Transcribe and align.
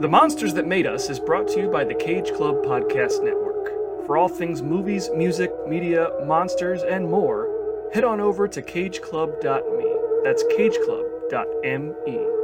The 0.00 0.08
Monsters 0.08 0.54
That 0.54 0.66
Made 0.66 0.86
Us 0.86 1.10
is 1.10 1.20
brought 1.20 1.46
to 1.48 1.60
you 1.60 1.68
by 1.68 1.84
the 1.84 1.92
Cage 1.92 2.32
Club 2.32 2.64
Podcast 2.64 3.22
Network. 3.22 4.06
For 4.06 4.16
all 4.16 4.30
things 4.30 4.62
movies, 4.62 5.10
music, 5.14 5.52
media, 5.68 6.08
monsters, 6.24 6.82
and 6.82 7.04
more, 7.06 7.90
head 7.92 8.04
on 8.04 8.18
over 8.18 8.48
to 8.48 8.62
cageclub.me. 8.62 9.96
That's 10.24 10.42
cageclub.me. 10.44 12.39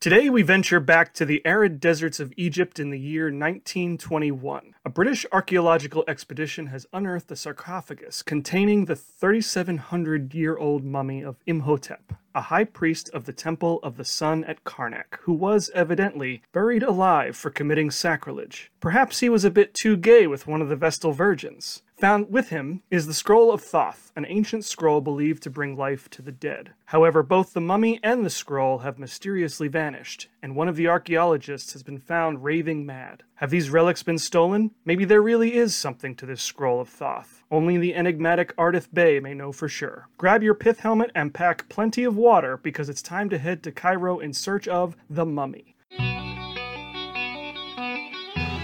Today 0.00 0.30
we 0.30 0.40
venture 0.40 0.80
back 0.80 1.12
to 1.12 1.26
the 1.26 1.44
arid 1.44 1.78
deserts 1.78 2.20
of 2.20 2.32
Egypt 2.38 2.80
in 2.80 2.88
the 2.88 2.98
year 2.98 3.24
1921. 3.24 4.74
A 4.82 4.88
British 4.88 5.26
archaeological 5.30 6.04
expedition 6.08 6.68
has 6.68 6.86
unearthed 6.90 7.30
a 7.30 7.36
sarcophagus 7.36 8.22
containing 8.22 8.86
the 8.86 8.96
3,700 8.96 10.32
year 10.32 10.56
old 10.56 10.84
mummy 10.84 11.22
of 11.22 11.36
Imhotep, 11.44 12.14
a 12.34 12.40
high 12.40 12.64
priest 12.64 13.10
of 13.10 13.26
the 13.26 13.34
Temple 13.34 13.78
of 13.82 13.98
the 13.98 14.04
Sun 14.06 14.42
at 14.44 14.64
Karnak, 14.64 15.18
who 15.24 15.34
was 15.34 15.70
evidently 15.74 16.40
buried 16.50 16.82
alive 16.82 17.36
for 17.36 17.50
committing 17.50 17.90
sacrilege. 17.90 18.72
Perhaps 18.80 19.20
he 19.20 19.28
was 19.28 19.44
a 19.44 19.50
bit 19.50 19.74
too 19.74 19.98
gay 19.98 20.26
with 20.26 20.46
one 20.46 20.62
of 20.62 20.70
the 20.70 20.76
Vestal 20.76 21.12
virgins. 21.12 21.82
Found 22.00 22.30
with 22.32 22.48
him 22.48 22.82
is 22.90 23.06
the 23.06 23.12
Scroll 23.12 23.52
of 23.52 23.60
Thoth, 23.60 24.10
an 24.16 24.24
ancient 24.26 24.64
scroll 24.64 25.02
believed 25.02 25.42
to 25.42 25.50
bring 25.50 25.76
life 25.76 26.08
to 26.10 26.22
the 26.22 26.32
dead. 26.32 26.70
However, 26.86 27.22
both 27.22 27.52
the 27.52 27.60
mummy 27.60 28.00
and 28.02 28.24
the 28.24 28.30
scroll 28.30 28.78
have 28.78 28.98
mysteriously 28.98 29.68
vanished, 29.68 30.28
and 30.42 30.56
one 30.56 30.66
of 30.66 30.76
the 30.76 30.88
archaeologists 30.88 31.74
has 31.74 31.82
been 31.82 31.98
found 31.98 32.42
raving 32.42 32.86
mad. 32.86 33.22
Have 33.34 33.50
these 33.50 33.68
relics 33.68 34.02
been 34.02 34.16
stolen? 34.16 34.70
Maybe 34.82 35.04
there 35.04 35.20
really 35.20 35.52
is 35.52 35.74
something 35.74 36.14
to 36.16 36.24
this 36.24 36.40
Scroll 36.40 36.80
of 36.80 36.88
Thoth. 36.88 37.42
Only 37.50 37.76
the 37.76 37.94
enigmatic 37.94 38.56
Ardath 38.56 38.88
Bey 38.94 39.20
may 39.20 39.34
know 39.34 39.52
for 39.52 39.68
sure. 39.68 40.08
Grab 40.16 40.42
your 40.42 40.54
pith 40.54 40.80
helmet 40.80 41.10
and 41.14 41.34
pack 41.34 41.68
plenty 41.68 42.04
of 42.04 42.16
water 42.16 42.56
because 42.56 42.88
it's 42.88 43.02
time 43.02 43.28
to 43.28 43.36
head 43.36 43.62
to 43.64 43.72
Cairo 43.72 44.20
in 44.20 44.32
search 44.32 44.66
of 44.66 44.96
the 45.10 45.26
mummy. 45.26 45.76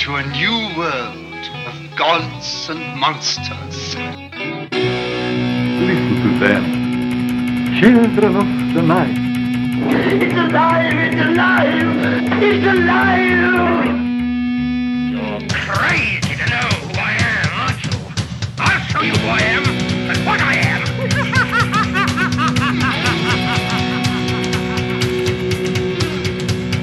to 0.06 0.14
a 0.14 0.24
new 0.24 0.78
world 0.78 1.35
of 1.66 1.96
gods 1.96 2.68
and 2.68 2.80
monsters. 2.98 3.96
Listen 5.86 6.22
to 6.22 6.30
them. 6.38 6.64
Children 7.80 8.36
of 8.36 8.48
the 8.74 8.82
night. 8.82 9.16
It's 9.88 10.34
alive! 10.34 10.94
It's 10.94 11.20
alive! 11.20 12.42
It's 12.42 12.66
alive! 12.66 13.96
You're 15.12 15.40
crazy 15.50 16.34
to 16.36 16.46
know 16.50 16.68
who 16.82 16.90
I 16.98 17.12
am, 17.20 17.48
aren't 17.60 17.80
you? 17.84 17.96
I'll 18.58 18.80
show 18.88 19.02
you 19.02 19.12
who 19.12 19.28
I 19.28 19.40
am 19.40 19.64
and 20.10 20.18
what 20.26 20.40
I 20.40 20.54
am. 20.54 20.82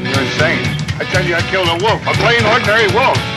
You're 0.05 0.23
insane. 0.23 0.65
I 0.99 1.03
tell 1.11 1.25
you, 1.25 1.35
I 1.35 1.41
killed 1.49 1.69
a 1.69 1.77
wolf, 1.83 2.01
a 2.07 2.13
plain, 2.13 2.45
ordinary 2.45 2.87
wolf. 2.93 3.32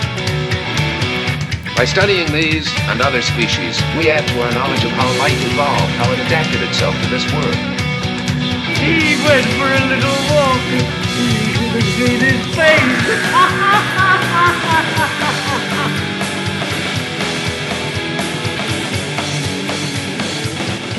By 1.76 1.84
studying 1.84 2.32
these 2.32 2.72
and 2.88 3.02
other 3.02 3.20
species, 3.20 3.78
we 3.98 4.10
add 4.10 4.26
to 4.26 4.40
our 4.40 4.50
knowledge 4.52 4.82
of 4.82 4.92
how 4.92 5.06
life 5.18 5.36
evolved, 5.44 5.92
how 6.00 6.10
it 6.10 6.18
adapted 6.20 6.62
itself 6.62 6.94
to 7.02 7.08
this 7.10 7.30
world. 7.30 7.54
He 8.80 9.20
went 9.28 9.44
for 9.60 9.68
a 9.68 9.84
little 9.84 10.16
walk. 10.32 10.62
He 11.12 11.52
have 11.76 12.22
his 12.22 12.40
face. 12.56 13.20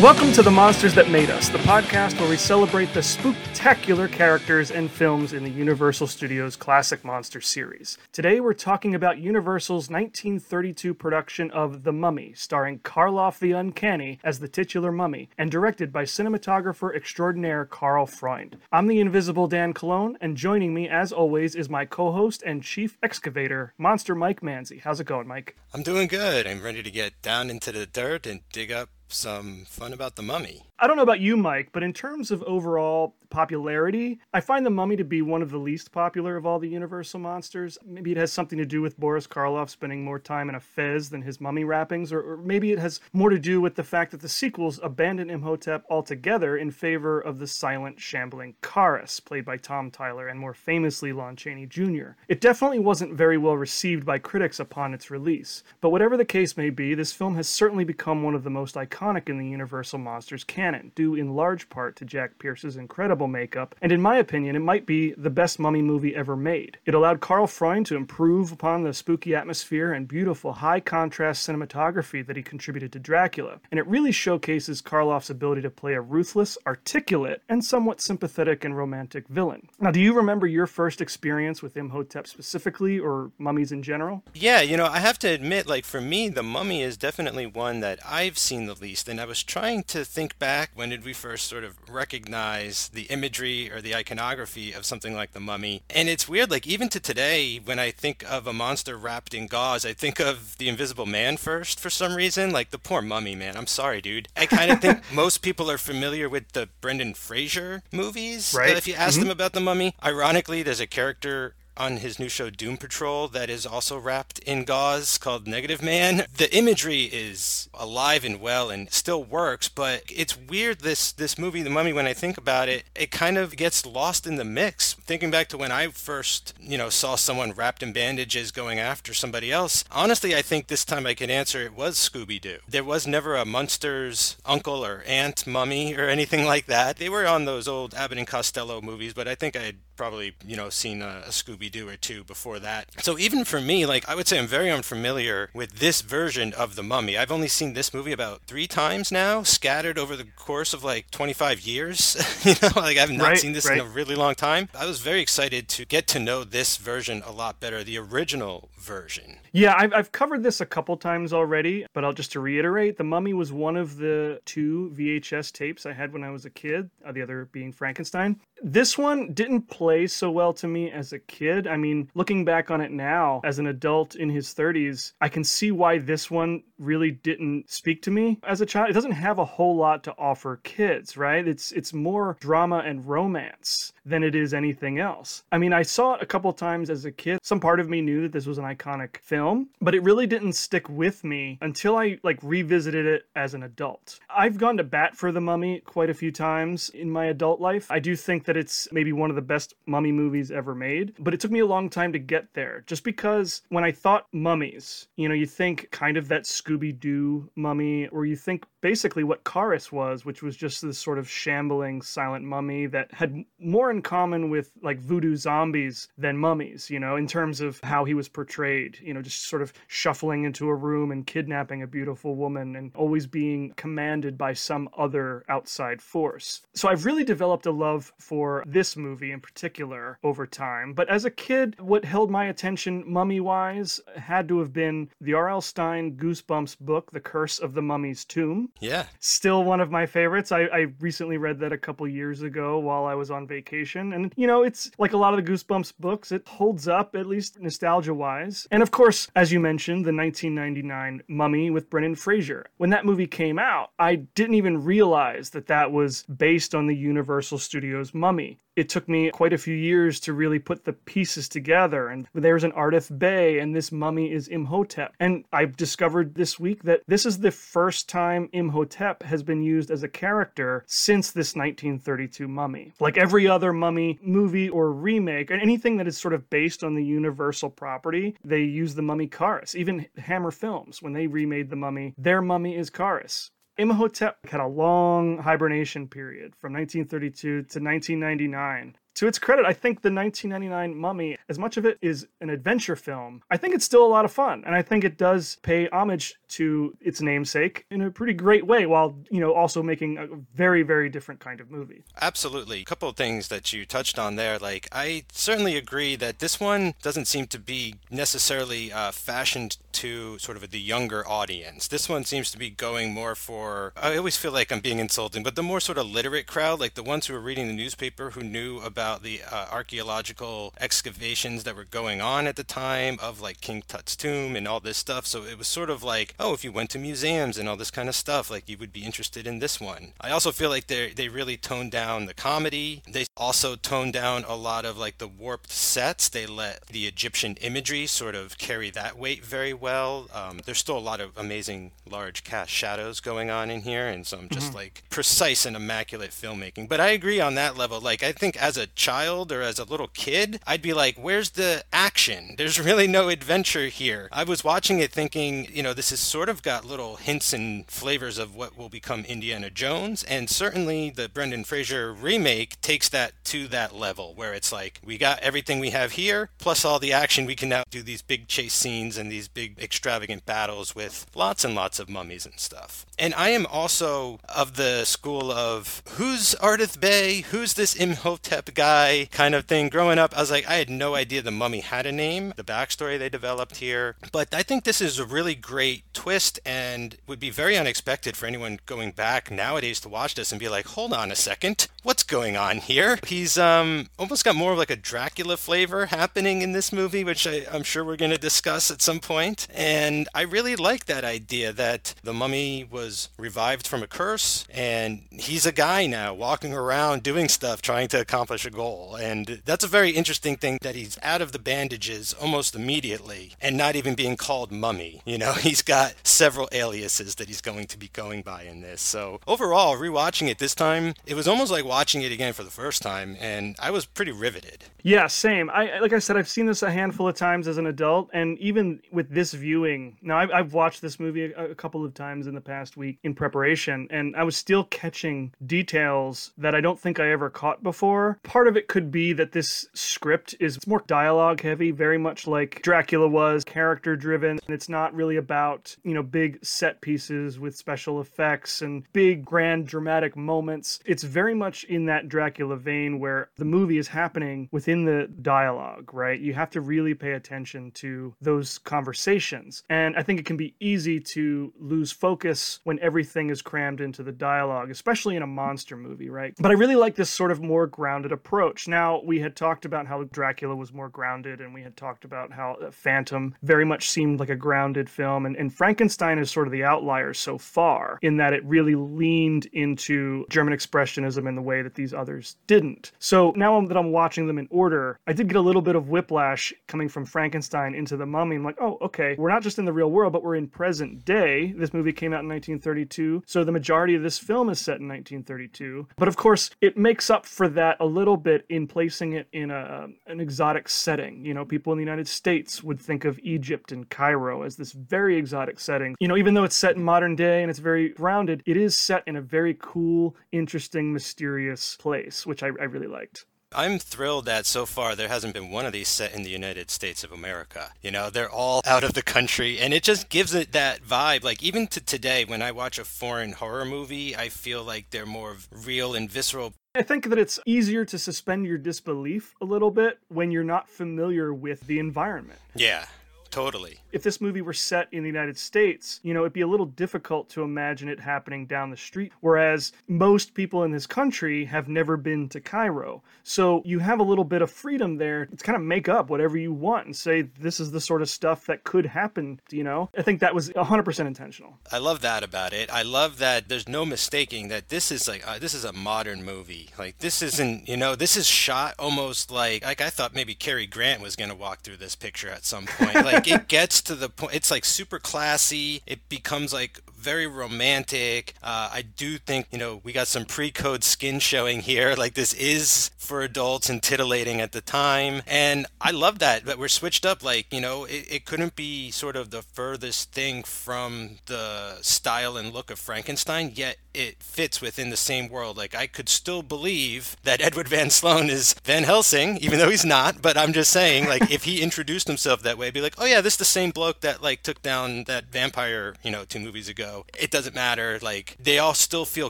Welcome 0.01 0.31
to 0.33 0.43
The 0.43 0.51
Monsters 0.51 0.93
That 0.93 1.09
Made 1.09 1.31
Us, 1.31 1.49
the 1.49 1.57
podcast 1.57 2.19
where 2.19 2.29
we 2.29 2.37
celebrate 2.37 2.93
the 2.93 2.99
spooktacular 2.99 4.11
characters 4.11 4.69
and 4.69 4.91
films 4.91 5.33
in 5.33 5.43
the 5.43 5.49
Universal 5.49 6.05
Studios 6.05 6.55
classic 6.55 7.03
monster 7.03 7.41
series. 7.41 7.97
Today 8.11 8.39
we're 8.39 8.53
talking 8.53 8.93
about 8.93 9.17
Universal's 9.17 9.89
1932 9.89 10.93
production 10.93 11.49
of 11.49 11.81
The 11.81 11.91
Mummy, 11.91 12.33
starring 12.35 12.77
Karloff 12.77 13.39
the 13.39 13.53
Uncanny 13.53 14.19
as 14.23 14.37
the 14.37 14.47
titular 14.47 14.91
mummy, 14.91 15.29
and 15.35 15.49
directed 15.49 15.91
by 15.91 16.03
cinematographer 16.03 16.95
extraordinaire 16.95 17.65
Karl 17.65 18.05
Freund. 18.05 18.57
I'm 18.71 18.85
the 18.85 18.99
invisible 18.99 19.47
Dan 19.47 19.73
Colón, 19.73 20.13
and 20.21 20.37
joining 20.37 20.75
me, 20.75 20.87
as 20.87 21.11
always, 21.11 21.55
is 21.55 21.69
my 21.69 21.85
co 21.85 22.11
host 22.11 22.43
and 22.45 22.61
chief 22.61 22.99
excavator, 23.01 23.73
Monster 23.79 24.13
Mike 24.13 24.41
Manzi. 24.41 24.79
How's 24.79 24.99
it 24.99 25.07
going, 25.07 25.27
Mike? 25.27 25.57
I'm 25.73 25.81
doing 25.81 26.07
good. 26.07 26.45
I'm 26.45 26.61
ready 26.61 26.83
to 26.83 26.91
get 26.91 27.19
down 27.23 27.49
into 27.49 27.71
the 27.71 27.87
dirt 27.87 28.27
and 28.27 28.41
dig 28.53 28.71
up 28.71 28.89
some 29.09 29.65
fun 29.65 29.93
about 29.93 30.15
the 30.15 30.21
mummy. 30.21 30.66
I 30.79 30.85
don't 30.85 30.95
know 30.95 31.01
about 31.01 31.19
you, 31.19 31.37
Mike, 31.37 31.69
but 31.71 31.81
in 31.81 31.91
terms 31.91 32.29
of 32.29 32.43
overall 32.43 33.15
popularity, 33.31 34.19
I 34.31 34.41
find 34.41 34.63
The 34.63 34.69
Mummy 34.69 34.95
to 34.97 35.03
be 35.03 35.23
one 35.23 35.41
of 35.41 35.49
the 35.49 35.57
least 35.57 35.91
popular 35.91 36.37
of 36.37 36.45
all 36.45 36.59
the 36.59 36.69
Universal 36.69 37.19
monsters. 37.19 37.79
Maybe 37.83 38.11
it 38.11 38.17
has 38.17 38.31
something 38.31 38.59
to 38.59 38.65
do 38.65 38.81
with 38.81 38.99
Boris 38.99 39.25
Karloff 39.25 39.69
spending 39.69 40.05
more 40.05 40.19
time 40.19 40.49
in 40.49 40.55
a 40.55 40.59
fez 40.59 41.09
than 41.09 41.23
his 41.23 41.41
mummy 41.41 41.63
wrappings, 41.63 42.13
or, 42.13 42.21
or 42.21 42.37
maybe 42.37 42.71
it 42.71 42.77
has 42.77 43.01
more 43.11 43.31
to 43.31 43.39
do 43.39 43.59
with 43.59 43.73
the 43.73 43.83
fact 43.83 44.11
that 44.11 44.21
the 44.21 44.29
sequels 44.29 44.79
abandon 44.83 45.31
Imhotep 45.31 45.83
altogether 45.89 46.55
in 46.55 46.69
favor 46.69 47.19
of 47.19 47.39
the 47.39 47.47
silent, 47.47 47.99
shambling 47.99 48.53
Kharis, 48.61 49.23
played 49.23 49.45
by 49.45 49.57
Tom 49.57 49.89
Tyler 49.89 50.27
and 50.27 50.39
more 50.39 50.53
famously 50.53 51.11
Lon 51.11 51.35
Chaney 51.35 51.65
Jr. 51.65 52.11
It 52.27 52.39
definitely 52.39 52.79
wasn't 52.79 53.15
very 53.15 53.37
well 53.37 53.57
received 53.57 54.05
by 54.05 54.19
critics 54.19 54.59
upon 54.59 54.93
its 54.93 55.09
release, 55.09 55.63
but 55.81 55.89
whatever 55.89 56.17
the 56.17 56.23
case 56.23 56.55
may 56.55 56.69
be, 56.69 56.93
this 56.93 57.13
film 57.13 57.35
has 57.35 57.47
certainly 57.47 57.83
become 57.83 58.21
one 58.21 58.35
of 58.35 58.43
the 58.43 58.51
most 58.51 58.75
iconic 58.75 59.27
in 59.27 59.39
the 59.39 59.47
Universal 59.47 59.99
Monsters 59.99 60.43
canon 60.43 60.66
due 60.95 61.15
in 61.15 61.35
large 61.35 61.69
part 61.69 61.95
to 61.97 62.05
Jack 62.05 62.39
Pierce's 62.39 62.77
incredible 62.77 63.27
makeup, 63.27 63.75
and 63.81 63.91
in 63.91 64.01
my 64.01 64.17
opinion, 64.17 64.55
it 64.55 64.59
might 64.59 64.85
be 64.85 65.13
the 65.17 65.29
best 65.29 65.59
mummy 65.59 65.81
movie 65.81 66.15
ever 66.15 66.35
made. 66.35 66.77
It 66.85 66.93
allowed 66.93 67.19
Karl 67.19 67.47
Freund 67.47 67.85
to 67.87 67.95
improve 67.95 68.51
upon 68.51 68.83
the 68.83 68.93
spooky 68.93 69.35
atmosphere 69.35 69.93
and 69.93 70.07
beautiful 70.07 70.53
high 70.53 70.79
contrast 70.79 71.47
cinematography 71.47 72.25
that 72.25 72.35
he 72.35 72.43
contributed 72.43 72.91
to 72.93 72.99
Dracula, 72.99 73.59
and 73.71 73.79
it 73.79 73.87
really 73.87 74.11
showcases 74.11 74.81
Karloff's 74.81 75.29
ability 75.29 75.61
to 75.61 75.69
play 75.69 75.93
a 75.93 76.01
ruthless, 76.01 76.57
articulate, 76.65 77.41
and 77.47 77.63
somewhat 77.63 78.01
sympathetic 78.01 78.65
and 78.65 78.75
romantic 78.77 79.27
villain. 79.27 79.69
Now, 79.79 79.91
do 79.91 79.99
you 79.99 80.13
remember 80.13 80.47
your 80.47 80.67
first 80.67 81.01
experience 81.01 81.61
with 81.61 81.77
Imhotep 81.77 82.27
specifically, 82.27 82.99
or 82.99 83.31
mummies 83.37 83.71
in 83.71 83.83
general? 83.83 84.23
Yeah, 84.33 84.61
you 84.61 84.77
know, 84.77 84.85
I 84.85 84.99
have 84.99 85.19
to 85.19 85.27
admit, 85.27 85.67
like, 85.67 85.85
for 85.85 86.01
me, 86.01 86.29
the 86.29 86.43
mummy 86.43 86.81
is 86.81 86.97
definitely 86.97 87.45
one 87.45 87.79
that 87.81 87.99
I've 88.05 88.37
seen 88.37 88.65
the 88.65 88.73
least, 88.73 89.07
and 89.07 89.21
I 89.21 89.25
was 89.25 89.43
trying 89.43 89.83
to 89.83 90.03
think 90.03 90.37
back 90.39 90.56
when 90.75 90.89
did 90.89 91.03
we 91.03 91.13
first 91.13 91.47
sort 91.47 91.63
of 91.63 91.77
recognize 91.89 92.89
the 92.89 93.03
imagery 93.03 93.71
or 93.71 93.81
the 93.81 93.95
iconography 93.95 94.73
of 94.73 94.85
something 94.85 95.13
like 95.13 95.33
the 95.33 95.39
mummy? 95.39 95.83
And 95.89 96.09
it's 96.09 96.27
weird, 96.27 96.51
like 96.51 96.67
even 96.67 96.89
to 96.89 96.99
today, 96.99 97.59
when 97.63 97.79
I 97.79 97.91
think 97.91 98.23
of 98.29 98.47
a 98.47 98.53
monster 98.53 98.97
wrapped 98.97 99.33
in 99.33 99.47
gauze, 99.47 99.85
I 99.85 99.93
think 99.93 100.19
of 100.19 100.57
the 100.57 100.69
Invisible 100.69 101.05
Man 101.05 101.37
first 101.37 101.79
for 101.79 101.89
some 101.89 102.15
reason. 102.15 102.51
Like 102.51 102.71
the 102.71 102.77
poor 102.77 103.01
mummy, 103.01 103.35
man. 103.35 103.57
I'm 103.57 103.67
sorry, 103.67 104.01
dude. 104.01 104.27
I 104.35 104.45
kind 104.45 104.71
of 104.71 104.81
think 104.81 105.01
most 105.11 105.41
people 105.41 105.69
are 105.69 105.77
familiar 105.77 106.29
with 106.29 106.51
the 106.53 106.69
Brendan 106.81 107.13
Fraser 107.13 107.83
movies. 107.91 108.55
Right. 108.57 108.73
Uh, 108.73 108.77
if 108.77 108.87
you 108.87 108.93
ask 108.93 109.19
them 109.19 109.29
about 109.29 109.53
the 109.53 109.59
mummy, 109.59 109.95
ironically, 110.03 110.63
there's 110.63 110.79
a 110.79 110.87
character 110.87 111.55
on 111.77 111.97
his 111.97 112.19
new 112.19 112.29
show 112.29 112.49
Doom 112.49 112.77
Patrol 112.77 113.27
that 113.29 113.49
is 113.49 113.65
also 113.65 113.97
wrapped 113.97 114.39
in 114.39 114.63
gauze 114.63 115.17
called 115.17 115.47
Negative 115.47 115.81
Man. 115.81 116.25
The 116.35 116.55
imagery 116.55 117.03
is 117.03 117.69
alive 117.73 118.23
and 118.23 118.41
well 118.41 118.69
and 118.69 118.91
still 118.91 119.23
works, 119.23 119.69
but 119.69 120.03
it's 120.09 120.37
weird 120.37 120.79
this 120.79 121.11
this 121.11 121.37
movie 121.37 121.61
The 121.61 121.69
Mummy 121.69 121.93
when 121.93 122.07
I 122.07 122.13
think 122.13 122.37
about 122.37 122.69
it, 122.69 122.83
it 122.95 123.11
kind 123.11 123.37
of 123.37 123.55
gets 123.55 123.85
lost 123.85 124.27
in 124.27 124.35
the 124.35 124.43
mix. 124.43 124.93
Thinking 124.93 125.31
back 125.31 125.47
to 125.49 125.57
when 125.57 125.71
I 125.71 125.87
first, 125.89 126.53
you 126.59 126.77
know, 126.77 126.89
saw 126.89 127.15
someone 127.15 127.51
wrapped 127.51 127.83
in 127.83 127.93
bandages 127.93 128.51
going 128.51 128.79
after 128.79 129.13
somebody 129.13 129.51
else, 129.51 129.83
honestly 129.91 130.35
I 130.35 130.41
think 130.41 130.67
this 130.67 130.85
time 130.85 131.05
I 131.05 131.13
can 131.13 131.29
answer 131.29 131.61
it 131.61 131.75
was 131.75 131.97
Scooby 131.97 132.41
Doo. 132.41 132.59
There 132.67 132.83
was 132.83 133.07
never 133.07 133.35
a 133.35 133.45
Munster's 133.45 134.37
uncle 134.45 134.85
or 134.85 135.03
aunt 135.05 135.45
mummy 135.45 135.95
or 135.95 136.07
anything 136.07 136.45
like 136.45 136.65
that. 136.65 136.97
They 136.97 137.09
were 137.09 137.27
on 137.27 137.45
those 137.45 137.67
old 137.67 137.93
Abbott 137.93 138.17
and 138.17 138.27
Costello 138.27 138.81
movies, 138.81 139.13
but 139.13 139.27
I 139.27 139.35
think 139.35 139.55
I 139.55 139.61
had 139.61 139.75
probably, 139.95 140.35
you 140.45 140.55
know, 140.55 140.69
seen 140.69 141.01
a, 141.01 141.23
a 141.25 141.29
Scooby 141.29 141.66
Doo 141.69 141.87
or 141.89 141.95
two 141.97 142.23
before 142.23 142.59
that. 142.59 142.87
So 143.03 143.17
even 143.17 143.43
for 143.43 143.59
me, 143.61 143.85
like 143.85 144.07
I 144.07 144.15
would 144.15 144.27
say 144.27 144.37
I'm 144.39 144.47
very 144.47 144.71
unfamiliar 144.71 145.49
with 145.53 145.79
this 145.79 146.01
version 146.01 146.53
of 146.53 146.75
The 146.75 146.83
Mummy. 146.83 147.17
I've 147.17 147.31
only 147.31 147.47
seen 147.47 147.73
this 147.73 147.93
movie 147.93 148.11
about 148.11 148.41
three 148.47 148.67
times 148.67 149.11
now, 149.11 149.43
scattered 149.43 149.97
over 149.97 150.15
the 150.15 150.25
course 150.35 150.73
of 150.73 150.83
like 150.83 151.11
25 151.11 151.61
years. 151.61 152.15
you 152.45 152.55
know, 152.61 152.69
like 152.75 152.97
I've 152.97 153.11
not 153.11 153.27
Right, 153.27 153.37
seen 153.37 153.53
this 153.53 153.67
right. 153.67 153.79
in 153.79 153.85
a 153.85 153.89
really 153.89 154.15
long 154.15 154.35
time. 154.35 154.69
I 154.77 154.85
was 154.85 154.99
very 154.99 155.21
excited 155.21 155.67
to 155.69 155.85
get 155.85 156.07
to 156.07 156.19
know 156.19 156.43
this 156.43 156.77
version 156.77 157.21
a 157.25 157.31
lot 157.31 157.59
better, 157.59 157.83
the 157.83 157.97
original 157.97 158.69
version. 158.87 159.37
Yeah, 159.51 159.75
I've, 159.77 159.93
I've 159.93 160.11
covered 160.11 160.41
this 160.41 160.61
a 160.61 160.65
couple 160.65 160.95
times 160.97 161.33
already, 161.33 161.85
but 161.93 162.05
I'll 162.05 162.13
just 162.13 162.31
to 162.31 162.39
reiterate, 162.39 162.97
The 162.97 163.03
Mummy 163.03 163.33
was 163.33 163.51
one 163.51 163.75
of 163.75 163.97
the 163.97 164.39
two 164.45 164.93
VHS 164.95 165.51
tapes 165.51 165.85
I 165.85 165.93
had 165.93 166.13
when 166.13 166.23
I 166.23 166.31
was 166.31 166.45
a 166.45 166.49
kid, 166.49 166.89
uh, 167.05 167.11
the 167.11 167.21
other 167.21 167.49
being 167.51 167.71
Frankenstein. 167.71 168.39
This 168.63 168.97
one 168.97 169.33
didn't 169.33 169.63
play 169.63 170.07
so 170.07 170.31
well 170.31 170.53
to 170.53 170.67
me 170.67 170.89
as 170.89 171.13
a 171.13 171.19
kid. 171.19 171.67
I 171.67 171.77
mean, 171.77 172.09
looking 172.15 172.45
back 172.45 172.71
on 172.71 172.81
it 172.81 172.91
now 172.91 173.41
as 173.43 173.59
an 173.59 173.67
adult 173.67 174.15
in 174.15 174.29
his 174.29 174.53
30s, 174.53 175.13
I 175.21 175.29
can 175.29 175.43
see 175.43 175.71
why 175.71 175.99
this 175.99 176.31
one 176.31 176.63
really 176.79 177.11
didn't 177.11 177.69
speak 177.69 178.01
to 178.03 178.11
me 178.11 178.39
as 178.43 178.61
a 178.61 178.65
child. 178.65 178.89
It 178.89 178.93
doesn't 178.93 179.11
have 179.11 179.39
a 179.39 179.45
whole 179.45 179.75
lot 179.75 180.03
to 180.05 180.15
offer 180.17 180.59
kids, 180.63 181.17
right? 181.17 181.47
It's 181.47 181.71
it's 181.71 181.93
more 181.93 182.37
drama 182.39 182.83
and 182.85 183.05
romance 183.05 183.93
than 184.05 184.23
it 184.23 184.35
is 184.35 184.53
anything 184.53 184.99
else. 184.99 185.43
I 185.51 185.57
mean, 185.57 185.73
I 185.73 185.81
saw 185.81 186.15
it 186.15 186.21
a 186.21 186.25
couple 186.25 186.51
times 186.53 186.89
as 186.89 187.05
a 187.05 187.11
kid. 187.11 187.39
Some 187.41 187.59
part 187.59 187.79
of 187.79 187.89
me 187.89 188.01
knew 188.01 188.21
that 188.21 188.31
this 188.31 188.45
was 188.45 188.57
an 188.57 188.63
iconic 188.63 189.17
film, 189.17 189.69
but 189.81 189.95
it 189.95 190.03
really 190.03 190.27
didn't 190.27 190.53
stick 190.53 190.87
with 190.89 191.23
me 191.23 191.57
until 191.61 191.97
I 191.97 192.19
like 192.23 192.39
revisited 192.41 193.05
it 193.05 193.25
as 193.35 193.53
an 193.53 193.63
adult. 193.63 194.19
I've 194.29 194.57
gone 194.57 194.77
to 194.77 194.83
bat 194.83 195.15
for 195.15 195.31
The 195.31 195.41
Mummy 195.41 195.81
quite 195.81 196.09
a 196.09 196.13
few 196.13 196.31
times 196.31 196.89
in 196.89 197.09
my 197.09 197.25
adult 197.25 197.59
life. 197.59 197.91
I 197.91 197.99
do 197.99 198.15
think 198.15 198.45
that 198.45 198.57
it's 198.57 198.87
maybe 198.91 199.13
one 199.13 199.29
of 199.29 199.35
the 199.35 199.41
best 199.41 199.73
mummy 199.85 200.11
movies 200.11 200.51
ever 200.51 200.73
made, 200.73 201.13
but 201.19 201.33
it 201.33 201.39
took 201.39 201.51
me 201.51 201.59
a 201.59 201.65
long 201.65 201.89
time 201.89 202.13
to 202.13 202.19
get 202.19 202.53
there 202.53 202.83
just 202.87 203.03
because 203.03 203.61
when 203.69 203.83
I 203.83 203.91
thought 203.91 204.27
mummies, 204.31 205.07
you 205.15 205.27
know, 205.27 205.35
you 205.35 205.45
think 205.45 205.89
kind 205.91 206.17
of 206.17 206.27
that 206.29 206.45
Scooby 206.67 206.99
Doo 206.99 207.49
mummy, 207.55 208.07
or 208.09 208.25
you 208.25 208.35
think 208.35 208.65
basically 208.87 209.25
what 209.25 209.43
Kharis 209.43 209.91
was, 209.91 210.23
which 210.23 210.41
was 210.41 210.55
just 210.55 210.81
this 210.81 210.97
sort 210.97 211.19
of 211.19 211.29
shambling 211.29 212.01
silent 212.01 212.45
mummy 212.45 212.85
that 212.85 213.13
had 213.13 213.43
more 213.59 213.91
in 213.91 214.01
common 214.01 214.49
with 214.49 214.71
like 214.81 214.97
voodoo 214.97 215.35
zombies 215.35 216.07
than 216.17 216.37
mummies, 216.37 216.89
you 216.89 216.97
know, 216.97 217.17
in 217.17 217.27
terms 217.27 217.59
of 217.59 217.81
how 217.83 218.05
he 218.05 218.13
was 218.13 218.29
portrayed, 218.29 218.97
you 219.01 219.13
know, 219.13 219.21
just 219.21 219.49
sort 219.49 219.61
of 219.61 219.73
shuffling 219.87 220.45
into 220.45 220.69
a 220.69 220.73
room 220.73 221.11
and 221.11 221.27
kidnapping 221.27 221.81
a 221.81 221.87
beautiful 221.87 222.37
woman 222.37 222.77
and 222.77 222.93
always 222.95 223.27
being 223.27 223.73
commanded 223.75 224.37
by 224.37 224.53
some 224.53 224.87
other 224.97 225.43
outside 225.49 226.01
force. 226.01 226.61
So 226.73 226.87
I've 226.87 227.03
really 227.03 227.25
developed 227.25 227.65
a 227.65 227.71
love 227.71 228.13
for 228.17 228.63
this 228.65 228.95
movie 228.95 229.33
in 229.33 229.41
particular 229.41 230.17
over 230.23 230.47
time. 230.47 230.93
But 230.93 231.09
as 231.09 231.25
a 231.25 231.29
kid, 231.29 231.75
what 231.81 232.05
held 232.05 232.31
my 232.31 232.45
attention 232.45 233.03
mummy 233.05 233.41
wise 233.41 233.99
had 234.15 234.47
to 234.47 234.59
have 234.59 234.71
been 234.71 235.09
the 235.19 235.33
R.L. 235.33 235.59
Stine 235.59 236.15
Goosebumps 236.15 236.79
book, 236.79 237.11
The 237.11 237.19
Curse 237.19 237.59
of 237.59 237.73
the 237.73 237.81
Mummy's 237.81 238.23
Tomb. 238.23 238.69
Yeah. 238.79 239.05
Still 239.19 239.63
one 239.63 239.79
of 239.79 239.91
my 239.91 240.05
favorites. 240.05 240.51
I, 240.51 240.63
I 240.63 240.87
recently 240.99 241.37
read 241.37 241.59
that 241.59 241.71
a 241.71 241.77
couple 241.77 242.07
years 242.07 242.41
ago 242.41 242.79
while 242.79 243.05
I 243.05 243.15
was 243.15 243.31
on 243.31 243.47
vacation. 243.47 244.13
And, 244.13 244.33
you 244.35 244.47
know, 244.47 244.63
it's 244.63 244.91
like 244.97 245.13
a 245.13 245.17
lot 245.17 245.37
of 245.37 245.43
the 245.43 245.51
Goosebumps 245.51 245.93
books, 245.99 246.31
it 246.31 246.47
holds 246.47 246.87
up, 246.87 247.15
at 247.15 247.25
least 247.25 247.59
nostalgia 247.59 248.13
wise. 248.13 248.67
And 248.71 248.83
of 248.83 248.91
course, 248.91 249.27
as 249.35 249.51
you 249.51 249.59
mentioned, 249.59 250.05
the 250.05 250.13
1999 250.13 251.23
Mummy 251.27 251.69
with 251.69 251.89
Brendan 251.89 252.15
Fraser. 252.15 252.65
When 252.77 252.89
that 252.91 253.05
movie 253.05 253.27
came 253.27 253.59
out, 253.59 253.91
I 253.99 254.15
didn't 254.15 254.55
even 254.55 254.83
realize 254.83 255.49
that 255.51 255.67
that 255.67 255.91
was 255.91 256.23
based 256.23 256.75
on 256.75 256.87
the 256.87 256.95
Universal 256.95 257.59
Studios 257.59 258.13
Mummy 258.13 258.59
it 258.77 258.89
took 258.89 259.09
me 259.09 259.31
quite 259.31 259.53
a 259.53 259.57
few 259.57 259.73
years 259.73 260.19
to 260.21 260.33
really 260.33 260.59
put 260.59 260.85
the 260.85 260.93
pieces 260.93 261.49
together. 261.49 262.09
And 262.09 262.27
there's 262.35 262.63
an 262.63 262.71
Ardath 262.73 263.17
Bey, 263.17 263.57
and 263.57 263.75
this 263.75 263.91
mummy 263.91 264.31
is 264.31 264.47
Imhotep. 264.47 265.15
And 265.19 265.45
I've 265.51 265.75
discovered 265.75 266.35
this 266.35 266.59
week 266.59 266.83
that 266.83 267.01
this 267.07 267.25
is 267.25 267.39
the 267.39 267.49
first 267.49 268.07
time 268.07 268.49
Imhotep 268.53 269.23
has 269.23 269.41
been 269.41 269.63
used 269.63 269.89
as 269.89 270.03
a 270.03 270.07
character 270.07 270.83
since 270.85 271.31
this 271.31 271.55
1932 271.55 272.47
mummy. 272.47 272.93
Like 272.99 273.17
every 273.17 273.47
other 273.47 273.73
mummy 273.73 274.19
movie 274.21 274.69
or 274.69 274.91
remake, 274.91 275.49
and 275.49 275.59
anything 275.59 275.97
that 275.97 276.07
is 276.07 276.17
sort 276.17 276.35
of 276.35 276.47
based 276.51 276.83
on 276.83 276.93
the 276.93 277.03
universal 277.03 277.71
property, 277.71 278.37
they 278.43 278.61
use 278.61 278.93
the 278.93 279.01
mummy 279.01 279.27
Kharis. 279.27 279.73
Even 279.73 280.05
Hammer 280.17 280.51
Films, 280.51 281.01
when 281.01 281.13
they 281.13 281.25
remade 281.25 281.71
the 281.71 281.75
mummy, 281.75 282.13
their 282.15 282.43
mummy 282.43 282.75
is 282.75 282.91
Kharis. 282.91 283.49
Imhotep 283.77 284.49
had 284.49 284.59
a 284.59 284.67
long 284.67 285.37
hibernation 285.37 286.07
period 286.07 286.55
from 286.55 286.73
1932 286.73 287.39
to 287.41 287.79
1999 287.79 288.95
to 289.17 289.27
its 289.27 289.39
credit, 289.39 289.65
I 289.65 289.73
think 289.73 290.01
the 290.01 290.11
1999 290.11 290.95
Mummy, 290.95 291.37
as 291.49 291.57
much 291.57 291.75
of 291.77 291.85
it 291.85 291.97
is 292.01 292.27
an 292.39 292.51
adventure 292.51 292.95
film, 292.95 293.41
I 293.49 293.57
think 293.57 293.73
it's 293.73 293.83
still 293.83 294.05
a 294.05 294.07
lot 294.07 294.25
of 294.25 294.31
fun. 294.31 294.63
And 294.65 294.75
I 294.75 294.83
think 294.83 295.03
it 295.03 295.17
does 295.17 295.57
pay 295.63 295.89
homage 295.89 296.35
to 296.49 296.95
its 297.01 297.19
namesake 297.19 297.85
in 297.89 298.01
a 298.03 298.11
pretty 298.11 298.33
great 298.33 298.67
way 298.67 298.85
while, 298.85 299.17
you 299.31 299.39
know, 299.39 299.53
also 299.53 299.81
making 299.81 300.19
a 300.19 300.27
very, 300.53 300.83
very 300.83 301.09
different 301.09 301.39
kind 301.39 301.59
of 301.59 301.71
movie. 301.71 302.03
Absolutely. 302.21 302.81
A 302.81 302.85
couple 302.85 303.09
of 303.09 303.15
things 303.15 303.47
that 303.47 303.73
you 303.73 303.85
touched 303.85 304.19
on 304.19 304.35
there. 304.35 304.59
Like, 304.59 304.87
I 304.91 305.23
certainly 305.31 305.75
agree 305.77 306.15
that 306.15 306.37
this 306.37 306.59
one 306.59 306.93
doesn't 307.01 307.25
seem 307.25 307.47
to 307.47 307.59
be 307.59 307.95
necessarily 308.11 308.93
uh, 308.93 309.11
fashioned 309.11 309.77
to 309.93 310.37
sort 310.37 310.57
of 310.57 310.69
the 310.69 310.79
younger 310.79 311.27
audience. 311.27 311.87
This 311.87 312.07
one 312.07 312.23
seems 312.23 312.51
to 312.51 312.57
be 312.59 312.69
going 312.69 313.15
more 313.15 313.33
for, 313.33 313.93
I 313.97 314.15
always 314.15 314.37
feel 314.37 314.51
like 314.51 314.71
I'm 314.71 314.79
being 314.79 314.99
insulting, 314.99 315.41
but 315.41 315.55
the 315.55 315.63
more 315.63 315.79
sort 315.79 315.97
of 315.97 316.05
literate 316.05 316.45
crowd, 316.45 316.79
like 316.79 316.93
the 316.93 317.01
ones 317.01 317.25
who 317.25 317.33
were 317.33 317.39
reading 317.39 317.65
the 317.65 317.73
newspaper 317.73 318.31
who 318.31 318.43
knew 318.43 318.77
about 318.79 319.06
about 319.07 319.23
the 319.23 319.39
uh, 319.49 319.67
archaeological 319.71 320.73
excavations 320.81 321.63
that 321.63 321.77
were 321.77 321.85
going 321.85 322.19
on 322.19 322.45
at 322.45 322.57
the 322.57 322.63
time 322.63 323.17
of 323.21 323.39
like 323.39 323.61
King 323.61 323.81
Tut's 323.87 324.17
tomb 324.17 324.53
and 324.53 324.67
all 324.67 324.81
this 324.81 324.97
stuff. 324.97 325.25
So 325.25 325.45
it 325.45 325.57
was 325.57 325.67
sort 325.69 325.89
of 325.89 326.03
like, 326.03 326.35
oh, 326.37 326.53
if 326.53 326.65
you 326.65 326.73
went 326.73 326.89
to 326.89 326.99
museums 326.99 327.57
and 327.57 327.69
all 327.69 327.77
this 327.77 327.89
kind 327.89 328.09
of 328.09 328.15
stuff, 328.15 328.51
like 328.51 328.67
you 328.67 328.77
would 328.77 328.91
be 328.91 329.05
interested 329.05 329.47
in 329.47 329.59
this 329.59 329.79
one. 329.79 330.11
I 330.19 330.31
also 330.31 330.51
feel 330.51 330.69
like 330.69 330.87
they 330.87 331.11
they 331.11 331.29
really 331.29 331.55
toned 331.55 331.91
down 331.91 332.25
the 332.25 332.33
comedy. 332.33 333.01
They 333.09 333.27
also 333.37 333.77
toned 333.77 334.11
down 334.11 334.43
a 334.45 334.55
lot 334.55 334.83
of 334.83 334.97
like 334.97 335.19
the 335.19 335.27
warped 335.27 335.71
sets. 335.71 336.27
They 336.27 336.45
let 336.45 336.87
the 336.87 337.07
Egyptian 337.07 337.55
imagery 337.61 338.07
sort 338.07 338.35
of 338.35 338.57
carry 338.57 338.89
that 338.89 339.17
weight 339.17 339.45
very 339.45 339.73
well. 339.73 340.27
Um, 340.33 340.59
there's 340.65 340.79
still 340.79 340.97
a 340.97 340.99
lot 340.99 341.21
of 341.21 341.31
amazing 341.37 341.91
large 342.09 342.43
cast 342.43 342.71
shadows 342.71 343.21
going 343.21 343.49
on 343.49 343.69
in 343.69 343.81
here 343.81 344.07
and 344.07 344.27
some 344.27 344.49
just 344.49 344.67
mm-hmm. 344.67 344.77
like 344.77 345.03
precise 345.09 345.65
and 345.65 345.77
immaculate 345.77 346.31
filmmaking. 346.31 346.89
But 346.89 346.99
I 346.99 347.09
agree 347.09 347.39
on 347.39 347.55
that 347.55 347.77
level. 347.77 348.01
Like 348.01 348.21
I 348.21 348.33
think 348.33 348.57
as 348.57 348.75
a 348.75 348.87
child 348.97 349.51
or 349.51 349.61
as 349.61 349.79
a 349.79 349.85
little 349.85 350.07
kid, 350.07 350.59
I'd 350.67 350.81
be 350.81 350.93
like, 350.93 351.15
where's 351.15 351.51
the 351.51 351.83
action? 351.93 352.55
There's 352.57 352.79
really 352.79 353.07
no 353.07 353.29
adventure 353.29 353.87
here. 353.87 354.27
I 354.31 354.43
was 354.43 354.63
watching 354.63 354.99
it 354.99 355.13
thinking, 355.13 355.67
you 355.71 355.83
know, 355.83 355.93
this 355.93 356.09
has 356.09 356.19
sort 356.19 356.49
of 356.49 356.63
got 356.63 356.83
little 356.83 357.15
hints 357.17 357.53
and 357.53 357.85
flavors 357.87 358.37
of 358.37 358.55
what 358.55 358.77
will 358.77 358.89
become 358.89 359.23
Indiana 359.25 359.69
Jones. 359.69 360.23
And 360.23 360.49
certainly 360.49 361.11
the 361.11 361.29
Brendan 361.29 361.63
Fraser 361.63 362.11
remake 362.11 362.81
takes 362.81 363.07
that 363.09 363.33
to 363.45 363.67
that 363.69 363.95
level 363.95 364.33
where 364.35 364.53
it's 364.53 364.71
like, 364.71 364.99
we 365.05 365.17
got 365.17 365.39
everything 365.39 365.79
we 365.79 365.91
have 365.91 366.13
here, 366.13 366.49
plus 366.57 366.83
all 366.83 366.99
the 366.99 367.13
action. 367.13 367.45
We 367.45 367.55
can 367.55 367.69
now 367.69 367.83
do 367.89 368.01
these 368.01 368.21
big 368.21 368.47
chase 368.47 368.73
scenes 368.73 369.17
and 369.17 369.31
these 369.31 369.47
big 369.47 369.77
extravagant 369.79 370.45
battles 370.45 370.95
with 370.95 371.27
lots 371.35 371.63
and 371.63 371.75
lots 371.75 371.99
of 371.99 372.09
mummies 372.09 372.45
and 372.45 372.59
stuff. 372.59 373.05
And 373.19 373.33
I 373.35 373.49
am 373.49 373.67
also 373.67 374.39
of 374.49 374.75
the 374.75 375.05
school 375.05 375.51
of 375.51 376.01
who's 376.11 376.55
Ardath 376.55 376.99
Bey? 376.99 377.41
Who's 377.41 377.73
this 377.73 377.95
Imhotep 377.95 378.73
guy? 378.73 378.86
Guy 378.87 379.27
kind 379.31 379.53
of 379.53 379.65
thing. 379.65 379.89
Growing 379.89 380.17
up, 380.17 380.35
I 380.35 380.39
was 380.39 380.51
like, 380.51 380.67
I 380.67 380.75
had 380.75 380.89
no 380.89 381.15
idea 381.15 381.41
the 381.41 381.51
mummy 381.51 381.81
had 381.81 382.05
a 382.05 382.11
name, 382.11 382.53
the 382.55 382.63
backstory 382.63 383.19
they 383.19 383.27
developed 383.29 383.77
here. 383.77 384.15
But 384.31 384.53
I 384.53 384.63
think 384.63 384.83
this 384.83 385.01
is 385.01 385.19
a 385.19 385.25
really 385.25 385.55
great 385.55 386.03
twist 386.13 386.59
and 386.65 387.17
would 387.27 387.39
be 387.39 387.49
very 387.49 387.77
unexpected 387.77 388.37
for 388.37 388.45
anyone 388.45 388.79
going 388.85 389.11
back 389.11 389.51
nowadays 389.51 389.99
to 390.01 390.09
watch 390.09 390.35
this 390.35 390.51
and 390.51 390.59
be 390.59 390.69
like, 390.69 390.87
hold 390.87 391.11
on 391.11 391.31
a 391.31 391.35
second, 391.35 391.87
what's 392.03 392.23
going 392.23 392.55
on 392.55 392.77
here? 392.77 393.19
He's 393.27 393.57
um 393.57 394.07
almost 394.17 394.45
got 394.45 394.55
more 394.55 394.71
of 394.71 394.77
like 394.77 394.89
a 394.89 394.95
Dracula 394.95 395.57
flavor 395.57 396.05
happening 396.05 396.61
in 396.61 396.71
this 396.71 396.93
movie, 396.93 397.25
which 397.25 397.45
I, 397.45 397.65
I'm 397.71 397.83
sure 397.83 398.05
we're 398.05 398.15
going 398.15 398.31
to 398.31 398.37
discuss 398.37 398.89
at 398.89 399.01
some 399.01 399.19
point. 399.19 399.67
And 399.73 400.29
I 400.33 400.43
really 400.43 400.77
like 400.77 401.05
that 401.05 401.25
idea 401.25 401.73
that 401.73 402.15
the 402.23 402.33
mummy 402.33 402.87
was 402.89 403.29
revived 403.37 403.85
from 403.85 404.01
a 404.03 404.07
curse 404.07 404.65
and 404.69 405.23
he's 405.31 405.65
a 405.65 405.73
guy 405.73 406.07
now 406.07 406.33
walking 406.33 406.73
around 406.73 407.23
doing 407.23 407.49
stuff, 407.49 407.81
trying 407.81 408.07
to 408.09 408.21
accomplish 408.21 408.65
a 408.67 408.71
goal. 408.71 409.15
And 409.15 409.61
that's 409.65 409.83
a 409.83 409.87
very 409.87 410.11
interesting 410.11 410.55
thing 410.57 410.77
that 410.81 410.95
he's 410.95 411.17
out 411.23 411.41
of 411.41 411.51
the 411.51 411.59
bandages 411.59 412.33
almost 412.33 412.75
immediately 412.75 413.53
and 413.59 413.75
not 413.75 413.95
even 413.95 414.13
being 414.13 414.37
called 414.37 414.71
Mummy. 414.71 415.21
You 415.25 415.37
know, 415.37 415.53
he's 415.67 415.81
got 415.81 416.13
several 416.23 416.69
aliases 416.71 417.35
that 417.35 417.47
he's 417.47 417.61
going 417.61 417.87
to 417.87 417.97
be 417.97 418.09
going 418.09 418.41
by 418.41 418.63
in 418.63 418.81
this. 418.81 419.01
So 419.01 419.39
overall, 419.47 419.97
rewatching 419.97 420.49
it 420.49 420.59
this 420.59 420.75
time, 420.75 421.13
it 421.25 421.35
was 421.35 421.47
almost 421.47 421.71
like 421.71 421.85
watching 421.85 422.21
it 422.21 422.31
again 422.31 422.53
for 422.53 422.63
the 422.63 422.69
first 422.69 423.01
time, 423.01 423.37
and 423.39 423.75
I 423.79 423.91
was 423.91 424.05
pretty 424.05 424.31
riveted. 424.31 424.83
Yeah, 425.03 425.27
same. 425.27 425.69
I 425.69 425.99
like 425.99 426.11
I 426.11 426.19
said, 426.19 426.35
I've 426.35 426.49
seen 426.49 426.65
this 426.65 426.83
a 426.83 426.91
handful 426.91 427.27
of 427.27 427.35
times 427.35 427.67
as 427.67 427.77
an 427.77 427.85
adult, 427.85 428.29
and 428.33 428.57
even 428.59 429.01
with 429.11 429.29
this 429.29 429.53
viewing, 429.53 430.17
now 430.21 430.37
I've, 430.37 430.51
I've 430.51 430.73
watched 430.73 431.01
this 431.01 431.19
movie 431.19 431.53
a, 431.53 431.71
a 431.71 431.75
couple 431.75 432.03
of 432.03 432.13
times 432.13 432.47
in 432.47 432.55
the 432.55 432.61
past 432.61 432.97
week 432.97 433.19
in 433.23 433.33
preparation, 433.33 434.07
and 434.09 434.35
I 434.35 434.43
was 434.43 434.57
still 434.57 434.83
catching 434.85 435.53
details 435.65 436.51
that 436.57 436.75
I 436.75 436.81
don't 436.81 436.99
think 436.99 437.19
I 437.19 437.31
ever 437.31 437.49
caught 437.49 437.83
before. 437.83 438.39
Part 438.43 438.56
part 438.57 438.67
of 438.67 438.75
it 438.75 438.87
could 438.87 439.11
be 439.11 439.33
that 439.33 439.51
this 439.51 439.87
script 439.93 440.55
is 440.59 440.79
more 440.87 441.03
dialogue 441.05 441.61
heavy, 441.61 441.91
very 441.91 442.17
much 442.17 442.47
like 442.47 442.81
Dracula 442.81 443.27
was, 443.27 443.63
character 443.63 444.15
driven. 444.15 444.57
And 444.65 444.73
it's 444.73 444.89
not 444.89 445.13
really 445.13 445.35
about, 445.35 445.95
you 446.03 446.15
know, 446.15 446.23
big 446.23 446.65
set 446.65 446.99
pieces 446.99 447.59
with 447.59 447.75
special 447.75 448.19
effects 448.19 448.81
and 448.81 449.03
big 449.13 449.45
grand 449.45 449.85
dramatic 449.85 450.35
moments. 450.35 450.99
It's 451.05 451.21
very 451.21 451.53
much 451.53 451.83
in 451.83 452.07
that 452.07 452.29
Dracula 452.29 452.77
vein 452.77 453.19
where 453.19 453.51
the 453.57 453.63
movie 453.65 453.99
is 453.99 454.07
happening 454.07 454.69
within 454.71 455.05
the 455.05 455.27
dialogue, 455.43 456.11
right? 456.11 456.39
You 456.39 456.55
have 456.55 456.71
to 456.71 456.81
really 456.81 457.13
pay 457.13 457.33
attention 457.33 457.91
to 457.91 458.33
those 458.41 458.79
conversations. 458.79 459.83
And 459.87 460.17
I 460.17 460.23
think 460.23 460.39
it 460.39 460.47
can 460.47 460.57
be 460.57 460.73
easy 460.79 461.19
to 461.19 461.71
lose 461.79 462.11
focus 462.11 462.79
when 462.85 462.97
everything 463.01 463.51
is 463.51 463.61
crammed 463.61 464.01
into 464.01 464.23
the 464.23 464.31
dialogue, 464.31 464.89
especially 464.89 465.35
in 465.35 465.43
a 465.43 465.47
monster 465.47 465.95
movie, 465.95 466.31
right? 466.31 466.55
But 466.57 466.71
I 466.71 466.73
really 466.73 466.95
like 466.95 467.13
this 467.13 467.29
sort 467.29 467.51
of 467.51 467.61
more 467.61 467.85
grounded 467.85 468.31
approach 468.31 468.46
approach. 468.47 468.87
Now, 468.87 469.21
we 469.25 469.41
had 469.41 469.57
talked 469.57 469.83
about 469.83 470.07
how 470.07 470.23
Dracula 470.23 470.73
was 470.73 470.93
more 470.93 471.09
grounded, 471.09 471.59
and 471.59 471.73
we 471.73 471.81
had 471.81 471.97
talked 471.97 472.23
about 472.23 472.49
how 472.49 472.77
uh, 472.81 472.91
Phantom 472.91 473.53
very 473.61 473.83
much 473.83 474.09
seemed 474.09 474.39
like 474.39 474.49
a 474.49 474.55
grounded 474.55 475.09
film, 475.09 475.45
and, 475.45 475.57
and 475.57 475.73
Frankenstein 475.73 476.39
is 476.39 476.49
sort 476.49 476.65
of 476.65 476.71
the 476.71 476.85
outlier 476.85 477.33
so 477.33 477.57
far 477.57 478.19
in 478.21 478.37
that 478.37 478.53
it 478.53 478.63
really 478.63 478.95
leaned 478.95 479.65
into 479.73 480.45
German 480.49 480.73
expressionism 480.73 481.45
in 481.49 481.55
the 481.55 481.61
way 481.61 481.81
that 481.81 481.95
these 481.95 482.13
others 482.13 482.55
didn't. 482.67 483.11
So 483.19 483.51
now 483.57 483.85
that 483.85 483.97
I'm 483.97 484.13
watching 484.13 484.47
them 484.47 484.57
in 484.57 484.69
order, 484.71 485.19
I 485.27 485.33
did 485.33 485.49
get 485.49 485.57
a 485.57 485.61
little 485.61 485.81
bit 485.81 485.97
of 485.97 486.07
whiplash 486.07 486.73
coming 486.87 487.09
from 487.09 487.25
Frankenstein 487.25 487.95
into 487.95 488.15
The 488.15 488.25
Mummy. 488.25 488.55
I'm 488.55 488.63
like, 488.63 488.79
oh, 488.79 488.97
okay, 489.01 489.35
we're 489.37 489.51
not 489.51 489.61
just 489.63 489.77
in 489.77 489.83
the 489.83 489.91
real 489.91 490.09
world, 490.09 490.31
but 490.31 490.43
we're 490.43 490.55
in 490.55 490.69
present 490.69 491.25
day. 491.25 491.73
This 491.75 491.93
movie 491.93 492.13
came 492.13 492.31
out 492.31 492.43
in 492.43 492.47
1932, 492.47 493.43
so 493.45 493.65
the 493.65 493.73
majority 493.73 494.15
of 494.15 494.23
this 494.23 494.39
film 494.39 494.69
is 494.69 494.79
set 494.79 495.01
in 495.01 495.09
1932. 495.09 496.07
But 496.15 496.29
of 496.29 496.37
course, 496.37 496.69
it 496.79 496.97
makes 496.97 497.29
up 497.29 497.45
for 497.45 497.67
that 497.67 497.97
a 497.99 498.05
little 498.05 498.36
bit 498.37 498.65
in 498.69 498.87
placing 498.87 499.33
it 499.33 499.47
in 499.51 499.71
a 499.71 500.03
um, 500.03 500.15
an 500.27 500.39
exotic 500.39 500.89
setting. 500.89 501.43
You 501.45 501.53
know, 501.53 501.65
people 501.65 501.93
in 501.93 501.97
the 501.97 502.03
United 502.03 502.27
States 502.27 502.83
would 502.83 502.99
think 502.99 503.25
of 503.25 503.39
Egypt 503.39 503.91
and 503.91 504.09
Cairo 504.09 504.63
as 504.63 504.75
this 504.75 504.91
very 504.91 505.37
exotic 505.37 505.79
setting. 505.79 506.15
You 506.19 506.27
know, 506.27 506.37
even 506.37 506.53
though 506.53 506.63
it's 506.63 506.75
set 506.75 506.95
in 506.95 507.03
modern 507.03 507.35
day 507.35 507.61
and 507.61 507.69
it's 507.69 507.79
very 507.79 508.09
grounded, 508.09 508.63
it 508.65 508.77
is 508.77 508.95
set 508.95 509.23
in 509.27 509.35
a 509.35 509.41
very 509.41 509.75
cool, 509.79 510.35
interesting, 510.51 511.13
mysterious 511.13 511.95
place, 511.97 512.45
which 512.45 512.63
I, 512.63 512.67
I 512.67 512.85
really 512.85 513.07
liked. 513.07 513.45
I'm 513.73 513.99
thrilled 513.99 514.45
that 514.45 514.65
so 514.65 514.85
far 514.85 515.15
there 515.15 515.27
hasn't 515.27 515.53
been 515.53 515.71
one 515.71 515.85
of 515.85 515.91
these 515.91 516.07
set 516.07 516.33
in 516.33 516.43
the 516.43 516.49
United 516.49 516.89
States 516.89 517.23
of 517.23 517.33
America. 517.33 517.91
You 518.01 518.11
know, 518.11 518.29
they're 518.29 518.49
all 518.49 518.81
out 518.85 519.03
of 519.03 519.13
the 519.13 519.21
country, 519.21 519.77
and 519.77 519.93
it 519.93 520.03
just 520.03 520.29
gives 520.29 520.53
it 520.53 520.71
that 520.71 521.03
vibe. 521.03 521.43
Like, 521.43 521.61
even 521.61 521.87
to 521.87 521.99
today, 521.99 522.45
when 522.45 522.61
I 522.61 522.71
watch 522.71 522.97
a 522.97 523.03
foreign 523.03 523.51
horror 523.51 523.83
movie, 523.83 524.35
I 524.35 524.47
feel 524.49 524.83
like 524.83 525.09
they're 525.09 525.25
more 525.25 525.57
real 525.69 526.15
and 526.15 526.31
visceral. 526.31 526.73
I 526.97 527.03
think 527.03 527.25
that 527.29 527.37
it's 527.37 527.59
easier 527.65 528.05
to 528.05 528.17
suspend 528.17 528.65
your 528.65 528.79
disbelief 528.79 529.53
a 529.61 529.65
little 529.65 529.91
bit 529.91 530.17
when 530.29 530.49
you're 530.49 530.63
not 530.63 530.89
familiar 530.89 531.53
with 531.53 531.81
the 531.81 531.99
environment. 531.99 532.59
Yeah, 532.75 533.05
totally. 533.51 533.99
If 534.11 534.23
this 534.23 534.41
movie 534.41 534.61
were 534.61 534.73
set 534.73 535.07
in 535.11 535.23
the 535.23 535.27
United 535.27 535.57
States, 535.57 536.19
you 536.23 536.33
know, 536.33 536.41
it'd 536.41 536.53
be 536.53 536.61
a 536.61 536.67
little 536.67 536.85
difficult 536.85 537.49
to 537.49 537.63
imagine 537.63 538.09
it 538.09 538.19
happening 538.19 538.65
down 538.65 538.89
the 538.89 538.97
street. 538.97 539.31
Whereas 539.41 539.91
most 540.07 540.53
people 540.53 540.83
in 540.83 540.91
this 540.91 541.07
country 541.07 541.65
have 541.65 541.87
never 541.87 542.17
been 542.17 542.49
to 542.49 542.59
Cairo. 542.59 543.23
So 543.43 543.81
you 543.85 543.99
have 543.99 544.19
a 544.19 544.23
little 544.23 544.43
bit 544.43 544.61
of 544.61 544.71
freedom 544.71 545.17
there 545.17 545.45
to 545.45 545.55
kind 545.57 545.75
of 545.75 545.81
make 545.81 546.09
up 546.09 546.29
whatever 546.29 546.57
you 546.57 546.73
want 546.73 547.05
and 547.05 547.15
say, 547.15 547.43
this 547.59 547.79
is 547.79 547.91
the 547.91 548.01
sort 548.01 548.21
of 548.21 548.29
stuff 548.29 548.65
that 548.65 548.83
could 548.83 549.05
happen, 549.05 549.59
you 549.69 549.83
know? 549.83 550.09
I 550.17 550.21
think 550.21 550.39
that 550.41 550.53
was 550.53 550.69
100% 550.69 551.25
intentional. 551.25 551.77
I 551.91 551.97
love 551.97 552.21
that 552.21 552.43
about 552.43 552.73
it. 552.73 552.91
I 552.91 553.03
love 553.03 553.37
that 553.39 553.69
there's 553.69 553.87
no 553.87 554.05
mistaking 554.05 554.67
that 554.69 554.89
this 554.89 555.11
is 555.11 555.27
like, 555.27 555.47
uh, 555.47 555.59
this 555.59 555.73
is 555.73 555.85
a 555.85 555.93
modern 555.93 556.43
movie. 556.43 556.89
Like, 556.97 557.19
this 557.19 557.41
isn't, 557.41 557.87
you 557.87 557.97
know, 557.97 558.15
this 558.15 558.35
is 558.35 558.47
shot 558.47 558.95
almost 558.99 559.51
like, 559.51 559.85
like 559.85 560.01
I 560.01 560.09
thought 560.09 560.33
maybe 560.35 560.55
Cary 560.55 560.85
Grant 560.87 561.21
was 561.21 561.35
going 561.35 561.49
to 561.49 561.55
walk 561.55 561.81
through 561.81 561.97
this 561.97 562.15
picture 562.15 562.49
at 562.49 562.65
some 562.65 562.85
point. 562.85 563.15
Like, 563.15 563.36
it 563.45 563.67
gets 563.67 564.01
to 564.03 564.15
the 564.15 564.29
point. 564.29 564.55
It's 564.55 564.71
like 564.71 564.85
super 564.85 565.19
classy. 565.19 566.01
It 566.07 566.27
becomes 566.29 566.71
like 566.73 567.01
very 567.27 567.45
romantic. 567.45 568.53
Uh, 568.63 568.89
I 568.89 569.01
do 569.01 569.37
think, 569.37 569.67
you 569.69 569.77
know, 569.77 569.99
we 570.01 570.13
got 570.13 570.27
some 570.27 570.45
pre 570.45 570.71
code 570.71 571.03
skin 571.03 571.39
showing 571.39 571.81
here. 571.81 572.15
Like, 572.17 572.35
this 572.35 572.53
is 572.53 573.11
for 573.17 573.41
adults 573.41 573.89
and 573.89 574.01
titillating 574.01 574.61
at 574.61 574.71
the 574.71 574.79
time. 574.79 575.41
And 575.45 575.85
I 575.99 576.11
love 576.11 576.39
that, 576.39 576.63
that 576.63 576.79
we're 576.79 576.87
switched 576.87 577.25
up. 577.25 577.43
Like, 577.43 577.73
you 577.73 577.81
know, 577.81 578.05
it, 578.05 578.25
it 578.29 578.45
couldn't 578.45 578.77
be 578.77 579.11
sort 579.11 579.35
of 579.35 579.49
the 579.49 579.61
furthest 579.61 580.31
thing 580.31 580.63
from 580.63 581.39
the 581.47 581.97
style 582.01 582.55
and 582.55 582.73
look 582.73 582.89
of 582.89 582.97
Frankenstein, 582.97 583.73
yet 583.75 583.97
it 584.13 584.41
fits 584.41 584.79
within 584.79 585.09
the 585.09 585.17
same 585.17 585.49
world. 585.49 585.75
Like, 585.75 585.93
I 585.93 586.07
could 586.07 586.29
still 586.29 586.63
believe 586.63 587.35
that 587.43 587.61
Edward 587.61 587.89
Van 587.89 588.09
Sloan 588.09 588.49
is 588.49 588.73
Van 588.85 589.03
Helsing, 589.03 589.57
even 589.57 589.79
though 589.79 589.89
he's 589.89 590.05
not. 590.05 590.41
But 590.41 590.57
I'm 590.57 590.71
just 590.71 590.91
saying, 590.91 591.27
like, 591.27 591.51
if 591.51 591.65
he 591.65 591.81
introduced 591.81 592.27
himself 592.27 592.61
that 592.61 592.77
way, 592.77 592.87
I'd 592.87 592.93
be 592.93 593.01
like, 593.01 593.15
oh, 593.17 593.25
yeah, 593.25 593.41
this 593.41 593.55
is 593.55 593.59
the 593.59 593.65
same 593.65 593.91
bloke 593.91 594.21
that, 594.21 594.41
like, 594.41 594.63
took 594.63 594.81
down 594.81 595.25
that 595.25 595.51
vampire, 595.51 596.15
you 596.23 596.31
know, 596.31 596.45
two 596.45 596.59
movies 596.59 596.87
ago. 596.87 597.16
It 597.37 597.51
doesn't 597.51 597.75
matter. 597.75 598.19
Like, 598.21 598.55
they 598.59 598.79
all 598.79 598.93
still 598.93 599.25
feel 599.25 599.49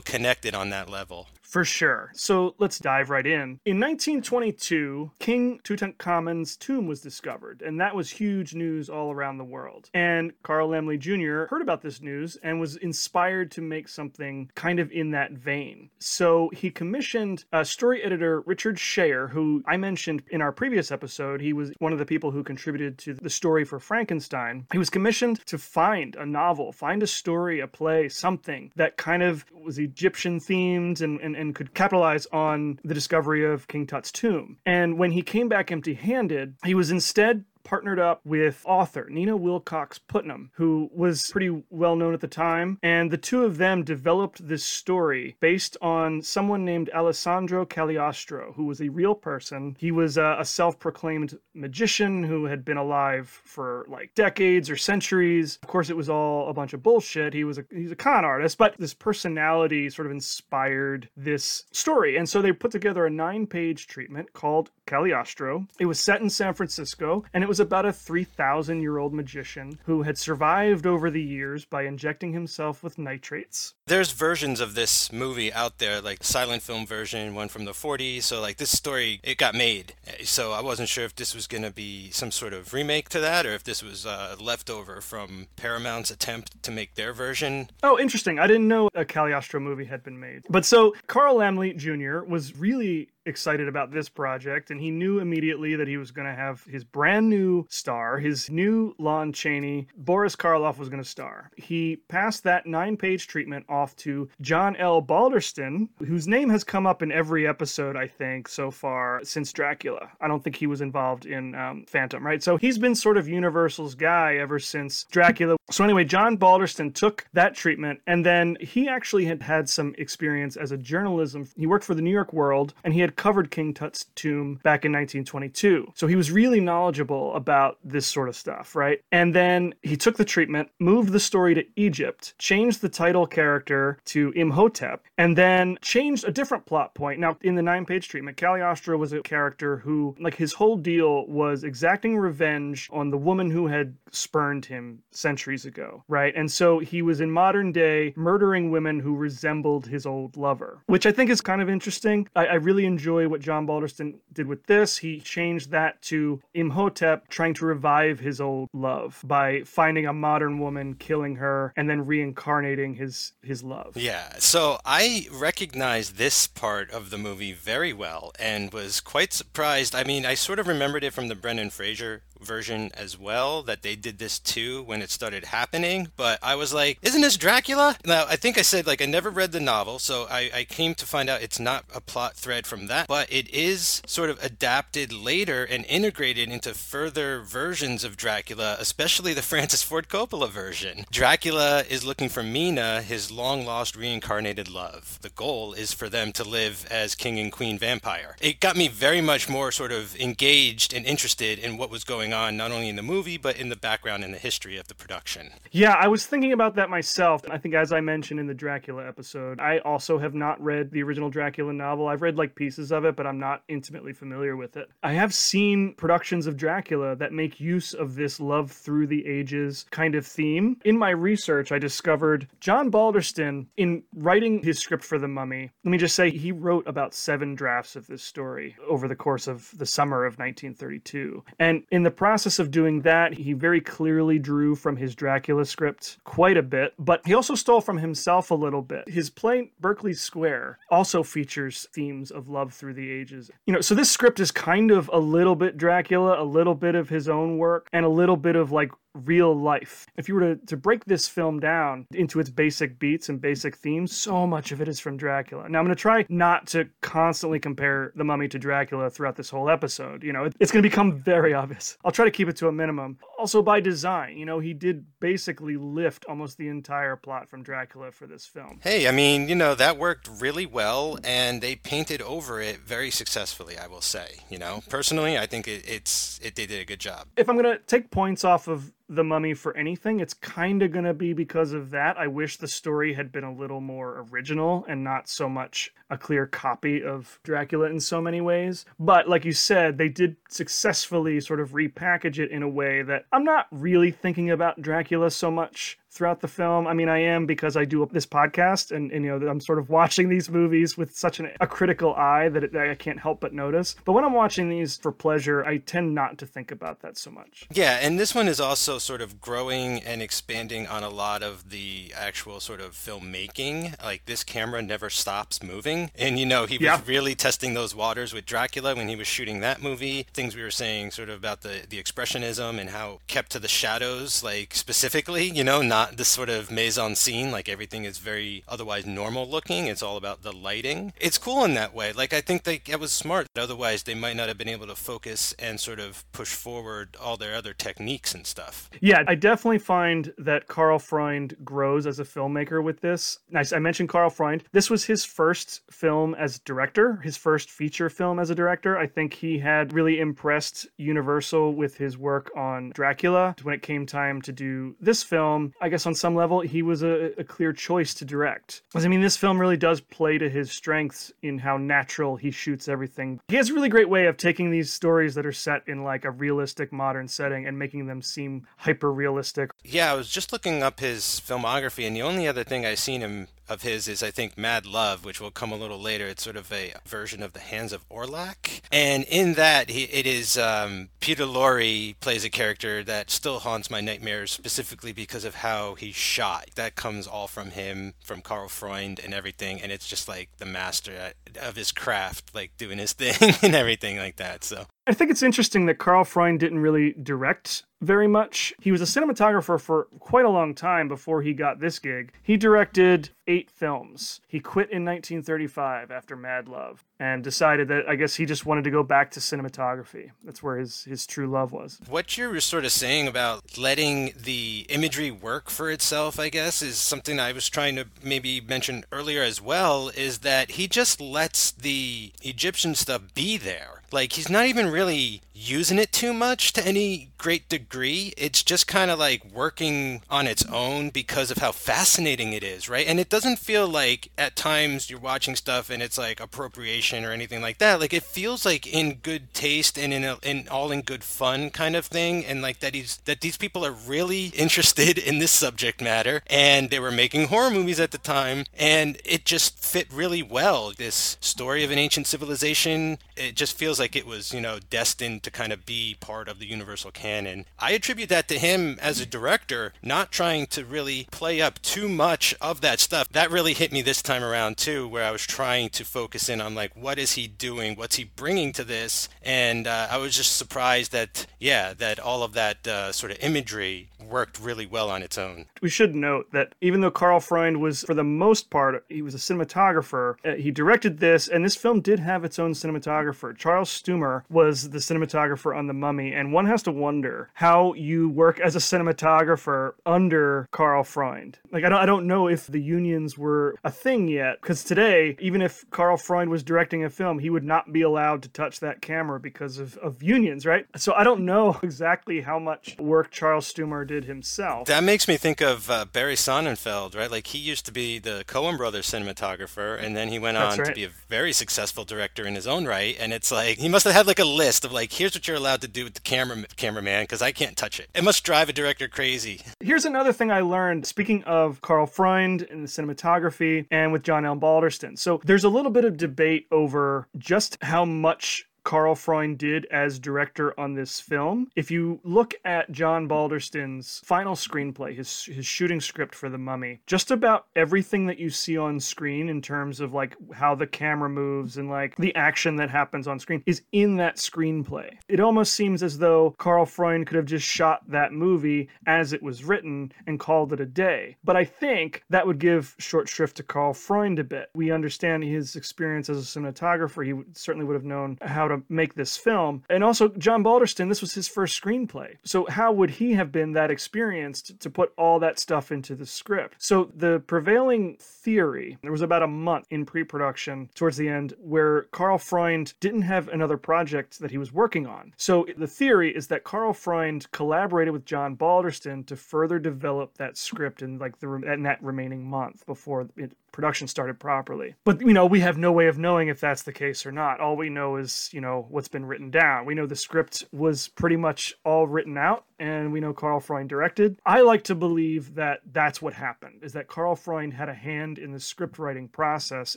connected 0.00 0.54
on 0.54 0.70
that 0.70 0.88
level. 0.88 1.28
For 1.48 1.64
sure. 1.64 2.10
So 2.14 2.54
let's 2.58 2.78
dive 2.78 3.08
right 3.08 3.26
in. 3.26 3.58
In 3.64 3.80
1922, 3.80 5.12
King 5.18 5.60
Tutankhamun's 5.64 6.58
tomb 6.58 6.86
was 6.86 7.00
discovered, 7.00 7.62
and 7.62 7.80
that 7.80 7.96
was 7.96 8.10
huge 8.10 8.54
news 8.54 8.90
all 8.90 9.10
around 9.10 9.38
the 9.38 9.44
world. 9.44 9.88
And 9.94 10.34
Carl 10.42 10.68
Laemmle 10.68 10.98
Jr. 10.98 11.48
heard 11.48 11.62
about 11.62 11.80
this 11.80 12.02
news 12.02 12.36
and 12.42 12.60
was 12.60 12.76
inspired 12.76 13.50
to 13.52 13.62
make 13.62 13.88
something 13.88 14.50
kind 14.54 14.78
of 14.78 14.92
in 14.92 15.12
that 15.12 15.32
vein. 15.32 15.88
So 15.98 16.50
he 16.54 16.70
commissioned 16.70 17.46
story 17.62 18.02
editor, 18.02 18.42
Richard 18.42 18.76
Schayer, 18.76 19.30
who 19.30 19.62
I 19.66 19.78
mentioned 19.78 20.24
in 20.28 20.42
our 20.42 20.52
previous 20.52 20.92
episode. 20.92 21.40
He 21.40 21.54
was 21.54 21.72
one 21.78 21.94
of 21.94 21.98
the 21.98 22.04
people 22.04 22.30
who 22.30 22.44
contributed 22.44 22.98
to 22.98 23.14
the 23.14 23.30
story 23.30 23.64
for 23.64 23.80
Frankenstein. 23.80 24.66
He 24.70 24.78
was 24.78 24.90
commissioned 24.90 25.46
to 25.46 25.56
find 25.56 26.14
a 26.16 26.26
novel, 26.26 26.72
find 26.72 27.02
a 27.02 27.06
story, 27.06 27.60
a 27.60 27.66
play, 27.66 28.10
something 28.10 28.70
that 28.76 28.98
kind 28.98 29.22
of 29.22 29.46
was 29.52 29.78
Egyptian 29.78 30.40
themed 30.40 31.00
and, 31.00 31.18
and 31.22 31.37
and 31.38 31.54
could 31.54 31.74
capitalize 31.74 32.26
on 32.26 32.78
the 32.84 32.94
discovery 32.94 33.44
of 33.44 33.68
King 33.68 33.86
Tut's 33.86 34.12
tomb. 34.12 34.58
And 34.66 34.98
when 34.98 35.12
he 35.12 35.22
came 35.22 35.48
back 35.48 35.70
empty 35.70 35.94
handed, 35.94 36.56
he 36.64 36.74
was 36.74 36.90
instead 36.90 37.44
partnered 37.68 37.98
up 37.98 38.22
with 38.24 38.62
author 38.64 39.06
Nina 39.10 39.36
Wilcox 39.36 39.98
Putnam, 39.98 40.50
who 40.54 40.90
was 40.90 41.30
pretty 41.30 41.62
well 41.68 41.96
known 41.96 42.14
at 42.14 42.20
the 42.20 42.26
time. 42.26 42.78
And 42.82 43.10
the 43.10 43.18
two 43.18 43.44
of 43.44 43.58
them 43.58 43.84
developed 43.84 44.48
this 44.48 44.64
story 44.64 45.36
based 45.40 45.76
on 45.82 46.22
someone 46.22 46.64
named 46.64 46.88
Alessandro 46.94 47.66
Cagliostro, 47.66 48.54
who 48.54 48.64
was 48.64 48.80
a 48.80 48.88
real 48.88 49.14
person. 49.14 49.76
He 49.78 49.92
was 49.92 50.16
a, 50.16 50.36
a 50.38 50.46
self 50.46 50.78
proclaimed 50.78 51.38
magician 51.52 52.24
who 52.24 52.46
had 52.46 52.64
been 52.64 52.78
alive 52.78 53.28
for 53.28 53.84
like 53.86 54.14
decades 54.14 54.70
or 54.70 54.76
centuries. 54.78 55.58
Of 55.62 55.68
course, 55.68 55.90
it 55.90 55.96
was 55.96 56.08
all 56.08 56.48
a 56.48 56.54
bunch 56.54 56.72
of 56.72 56.82
bullshit. 56.82 57.34
He 57.34 57.44
was 57.44 57.58
a, 57.58 57.66
he's 57.70 57.92
a 57.92 57.96
con 57.96 58.24
artist, 58.24 58.56
but 58.56 58.78
this 58.78 58.94
personality 58.94 59.90
sort 59.90 60.06
of 60.06 60.12
inspired 60.12 61.10
this 61.18 61.64
story. 61.72 62.16
And 62.16 62.26
so 62.26 62.40
they 62.40 62.52
put 62.52 62.70
together 62.70 63.04
a 63.04 63.10
nine 63.10 63.46
page 63.46 63.88
treatment 63.88 64.32
called 64.32 64.70
Cagliostro. 64.86 65.66
It 65.78 65.84
was 65.84 66.00
set 66.00 66.22
in 66.22 66.30
San 66.30 66.54
Francisco, 66.54 67.24
and 67.34 67.44
it 67.44 67.48
was 67.48 67.57
about 67.60 67.86
a 67.86 67.92
3,000 67.92 68.80
year 68.80 68.98
old 68.98 69.14
magician 69.14 69.78
who 69.84 70.02
had 70.02 70.18
survived 70.18 70.86
over 70.86 71.10
the 71.10 71.22
years 71.22 71.64
by 71.64 71.82
injecting 71.82 72.32
himself 72.32 72.82
with 72.82 72.98
nitrates. 72.98 73.74
There's 73.86 74.12
versions 74.12 74.60
of 74.60 74.74
this 74.74 75.12
movie 75.12 75.52
out 75.52 75.78
there, 75.78 76.00
like 76.00 76.22
silent 76.22 76.62
film 76.62 76.86
version, 76.86 77.34
one 77.34 77.48
from 77.48 77.64
the 77.64 77.72
40s. 77.72 78.22
So, 78.22 78.40
like, 78.40 78.58
this 78.58 78.76
story, 78.76 79.20
it 79.22 79.38
got 79.38 79.54
made. 79.54 79.94
So, 80.22 80.52
I 80.52 80.60
wasn't 80.60 80.88
sure 80.88 81.04
if 81.04 81.14
this 81.14 81.34
was 81.34 81.46
going 81.46 81.62
to 81.62 81.70
be 81.70 82.10
some 82.10 82.30
sort 82.30 82.52
of 82.52 82.72
remake 82.72 83.08
to 83.10 83.20
that 83.20 83.46
or 83.46 83.52
if 83.52 83.64
this 83.64 83.82
was 83.82 84.04
uh, 84.04 84.36
leftover 84.40 85.00
from 85.00 85.46
Paramount's 85.56 86.10
attempt 86.10 86.62
to 86.62 86.70
make 86.70 86.94
their 86.94 87.12
version. 87.12 87.70
Oh, 87.82 87.98
interesting. 87.98 88.38
I 88.38 88.46
didn't 88.46 88.68
know 88.68 88.90
a 88.94 89.04
Cagliostro 89.04 89.60
movie 89.60 89.84
had 89.86 90.02
been 90.02 90.18
made. 90.20 90.42
But 90.50 90.64
so, 90.64 90.94
Carl 91.06 91.36
Laemmle 91.36 91.76
Jr. 91.76 92.28
was 92.28 92.56
really 92.56 93.08
excited 93.28 93.68
about 93.68 93.90
this 93.90 94.08
project, 94.08 94.70
and 94.70 94.80
he 94.80 94.90
knew 94.90 95.20
immediately 95.20 95.76
that 95.76 95.88
he 95.88 95.96
was 95.96 96.10
going 96.10 96.26
to 96.26 96.34
have 96.34 96.64
his 96.64 96.84
brand 96.84 97.28
new 97.28 97.66
star, 97.68 98.18
his 98.18 98.50
new 98.50 98.94
Lon 98.98 99.32
Chaney, 99.32 99.86
Boris 99.96 100.34
Karloff 100.34 100.78
was 100.78 100.88
going 100.88 101.02
to 101.02 101.08
star. 101.08 101.50
He 101.56 101.96
passed 102.08 102.44
that 102.44 102.66
nine 102.66 102.96
page 102.96 103.26
treatment 103.26 103.64
off 103.68 103.94
to 103.96 104.28
John 104.40 104.76
L. 104.76 105.02
Balderston, 105.02 105.88
whose 106.06 106.26
name 106.26 106.48
has 106.50 106.64
come 106.64 106.86
up 106.86 107.02
in 107.02 107.12
every 107.12 107.46
episode, 107.46 107.96
I 107.96 108.06
think, 108.06 108.48
so 108.48 108.70
far 108.70 109.20
since 109.22 109.52
Dracula. 109.52 110.08
I 110.20 110.28
don't 110.28 110.42
think 110.42 110.56
he 110.56 110.66
was 110.66 110.80
involved 110.80 111.26
in 111.26 111.54
um, 111.54 111.84
Phantom, 111.86 112.24
right? 112.24 112.42
So 112.42 112.56
he's 112.56 112.78
been 112.78 112.94
sort 112.94 113.16
of 113.16 113.28
Universal's 113.28 113.94
guy 113.94 114.36
ever 114.36 114.58
since 114.58 115.04
Dracula. 115.10 115.56
So, 115.70 115.84
anyway, 115.84 116.04
John 116.04 116.38
Balderston 116.38 116.94
took 116.94 117.26
that 117.34 117.54
treatment, 117.54 118.00
and 118.06 118.24
then 118.24 118.56
he 118.60 118.88
actually 118.88 119.26
had 119.26 119.42
had 119.42 119.68
some 119.68 119.94
experience 119.98 120.56
as 120.56 120.72
a 120.72 120.78
journalism. 120.78 121.46
He 121.56 121.66
worked 121.66 121.84
for 121.84 121.94
the 121.94 122.00
New 122.00 122.10
York 122.10 122.32
World, 122.32 122.72
and 122.84 122.94
he 122.94 123.00
had 123.00 123.16
covered 123.18 123.50
King 123.50 123.74
Tut's 123.74 124.06
tomb 124.14 124.60
back 124.62 124.86
in 124.86 124.92
1922. 124.92 125.92
So 125.94 126.06
he 126.06 126.16
was 126.16 126.30
really 126.30 126.60
knowledgeable 126.60 127.34
about 127.34 127.76
this 127.84 128.06
sort 128.06 128.28
of 128.28 128.36
stuff, 128.36 128.74
right? 128.74 129.02
And 129.12 129.34
then 129.34 129.74
he 129.82 129.96
took 129.96 130.16
the 130.16 130.24
treatment, 130.24 130.70
moved 130.78 131.12
the 131.12 131.20
story 131.20 131.54
to 131.54 131.64
Egypt, 131.76 132.32
changed 132.38 132.80
the 132.80 132.88
title 132.88 133.26
character 133.26 133.98
to 134.06 134.32
Imhotep, 134.36 135.04
and 135.18 135.36
then 135.36 135.76
changed 135.82 136.24
a 136.24 136.30
different 136.30 136.64
plot 136.64 136.94
point. 136.94 137.18
Now, 137.18 137.36
in 137.42 137.56
the 137.56 137.62
nine 137.62 137.84
page 137.84 138.08
treatment, 138.08 138.36
Cagliostro 138.36 138.96
was 138.96 139.12
a 139.12 139.20
character 139.20 139.78
who, 139.78 140.14
like, 140.20 140.36
his 140.36 140.52
whole 140.52 140.76
deal 140.76 141.26
was 141.26 141.64
exacting 141.64 142.16
revenge 142.16 142.88
on 142.92 143.10
the 143.10 143.18
woman 143.18 143.50
who 143.50 143.66
had 143.66 143.96
spurned 144.12 144.64
him 144.64 145.02
centuries 145.10 145.64
ago, 145.64 146.04
right? 146.06 146.32
And 146.36 146.50
so 146.50 146.78
he 146.78 147.02
was 147.02 147.20
in 147.20 147.30
modern 147.30 147.72
day 147.72 148.14
murdering 148.16 148.70
women 148.70 149.00
who 149.00 149.16
resembled 149.16 149.86
his 149.86 150.06
old 150.06 150.36
lover, 150.36 150.82
which 150.86 151.04
I 151.04 151.10
think 151.10 151.30
is 151.30 151.40
kind 151.40 151.60
of 151.60 151.68
interesting. 151.68 152.28
I, 152.36 152.46
I 152.46 152.54
really 152.54 152.86
enjoy 152.86 152.97
enjoy 152.98 153.28
what 153.28 153.40
John 153.40 153.64
Balderston 153.64 154.14
did 154.32 154.48
with 154.48 154.66
this. 154.66 154.98
He 154.98 155.20
changed 155.20 155.70
that 155.70 156.02
to 156.02 156.42
Imhotep 156.52 157.28
trying 157.28 157.54
to 157.54 157.64
revive 157.64 158.18
his 158.18 158.40
old 158.40 158.68
love 158.72 159.20
by 159.24 159.62
finding 159.62 160.06
a 160.06 160.12
modern 160.12 160.58
woman, 160.58 160.94
killing 160.94 161.36
her, 161.36 161.72
and 161.76 161.88
then 161.88 162.04
reincarnating 162.04 162.94
his 162.94 163.34
his 163.40 163.62
love. 163.62 163.96
Yeah, 163.96 164.34
so 164.40 164.80
I 164.84 165.28
recognized 165.32 166.16
this 166.16 166.48
part 166.48 166.90
of 166.90 167.10
the 167.10 167.18
movie 167.18 167.52
very 167.52 167.92
well 167.92 168.32
and 168.36 168.72
was 168.72 169.00
quite 169.00 169.32
surprised. 169.32 169.94
I 169.94 170.02
mean, 170.02 170.26
I 170.26 170.34
sort 170.34 170.58
of 170.58 170.66
remembered 170.66 171.04
it 171.04 171.12
from 171.12 171.28
the 171.28 171.36
Brendan 171.36 171.70
Fraser 171.70 172.24
version 172.40 172.90
as 172.94 173.18
well 173.18 173.62
that 173.62 173.82
they 173.82 173.96
did 173.96 174.18
this 174.18 174.38
too 174.38 174.82
when 174.82 175.02
it 175.02 175.10
started 175.10 175.46
happening. 175.46 176.08
But 176.16 176.38
i 176.42 176.54
was 176.54 176.72
like 176.72 176.98
isn't 177.02 177.20
this 177.20 177.36
dracula? 177.36 177.96
Now 178.04 178.24
i 178.28 178.36
think 178.36 178.58
i 178.58 178.62
said 178.62 178.86
like 178.86 179.02
i 179.02 179.06
never 179.06 179.30
read 179.30 179.52
the 179.52 179.60
novel 179.60 179.98
so 179.98 180.26
I, 180.30 180.50
I 180.54 180.64
came 180.64 180.94
to 180.94 181.06
find 181.06 181.28
out 181.28 181.42
it's 181.42 181.60
not 181.60 181.84
a 181.94 182.00
plot 182.00 182.34
thread 182.34 182.66
from 182.66 182.86
that 182.86 183.08
but 183.08 183.32
it 183.32 183.48
is 183.50 184.02
sort 184.06 184.30
of 184.30 184.42
adapted 184.42 185.12
later 185.12 185.64
and 185.64 185.84
integrated 185.86 186.48
into 186.48 186.74
further 186.74 187.40
versions 187.40 188.04
of 188.04 188.16
dracula 188.16 188.76
especially 188.78 189.34
the 189.34 189.42
francis 189.52 189.82
ford 189.82 190.08
coppola 190.08 190.48
version. 190.48 191.04
Dracula 191.10 191.84
is 191.88 192.04
looking 192.04 192.28
for 192.28 192.42
mina 192.42 193.02
his 193.02 193.30
long 193.30 193.64
lost 193.64 193.96
reincarnated 193.96 194.68
love. 194.68 195.18
The 195.22 195.30
goal 195.30 195.72
is 195.72 195.92
for 195.92 196.08
them 196.08 196.32
to 196.32 196.44
live 196.44 196.86
as 196.90 197.14
king 197.14 197.38
and 197.38 197.52
queen 197.52 197.78
vampire. 197.78 198.36
It 198.40 198.60
got 198.60 198.76
me 198.76 198.88
very 198.88 199.20
much 199.20 199.48
more 199.48 199.70
sort 199.72 199.92
of 199.92 200.16
engaged 200.16 200.92
and 200.92 201.06
interested 201.06 201.58
in 201.58 201.76
what 201.76 201.90
was 201.90 202.04
going 202.04 202.27
on 202.32 202.56
not 202.56 202.70
only 202.70 202.88
in 202.88 202.96
the 202.96 203.02
movie 203.02 203.36
but 203.36 203.56
in 203.56 203.68
the 203.68 203.76
background 203.76 204.24
and 204.24 204.32
the 204.32 204.38
history 204.38 204.76
of 204.76 204.88
the 204.88 204.94
production 204.94 205.50
Yeah, 205.70 205.92
I 205.92 206.08
was 206.08 206.26
thinking 206.26 206.52
about 206.52 206.74
that 206.76 206.90
myself. 206.90 207.42
I 207.50 207.58
think, 207.58 207.74
as 207.74 207.92
I 207.92 208.00
mentioned 208.00 208.40
in 208.40 208.46
the 208.46 208.54
Dracula 208.54 209.06
episode, 209.06 209.60
I 209.60 209.78
also 209.78 210.18
have 210.18 210.34
not 210.34 210.62
read 210.62 210.90
the 210.90 211.02
original 211.02 211.30
Dracula 211.30 211.72
novel. 211.72 212.08
I've 212.08 212.22
read 212.22 212.36
like 212.36 212.54
pieces 212.54 212.90
of 212.90 213.04
it, 213.04 213.16
but 213.16 213.26
I'm 213.26 213.38
not 213.38 213.62
intimately 213.68 214.12
familiar 214.12 214.56
with 214.56 214.76
it. 214.76 214.88
I 215.02 215.12
have 215.12 215.34
seen 215.34 215.94
productions 215.94 216.46
of 216.46 216.56
Dracula 216.56 217.16
that 217.16 217.32
make 217.32 217.60
use 217.60 217.94
of 217.94 218.14
this 218.14 218.40
love 218.40 218.70
through 218.70 219.08
the 219.08 219.26
ages 219.26 219.84
kind 219.90 220.14
of 220.14 220.26
theme. 220.26 220.80
In 220.84 220.98
my 220.98 221.10
research, 221.10 221.72
I 221.72 221.78
discovered 221.78 222.48
John 222.60 222.90
Balderston, 222.90 223.66
in 223.76 224.02
writing 224.14 224.62
his 224.62 224.78
script 224.78 225.04
for 225.04 225.18
The 225.18 225.28
Mummy, 225.28 225.70
let 225.84 225.90
me 225.90 225.98
just 225.98 226.14
say 226.14 226.30
he 226.30 226.52
wrote 226.52 226.86
about 226.86 227.14
seven 227.14 227.54
drafts 227.54 227.96
of 227.96 228.06
this 228.06 228.22
story 228.22 228.76
over 228.88 229.08
the 229.08 229.16
course 229.16 229.46
of 229.46 229.70
the 229.76 229.86
summer 229.86 230.24
of 230.24 230.38
1932. 230.38 231.44
And 231.58 231.84
in 231.90 232.02
the 232.02 232.10
process 232.18 232.58
of 232.58 232.72
doing 232.72 233.02
that, 233.02 233.32
he 233.32 233.52
very 233.52 233.80
clearly 233.80 234.40
drew 234.40 234.74
from 234.74 234.96
his 234.96 235.14
Dracula 235.14 235.64
script 235.64 236.18
quite 236.24 236.56
a 236.56 236.62
bit, 236.64 236.92
but 236.98 237.24
he 237.24 237.32
also 237.32 237.54
stole 237.54 237.80
from 237.80 237.98
himself 237.98 238.50
a 238.50 238.56
little 238.56 238.82
bit. 238.82 239.08
His 239.08 239.30
play 239.30 239.70
Berkeley 239.78 240.14
Square 240.14 240.80
also 240.90 241.22
features 241.22 241.86
themes 241.94 242.32
of 242.32 242.48
love 242.48 242.74
through 242.74 242.94
the 242.94 243.08
ages. 243.08 243.52
You 243.66 243.72
know, 243.72 243.80
so 243.80 243.94
this 243.94 244.10
script 244.10 244.40
is 244.40 244.50
kind 244.50 244.90
of 244.90 245.08
a 245.12 245.20
little 245.20 245.54
bit 245.54 245.76
Dracula, 245.76 246.42
a 246.42 246.44
little 246.44 246.74
bit 246.74 246.96
of 246.96 247.08
his 247.08 247.28
own 247.28 247.56
work, 247.56 247.88
and 247.92 248.04
a 248.04 248.08
little 248.08 248.36
bit 248.36 248.56
of 248.56 248.72
like 248.72 248.90
real 249.24 249.54
life. 249.54 250.06
If 250.16 250.28
you 250.28 250.34
were 250.34 250.54
to, 250.54 250.56
to 250.66 250.76
break 250.76 251.04
this 251.04 251.28
film 251.28 251.60
down 251.60 252.06
into 252.12 252.40
its 252.40 252.50
basic 252.50 252.98
beats 252.98 253.28
and 253.28 253.40
basic 253.40 253.76
themes, 253.76 254.16
so 254.16 254.46
much 254.46 254.72
of 254.72 254.80
it 254.80 254.88
is 254.88 255.00
from 255.00 255.16
Dracula. 255.16 255.68
Now, 255.68 255.78
I'm 255.80 255.84
going 255.84 255.94
to 255.96 256.00
try 256.00 256.24
not 256.28 256.66
to 256.68 256.88
constantly 257.00 257.58
compare 257.58 258.12
The 258.16 258.24
Mummy 258.24 258.48
to 258.48 258.58
Dracula 258.58 259.10
throughout 259.10 259.36
this 259.36 259.50
whole 259.50 259.68
episode. 259.70 260.22
You 260.22 260.32
know, 260.32 260.44
it- 260.44 260.54
it's 260.60 260.70
going 260.72 260.82
to 260.82 260.88
become 260.88 261.12
very 261.22 261.54
obvious. 261.54 261.96
I'll 262.04 262.10
try 262.12 262.24
to 262.24 262.30
keep 262.30 262.48
it 262.48 262.56
to 262.56 262.68
a 262.68 262.72
minimum. 262.72 263.18
Also, 263.38 263.62
by 263.62 263.80
design, 263.80 264.36
you 264.36 264.44
know, 264.46 264.58
he 264.58 264.72
did 264.74 265.04
basically 265.20 265.76
lift 265.76 266.24
almost 266.28 266.58
the 266.58 266.68
entire 266.68 267.16
plot 267.16 267.48
from 267.48 267.62
Dracula 267.62 268.10
for 268.12 268.26
this 268.26 268.46
film. 268.46 268.80
Hey, 268.82 269.08
I 269.08 269.10
mean, 269.12 269.48
you 269.48 269.54
know, 269.54 269.74
that 269.74 269.98
worked 269.98 270.28
really 270.40 270.66
well 270.66 271.18
and 271.24 271.60
they 271.62 271.76
painted 271.76 272.20
over 272.22 272.60
it 272.60 272.78
very 272.80 273.10
successfully, 273.10 273.76
I 273.78 273.86
will 273.86 274.00
say. 274.00 274.38
You 274.50 274.58
know, 274.58 274.82
personally, 274.88 275.38
I 275.38 275.46
think 275.46 275.66
it, 275.68 275.84
it's 275.88 276.38
it 276.42 276.56
they 276.56 276.66
did 276.66 276.80
a 276.80 276.84
good 276.84 277.00
job. 277.00 277.28
If 277.36 277.48
I'm 277.48 277.56
going 277.60 277.76
to 277.76 277.82
take 277.84 278.10
points 278.10 278.44
off 278.44 278.68
of 278.68 278.92
the 279.08 279.24
mummy 279.24 279.54
for 279.54 279.76
anything 279.76 280.20
it's 280.20 280.34
kind 280.34 280.82
of 280.82 280.92
going 280.92 281.04
to 281.04 281.14
be 281.14 281.32
because 281.32 281.72
of 281.72 281.90
that. 281.90 282.18
I 282.18 282.26
wish 282.26 282.56
the 282.56 282.68
story 282.68 283.14
had 283.14 283.32
been 283.32 283.44
a 283.44 283.54
little 283.54 283.80
more 283.80 284.26
original 284.30 284.84
and 284.88 285.02
not 285.02 285.28
so 285.28 285.48
much 285.48 285.92
a 286.10 286.18
clear 286.18 286.46
copy 286.46 287.02
of 287.02 287.38
dracula 287.42 287.86
in 287.86 288.00
so 288.00 288.20
many 288.20 288.40
ways. 288.40 288.84
But 288.98 289.28
like 289.28 289.44
you 289.44 289.52
said 289.52 289.98
they 289.98 290.08
did 290.08 290.36
successfully 290.48 291.40
sort 291.40 291.60
of 291.60 291.70
repackage 291.70 292.38
it 292.38 292.50
in 292.50 292.62
a 292.62 292.68
way 292.68 293.02
that 293.02 293.24
i'm 293.32 293.44
not 293.44 293.66
really 293.70 294.10
thinking 294.10 294.50
about 294.50 294.80
dracula 294.80 295.30
so 295.30 295.50
much 295.50 295.98
throughout 296.10 296.40
the 296.40 296.48
film. 296.48 296.86
I 296.86 296.94
mean, 296.94 297.08
I 297.08 297.18
am 297.18 297.46
because 297.46 297.76
I 297.76 297.84
do 297.84 298.08
this 298.12 298.26
podcast, 298.26 298.90
and, 298.90 299.12
and 299.12 299.24
you 299.24 299.38
know, 299.38 299.48
I'm 299.48 299.60
sort 299.60 299.78
of 299.78 299.90
watching 299.90 300.28
these 300.28 300.48
movies 300.50 300.96
with 300.96 301.16
such 301.16 301.38
an, 301.38 301.50
a 301.60 301.66
critical 301.66 302.14
eye 302.14 302.48
that, 302.48 302.64
it, 302.64 302.72
that 302.72 302.88
I 302.88 302.94
can't 302.94 303.20
help 303.20 303.40
but 303.40 303.52
notice. 303.52 303.94
But 304.04 304.12
when 304.12 304.24
I'm 304.24 304.32
watching 304.32 304.68
these 304.70 304.96
for 304.96 305.12
pleasure, 305.12 305.64
I 305.64 305.78
tend 305.78 306.14
not 306.14 306.38
to 306.38 306.46
think 306.46 306.70
about 306.70 307.00
that 307.02 307.18
so 307.18 307.30
much. 307.30 307.66
Yeah, 307.72 307.98
and 308.00 308.18
this 308.18 308.34
one 308.34 308.48
is 308.48 308.58
also 308.60 308.98
sort 308.98 309.20
of 309.20 309.40
growing 309.40 310.02
and 310.02 310.22
expanding 310.22 310.86
on 310.86 311.02
a 311.02 311.10
lot 311.10 311.42
of 311.42 311.70
the 311.70 312.12
actual 312.16 312.60
sort 312.60 312.80
of 312.80 312.92
filmmaking. 312.92 314.02
Like 314.02 314.24
this 314.26 314.44
camera 314.44 314.80
never 314.82 315.10
stops 315.10 315.62
moving. 315.62 316.10
And 316.14 316.38
you 316.38 316.46
know, 316.46 316.66
he 316.66 316.76
was 316.78 316.84
Yeah. 316.84 317.00
really 317.06 317.34
testing 317.34 317.74
those 317.74 317.94
waters 317.94 318.32
with 318.32 318.46
Dracula 318.46 318.94
when 318.96 319.08
he 319.08 319.16
was 319.16 319.26
shooting 319.26 319.60
that 319.60 319.82
movie. 319.82 320.26
Things 320.32 320.56
we 320.56 320.62
were 320.62 320.70
saying 320.70 321.10
sort 321.10 321.28
of 321.28 321.36
about 321.36 321.60
the 321.62 321.82
the 321.88 322.02
expressionism 322.02 322.78
and 322.78 322.90
how 322.90 323.20
kept 323.26 323.52
to 323.52 323.58
the 323.58 323.68
shadows 323.68 324.42
like 324.42 324.74
specifically, 324.74 325.44
you 325.50 325.64
know, 325.64 325.82
not 325.82 325.97
this 326.14 326.28
sort 326.28 326.48
of 326.48 326.70
mise-en-scène 326.70 327.50
like 327.50 327.68
everything 327.68 328.04
is 328.04 328.18
very 328.18 328.64
otherwise 328.68 329.06
normal 329.06 329.48
looking. 329.48 329.86
It's 329.86 330.02
all 330.02 330.16
about 330.16 330.42
the 330.42 330.52
lighting. 330.52 331.12
It's 331.20 331.38
cool 331.38 331.64
in 331.64 331.74
that 331.74 331.94
way. 331.94 332.12
Like 332.12 332.32
I 332.32 332.40
think 332.40 332.64
they 332.64 332.78
that 332.78 333.00
was 333.00 333.12
smart. 333.12 333.46
Otherwise, 333.56 334.02
they 334.04 334.14
might 334.14 334.36
not 334.36 334.48
have 334.48 334.58
been 334.58 334.68
able 334.68 334.86
to 334.86 334.94
focus 334.94 335.54
and 335.58 335.78
sort 335.80 336.00
of 336.00 336.24
push 336.32 336.54
forward 336.54 337.16
all 337.20 337.36
their 337.36 337.54
other 337.54 337.74
techniques 337.74 338.34
and 338.34 338.46
stuff. 338.46 338.90
Yeah, 339.00 339.24
I 339.26 339.34
definitely 339.34 339.78
find 339.78 340.32
that 340.38 340.68
Karl 340.68 340.98
Freund 340.98 341.56
grows 341.64 342.06
as 342.06 342.18
a 342.18 342.24
filmmaker 342.24 342.82
with 342.82 343.00
this. 343.00 343.38
Nice. 343.50 343.72
I 343.72 343.78
mentioned 343.78 344.08
Karl 344.08 344.30
Freund. 344.30 344.64
This 344.72 344.90
was 344.90 345.04
his 345.04 345.24
first 345.24 345.82
film 345.90 346.34
as 346.34 346.58
director, 346.60 347.16
his 347.16 347.36
first 347.36 347.70
feature 347.70 348.10
film 348.10 348.38
as 348.38 348.50
a 348.50 348.54
director. 348.54 348.98
I 348.98 349.06
think 349.06 349.34
he 349.34 349.58
had 349.58 349.92
really 349.92 350.20
impressed 350.20 350.86
Universal 350.96 351.74
with 351.74 351.96
his 351.96 352.16
work 352.18 352.50
on 352.56 352.90
Dracula. 352.90 353.54
When 353.62 353.74
it 353.74 353.82
came 353.82 354.06
time 354.06 354.42
to 354.42 354.52
do 354.52 354.96
this 355.00 355.22
film, 355.22 355.72
I 355.80 355.87
guess 355.88 356.06
on 356.06 356.14
some 356.14 356.34
level, 356.34 356.60
he 356.60 356.82
was 356.82 357.02
a, 357.02 357.32
a 357.38 357.44
clear 357.44 357.72
choice 357.72 358.14
to 358.14 358.24
direct. 358.24 358.82
'Cause, 358.92 359.04
I 359.04 359.08
mean, 359.08 359.20
this 359.20 359.36
film 359.36 359.58
really 359.60 359.76
does 359.76 360.00
play 360.00 360.38
to 360.38 360.48
his 360.48 360.70
strengths 360.70 361.32
in 361.42 361.58
how 361.58 361.76
natural 361.76 362.36
he 362.36 362.50
shoots 362.50 362.88
everything. 362.88 363.40
He 363.48 363.56
has 363.56 363.70
a 363.70 363.74
really 363.74 363.88
great 363.88 364.08
way 364.08 364.26
of 364.26 364.36
taking 364.36 364.70
these 364.70 364.92
stories 364.92 365.34
that 365.34 365.46
are 365.46 365.52
set 365.52 365.82
in 365.86 366.04
like 366.04 366.24
a 366.24 366.30
realistic 366.30 366.92
modern 366.92 367.28
setting 367.28 367.66
and 367.66 367.78
making 367.78 368.06
them 368.06 368.22
seem 368.22 368.66
hyper 368.78 369.12
realistic. 369.12 369.70
Yeah, 369.84 370.12
I 370.12 370.14
was 370.14 370.28
just 370.30 370.52
looking 370.52 370.82
up 370.82 371.00
his 371.00 371.40
filmography, 371.46 372.06
and 372.06 372.14
the 372.16 372.22
only 372.22 372.46
other 372.48 372.64
thing 372.64 372.84
I've 372.86 372.98
seen 372.98 373.20
him 373.20 373.48
of 373.68 373.82
his 373.82 374.08
is 374.08 374.22
I 374.22 374.30
think 374.30 374.56
Mad 374.56 374.86
Love, 374.86 375.24
which 375.24 375.40
will 375.40 375.50
come 375.50 375.72
a 375.72 375.76
little 375.76 375.98
later. 375.98 376.26
It's 376.26 376.42
sort 376.42 376.56
of 376.56 376.72
a 376.72 376.92
version 377.06 377.42
of 377.42 377.52
The 377.52 377.60
Hands 377.60 377.92
of 377.92 378.08
Orlac, 378.08 378.80
and 378.90 379.24
in 379.24 379.54
that 379.54 379.90
he, 379.90 380.04
it 380.04 380.26
is 380.26 380.56
um, 380.58 381.08
Peter 381.20 381.44
Lorre 381.44 382.18
plays 382.20 382.44
a 382.44 382.50
character 382.50 383.02
that 383.04 383.30
still 383.30 383.60
haunts 383.60 383.90
my 383.90 384.00
nightmares, 384.00 384.50
specifically 384.50 385.12
because 385.12 385.44
of 385.44 385.56
how 385.56 385.94
he's 385.94 386.16
shot. 386.16 386.70
That 386.74 386.94
comes 386.94 387.26
all 387.26 387.48
from 387.48 387.70
him, 387.70 388.14
from 388.24 388.40
Karl 388.40 388.68
Freund, 388.68 389.20
and 389.22 389.34
everything, 389.34 389.80
and 389.80 389.92
it's 389.92 390.08
just 390.08 390.28
like 390.28 390.50
the 390.58 390.66
master 390.66 391.32
of 391.60 391.76
his 391.76 391.92
craft, 391.92 392.54
like 392.54 392.76
doing 392.76 392.98
his 392.98 393.12
thing 393.18 393.54
and 393.62 393.74
everything 393.74 394.18
like 394.18 394.36
that. 394.36 394.64
So 394.64 394.86
I 395.06 395.14
think 395.14 395.30
it's 395.30 395.42
interesting 395.42 395.86
that 395.86 395.98
Karl 395.98 396.24
Freund 396.24 396.60
didn't 396.60 396.80
really 396.80 397.14
direct 397.22 397.84
very 398.00 398.28
much. 398.28 398.72
He 398.80 398.92
was 398.92 399.00
a 399.00 399.04
cinematographer 399.04 399.80
for 399.80 400.04
quite 400.18 400.44
a 400.44 400.50
long 400.50 400.74
time 400.74 401.08
before 401.08 401.42
he 401.42 401.52
got 401.52 401.80
this 401.80 401.98
gig. 401.98 402.32
He 402.42 402.56
directed 402.56 403.30
eight 403.46 403.70
films. 403.70 404.40
He 404.46 404.60
quit 404.60 404.90
in 404.90 405.04
1935 405.04 406.10
after 406.10 406.36
Mad 406.36 406.68
Love 406.68 407.04
and 407.18 407.42
decided 407.42 407.88
that 407.88 408.08
I 408.08 408.14
guess 408.14 408.36
he 408.36 408.46
just 408.46 408.66
wanted 408.66 408.84
to 408.84 408.90
go 408.90 409.02
back 409.02 409.30
to 409.32 409.40
cinematography. 409.40 410.30
That's 410.44 410.62
where 410.62 410.76
his, 410.76 411.04
his 411.04 411.26
true 411.26 411.48
love 411.48 411.72
was. 411.72 411.98
What 412.08 412.36
you're 412.36 412.60
sort 412.60 412.84
of 412.84 412.92
saying 412.92 413.26
about 413.26 413.78
letting 413.78 414.34
the 414.38 414.86
imagery 414.88 415.30
work 415.30 415.70
for 415.70 415.90
itself, 415.90 416.38
I 416.38 416.50
guess, 416.50 416.82
is 416.82 416.98
something 416.98 417.40
I 417.40 417.52
was 417.52 417.68
trying 417.68 417.96
to 417.96 418.06
maybe 418.22 418.60
mention 418.60 419.04
earlier 419.10 419.42
as 419.42 419.60
well, 419.60 420.10
is 420.10 420.38
that 420.38 420.72
he 420.72 420.86
just 420.86 421.20
lets 421.20 421.70
the 421.70 422.32
Egyptian 422.42 422.94
stuff 422.94 423.22
be 423.34 423.56
there. 423.56 424.02
Like, 424.12 424.34
he's 424.34 424.48
not 424.48 424.66
even 424.66 424.88
really 424.90 425.42
using 425.58 425.98
it 425.98 426.12
too 426.12 426.32
much 426.32 426.72
to 426.72 426.86
any 426.86 427.30
great 427.36 427.68
degree. 427.68 428.32
It's 428.36 428.62
just 428.62 428.86
kind 428.86 429.10
of 429.10 429.18
like 429.18 429.44
working 429.52 430.22
on 430.30 430.46
its 430.46 430.64
own 430.66 431.10
because 431.10 431.50
of 431.50 431.58
how 431.58 431.72
fascinating 431.72 432.52
it 432.52 432.62
is, 432.62 432.88
right? 432.88 433.06
And 433.06 433.18
it 433.18 433.28
doesn't 433.28 433.58
feel 433.58 433.88
like 433.88 434.30
at 434.38 434.56
times 434.56 435.10
you're 435.10 435.18
watching 435.18 435.56
stuff 435.56 435.90
and 435.90 436.02
it's 436.02 436.16
like 436.18 436.40
appropriation 436.40 437.24
or 437.24 437.32
anything 437.32 437.60
like 437.60 437.78
that. 437.78 437.98
Like 438.00 438.12
it 438.12 438.22
feels 438.22 438.64
like 438.64 438.86
in 438.86 439.14
good 439.14 439.52
taste 439.52 439.98
and 439.98 440.14
in 440.14 440.24
a, 440.24 440.38
in 440.42 440.68
all 440.68 440.92
in 440.92 441.02
good 441.02 441.24
fun 441.24 441.70
kind 441.70 441.96
of 441.96 442.06
thing, 442.06 442.44
and 442.44 442.62
like 442.62 442.80
that 442.80 442.94
he's 442.94 443.16
that 443.24 443.40
these 443.40 443.56
people 443.56 443.84
are 443.84 443.92
really 443.92 444.46
interested 444.56 445.18
in 445.18 445.38
this 445.38 445.50
subject 445.50 446.00
matter, 446.00 446.42
and 446.46 446.90
they 446.90 447.00
were 447.00 447.10
making 447.10 447.48
horror 447.48 447.70
movies 447.70 448.00
at 448.00 448.12
the 448.12 448.18
time, 448.18 448.64
and 448.78 449.18
it 449.24 449.44
just 449.44 449.78
fit 449.78 450.06
really 450.12 450.42
well. 450.42 450.92
This 450.96 451.36
story 451.40 451.84
of 451.84 451.90
an 451.90 451.98
ancient 451.98 452.26
civilization, 452.26 453.18
it 453.36 453.54
just 453.54 453.76
feels 453.76 453.98
like 453.98 454.14
it 454.14 454.26
was 454.26 454.52
you 454.52 454.60
know 454.60 454.78
destined 454.90 455.42
to 455.48 455.56
kind 455.56 455.72
of 455.72 455.86
be 455.86 456.16
part 456.20 456.48
of 456.48 456.58
the 456.58 456.66
universal 456.66 457.10
canon. 457.10 457.64
I 457.78 457.92
attribute 457.92 458.28
that 458.28 458.48
to 458.48 458.58
him 458.58 458.98
as 459.00 459.20
a 459.20 459.26
director, 459.26 459.92
not 460.02 460.30
trying 460.30 460.66
to 460.68 460.84
really 460.84 461.26
play 461.30 461.60
up 461.60 461.80
too 461.80 462.08
much 462.08 462.54
of 462.60 462.80
that 462.82 463.00
stuff. 463.00 463.28
That 463.30 463.50
really 463.50 463.72
hit 463.72 463.92
me 463.92 464.02
this 464.02 464.22
time 464.22 464.44
around 464.44 464.76
too, 464.76 465.08
where 465.08 465.24
I 465.24 465.30
was 465.30 465.46
trying 465.46 465.88
to 465.90 466.04
focus 466.04 466.48
in 466.48 466.60
on 466.60 466.74
like 466.74 466.94
what 466.94 467.18
is 467.18 467.32
he 467.32 467.46
doing, 467.46 467.96
what's 467.96 468.16
he 468.16 468.24
bringing 468.24 468.72
to 468.74 468.84
this, 468.84 469.28
and 469.42 469.86
uh, 469.86 470.08
I 470.10 470.18
was 470.18 470.36
just 470.36 470.56
surprised 470.56 471.12
that 471.12 471.46
yeah, 471.58 471.94
that 471.94 472.18
all 472.20 472.42
of 472.42 472.52
that 472.52 472.86
uh, 472.86 473.12
sort 473.12 473.32
of 473.32 473.38
imagery 473.40 474.08
worked 474.28 474.60
really 474.60 474.86
well 474.86 475.10
on 475.10 475.22
its 475.22 475.38
own. 475.38 475.66
We 475.80 475.88
should 475.88 476.14
note 476.14 476.52
that 476.52 476.74
even 476.80 477.00
though 477.00 477.10
Karl 477.10 477.40
Freund 477.40 477.80
was, 477.80 478.02
for 478.02 478.14
the 478.14 478.24
most 478.24 478.70
part, 478.70 479.04
he 479.08 479.22
was 479.22 479.34
a 479.34 479.38
cinematographer, 479.38 480.36
uh, 480.44 480.54
he 480.54 480.70
directed 480.70 481.18
this, 481.18 481.48
and 481.48 481.64
this 481.64 481.76
film 481.76 482.00
did 482.00 482.18
have 482.18 482.44
its 482.44 482.58
own 482.58 482.72
cinematographer. 482.72 483.56
Charles 483.56 483.90
Stumar 483.90 484.44
was 484.50 484.90
the 484.90 484.98
cinematographer 484.98 485.76
on 485.76 485.86
The 485.86 485.92
Mummy, 485.94 486.32
and 486.32 486.52
one 486.52 486.66
has 486.66 486.82
to 486.84 486.92
wonder 486.92 487.50
how 487.54 487.94
you 487.94 488.28
work 488.28 488.60
as 488.60 488.76
a 488.76 488.80
cinematographer 488.80 489.94
under 490.04 490.68
Karl 490.70 491.04
Freund. 491.04 491.58
Like, 491.70 491.84
I 491.84 491.88
don't, 491.88 492.00
I 492.00 492.06
don't 492.06 492.26
know 492.26 492.48
if 492.48 492.66
the 492.66 492.80
unions 492.80 493.38
were 493.38 493.76
a 493.84 493.90
thing 493.90 494.28
yet, 494.28 494.60
because 494.60 494.84
today, 494.84 495.36
even 495.40 495.62
if 495.62 495.88
Karl 495.90 496.16
Freund 496.16 496.50
was 496.50 496.62
directing 496.62 497.04
a 497.04 497.10
film, 497.10 497.38
he 497.38 497.50
would 497.50 497.64
not 497.64 497.92
be 497.92 498.02
allowed 498.02 498.42
to 498.42 498.48
touch 498.48 498.80
that 498.80 499.00
camera 499.00 499.40
because 499.40 499.78
of, 499.78 499.96
of 499.98 500.22
unions, 500.22 500.66
right? 500.66 500.86
So 500.96 501.12
I 501.14 501.24
don't 501.24 501.44
know 501.44 501.78
exactly 501.82 502.40
how 502.40 502.58
much 502.58 502.96
work 502.98 503.30
Charles 503.30 503.66
Stumar 503.66 504.04
did 504.04 504.17
himself. 504.24 504.86
That 504.88 505.04
makes 505.04 505.28
me 505.28 505.36
think 505.36 505.60
of 505.60 505.90
uh, 505.90 506.04
Barry 506.06 506.34
Sonnenfeld, 506.34 507.16
right? 507.16 507.30
Like 507.30 507.48
he 507.48 507.58
used 507.58 507.86
to 507.86 507.92
be 507.92 508.18
the 508.18 508.44
Coen 508.46 508.76
Brothers 508.76 509.10
cinematographer, 509.10 510.02
and 510.02 510.16
then 510.16 510.28
he 510.28 510.38
went 510.38 510.56
That's 510.56 510.74
on 510.74 510.78
right. 510.80 510.88
to 510.88 510.94
be 510.94 511.04
a 511.04 511.10
very 511.28 511.52
successful 511.52 512.04
director 512.04 512.46
in 512.46 512.54
his 512.54 512.66
own 512.66 512.86
right. 512.86 513.16
And 513.18 513.32
it's 513.32 513.50
like 513.50 513.78
he 513.78 513.88
must 513.88 514.04
have 514.04 514.14
had 514.14 514.26
like 514.26 514.38
a 514.38 514.44
list 514.44 514.84
of 514.84 514.92
like, 514.92 515.12
here's 515.12 515.34
what 515.34 515.46
you're 515.46 515.56
allowed 515.56 515.80
to 515.82 515.88
do 515.88 516.04
with 516.04 516.14
the 516.14 516.20
camera 516.20 516.64
cameraman 516.76 517.24
because 517.24 517.42
I 517.42 517.52
can't 517.52 517.76
touch 517.76 518.00
it. 518.00 518.08
It 518.14 518.24
must 518.24 518.44
drive 518.44 518.68
a 518.68 518.72
director 518.72 519.08
crazy. 519.08 519.60
Here's 519.80 520.04
another 520.04 520.32
thing 520.32 520.50
I 520.50 520.60
learned 520.60 521.06
speaking 521.06 521.44
of 521.44 521.80
Karl 521.80 522.06
Freund 522.06 522.62
and 522.62 522.84
the 522.84 522.88
cinematography 522.88 523.86
and 523.90 524.12
with 524.12 524.22
John 524.22 524.44
L. 524.44 524.56
Balderston. 524.56 525.18
So 525.18 525.40
there's 525.44 525.64
a 525.64 525.68
little 525.68 525.90
bit 525.90 526.04
of 526.04 526.16
debate 526.16 526.66
over 526.70 527.28
just 527.36 527.78
how 527.82 528.04
much 528.04 528.67
Karl 528.88 529.14
Freund 529.14 529.58
did 529.58 529.84
as 529.90 530.18
director 530.18 530.72
on 530.80 530.94
this 530.94 531.20
film. 531.20 531.70
If 531.76 531.90
you 531.90 532.20
look 532.24 532.54
at 532.64 532.90
John 532.90 533.28
Balderston's 533.28 534.22
final 534.24 534.54
screenplay, 534.54 535.14
his 535.14 535.44
his 535.44 535.66
shooting 535.66 536.00
script 536.00 536.34
for 536.34 536.48
The 536.48 536.56
Mummy, 536.56 537.02
just 537.06 537.30
about 537.30 537.66
everything 537.76 538.24
that 538.28 538.38
you 538.38 538.48
see 538.48 538.78
on 538.78 538.98
screen 538.98 539.50
in 539.50 539.60
terms 539.60 540.00
of 540.00 540.14
like 540.14 540.36
how 540.54 540.74
the 540.74 540.86
camera 540.86 541.28
moves 541.28 541.76
and 541.76 541.90
like 541.90 542.16
the 542.16 542.34
action 542.34 542.76
that 542.76 542.88
happens 542.88 543.28
on 543.28 543.38
screen 543.38 543.62
is 543.66 543.82
in 543.92 544.16
that 544.16 544.36
screenplay. 544.36 545.18
It 545.28 545.38
almost 545.38 545.74
seems 545.74 546.02
as 546.02 546.16
though 546.16 546.54
Karl 546.56 546.86
Freund 546.86 547.26
could 547.26 547.36
have 547.36 547.44
just 547.44 547.66
shot 547.66 548.08
that 548.08 548.32
movie 548.32 548.88
as 549.06 549.34
it 549.34 549.42
was 549.42 549.64
written 549.64 550.12
and 550.26 550.40
called 550.40 550.72
it 550.72 550.80
a 550.80 550.86
day. 550.86 551.36
But 551.44 551.56
I 551.56 551.66
think 551.66 552.22
that 552.30 552.46
would 552.46 552.58
give 552.58 552.96
short 552.98 553.28
shrift 553.28 553.58
to 553.58 553.62
Karl 553.62 553.92
Freund 553.92 554.38
a 554.38 554.44
bit. 554.44 554.70
We 554.74 554.90
understand 554.92 555.44
his 555.44 555.76
experience 555.76 556.30
as 556.30 556.38
a 556.38 556.58
cinematographer. 556.58 557.26
He 557.26 557.34
certainly 557.52 557.84
would 557.84 557.92
have 557.92 558.04
known 558.06 558.38
how 558.40 558.66
to 558.68 558.77
make 558.88 559.14
this 559.14 559.36
film. 559.36 559.82
And 559.88 560.04
also, 560.04 560.28
John 560.28 560.62
Balderston, 560.62 561.08
this 561.08 561.20
was 561.20 561.34
his 561.34 561.48
first 561.48 561.80
screenplay. 561.80 562.36
So, 562.44 562.66
how 562.66 562.92
would 562.92 563.10
he 563.10 563.32
have 563.34 563.52
been 563.52 563.72
that 563.72 563.90
experienced 563.90 564.78
to 564.80 564.90
put 564.90 565.12
all 565.16 565.38
that 565.40 565.58
stuff 565.58 565.92
into 565.92 566.14
the 566.14 566.26
script? 566.26 566.76
So, 566.78 567.10
the 567.14 567.40
prevailing 567.46 568.16
theory, 568.20 568.98
there 569.02 569.12
was 569.12 569.22
about 569.22 569.42
a 569.42 569.46
month 569.46 569.86
in 569.90 570.04
pre 570.04 570.24
production 570.24 570.90
towards 570.94 571.16
the 571.16 571.28
end 571.28 571.54
where 571.60 572.02
Karl 572.12 572.38
Freund 572.38 572.94
didn't 573.00 573.22
have 573.22 573.48
another 573.48 573.76
project 573.76 574.38
that 574.40 574.50
he 574.50 574.58
was 574.58 574.72
working 574.72 575.06
on. 575.06 575.32
So, 575.36 575.66
the 575.76 575.86
theory 575.86 576.34
is 576.34 576.48
that 576.48 576.64
Karl 576.64 576.92
Freund 576.92 577.50
collaborated 577.52 578.12
with 578.12 578.24
John 578.24 578.56
Balderston 578.56 579.26
to 579.26 579.36
further 579.36 579.78
develop 579.78 580.36
that 580.38 580.56
script 580.56 581.02
in 581.02 581.18
like 581.18 581.38
the 581.40 581.50
in 581.52 581.82
that 581.82 582.02
remaining 582.02 582.48
month 582.48 582.84
before 582.86 583.28
it 583.36 583.52
production 583.78 584.08
started 584.08 584.40
properly. 584.40 584.96
But 585.04 585.20
you 585.20 585.32
know, 585.32 585.46
we 585.46 585.60
have 585.60 585.78
no 585.78 585.92
way 585.92 586.08
of 586.08 586.18
knowing 586.18 586.48
if 586.48 586.58
that's 586.58 586.82
the 586.82 586.92
case 586.92 587.24
or 587.24 587.30
not. 587.30 587.60
All 587.60 587.76
we 587.76 587.88
know 587.88 588.16
is, 588.16 588.50
you 588.52 588.60
know, 588.60 588.84
what's 588.90 589.06
been 589.06 589.24
written 589.24 589.52
down. 589.52 589.86
We 589.86 589.94
know 589.94 590.04
the 590.04 590.16
script 590.16 590.64
was 590.72 591.06
pretty 591.06 591.36
much 591.36 591.76
all 591.84 592.08
written 592.08 592.36
out 592.36 592.64
and 592.78 593.12
we 593.12 593.20
know 593.20 593.32
Karl 593.32 593.60
Freund 593.60 593.88
directed. 593.88 594.38
I 594.46 594.60
like 594.62 594.84
to 594.84 594.94
believe 594.94 595.54
that 595.54 595.80
that's 595.92 596.22
what 596.22 596.34
happened. 596.34 596.80
Is 596.82 596.92
that 596.92 597.08
Karl 597.08 597.36
Freund 597.36 597.74
had 597.74 597.88
a 597.88 597.94
hand 597.94 598.38
in 598.38 598.52
the 598.52 598.60
script 598.60 598.98
writing 598.98 599.28
process 599.28 599.96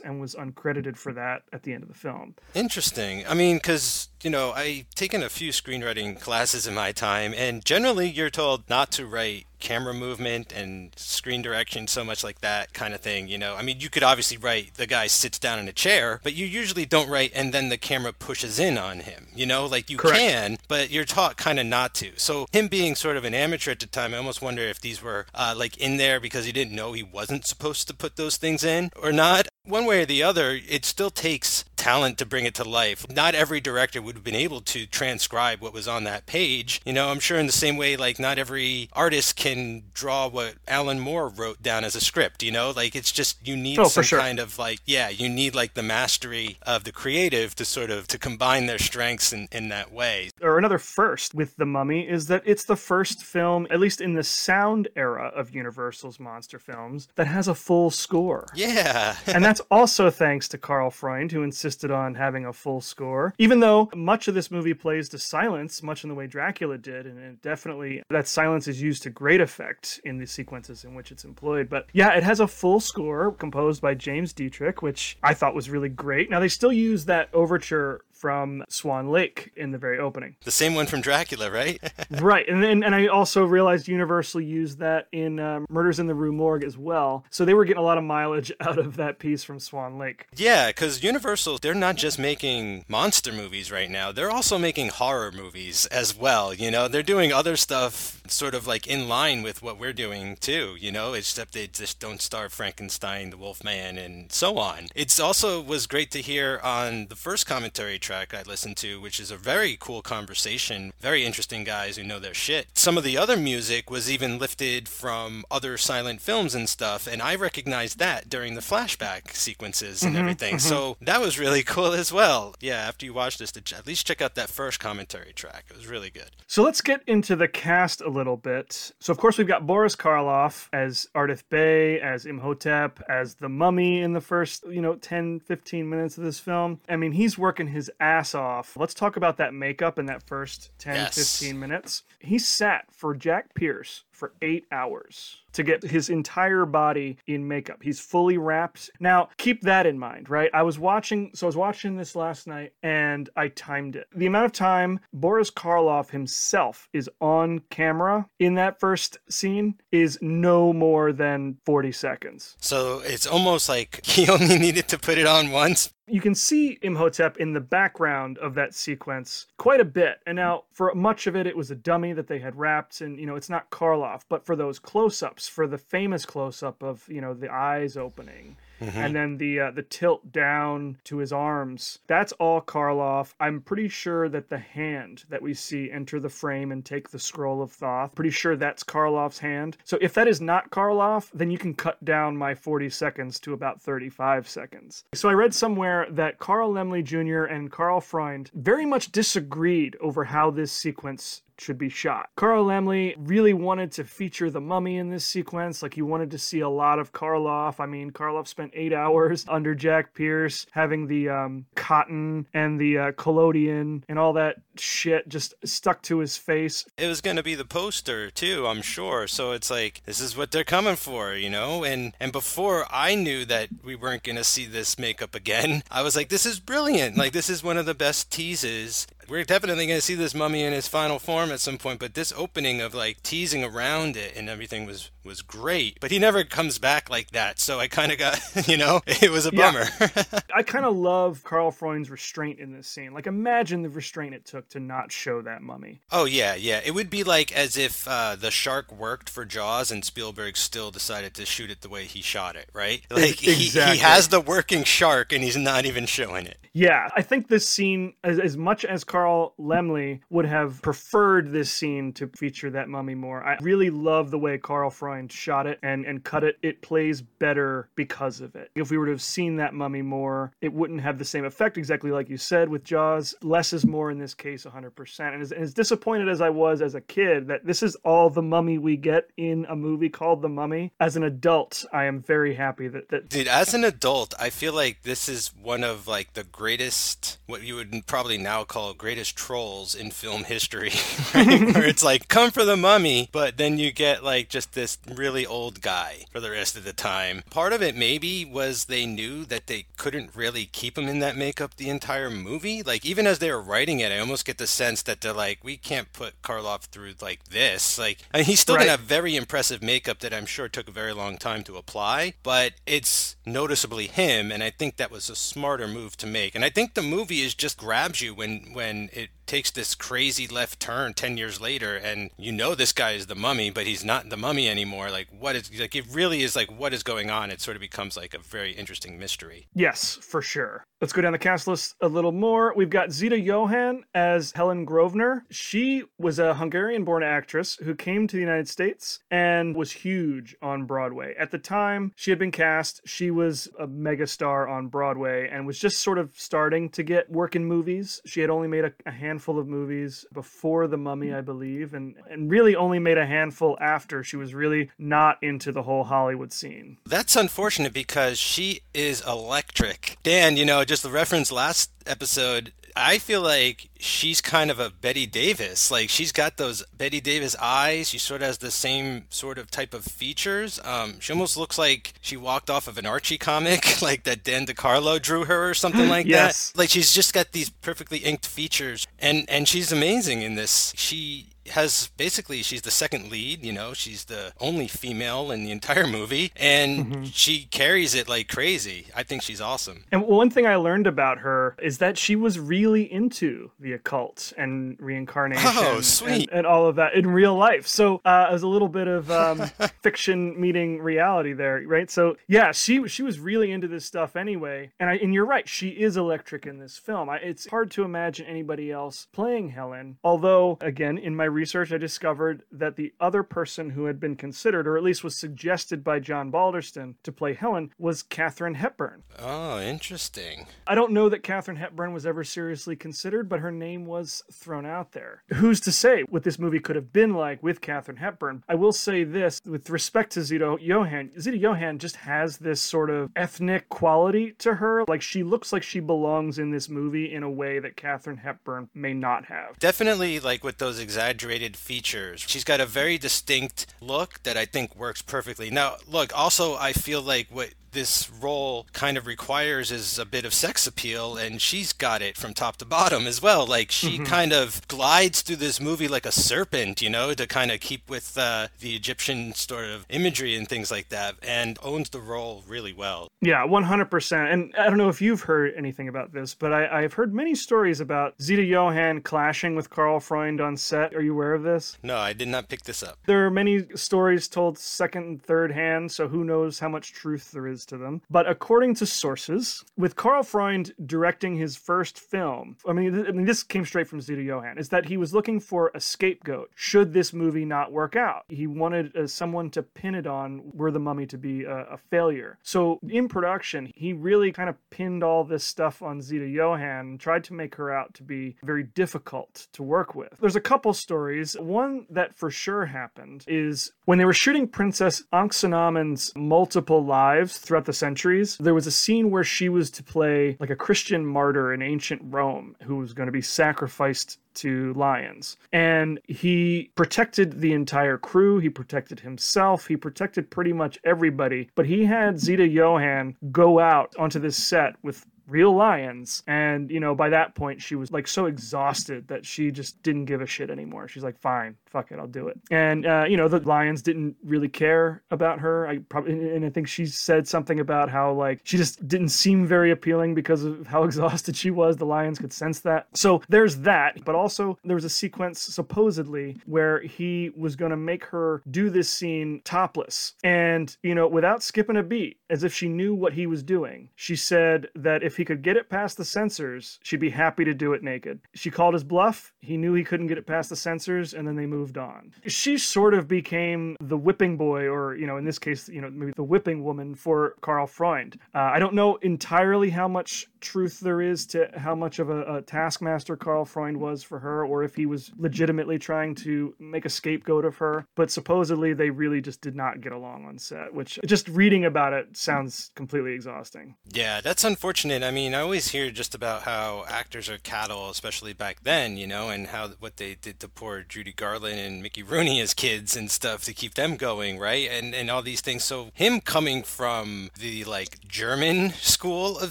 and 0.00 0.20
was 0.20 0.34
uncredited 0.34 0.96
for 0.96 1.12
that 1.12 1.42
at 1.52 1.62
the 1.62 1.72
end 1.72 1.82
of 1.82 1.88
the 1.88 1.94
film. 1.94 2.34
Interesting. 2.54 3.24
I 3.26 3.34
mean, 3.34 3.56
because, 3.56 4.08
you 4.22 4.30
know, 4.30 4.52
I've 4.52 4.88
taken 4.94 5.22
a 5.22 5.28
few 5.28 5.50
screenwriting 5.50 6.20
classes 6.20 6.66
in 6.66 6.74
my 6.74 6.92
time, 6.92 7.34
and 7.36 7.64
generally 7.64 8.10
you're 8.10 8.30
told 8.30 8.68
not 8.68 8.90
to 8.92 9.06
write 9.06 9.46
camera 9.62 9.94
movement 9.94 10.52
and 10.52 10.92
screen 10.96 11.40
direction 11.40 11.86
so 11.86 12.04
much 12.04 12.24
like 12.24 12.40
that 12.40 12.74
kind 12.74 12.92
of 12.92 13.00
thing, 13.00 13.28
you 13.28 13.38
know. 13.38 13.54
I 13.54 13.62
mean, 13.62 13.78
you 13.78 13.88
could 13.88 14.02
obviously 14.02 14.36
write 14.36 14.74
the 14.74 14.88
guy 14.88 15.06
sits 15.06 15.38
down 15.38 15.60
in 15.60 15.68
a 15.68 15.72
chair, 15.72 16.20
but 16.24 16.34
you 16.34 16.44
usually 16.46 16.84
don't 16.84 17.08
write 17.08 17.30
and 17.32 17.54
then 17.54 17.68
the 17.68 17.78
camera 17.78 18.12
pushes 18.12 18.58
in 18.58 18.76
on 18.76 19.00
him, 19.00 19.28
you 19.34 19.46
know? 19.46 19.66
Like 19.66 19.88
you 19.88 19.98
Correct. 19.98 20.18
can, 20.18 20.58
but 20.66 20.90
you're 20.90 21.04
taught 21.04 21.36
kind 21.36 21.60
of 21.60 21.66
not 21.66 21.94
to. 21.96 22.10
So 22.16 22.46
him 22.52 22.68
being 22.72 22.94
sort 22.94 23.18
of 23.18 23.24
an 23.26 23.34
amateur 23.34 23.70
at 23.70 23.80
the 23.80 23.86
time, 23.86 24.14
I 24.14 24.16
almost 24.16 24.40
wonder 24.40 24.62
if 24.62 24.80
these 24.80 25.02
were 25.02 25.26
uh, 25.34 25.54
like 25.54 25.76
in 25.76 25.98
there 25.98 26.18
because 26.18 26.46
he 26.46 26.52
didn't 26.52 26.74
know 26.74 26.94
he 26.94 27.02
wasn't 27.02 27.46
supposed 27.46 27.86
to 27.88 27.94
put 27.94 28.16
those 28.16 28.38
things 28.38 28.64
in 28.64 28.88
or 28.96 29.12
not. 29.12 29.46
One 29.64 29.84
way 29.84 30.00
or 30.00 30.06
the 30.06 30.22
other, 30.22 30.58
it 30.66 30.86
still 30.86 31.10
takes 31.10 31.66
talent 31.82 32.16
to 32.18 32.24
bring 32.26 32.44
it 32.44 32.54
to 32.54 32.62
life. 32.64 33.04
Not 33.10 33.34
every 33.34 33.60
director 33.60 34.00
would 34.00 34.14
have 34.14 34.22
been 34.24 34.36
able 34.36 34.60
to 34.60 34.86
transcribe 34.86 35.60
what 35.60 35.72
was 35.74 35.88
on 35.88 36.04
that 36.04 36.26
page. 36.26 36.80
You 36.86 36.92
know, 36.92 37.08
I'm 37.08 37.18
sure 37.18 37.38
in 37.38 37.46
the 37.46 37.52
same 37.52 37.76
way, 37.76 37.96
like, 37.96 38.20
not 38.20 38.38
every 38.38 38.88
artist 38.92 39.34
can 39.34 39.82
draw 39.92 40.28
what 40.28 40.54
Alan 40.68 41.00
Moore 41.00 41.28
wrote 41.28 41.60
down 41.60 41.82
as 41.82 41.96
a 41.96 42.00
script, 42.00 42.42
you 42.44 42.52
know? 42.52 42.70
Like, 42.74 42.94
it's 42.94 43.10
just, 43.10 43.44
you 43.46 43.56
need 43.56 43.80
Oh, 43.80 43.88
some 43.88 44.04
sure. 44.04 44.20
kind 44.20 44.38
of, 44.38 44.58
like, 44.58 44.78
yeah, 44.86 45.08
you 45.08 45.28
need, 45.28 45.56
like, 45.56 45.74
the 45.74 45.82
mastery 45.82 46.58
of 46.62 46.84
the 46.84 46.92
creative 46.92 47.56
to 47.56 47.64
sort 47.64 47.90
of, 47.90 48.06
to 48.08 48.18
combine 48.18 48.66
their 48.66 48.78
strengths 48.78 49.32
in, 49.32 49.48
in 49.50 49.68
that 49.70 49.92
way. 49.92 50.30
or 50.40 50.58
another 50.58 50.78
first 50.78 51.34
with 51.34 51.56
The 51.56 51.66
Mummy 51.66 52.08
is 52.08 52.26
that 52.28 52.42
it's 52.46 52.64
the 52.64 52.76
first 52.76 53.24
film, 53.24 53.66
at 53.70 53.80
least 53.80 54.00
in 54.00 54.14
the 54.14 54.22
sound 54.22 54.86
era 54.94 55.32
of 55.34 55.52
Universal's 55.52 56.20
monster 56.20 56.60
films, 56.60 57.08
that 57.16 57.26
has 57.26 57.48
a 57.48 57.54
full 57.56 57.90
score. 57.90 58.46
Yeah. 58.54 59.16
and 59.26 59.44
that's 59.44 59.60
also 59.68 60.10
thanks 60.10 60.46
to 60.50 60.58
Karl 60.58 60.90
Freund, 60.90 61.32
who 61.32 61.42
insisted 61.42 61.71
on 61.90 62.14
having 62.14 62.46
a 62.46 62.52
full 62.52 62.80
score. 62.80 63.34
Even 63.38 63.60
though 63.60 63.90
much 63.94 64.28
of 64.28 64.34
this 64.34 64.50
movie 64.50 64.74
plays 64.74 65.08
to 65.10 65.18
silence, 65.18 65.82
much 65.82 66.04
in 66.04 66.08
the 66.08 66.14
way 66.14 66.26
Dracula 66.26 66.78
did, 66.78 67.06
and 67.06 67.18
it 67.18 67.42
definitely 67.42 68.02
that 68.10 68.28
silence 68.28 68.68
is 68.68 68.80
used 68.80 69.02
to 69.04 69.10
great 69.10 69.40
effect 69.40 70.00
in 70.04 70.18
the 70.18 70.26
sequences 70.26 70.84
in 70.84 70.94
which 70.94 71.12
it's 71.12 71.24
employed. 71.24 71.68
But 71.68 71.86
yeah, 71.92 72.14
it 72.14 72.22
has 72.22 72.40
a 72.40 72.48
full 72.48 72.80
score 72.80 73.32
composed 73.32 73.82
by 73.82 73.94
James 73.94 74.32
Dietrich, 74.32 74.82
which 74.82 75.18
I 75.22 75.34
thought 75.34 75.54
was 75.54 75.70
really 75.70 75.88
great. 75.88 76.30
Now 76.30 76.40
they 76.40 76.48
still 76.48 76.72
use 76.72 77.04
that 77.06 77.28
overture 77.32 78.02
from 78.22 78.62
Swan 78.68 79.10
Lake 79.10 79.50
in 79.56 79.72
the 79.72 79.78
very 79.78 79.98
opening. 79.98 80.36
the 80.44 80.52
same 80.52 80.76
one 80.76 80.86
from 80.86 81.00
Dracula, 81.00 81.50
right? 81.50 81.82
right, 82.20 82.48
and 82.48 82.62
then 82.62 82.84
and 82.84 82.94
I 82.94 83.08
also 83.08 83.44
realized 83.44 83.88
Universal 83.88 84.42
used 84.42 84.78
that 84.78 85.08
in 85.10 85.40
um, 85.40 85.66
Murders 85.68 85.98
in 85.98 86.06
the 86.06 86.14
Rue 86.14 86.30
Morgue 86.30 86.62
as 86.62 86.78
well. 86.78 87.24
So 87.30 87.44
they 87.44 87.52
were 87.52 87.64
getting 87.64 87.82
a 87.82 87.84
lot 87.84 87.98
of 87.98 88.04
mileage 88.04 88.52
out 88.60 88.78
of 88.78 88.94
that 88.96 89.18
piece 89.18 89.42
from 89.42 89.58
Swan 89.58 89.98
Lake. 89.98 90.28
Yeah, 90.36 90.68
because 90.68 91.02
Universal, 91.02 91.58
they're 91.58 91.74
not 91.74 91.96
just 91.96 92.16
making 92.16 92.84
monster 92.86 93.32
movies 93.32 93.72
right 93.72 93.90
now, 93.90 94.12
they're 94.12 94.30
also 94.30 94.56
making 94.56 94.90
horror 94.90 95.32
movies 95.32 95.86
as 95.86 96.16
well. 96.16 96.54
You 96.54 96.70
know, 96.70 96.86
they're 96.86 97.02
doing 97.02 97.32
other 97.32 97.56
stuff 97.56 98.22
sort 98.28 98.54
of 98.54 98.68
like 98.68 98.86
in 98.86 99.08
line 99.08 99.42
with 99.42 99.64
what 99.64 99.80
we're 99.80 99.92
doing 99.92 100.36
too, 100.36 100.76
you 100.78 100.92
know, 100.92 101.14
except 101.14 101.54
they 101.54 101.66
just 101.66 101.98
don't 101.98 102.20
star 102.20 102.48
Frankenstein, 102.48 103.30
the 103.30 103.36
Wolfman, 103.36 103.98
and 103.98 104.30
so 104.30 104.58
on. 104.58 104.86
It's 104.94 105.18
also 105.18 105.60
was 105.60 105.88
great 105.88 106.12
to 106.12 106.20
hear 106.20 106.60
on 106.62 107.06
the 107.08 107.16
first 107.16 107.48
commentary 107.48 107.98
track 107.98 108.11
soundtrack 108.12 108.38
I 108.38 108.42
listened 108.42 108.76
to, 108.78 109.00
which 109.00 109.20
is 109.20 109.30
a 109.30 109.36
very 109.36 109.76
cool 109.78 110.02
conversation, 110.02 110.92
very 111.00 111.24
interesting 111.24 111.64
guys 111.64 111.96
who 111.96 112.04
know 112.04 112.18
their 112.18 112.34
shit. 112.34 112.66
Some 112.74 112.98
of 112.98 113.04
the 113.04 113.16
other 113.16 113.36
music 113.36 113.90
was 113.90 114.10
even 114.10 114.38
lifted 114.38 114.88
from 114.88 115.44
other 115.50 115.76
silent 115.78 116.20
films 116.20 116.54
and 116.54 116.68
stuff, 116.68 117.06
and 117.06 117.22
I 117.22 117.34
recognized 117.34 117.98
that 117.98 118.28
during 118.28 118.54
the 118.54 118.60
flashback 118.60 119.34
sequences 119.34 120.02
and 120.02 120.12
mm-hmm, 120.12 120.20
everything. 120.20 120.54
Mm-hmm. 120.56 120.68
So 120.68 120.96
that 121.00 121.20
was 121.20 121.38
really 121.38 121.62
cool 121.66 121.92
as 121.92 122.12
well. 122.12 122.54
Yeah, 122.60 122.76
after 122.76 123.06
you 123.06 123.14
watch 123.14 123.38
this, 123.38 123.52
at 123.56 123.86
least 123.86 124.06
check 124.06 124.20
out 124.20 124.34
that 124.34 124.48
first 124.48 124.80
commentary 124.80 125.32
track. 125.32 125.66
It 125.70 125.76
was 125.76 125.86
really 125.86 126.10
good. 126.10 126.30
So 126.46 126.62
let's 126.62 126.80
get 126.80 127.02
into 127.06 127.36
the 127.36 127.48
cast 127.48 128.00
a 128.00 128.08
little 128.08 128.36
bit. 128.36 128.92
So, 129.00 129.12
of 129.12 129.18
course, 129.18 129.38
we've 129.38 129.46
got 129.46 129.66
Boris 129.66 129.96
Karloff 129.96 130.68
as 130.72 131.08
Ardath 131.14 131.44
Bey, 131.48 132.00
as 132.00 132.26
Imhotep, 132.26 133.02
as 133.08 133.36
the 133.36 133.48
mummy 133.48 134.00
in 134.00 134.12
the 134.12 134.20
first, 134.20 134.64
you 134.68 134.80
know, 134.80 134.96
10, 134.96 135.40
15 135.40 135.88
minutes 135.88 136.18
of 136.18 136.24
this 136.24 136.38
film. 136.38 136.80
I 136.88 136.96
mean, 136.96 137.12
he's 137.12 137.38
working 137.38 137.68
his 137.68 137.90
ass 138.02 138.34
off. 138.34 138.76
Let's 138.76 138.92
talk 138.94 139.16
about 139.16 139.36
that 139.38 139.54
makeup 139.54 139.98
in 139.98 140.06
that 140.06 140.22
first 140.26 140.70
10, 140.78 140.96
Yes. 140.96 141.38
15 141.40 141.58
minutes. 141.58 142.02
He 142.18 142.38
sat 142.38 142.86
for 142.92 143.14
Jack 143.14 143.54
Pierce 143.54 144.04
for 144.10 144.32
eight 144.42 144.66
hours 144.70 145.38
to 145.52 145.62
get 145.62 145.82
his 145.82 146.08
entire 146.08 146.64
body 146.64 147.18
in 147.26 147.46
makeup. 147.46 147.82
He's 147.82 148.00
fully 148.00 148.38
wrapped. 148.38 148.90
Now, 149.00 149.28
keep 149.36 149.62
that 149.62 149.86
in 149.86 149.98
mind, 149.98 150.30
right? 150.30 150.50
I 150.54 150.62
was 150.62 150.78
watching, 150.78 151.30
so 151.34 151.46
I 151.46 151.48
was 151.48 151.56
watching 151.56 151.96
this 151.96 152.14
last 152.16 152.46
night 152.46 152.72
and 152.82 153.28
I 153.36 153.48
timed 153.48 153.96
it. 153.96 154.06
The 154.14 154.26
amount 154.26 154.46
of 154.46 154.52
time 154.52 155.00
Boris 155.12 155.50
Karloff 155.50 156.10
himself 156.10 156.88
is 156.92 157.08
on 157.20 157.60
camera 157.70 158.26
in 158.38 158.54
that 158.54 158.80
first 158.80 159.18
scene 159.28 159.74
is 159.90 160.18
no 160.22 160.72
more 160.72 161.12
than 161.12 161.58
40 161.66 161.92
seconds. 161.92 162.56
So 162.60 163.00
it's 163.04 163.26
almost 163.26 163.68
like 163.68 164.00
he 164.06 164.28
only 164.28 164.58
needed 164.58 164.88
to 164.88 164.98
put 164.98 165.18
it 165.18 165.26
on 165.26 165.50
once. 165.50 165.92
You 166.12 166.20
can 166.20 166.34
see 166.34 166.78
Imhotep 166.82 167.38
in 167.38 167.54
the 167.54 167.60
background 167.60 168.36
of 168.36 168.52
that 168.56 168.74
sequence 168.74 169.46
quite 169.56 169.80
a 169.80 169.84
bit. 169.84 170.20
And 170.26 170.36
now, 170.36 170.64
for 170.70 170.94
much 170.94 171.26
of 171.26 171.34
it, 171.34 171.46
it 171.46 171.56
was 171.56 171.70
a 171.70 171.74
dummy 171.74 172.12
that 172.12 172.26
they 172.26 172.38
had 172.38 172.54
wrapped, 172.54 173.00
and 173.00 173.18
you 173.18 173.24
know, 173.24 173.34
it's 173.34 173.48
not 173.48 173.70
Karloff. 173.70 174.24
But 174.28 174.44
for 174.44 174.54
those 174.54 174.78
close-ups, 174.78 175.48
for 175.48 175.66
the 175.66 175.78
famous 175.78 176.26
close-up 176.26 176.82
of 176.82 177.08
you 177.08 177.22
know 177.22 177.32
the 177.32 177.50
eyes 177.50 177.96
opening, 177.96 178.58
and 178.82 179.14
then 179.14 179.38
the 179.38 179.60
uh, 179.60 179.70
the 179.70 179.82
tilt 179.82 180.32
down 180.32 180.98
to 181.04 181.18
his 181.18 181.32
arms, 181.32 181.98
that's 182.06 182.32
all 182.32 182.60
Karloff. 182.60 183.34
I'm 183.40 183.60
pretty 183.60 183.88
sure 183.88 184.28
that 184.28 184.48
the 184.48 184.58
hand 184.58 185.24
that 185.28 185.42
we 185.42 185.54
see 185.54 185.90
enter 185.90 186.20
the 186.20 186.28
frame 186.28 186.72
and 186.72 186.84
take 186.84 187.10
the 187.10 187.18
scroll 187.18 187.62
of 187.62 187.72
Thoth, 187.72 188.14
pretty 188.14 188.30
sure 188.30 188.56
that's 188.56 188.84
Karloff's 188.84 189.38
hand. 189.38 189.76
So 189.84 189.98
if 190.00 190.14
that 190.14 190.28
is 190.28 190.40
not 190.40 190.70
Karloff, 190.70 191.30
then 191.32 191.50
you 191.50 191.58
can 191.58 191.74
cut 191.74 192.04
down 192.04 192.36
my 192.36 192.54
40 192.54 192.90
seconds 192.90 193.40
to 193.40 193.52
about 193.52 193.80
35 193.80 194.48
seconds. 194.48 195.04
So 195.14 195.28
I 195.28 195.34
read 195.34 195.54
somewhere 195.54 196.06
that 196.10 196.38
Carl 196.38 196.72
Laemmle 196.72 197.04
Jr. 197.04 197.44
and 197.44 197.70
Karl 197.70 198.00
Freund 198.00 198.50
very 198.54 198.86
much 198.86 199.12
disagreed 199.12 199.96
over 200.00 200.24
how 200.24 200.50
this 200.50 200.72
sequence 200.72 201.42
should 201.58 201.78
be 201.78 201.88
shot. 201.88 202.30
Carl 202.36 202.66
Laemmle 202.66 203.14
really 203.18 203.52
wanted 203.52 203.92
to 203.92 204.04
feature 204.04 204.50
the 204.50 204.60
mummy 204.60 204.96
in 204.96 205.10
this 205.10 205.24
sequence. 205.24 205.82
Like 205.82 205.94
he 205.94 206.02
wanted 206.02 206.30
to 206.32 206.38
see 206.38 206.60
a 206.60 206.68
lot 206.68 206.98
of 206.98 207.12
Karloff. 207.12 207.80
I 207.80 207.86
mean, 207.86 208.10
Karloff 208.10 208.48
spent 208.48 208.72
eight 208.74 208.92
hours 209.02 209.44
under 209.48 209.74
Jack 209.74 210.14
Pierce 210.14 210.66
having 210.72 211.06
the 211.06 211.28
um, 211.28 211.66
cotton 211.74 212.46
and 212.54 212.80
the 212.80 212.98
uh, 212.98 213.12
collodion 213.12 214.04
and 214.08 214.18
all 214.18 214.32
that 214.34 214.56
shit 214.76 215.28
just 215.28 215.54
stuck 215.64 216.02
to 216.02 216.18
his 216.18 216.36
face. 216.36 216.84
It 216.96 217.06
was 217.06 217.20
going 217.20 217.36
to 217.36 217.42
be 217.42 217.54
the 217.54 217.64
poster 217.64 218.30
too, 218.30 218.66
I'm 218.66 218.82
sure. 218.82 219.26
So 219.26 219.52
it's 219.52 219.70
like 219.70 220.02
this 220.04 220.20
is 220.20 220.36
what 220.36 220.50
they're 220.50 220.64
coming 220.64 220.96
for, 220.96 221.34
you 221.34 221.50
know? 221.50 221.84
And 221.84 222.14
and 222.20 222.32
before 222.32 222.86
I 222.90 223.14
knew 223.14 223.44
that 223.46 223.68
we 223.82 223.94
weren't 223.94 224.22
going 224.22 224.36
to 224.36 224.44
see 224.44 224.66
this 224.66 224.98
makeup 224.98 225.34
again, 225.34 225.82
I 225.90 226.02
was 226.02 226.16
like 226.16 226.28
this 226.28 226.46
is 226.46 226.60
brilliant. 226.60 227.16
Like 227.16 227.32
this 227.32 227.50
is 227.50 227.62
one 227.62 227.76
of 227.76 227.86
the 227.86 227.94
best 227.94 228.30
teases. 228.30 229.06
We're 229.32 229.44
definitely 229.44 229.86
going 229.86 229.96
to 229.96 230.04
see 230.04 230.14
this 230.14 230.34
mummy 230.34 230.62
in 230.62 230.74
his 230.74 230.86
final 230.88 231.18
form 231.18 231.50
at 231.52 231.60
some 231.60 231.78
point, 231.78 231.98
but 232.00 232.12
this 232.12 232.34
opening 232.36 232.82
of 232.82 232.92
like 232.92 233.22
teasing 233.22 233.64
around 233.64 234.14
it 234.14 234.36
and 234.36 234.50
everything 234.50 234.84
was 234.84 235.10
was 235.24 235.40
great. 235.40 235.98
But 236.00 236.10
he 236.10 236.18
never 236.18 236.44
comes 236.44 236.76
back 236.78 237.08
like 237.08 237.30
that. 237.30 237.58
So 237.58 237.80
I 237.80 237.88
kind 237.88 238.12
of 238.12 238.18
got, 238.18 238.38
you 238.68 238.76
know, 238.76 239.00
it 239.06 239.30
was 239.30 239.46
a 239.46 239.50
Yeah. 239.50 239.72
bummer. 239.72 240.12
I 240.54 240.62
kind 240.62 240.84
of 240.84 240.94
love 240.94 241.42
Karl 241.44 241.70
Freund's 241.70 242.10
restraint 242.10 242.58
in 242.58 242.74
this 242.74 242.86
scene. 242.88 243.14
Like 243.14 243.26
imagine 243.26 243.80
the 243.80 243.88
restraint 243.88 244.34
it 244.34 244.44
took 244.44 244.68
to 244.70 244.80
not 244.80 245.10
show 245.10 245.40
that 245.40 245.62
mummy. 245.62 246.02
Oh 246.10 246.26
yeah, 246.26 246.54
yeah. 246.54 246.82
It 246.84 246.90
would 246.90 247.08
be 247.08 247.24
like 247.24 247.52
as 247.52 247.78
if 247.78 248.06
uh, 248.06 248.36
the 248.36 248.50
shark 248.50 248.92
worked 248.92 249.30
for 249.30 249.46
Jaws 249.46 249.90
and 249.90 250.04
Spielberg 250.04 250.58
still 250.58 250.90
decided 250.90 251.32
to 251.36 251.46
shoot 251.46 251.70
it 251.70 251.80
the 251.80 251.88
way 251.88 252.04
he 252.04 252.20
shot 252.20 252.54
it, 252.54 252.68
right? 252.74 253.00
Like 253.10 253.36
he, 253.36 253.54
he 253.54 253.98
has 253.98 254.28
the 254.28 254.42
working 254.42 254.84
shark 254.84 255.32
and 255.32 255.42
he's 255.42 255.56
not 255.56 255.86
even 255.86 256.04
showing 256.04 256.44
it. 256.44 256.58
Yeah, 256.74 257.08
I 257.14 257.22
think 257.22 257.48
this 257.48 257.68
scene, 257.68 258.14
as, 258.24 258.38
as 258.38 258.56
much 258.56 258.84
as 258.86 259.04
Carl 259.04 259.21
Laemmle 259.26 260.20
would 260.30 260.46
have 260.46 260.80
preferred 260.82 261.52
this 261.52 261.70
scene 261.70 262.12
to 262.14 262.28
feature 262.28 262.70
that 262.70 262.88
mummy 262.88 263.14
more, 263.14 263.44
I 263.44 263.58
really 263.60 263.90
love 263.90 264.30
the 264.30 264.38
way 264.38 264.58
Karl 264.58 264.90
Freund 264.90 265.30
shot 265.30 265.66
it 265.66 265.78
and, 265.82 266.04
and 266.04 266.22
cut 266.22 266.44
it. 266.44 266.58
It 266.62 266.82
plays 266.82 267.20
better 267.20 267.88
because 267.94 268.40
of 268.40 268.54
it. 268.56 268.70
If 268.74 268.90
we 268.90 268.98
were 268.98 269.06
to 269.06 269.12
have 269.12 269.22
seen 269.22 269.56
that 269.56 269.74
mummy 269.74 270.02
more, 270.02 270.52
it 270.60 270.72
wouldn't 270.72 271.00
have 271.00 271.18
the 271.18 271.24
same 271.24 271.44
effect, 271.44 271.78
exactly 271.78 272.10
like 272.10 272.28
you 272.28 272.36
said 272.36 272.68
with 272.68 272.84
Jaws. 272.84 273.34
Less 273.42 273.72
is 273.72 273.86
more 273.86 274.10
in 274.10 274.18
this 274.18 274.34
case, 274.34 274.64
100%. 274.64 275.32
And 275.32 275.42
as, 275.42 275.52
as 275.52 275.74
disappointed 275.74 276.28
as 276.28 276.40
I 276.40 276.50
was 276.50 276.82
as 276.82 276.94
a 276.94 277.00
kid 277.00 277.48
that 277.48 277.66
this 277.66 277.82
is 277.82 277.96
all 278.04 278.30
the 278.30 278.42
mummy 278.42 278.78
we 278.78 278.96
get 278.96 279.30
in 279.36 279.66
a 279.68 279.76
movie 279.76 280.08
called 280.08 280.42
The 280.42 280.48
Mummy, 280.48 280.92
as 281.00 281.16
an 281.16 281.22
adult, 281.22 281.84
I 281.92 282.04
am 282.04 282.20
very 282.20 282.54
happy 282.54 282.88
that, 282.88 283.08
that 283.10 283.28
Dude, 283.28 283.48
as 283.48 283.74
an 283.74 283.84
adult, 283.84 284.34
I 284.38 284.50
feel 284.50 284.72
like 284.72 285.02
this 285.02 285.28
is 285.28 285.48
one 285.48 285.84
of 285.84 286.06
like 286.06 286.34
the 286.34 286.44
greatest, 286.44 287.38
what 287.46 287.62
you 287.62 287.76
would 287.76 288.06
probably 288.06 288.38
now 288.38 288.64
call 288.64 288.94
greatest 289.02 289.34
trolls 289.36 289.96
in 289.96 290.12
film 290.12 290.44
history, 290.44 290.92
right? 291.34 291.60
Where 291.74 291.84
it's 291.84 292.04
like, 292.04 292.28
come 292.28 292.52
for 292.52 292.64
the 292.64 292.76
mummy, 292.76 293.28
but 293.32 293.56
then 293.56 293.76
you 293.76 293.90
get 293.90 294.22
like 294.22 294.48
just 294.48 294.74
this 294.74 294.96
really 295.12 295.44
old 295.44 295.80
guy 295.82 296.26
for 296.30 296.38
the 296.38 296.52
rest 296.52 296.76
of 296.76 296.84
the 296.84 296.92
time. 296.92 297.42
Part 297.50 297.72
of 297.72 297.82
it 297.82 297.96
maybe 297.96 298.44
was 298.44 298.84
they 298.84 299.04
knew 299.04 299.44
that 299.46 299.66
they 299.66 299.86
couldn't 299.96 300.36
really 300.36 300.66
keep 300.66 300.96
him 300.96 301.08
in 301.08 301.18
that 301.18 301.36
makeup 301.36 301.74
the 301.76 301.90
entire 301.90 302.30
movie. 302.30 302.80
Like 302.84 303.04
even 303.04 303.26
as 303.26 303.40
they 303.40 303.50
were 303.50 303.60
writing 303.60 303.98
it, 303.98 304.12
I 304.12 304.18
almost 304.20 304.44
get 304.44 304.58
the 304.58 304.68
sense 304.68 305.02
that 305.02 305.20
they're 305.20 305.32
like, 305.32 305.64
we 305.64 305.76
can't 305.76 306.12
put 306.12 306.40
Karloff 306.42 306.82
through 306.82 307.14
like 307.20 307.42
this. 307.48 307.98
Like, 307.98 308.18
I 308.32 308.38
mean, 308.38 308.46
he's 308.46 308.60
still 308.60 308.76
Right. 308.76 308.82
gonna 308.82 308.92
have 308.92 309.00
very 309.00 309.34
impressive 309.34 309.82
makeup 309.82 310.20
that 310.20 310.32
I'm 310.32 310.46
sure 310.46 310.68
took 310.68 310.86
a 310.88 310.92
very 310.92 311.12
long 311.12 311.38
time 311.38 311.64
to 311.64 311.76
apply, 311.76 312.34
but 312.44 312.74
it's 312.86 313.34
noticeably 313.44 314.06
him, 314.06 314.52
and 314.52 314.62
I 314.62 314.70
think 314.70 314.96
that 314.96 315.10
was 315.10 315.28
a 315.28 315.34
smarter 315.36 315.88
move 315.88 316.16
to 316.18 316.26
make. 316.28 316.54
And 316.54 316.64
I 316.64 316.70
think 316.70 316.94
the 316.94 317.02
movie 317.02 317.40
is 317.42 317.54
just 317.54 317.76
grabs 317.76 318.20
you 318.20 318.32
when 318.40 318.52
when 318.78 318.91
it 319.12 319.30
takes 319.46 319.70
this 319.70 319.94
crazy 319.94 320.46
left 320.46 320.80
turn 320.80 321.14
10 321.14 321.36
years 321.36 321.60
later 321.60 321.96
and 321.96 322.30
you 322.36 322.52
know 322.52 322.74
this 322.74 322.92
guy 322.92 323.12
is 323.12 323.26
the 323.26 323.34
mummy 323.34 323.70
but 323.70 323.86
he's 323.86 324.04
not 324.04 324.30
the 324.30 324.36
mummy 324.36 324.68
anymore. 324.68 325.10
Like 325.10 325.28
what 325.30 325.56
is 325.56 325.70
like 325.78 325.94
it 325.94 326.06
really 326.10 326.42
is 326.42 326.56
like 326.56 326.70
what 326.70 326.92
is 326.92 327.02
going 327.02 327.30
on? 327.30 327.50
It 327.50 327.60
sort 327.60 327.76
of 327.76 327.80
becomes 327.80 328.16
like 328.16 328.34
a 328.34 328.38
very 328.38 328.72
interesting 328.72 329.18
mystery. 329.18 329.66
Yes, 329.74 330.18
for 330.22 330.42
sure. 330.42 330.84
Let's 331.02 331.12
go 331.12 331.20
down 331.20 331.32
the 331.32 331.38
cast 331.38 331.66
list 331.66 331.96
a 332.00 332.06
little 332.06 332.30
more. 332.30 332.72
We've 332.76 332.88
got 332.88 333.10
Zita 333.10 333.36
Johann 333.36 334.04
as 334.14 334.52
Helen 334.52 334.84
Grosvenor. 334.84 335.44
She 335.50 336.04
was 336.16 336.38
a 336.38 336.54
Hungarian 336.54 337.02
born 337.02 337.24
actress 337.24 337.74
who 337.74 337.96
came 337.96 338.28
to 338.28 338.36
the 338.36 338.40
United 338.40 338.68
States 338.68 339.18
and 339.28 339.74
was 339.74 339.90
huge 339.90 340.54
on 340.62 340.84
Broadway. 340.84 341.34
At 341.36 341.50
the 341.50 341.58
time 341.58 342.12
she 342.14 342.30
had 342.30 342.38
been 342.38 342.52
cast, 342.52 343.00
she 343.04 343.32
was 343.32 343.68
a 343.80 343.88
megastar 343.88 344.70
on 344.70 344.86
Broadway 344.86 345.48
and 345.50 345.66
was 345.66 345.76
just 345.76 345.98
sort 345.98 346.18
of 346.18 346.34
starting 346.36 346.88
to 346.90 347.02
get 347.02 347.28
work 347.28 347.56
in 347.56 347.64
movies. 347.64 348.20
She 348.24 348.40
had 348.40 348.48
only 348.48 348.68
made 348.68 348.84
a, 348.84 348.92
a 349.04 349.10
handful 349.10 349.58
of 349.58 349.66
movies 349.66 350.24
before 350.32 350.86
The 350.86 350.98
Mummy, 350.98 351.34
I 351.34 351.40
believe, 351.40 351.94
and, 351.94 352.14
and 352.30 352.48
really 352.48 352.76
only 352.76 353.00
made 353.00 353.18
a 353.18 353.26
handful 353.26 353.76
after 353.80 354.22
she 354.22 354.36
was 354.36 354.54
really 354.54 354.88
not 355.00 355.42
into 355.42 355.72
the 355.72 355.82
whole 355.82 356.04
Hollywood 356.04 356.52
scene. 356.52 356.98
That's 357.04 357.34
unfortunate 357.34 357.92
because 357.92 358.38
she 358.38 358.82
is 358.94 359.20
electric. 359.26 360.16
Dan, 360.22 360.56
you 360.56 360.64
know, 360.64 360.84
just 360.92 361.02
the 361.02 361.10
reference 361.10 361.50
last 361.50 361.90
episode, 362.06 362.70
I 362.94 363.16
feel 363.16 363.40
like 363.40 363.88
she's 363.98 364.42
kind 364.42 364.70
of 364.70 364.78
a 364.78 364.90
Bette 364.90 365.24
Davis. 365.24 365.90
Like 365.90 366.10
she's 366.10 366.32
got 366.32 366.58
those 366.58 366.84
Bette 366.94 367.18
Davis 367.22 367.56
eyes. 367.58 368.10
She 368.10 368.18
sort 368.18 368.42
of 368.42 368.48
has 368.48 368.58
the 368.58 368.70
same 368.70 369.24
sort 369.30 369.56
of 369.56 369.70
type 369.70 369.94
of 369.94 370.04
features. 370.04 370.78
Um, 370.84 371.18
she 371.18 371.32
almost 371.32 371.56
looks 371.56 371.78
like 371.78 372.12
she 372.20 372.36
walked 372.36 372.68
off 372.68 372.86
of 372.88 372.98
an 372.98 373.06
Archie 373.06 373.38
comic, 373.38 374.02
like 374.02 374.24
that 374.24 374.44
Dan 374.44 374.66
DeCarlo 374.66 375.20
drew 375.22 375.46
her 375.46 375.70
or 375.70 375.72
something 375.72 376.08
like 376.16 376.26
Yes. 376.26 376.72
that. 376.72 376.78
Like 376.78 376.90
she's 376.90 377.14
just 377.14 377.32
got 377.32 377.52
these 377.52 377.70
perfectly 377.70 378.18
inked 378.18 378.44
features, 378.46 379.06
and 379.18 379.46
and 379.48 379.66
she's 379.66 379.90
amazing 379.90 380.42
in 380.42 380.56
this. 380.56 380.92
She 380.94 381.46
has 381.70 382.10
basically 382.16 382.62
she's 382.62 382.82
the 382.82 382.90
second 382.90 383.30
lead, 383.30 383.64
you 383.64 383.72
know, 383.72 383.92
she's 383.92 384.24
the 384.24 384.52
only 384.60 384.88
female 384.88 385.50
in 385.50 385.64
the 385.64 385.70
entire 385.70 386.06
movie 386.06 386.52
and 386.56 387.26
she 387.28 387.64
carries 387.70 388.14
it 388.14 388.28
like 388.28 388.48
crazy. 388.48 389.06
I 389.14 389.22
think 389.22 389.42
she's 389.42 389.60
awesome. 389.60 390.04
And 390.12 390.26
one 390.26 390.50
thing 390.50 390.66
I 390.66 390.76
learned 390.76 391.06
about 391.06 391.38
her 391.38 391.76
is 391.82 391.98
that 391.98 392.18
she 392.18 392.36
was 392.36 392.58
really 392.58 393.10
into 393.10 393.70
the 393.78 393.92
occult 393.92 394.52
and 394.56 394.96
reincarnation 395.00 395.62
Oh, 395.74 396.00
and-. 396.26 396.48
And, 396.52 396.66
all 396.66 396.86
of 396.86 396.96
that 396.96 397.14
in 397.14 397.26
real 397.26 397.56
life. 397.56 397.86
So 397.86 398.20
uh, 398.24 398.46
it 398.48 398.52
was 398.52 398.62
a 398.62 398.68
little 398.68 398.88
bit 398.88 399.08
of 399.08 399.30
um, 399.30 399.58
fiction 400.02 400.58
meeting 400.60 401.00
reality 401.00 401.52
there, 401.52 401.82
right? 401.86 402.10
So 402.10 402.36
yeah, 402.46 402.72
she 402.72 403.06
she 403.08 403.22
was 403.22 403.38
really 403.40 403.70
into 403.72 403.88
this 403.88 404.04
stuff 404.04 404.36
anyway. 404.36 404.92
And 405.00 405.10
I, 405.10 405.14
and 405.16 405.34
you're 405.34 405.44
right, 405.46 405.68
she 405.68 405.88
is 405.88 406.16
electric 406.16 406.66
in 406.66 406.78
this 406.78 406.98
film. 406.98 407.28
I, 407.28 407.36
it's 407.38 407.66
hard 407.66 407.90
to 407.92 408.04
imagine 408.04 408.46
anybody 408.46 408.90
else 408.90 409.26
playing 409.32 409.70
Helen. 409.70 410.18
Although 410.22 410.78
again, 410.80 411.18
in 411.18 411.34
my 411.34 411.44
research, 411.52 411.92
I 411.92 411.98
discovered 411.98 412.64
that 412.72 412.96
the 412.96 413.12
other 413.20 413.42
person 413.42 413.90
who 413.90 414.06
had 414.06 414.18
been 414.18 414.36
considered, 414.36 414.86
or 414.86 414.96
at 414.96 415.02
least 415.02 415.22
was 415.24 415.36
suggested 415.36 416.02
by 416.02 416.18
John 416.18 416.50
Balderston 416.50 417.14
to 417.22 417.32
play 417.32 417.54
Helen, 417.54 417.92
was 417.98 418.22
Katharine 418.22 418.74
Hepburn. 418.74 419.22
Oh, 419.38 419.80
interesting. 419.80 420.66
I 420.86 420.94
don't 420.94 421.12
know 421.12 421.28
that 421.28 421.42
Katharine 421.42 421.76
Hepburn 421.76 422.12
was 422.12 422.26
ever 422.26 422.44
seriously 422.44 422.96
considered, 422.96 423.48
but 423.48 423.60
her 423.60 423.70
name 423.70 424.06
was 424.06 424.42
thrown 424.52 424.86
out 424.86 425.12
there. 425.12 425.42
Who's 425.54 425.80
to 425.80 425.92
say 425.92 426.22
what 426.28 426.42
this 426.42 426.58
movie 426.58 426.80
could 426.80 426.96
have 426.96 427.12
been 427.12 427.34
like 427.34 427.62
with 427.62 427.80
Katharine 427.80 428.16
Hepburn? 428.16 428.64
I 428.68 428.74
will 428.74 428.92
say 428.92 429.24
this 429.24 429.60
with 429.66 429.90
respect 429.90 430.32
to 430.32 430.42
Zita 430.42 430.76
Johann. 430.80 431.38
Zita 431.40 431.58
Johann 431.58 431.98
just 431.98 432.16
has 432.16 432.58
this 432.58 432.80
sort 432.80 433.10
of 433.10 433.30
ethnic 433.36 433.88
quality 433.88 434.52
to 434.58 434.74
her. 434.74 435.04
Like 435.06 435.22
she 435.22 435.42
looks 435.42 435.72
like 435.72 435.82
she 435.82 436.00
belongs 436.00 436.58
in 436.58 436.70
this 436.70 436.88
movie 436.88 437.32
in 437.32 437.42
a 437.42 437.50
way 437.50 437.78
that 437.78 437.96
Katharine 437.96 438.38
Hepburn 438.38 438.88
may 438.94 439.12
not 439.12 439.46
have. 439.46 439.78
Definitely 439.78 440.40
like 440.40 440.64
with 440.64 440.78
those 440.78 440.98
exaggerated 440.98 441.41
features. 441.76 442.40
She's 442.40 442.64
got 442.64 442.80
a 442.80 442.86
very 442.86 443.18
distinct 443.18 443.86
look 444.00 444.42
that 444.42 444.56
I 444.56 444.64
think 444.64 444.96
works 444.96 445.22
perfectly. 445.22 445.70
Now, 445.70 445.96
look, 446.06 446.36
also 446.36 446.76
I 446.76 446.92
feel 446.92 447.22
like 447.22 447.48
what 447.50 447.70
this 447.92 448.30
role 448.40 448.86
kind 448.92 449.16
of 449.16 449.26
requires 449.26 449.90
is 449.90 450.18
a 450.18 450.24
bit 450.24 450.44
of 450.44 450.52
sex 450.54 450.86
appeal 450.86 451.36
and 451.36 451.60
she's 451.60 451.92
got 451.92 452.22
it 452.22 452.36
from 452.36 452.52
top 452.54 452.76
to 452.76 452.84
bottom 452.84 453.26
as 453.26 453.40
well 453.40 453.66
like 453.66 453.90
she 453.90 454.18
kind 454.18 454.52
of 454.52 454.86
glides 454.88 455.42
through 455.42 455.56
this 455.56 455.80
movie 455.80 456.08
like 456.08 456.26
a 456.26 456.32
serpent 456.32 457.00
you 457.02 457.10
know 457.10 457.32
to 457.34 457.46
kind 457.46 457.70
of 457.70 457.80
keep 457.80 458.08
with 458.08 458.36
uh, 458.38 458.68
the 458.80 458.94
egyptian 458.96 459.52
sort 459.54 459.84
of 459.86 460.04
imagery 460.08 460.56
and 460.56 460.68
things 460.68 460.90
like 460.90 461.08
that 461.10 461.34
and 461.46 461.78
owns 461.82 462.10
the 462.10 462.20
role 462.20 462.64
really 462.66 462.92
well 462.92 463.28
Yeah, 463.40 463.66
100%. 463.66 464.52
And 464.52 464.74
I 464.78 464.88
don't 464.88 464.98
know 464.98 465.08
if 465.08 465.20
you've 465.20 465.42
heard 465.42 465.74
anything 465.76 466.08
about 466.08 466.32
this, 466.32 466.54
but 466.54 466.72
I, 466.72 467.02
I've 467.02 467.12
heard 467.12 467.34
many 467.34 467.54
stories 467.54 468.00
about 468.00 468.34
Zita 468.40 468.62
Johann 468.62 469.20
clashing 469.22 469.74
with 469.74 469.90
Karl 469.90 470.20
Freund 470.20 470.60
on 470.60 470.76
set. 470.76 471.14
Are 471.14 471.22
you 471.22 471.32
aware 471.32 471.54
of 471.54 471.62
this? 471.62 471.98
no 472.02 472.16
i 472.18 472.32
did 472.32 472.48
not 472.48 472.68
pick 472.68 472.82
this 472.82 473.02
up 473.02 473.18
There 473.26 473.44
are 473.46 473.50
many 473.50 473.84
stories 473.94 474.48
told 474.48 474.78
second 474.78 475.22
and 475.24 475.42
third 475.42 475.72
hand, 475.72 476.10
so 476.10 476.28
who 476.28 476.44
knows 476.44 476.78
how 476.78 476.88
much 476.88 477.12
truth 477.12 477.50
there 477.52 477.66
is 477.66 477.81
to 477.86 477.96
them. 477.96 478.22
But 478.30 478.48
according 478.48 478.94
to 478.96 479.06
sources, 479.06 479.84
with 479.96 480.16
Karl 480.16 480.42
Freund 480.42 480.92
directing 481.04 481.56
his 481.56 481.76
first 481.76 482.18
film, 482.18 482.76
I 482.86 482.92
mean, 482.92 483.12
th- 483.12 483.28
I 483.28 483.32
mean 483.32 483.46
this 483.46 483.62
came 483.62 483.84
straight 483.84 484.08
from 484.08 484.20
Zita 484.20 484.42
Johann, 484.42 484.78
is 484.78 484.88
that 484.90 485.06
he 485.06 485.16
was 485.16 485.34
looking 485.34 485.60
for 485.60 485.90
a 485.94 486.00
scapegoat 486.00 486.70
should 486.74 487.12
this 487.12 487.32
movie 487.32 487.64
not 487.64 487.92
work 487.92 488.16
out. 488.16 488.44
He 488.48 488.66
wanted 488.66 489.16
uh, 489.16 489.26
someone 489.26 489.70
to 489.70 489.82
pin 489.82 490.14
it 490.14 490.26
on 490.26 490.62
were 490.74 490.90
the 490.90 490.98
mummy 490.98 491.26
to 491.26 491.38
be 491.38 491.64
a, 491.64 491.78
a 491.92 491.96
failure. 491.96 492.58
So 492.62 492.98
in 493.08 493.28
production, 493.28 493.90
he 493.94 494.12
really 494.12 494.52
kind 494.52 494.68
of 494.68 494.76
pinned 494.90 495.22
all 495.22 495.44
this 495.44 495.64
stuff 495.64 496.02
on 496.02 496.20
Zita 496.20 496.48
Johann 496.48 497.12
and 497.12 497.20
tried 497.20 497.44
to 497.44 497.54
make 497.54 497.74
her 497.74 497.92
out 497.92 498.14
to 498.14 498.22
be 498.22 498.56
very 498.62 498.82
difficult 498.82 499.68
to 499.72 499.82
work 499.82 500.14
with. 500.14 500.36
There's 500.40 500.56
a 500.56 500.60
couple 500.60 500.92
stories. 500.94 501.54
One 501.58 502.06
that 502.10 502.34
for 502.34 502.50
sure 502.50 502.86
happened 502.86 503.44
is 503.46 503.92
when 504.04 504.18
they 504.18 504.24
were 504.24 504.32
shooting 504.32 504.66
Princess 504.66 505.22
Anck-es-en-Amon's 505.32 506.32
multiple 506.34 507.04
lives 507.04 507.58
throughout 507.72 507.86
the 507.86 507.92
centuries, 507.94 508.58
there 508.58 508.74
was 508.74 508.86
a 508.86 508.90
scene 508.90 509.30
where 509.30 509.42
she 509.42 509.70
was 509.70 509.90
to 509.90 510.02
play 510.02 510.58
like 510.60 510.68
a 510.68 510.76
Christian 510.76 511.24
martyr 511.24 511.72
in 511.72 511.80
ancient 511.80 512.20
Rome 512.26 512.76
who 512.82 512.96
was 512.96 513.14
going 513.14 513.28
to 513.28 513.32
be 513.32 513.40
sacrificed 513.40 514.38
to 514.56 514.92
lions. 514.92 515.56
And 515.72 516.20
he 516.28 516.90
protected 516.96 517.62
the 517.62 517.72
entire 517.72 518.18
crew, 518.18 518.58
he 518.58 518.68
protected 518.68 519.20
himself, 519.20 519.86
he 519.86 519.96
protected 519.96 520.50
pretty 520.50 520.74
much 520.74 520.98
everybody. 521.02 521.70
But 521.74 521.86
he 521.86 522.04
had 522.04 522.38
Zita 522.38 522.68
Johann 522.68 523.38
go 523.50 523.78
out 523.78 524.14
onto 524.18 524.38
this 524.38 524.62
set 524.62 524.94
with 525.02 525.24
real 525.46 525.74
lions. 525.74 526.42
And 526.46 526.90
you 526.90 527.00
know 527.00 527.14
by 527.14 527.28
that 527.30 527.54
point 527.54 527.80
she 527.82 527.94
was 527.94 528.12
like 528.12 528.28
so 528.28 528.46
exhausted 528.46 529.28
that 529.28 529.44
she 529.44 529.70
just 529.70 530.02
didn't 530.02 530.26
give 530.26 530.40
a 530.40 530.46
shit 530.46 530.70
anymore. 530.70 531.08
She's 531.08 531.24
like 531.24 531.38
fine 531.38 531.76
fuck 531.92 532.10
it 532.10 532.18
i'll 532.18 532.26
do 532.26 532.48
it. 532.48 532.58
And 532.70 533.06
uh, 533.06 533.26
you 533.28 533.36
know 533.36 533.48
the 533.48 533.60
lions 533.60 534.02
didn't 534.02 534.34
really 534.42 534.68
care 534.68 535.22
about 535.30 535.60
her. 535.60 535.86
I 535.86 535.98
probably 535.98 536.32
and 536.54 536.64
i 536.64 536.70
think 536.70 536.88
she 536.88 537.06
said 537.06 537.46
something 537.46 537.78
about 537.80 538.08
how 538.08 538.32
like 538.32 538.60
she 538.64 538.78
just 538.78 539.06
didn't 539.06 539.28
seem 539.28 539.66
very 539.66 539.90
appealing 539.90 540.34
because 540.34 540.64
of 540.64 540.86
how 540.86 541.04
exhausted 541.08 541.54
she 541.54 541.70
was. 541.70 541.96
The 541.96 542.06
lions 542.06 542.38
could 542.38 542.52
sense 542.52 542.80
that. 542.80 543.06
So 543.14 543.42
there's 543.48 543.76
that. 543.78 544.24
But 544.24 544.34
also 544.34 544.78
there 544.84 544.96
was 544.96 545.04
a 545.04 545.10
sequence 545.10 545.60
supposedly 545.60 546.56
where 546.64 547.00
he 547.02 547.50
was 547.56 547.76
going 547.76 547.90
to 547.90 547.96
make 547.96 548.24
her 548.24 548.62
do 548.70 548.88
this 548.88 549.10
scene 549.10 549.60
topless. 549.64 550.34
And 550.42 550.96
you 551.02 551.14
know 551.14 551.28
without 551.28 551.62
skipping 551.62 551.98
a 551.98 552.02
beat 552.02 552.38
as 552.48 552.64
if 552.64 552.72
she 552.72 552.88
knew 552.88 553.14
what 553.14 553.34
he 553.34 553.46
was 553.46 553.62
doing 553.62 554.08
she 554.14 554.36
said 554.36 554.88
that 554.94 555.22
if 555.22 555.36
he 555.36 555.41
could 555.44 555.62
get 555.62 555.76
it 555.76 555.88
past 555.88 556.16
the 556.16 556.24
sensors, 556.24 556.98
she'd 557.02 557.20
be 557.20 557.30
happy 557.30 557.64
to 557.64 557.74
do 557.74 557.92
it 557.92 558.02
naked. 558.02 558.40
She 558.54 558.70
called 558.70 558.94
his 558.94 559.04
bluff 559.04 559.52
he 559.62 559.76
knew 559.76 559.94
he 559.94 560.02
couldn't 560.02 560.26
get 560.26 560.38
it 560.38 560.46
past 560.46 560.68
the 560.70 560.74
sensors, 560.74 561.38
and 561.38 561.46
then 561.46 561.54
they 561.54 561.66
moved 561.66 561.96
on. 561.96 562.32
She 562.46 562.76
sort 562.76 563.14
of 563.14 563.28
became 563.28 563.96
the 564.00 564.16
whipping 564.16 564.56
boy 564.56 564.88
or 564.88 565.14
you 565.14 565.26
know 565.26 565.36
in 565.36 565.44
this 565.44 565.58
case 565.58 565.88
you 565.88 566.00
know 566.00 566.10
maybe 566.10 566.32
the 566.34 566.42
whipping 566.42 566.82
woman 566.82 567.14
for 567.14 567.54
karl 567.60 567.86
freund. 567.86 568.38
Uh, 568.54 568.58
i 568.58 568.78
don't 568.78 568.94
know 568.94 569.16
entirely 569.16 569.88
how 569.90 570.08
much 570.08 570.48
truth 570.60 571.00
there 571.00 571.20
is 571.20 571.46
to 571.46 571.70
how 571.76 571.94
much 571.94 572.18
of 572.18 572.30
a, 572.30 572.56
a 572.56 572.62
taskmaster 572.62 573.36
karl 573.36 573.64
freund 573.64 573.96
was 573.96 574.22
for 574.22 574.38
her 574.38 574.64
or 574.64 574.82
if 574.82 574.94
he 574.94 575.06
was 575.06 575.30
legitimately 575.36 575.98
trying 575.98 576.34
to 576.34 576.74
make 576.78 577.04
a 577.04 577.08
scapegoat 577.08 577.64
of 577.64 577.76
her 577.76 578.06
but 578.16 578.30
supposedly 578.30 578.92
they 578.92 579.10
really 579.10 579.40
just 579.40 579.60
did 579.60 579.76
not 579.76 580.00
get 580.00 580.12
along 580.12 580.44
on 580.44 580.58
set 580.58 580.92
which 580.92 581.18
just 581.26 581.48
reading 581.48 581.84
about 581.84 582.12
it 582.12 582.36
sounds 582.36 582.90
completely 582.94 583.32
exhausting. 583.32 583.94
Yeah, 584.12 584.40
that's 584.40 584.64
unfortunate. 584.64 585.21
I 585.24 585.30
mean, 585.30 585.54
I 585.54 585.60
always 585.60 585.88
hear 585.88 586.10
just 586.10 586.34
about 586.34 586.62
how 586.62 587.04
actors 587.08 587.48
are 587.48 587.58
cattle, 587.58 588.10
especially 588.10 588.52
back 588.52 588.82
then, 588.82 589.16
you 589.16 589.26
know, 589.26 589.48
and 589.48 589.68
how 589.68 589.88
what 590.00 590.16
they 590.16 590.34
did 590.34 590.60
to 590.60 590.68
poor 590.68 591.02
Judy 591.02 591.32
Garland 591.32 591.78
and 591.78 592.02
Mickey 592.02 592.22
Rooney 592.22 592.60
as 592.60 592.74
kids 592.74 593.16
and 593.16 593.30
stuff 593.30 593.64
to 593.64 593.72
keep 593.72 593.94
them 593.94 594.16
going, 594.16 594.58
right? 594.58 594.88
And 594.90 595.14
and 595.14 595.30
all 595.30 595.42
these 595.42 595.60
things. 595.60 595.84
So 595.84 596.10
him 596.14 596.40
coming 596.40 596.82
from 596.82 597.50
the 597.58 597.84
like 597.84 598.26
German 598.26 598.90
school 598.94 599.58
of 599.58 599.70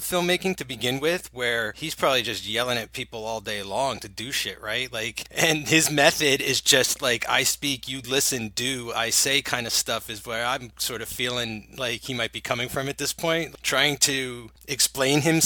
filmmaking 0.00 0.56
to 0.56 0.64
begin 0.64 1.00
with, 1.00 1.32
where 1.32 1.72
he's 1.76 1.94
probably 1.94 2.22
just 2.22 2.46
yelling 2.46 2.78
at 2.78 2.92
people 2.92 3.24
all 3.24 3.40
day 3.40 3.62
long 3.62 3.98
to 4.00 4.08
do 4.08 4.32
shit, 4.32 4.60
right? 4.60 4.92
Like, 4.92 5.24
and 5.30 5.68
his 5.68 5.90
method 5.90 6.40
is 6.40 6.60
just 6.60 7.02
like 7.02 7.28
I 7.28 7.42
speak, 7.42 7.88
you 7.88 8.00
listen, 8.00 8.52
do, 8.54 8.92
I 8.92 9.10
say 9.10 9.42
kind 9.42 9.66
of 9.66 9.72
stuff 9.72 10.08
is 10.08 10.24
where 10.24 10.44
I'm 10.46 10.72
sort 10.78 11.02
of 11.02 11.08
feeling 11.08 11.74
like 11.76 12.02
he 12.02 12.14
might 12.14 12.32
be 12.32 12.40
coming 12.40 12.68
from 12.68 12.88
at 12.88 12.98
this 12.98 13.12
point, 13.12 13.62
trying 13.62 13.96
to 13.98 14.50
explain 14.66 15.20
himself 15.20 15.41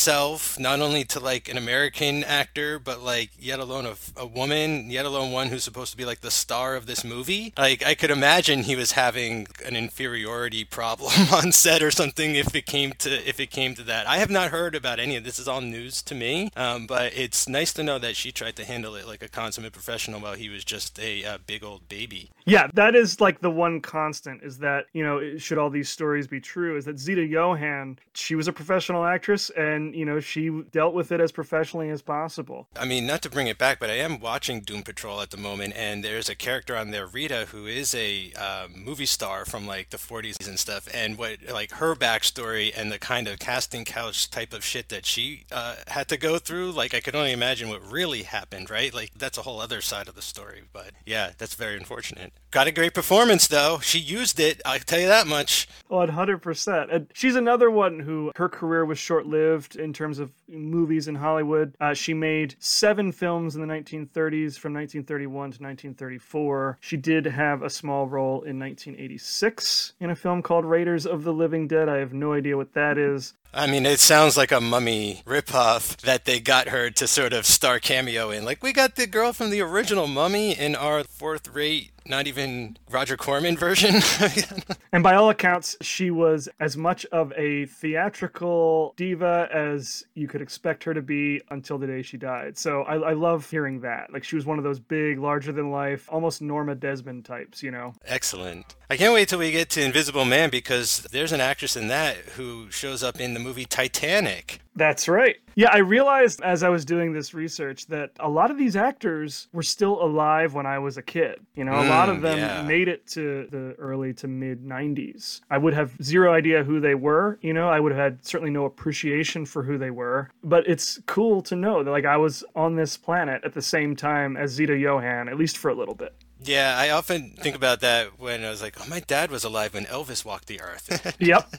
not 0.59 0.81
only 0.81 1.05
to 1.05 1.21
like 1.21 1.49
an 1.49 1.57
American 1.57 2.25
actor, 2.25 2.79
but 2.79 3.03
like 3.03 3.31
yet 3.39 3.59
alone 3.59 3.87
a, 3.87 3.95
a 4.17 4.27
woman, 4.27 4.91
yet 4.91 5.05
alone 5.05 5.33
one 5.33 5.49
who's 5.49 5.65
supposed 5.65 5.91
to 5.93 5.97
be 5.97 6.05
like 6.05 6.21
the 6.21 6.31
star 6.31 6.77
of 6.77 6.87
this 6.87 7.05
movie. 7.05 7.53
Like 7.57 7.85
I 7.85 7.95
could 7.95 8.11
imagine 8.11 8.63
he 8.63 8.77
was 8.77 8.93
having 8.93 9.47
an 9.65 9.77
inferiority 9.77 10.65
problem 10.65 11.13
on 11.33 11.53
set 11.53 11.83
or 11.83 11.91
something 11.91 12.35
if 12.35 12.55
it 12.55 12.67
came 12.67 12.93
to 12.99 13.29
if 13.29 13.41
it 13.41 13.51
came 13.51 13.75
to 13.75 13.83
that. 13.85 14.07
I 14.07 14.19
have 14.19 14.31
not 14.31 14.51
heard 14.51 14.75
about 14.75 14.99
any 14.99 15.17
of 15.17 15.25
this. 15.25 15.39
Is 15.39 15.49
all 15.49 15.61
news 15.61 16.03
to 16.03 16.15
me, 16.15 16.51
um, 16.57 16.87
but 16.87 17.13
it's 17.15 17.49
nice 17.49 17.73
to 17.75 17.83
know 17.83 17.99
that 17.99 18.17
she 18.17 18.33
tried 18.33 18.57
to 18.57 18.65
handle 18.65 18.95
it 18.95 19.07
like 19.07 19.23
a 19.23 19.29
consummate 19.29 19.73
professional 19.73 20.21
while 20.21 20.35
he 20.35 20.49
was 20.49 20.65
just 20.65 20.99
a 20.99 21.25
uh, 21.25 21.39
big 21.47 21.63
old 21.63 21.89
baby. 21.89 22.31
Yeah, 22.47 22.69
that 22.75 22.95
is 22.95 23.21
like 23.21 23.41
the 23.41 23.51
one 23.51 23.81
constant 23.81 24.43
is 24.43 24.59
that, 24.59 24.87
you 24.93 25.03
know, 25.03 25.37
should 25.37 25.59
all 25.59 25.69
these 25.69 25.89
stories 25.89 26.27
be 26.29 26.41
true, 26.41 26.77
is 26.77 26.85
that 26.85 26.99
Zita 26.99 27.27
Johann, 27.27 27.99
she 28.15 28.37
was 28.37 28.47
a 28.47 28.53
professional 28.53 29.05
actress 29.05 29.51
and, 29.51 29.86
you 29.95 30.05
know, 30.05 30.21
she 30.21 30.51
dealt 30.71 30.95
with 30.95 31.13
it 31.13 31.21
as 31.21 31.33
professionally 31.33 31.91
as 31.91 32.03
possible. 32.03 32.69
I 32.77 32.85
mean, 32.85 33.07
not 33.07 33.23
to 33.23 33.31
bring 33.31 33.47
it 33.47 33.59
back, 33.59 33.79
but 33.79 33.91
I 33.91 33.95
am 33.95 34.21
watching 34.21 34.61
Doom 34.61 34.83
Patrol 34.83 35.21
at 35.21 35.31
the 35.31 35.37
moment, 35.37 35.75
and 35.77 36.03
there's 36.03 36.29
a 36.29 36.35
character 36.35 36.77
on 36.77 36.91
there, 36.91 37.07
Rita, 37.07 37.47
who 37.51 37.67
is 37.67 37.95
a 37.95 38.33
uh, 38.39 38.69
movie 38.75 39.07
star 39.07 39.45
from 39.45 39.67
like 39.67 39.91
the 39.91 39.97
40s 39.97 40.47
and 40.47 40.59
stuff, 40.59 40.89
and 40.95 41.19
what 41.19 41.39
like 41.51 41.73
her 41.73 41.95
backstory 41.95 42.73
and 42.77 42.91
the 42.91 42.99
kind 42.99 43.29
of 43.29 43.39
casting 43.39 43.85
couch 43.85 44.31
type 44.31 44.53
of 44.53 44.65
shit 44.65 44.89
that 44.89 45.07
she 45.07 45.45
uh, 45.53 45.77
had 45.89 46.09
to 46.09 46.17
go 46.17 46.39
through. 46.39 46.73
Like, 46.73 46.95
I 46.95 47.01
could 47.01 47.15
only 47.15 47.33
imagine 47.33 47.69
what 47.69 47.83
really 47.91 48.23
happened, 48.23 48.71
right? 48.71 48.93
Like, 48.93 49.13
that's 49.17 49.39
a 49.39 49.43
whole 49.43 49.61
other 49.61 49.81
side 49.81 50.09
of 50.09 50.15
the 50.15 50.23
story. 50.23 50.63
But 50.73 50.93
yeah, 51.05 51.33
that's 51.39 51.55
very 51.55 51.77
unfortunate. 51.77 52.33
Got 52.51 52.67
a 52.67 52.73
great 52.73 52.95
performance, 52.95 53.47
though. 53.47 53.81
She 53.81 53.99
used 53.99 54.41
it, 54.41 54.61
I'll 54.65 54.79
tell 54.79 55.01
you 55.01 55.09
that 55.09 55.27
much. 55.27 55.69
100%. 55.91 56.95
And 56.95 57.09
she's 57.13 57.37
another 57.37 57.71
one 57.71 58.01
who 58.01 58.33
her 58.37 58.49
career 58.49 58.85
was 58.85 58.99
short 58.99 59.27
lived 59.27 59.76
in 59.77 59.93
terms 59.93 60.19
of 60.19 60.33
movies 60.49 61.09
in 61.09 61.15
Hollywood. 61.15 61.75
Uh, 61.81 61.95
she 61.95 62.15
made 62.15 62.57
seven 62.59 63.13
films 63.13 63.55
in 63.55 63.61
the 63.61 63.67
1930s 63.67 64.59
from 64.59 64.75
1931 64.75 65.33
to 65.33 65.63
1934. 65.63 66.79
She 66.81 66.97
did 66.97 67.27
have 67.27 67.63
a 67.63 67.71
small 67.71 68.07
role 68.07 68.43
in 68.43 68.59
1986 68.59 69.95
in 70.01 70.11
a 70.11 70.17
film 70.17 70.43
called 70.43 70.65
Raiders 70.65 71.07
of 71.07 71.25
the 71.25 71.33
Living 71.33 71.69
Dead. 71.69 71.89
I 71.89 71.99
have 71.99 72.13
no 72.13 72.33
idea 72.33 72.57
what 72.57 72.75
that 72.75 72.99
is. 72.99 73.35
I 73.55 73.67
mean, 73.67 73.87
it 73.87 74.01
sounds 74.01 74.37
like 74.37 74.53
a 74.53 74.61
mummy 74.61 75.23
ripoff 75.25 75.97
that 76.03 76.27
they 76.27 76.41
got 76.41 76.69
her 76.69 76.91
to 76.91 77.07
sort 77.07 77.33
of 77.33 77.47
star 77.47 77.79
cameo 77.79 78.31
in. 78.31 78.45
Like, 78.45 78.63
we 78.63 78.75
got 78.75 78.97
the 78.97 79.07
girl 79.07 79.33
from 79.33 79.49
the 79.49 79.63
original 79.63 80.07
mummy 80.07 80.53
in 80.53 80.77
our 80.77 81.05
fourth 81.05 81.49
rate, 81.49 81.91
not 82.05 82.27
even 82.27 82.77
Roger 82.91 83.17
Corman 83.17 83.57
version. 83.57 84.03
And 84.97 85.03
by 85.03 85.15
all 85.15 85.29
accounts, 85.29 85.77
she 85.83 86.11
was 86.11 86.49
as 86.59 86.75
much 86.75 87.05
of 87.13 87.31
a 87.37 87.67
theatrical 87.67 88.95
diva 88.97 89.47
as 89.53 90.07
you 90.15 90.27
could 90.27 90.36
expect 90.43 90.85
her 90.85 90.95
to 90.95 91.03
be 91.03 91.41
until 91.51 91.79
the 91.79 91.87
day 91.87 92.03
she 92.03 92.17
died. 92.17 92.57
So 92.57 92.83
I, 92.83 93.11
I 93.11 93.13
love 93.13 93.49
hearing 93.51 93.81
that. 93.81 94.13
Like 94.13 94.25
she 94.25 94.37
was 94.37 94.47
one 94.47 94.59
of 94.59 94.65
those 94.65 94.79
big, 94.79 95.19
larger 95.19 95.53
than 95.53 95.71
life, 95.71 96.09
almost 96.11 96.43
Norma 96.43 96.75
Desmond 96.75 97.25
types, 97.25 97.63
you 97.63 97.71
know? 97.71 97.95
Excellent. 98.07 98.77
I 98.89 98.97
can't 98.97 99.13
wait 99.13 99.29
till 99.29 99.41
we 99.41 99.51
get 99.51 99.69
to 99.71 99.83
Invisible 99.85 100.25
Man 100.25 100.49
because 100.49 101.01
there's 101.11 101.33
an 101.33 101.41
actress 101.41 101.77
in 101.77 101.89
that 101.89 102.17
who 102.37 102.71
shows 102.71 103.03
up 103.03 103.21
in 103.21 103.35
the 103.35 103.41
movie 103.41 103.65
Titanic. 103.65 104.61
That's 104.77 105.09
right. 105.09 105.37
Yeah, 105.57 105.71
I 105.73 105.79
realized 105.79 106.41
as 106.43 106.63
I 106.63 106.69
was 106.69 106.85
doing 106.85 107.13
this 107.13 107.35
research 107.35 107.87
that 107.87 108.11
a 108.21 108.29
lot 108.29 108.51
of 108.53 108.59
these 108.59 108.77
actors 108.77 109.49
were 109.53 109.63
still 109.65 110.01
alive 110.05 110.55
when 110.55 110.67
I 110.67 110.79
was 110.79 110.99
a 110.99 111.03
kid. 111.03 111.41
You 111.57 111.65
know, 111.65 111.73
a 111.73 111.89
lot 111.89 112.09
of 112.11 112.19
Mm, 112.19 112.23
them 112.23 112.39
yeah. 112.39 112.63
made 112.63 112.87
it 112.87 113.07
to 113.09 113.49
the 113.51 113.75
early 113.79 114.13
to 114.15 114.29
mid 114.29 114.63
90s. 114.65 115.41
I 115.51 115.59
would 115.59 115.73
have 115.75 115.93
zero 116.03 116.33
idea 116.33 116.63
who 116.63 116.79
they 116.79 116.95
were. 116.95 117.39
You 117.41 117.55
know, 117.55 117.69
I 117.69 117.81
would 117.81 117.91
have 117.91 118.01
had 118.01 118.25
certainly 118.25 118.53
no 118.53 118.67
appreciation 118.67 119.47
for 119.47 119.63
who 119.65 119.79
they 119.79 119.91
were. 119.91 120.31
But 120.45 120.69
it's 120.69 121.01
cool 121.07 121.41
to 121.43 121.57
know 121.57 121.83
that, 121.83 121.91
like, 121.91 122.05
I 122.05 122.19
was 122.19 122.45
on 122.55 122.77
this 122.77 122.97
planet 122.97 123.43
at 123.45 123.55
the 123.55 123.63
same 123.63 123.97
time 123.97 124.37
as 124.37 124.53
Zita 124.53 124.77
Johann, 124.77 125.29
at 125.29 125.39
least 125.39 125.57
for 125.59 125.71
a 125.71 125.75
little 125.75 125.95
bit. 125.95 126.15
Yeah, 126.43 126.77
I 126.79 126.91
often 126.91 127.31
think 127.31 127.57
about 127.57 127.81
that 127.81 128.19
when 128.19 128.45
I 128.45 128.51
was 128.51 128.61
like, 128.61 128.77
oh, 128.81 128.89
my 128.89 129.01
dad 129.01 129.31
was 129.31 129.43
alive 129.45 129.75
when 129.75 129.85
Elvis 129.87 130.25
walked 130.25 130.47
the 130.47 130.61
earth. 130.61 131.15
Yep. 131.19 131.55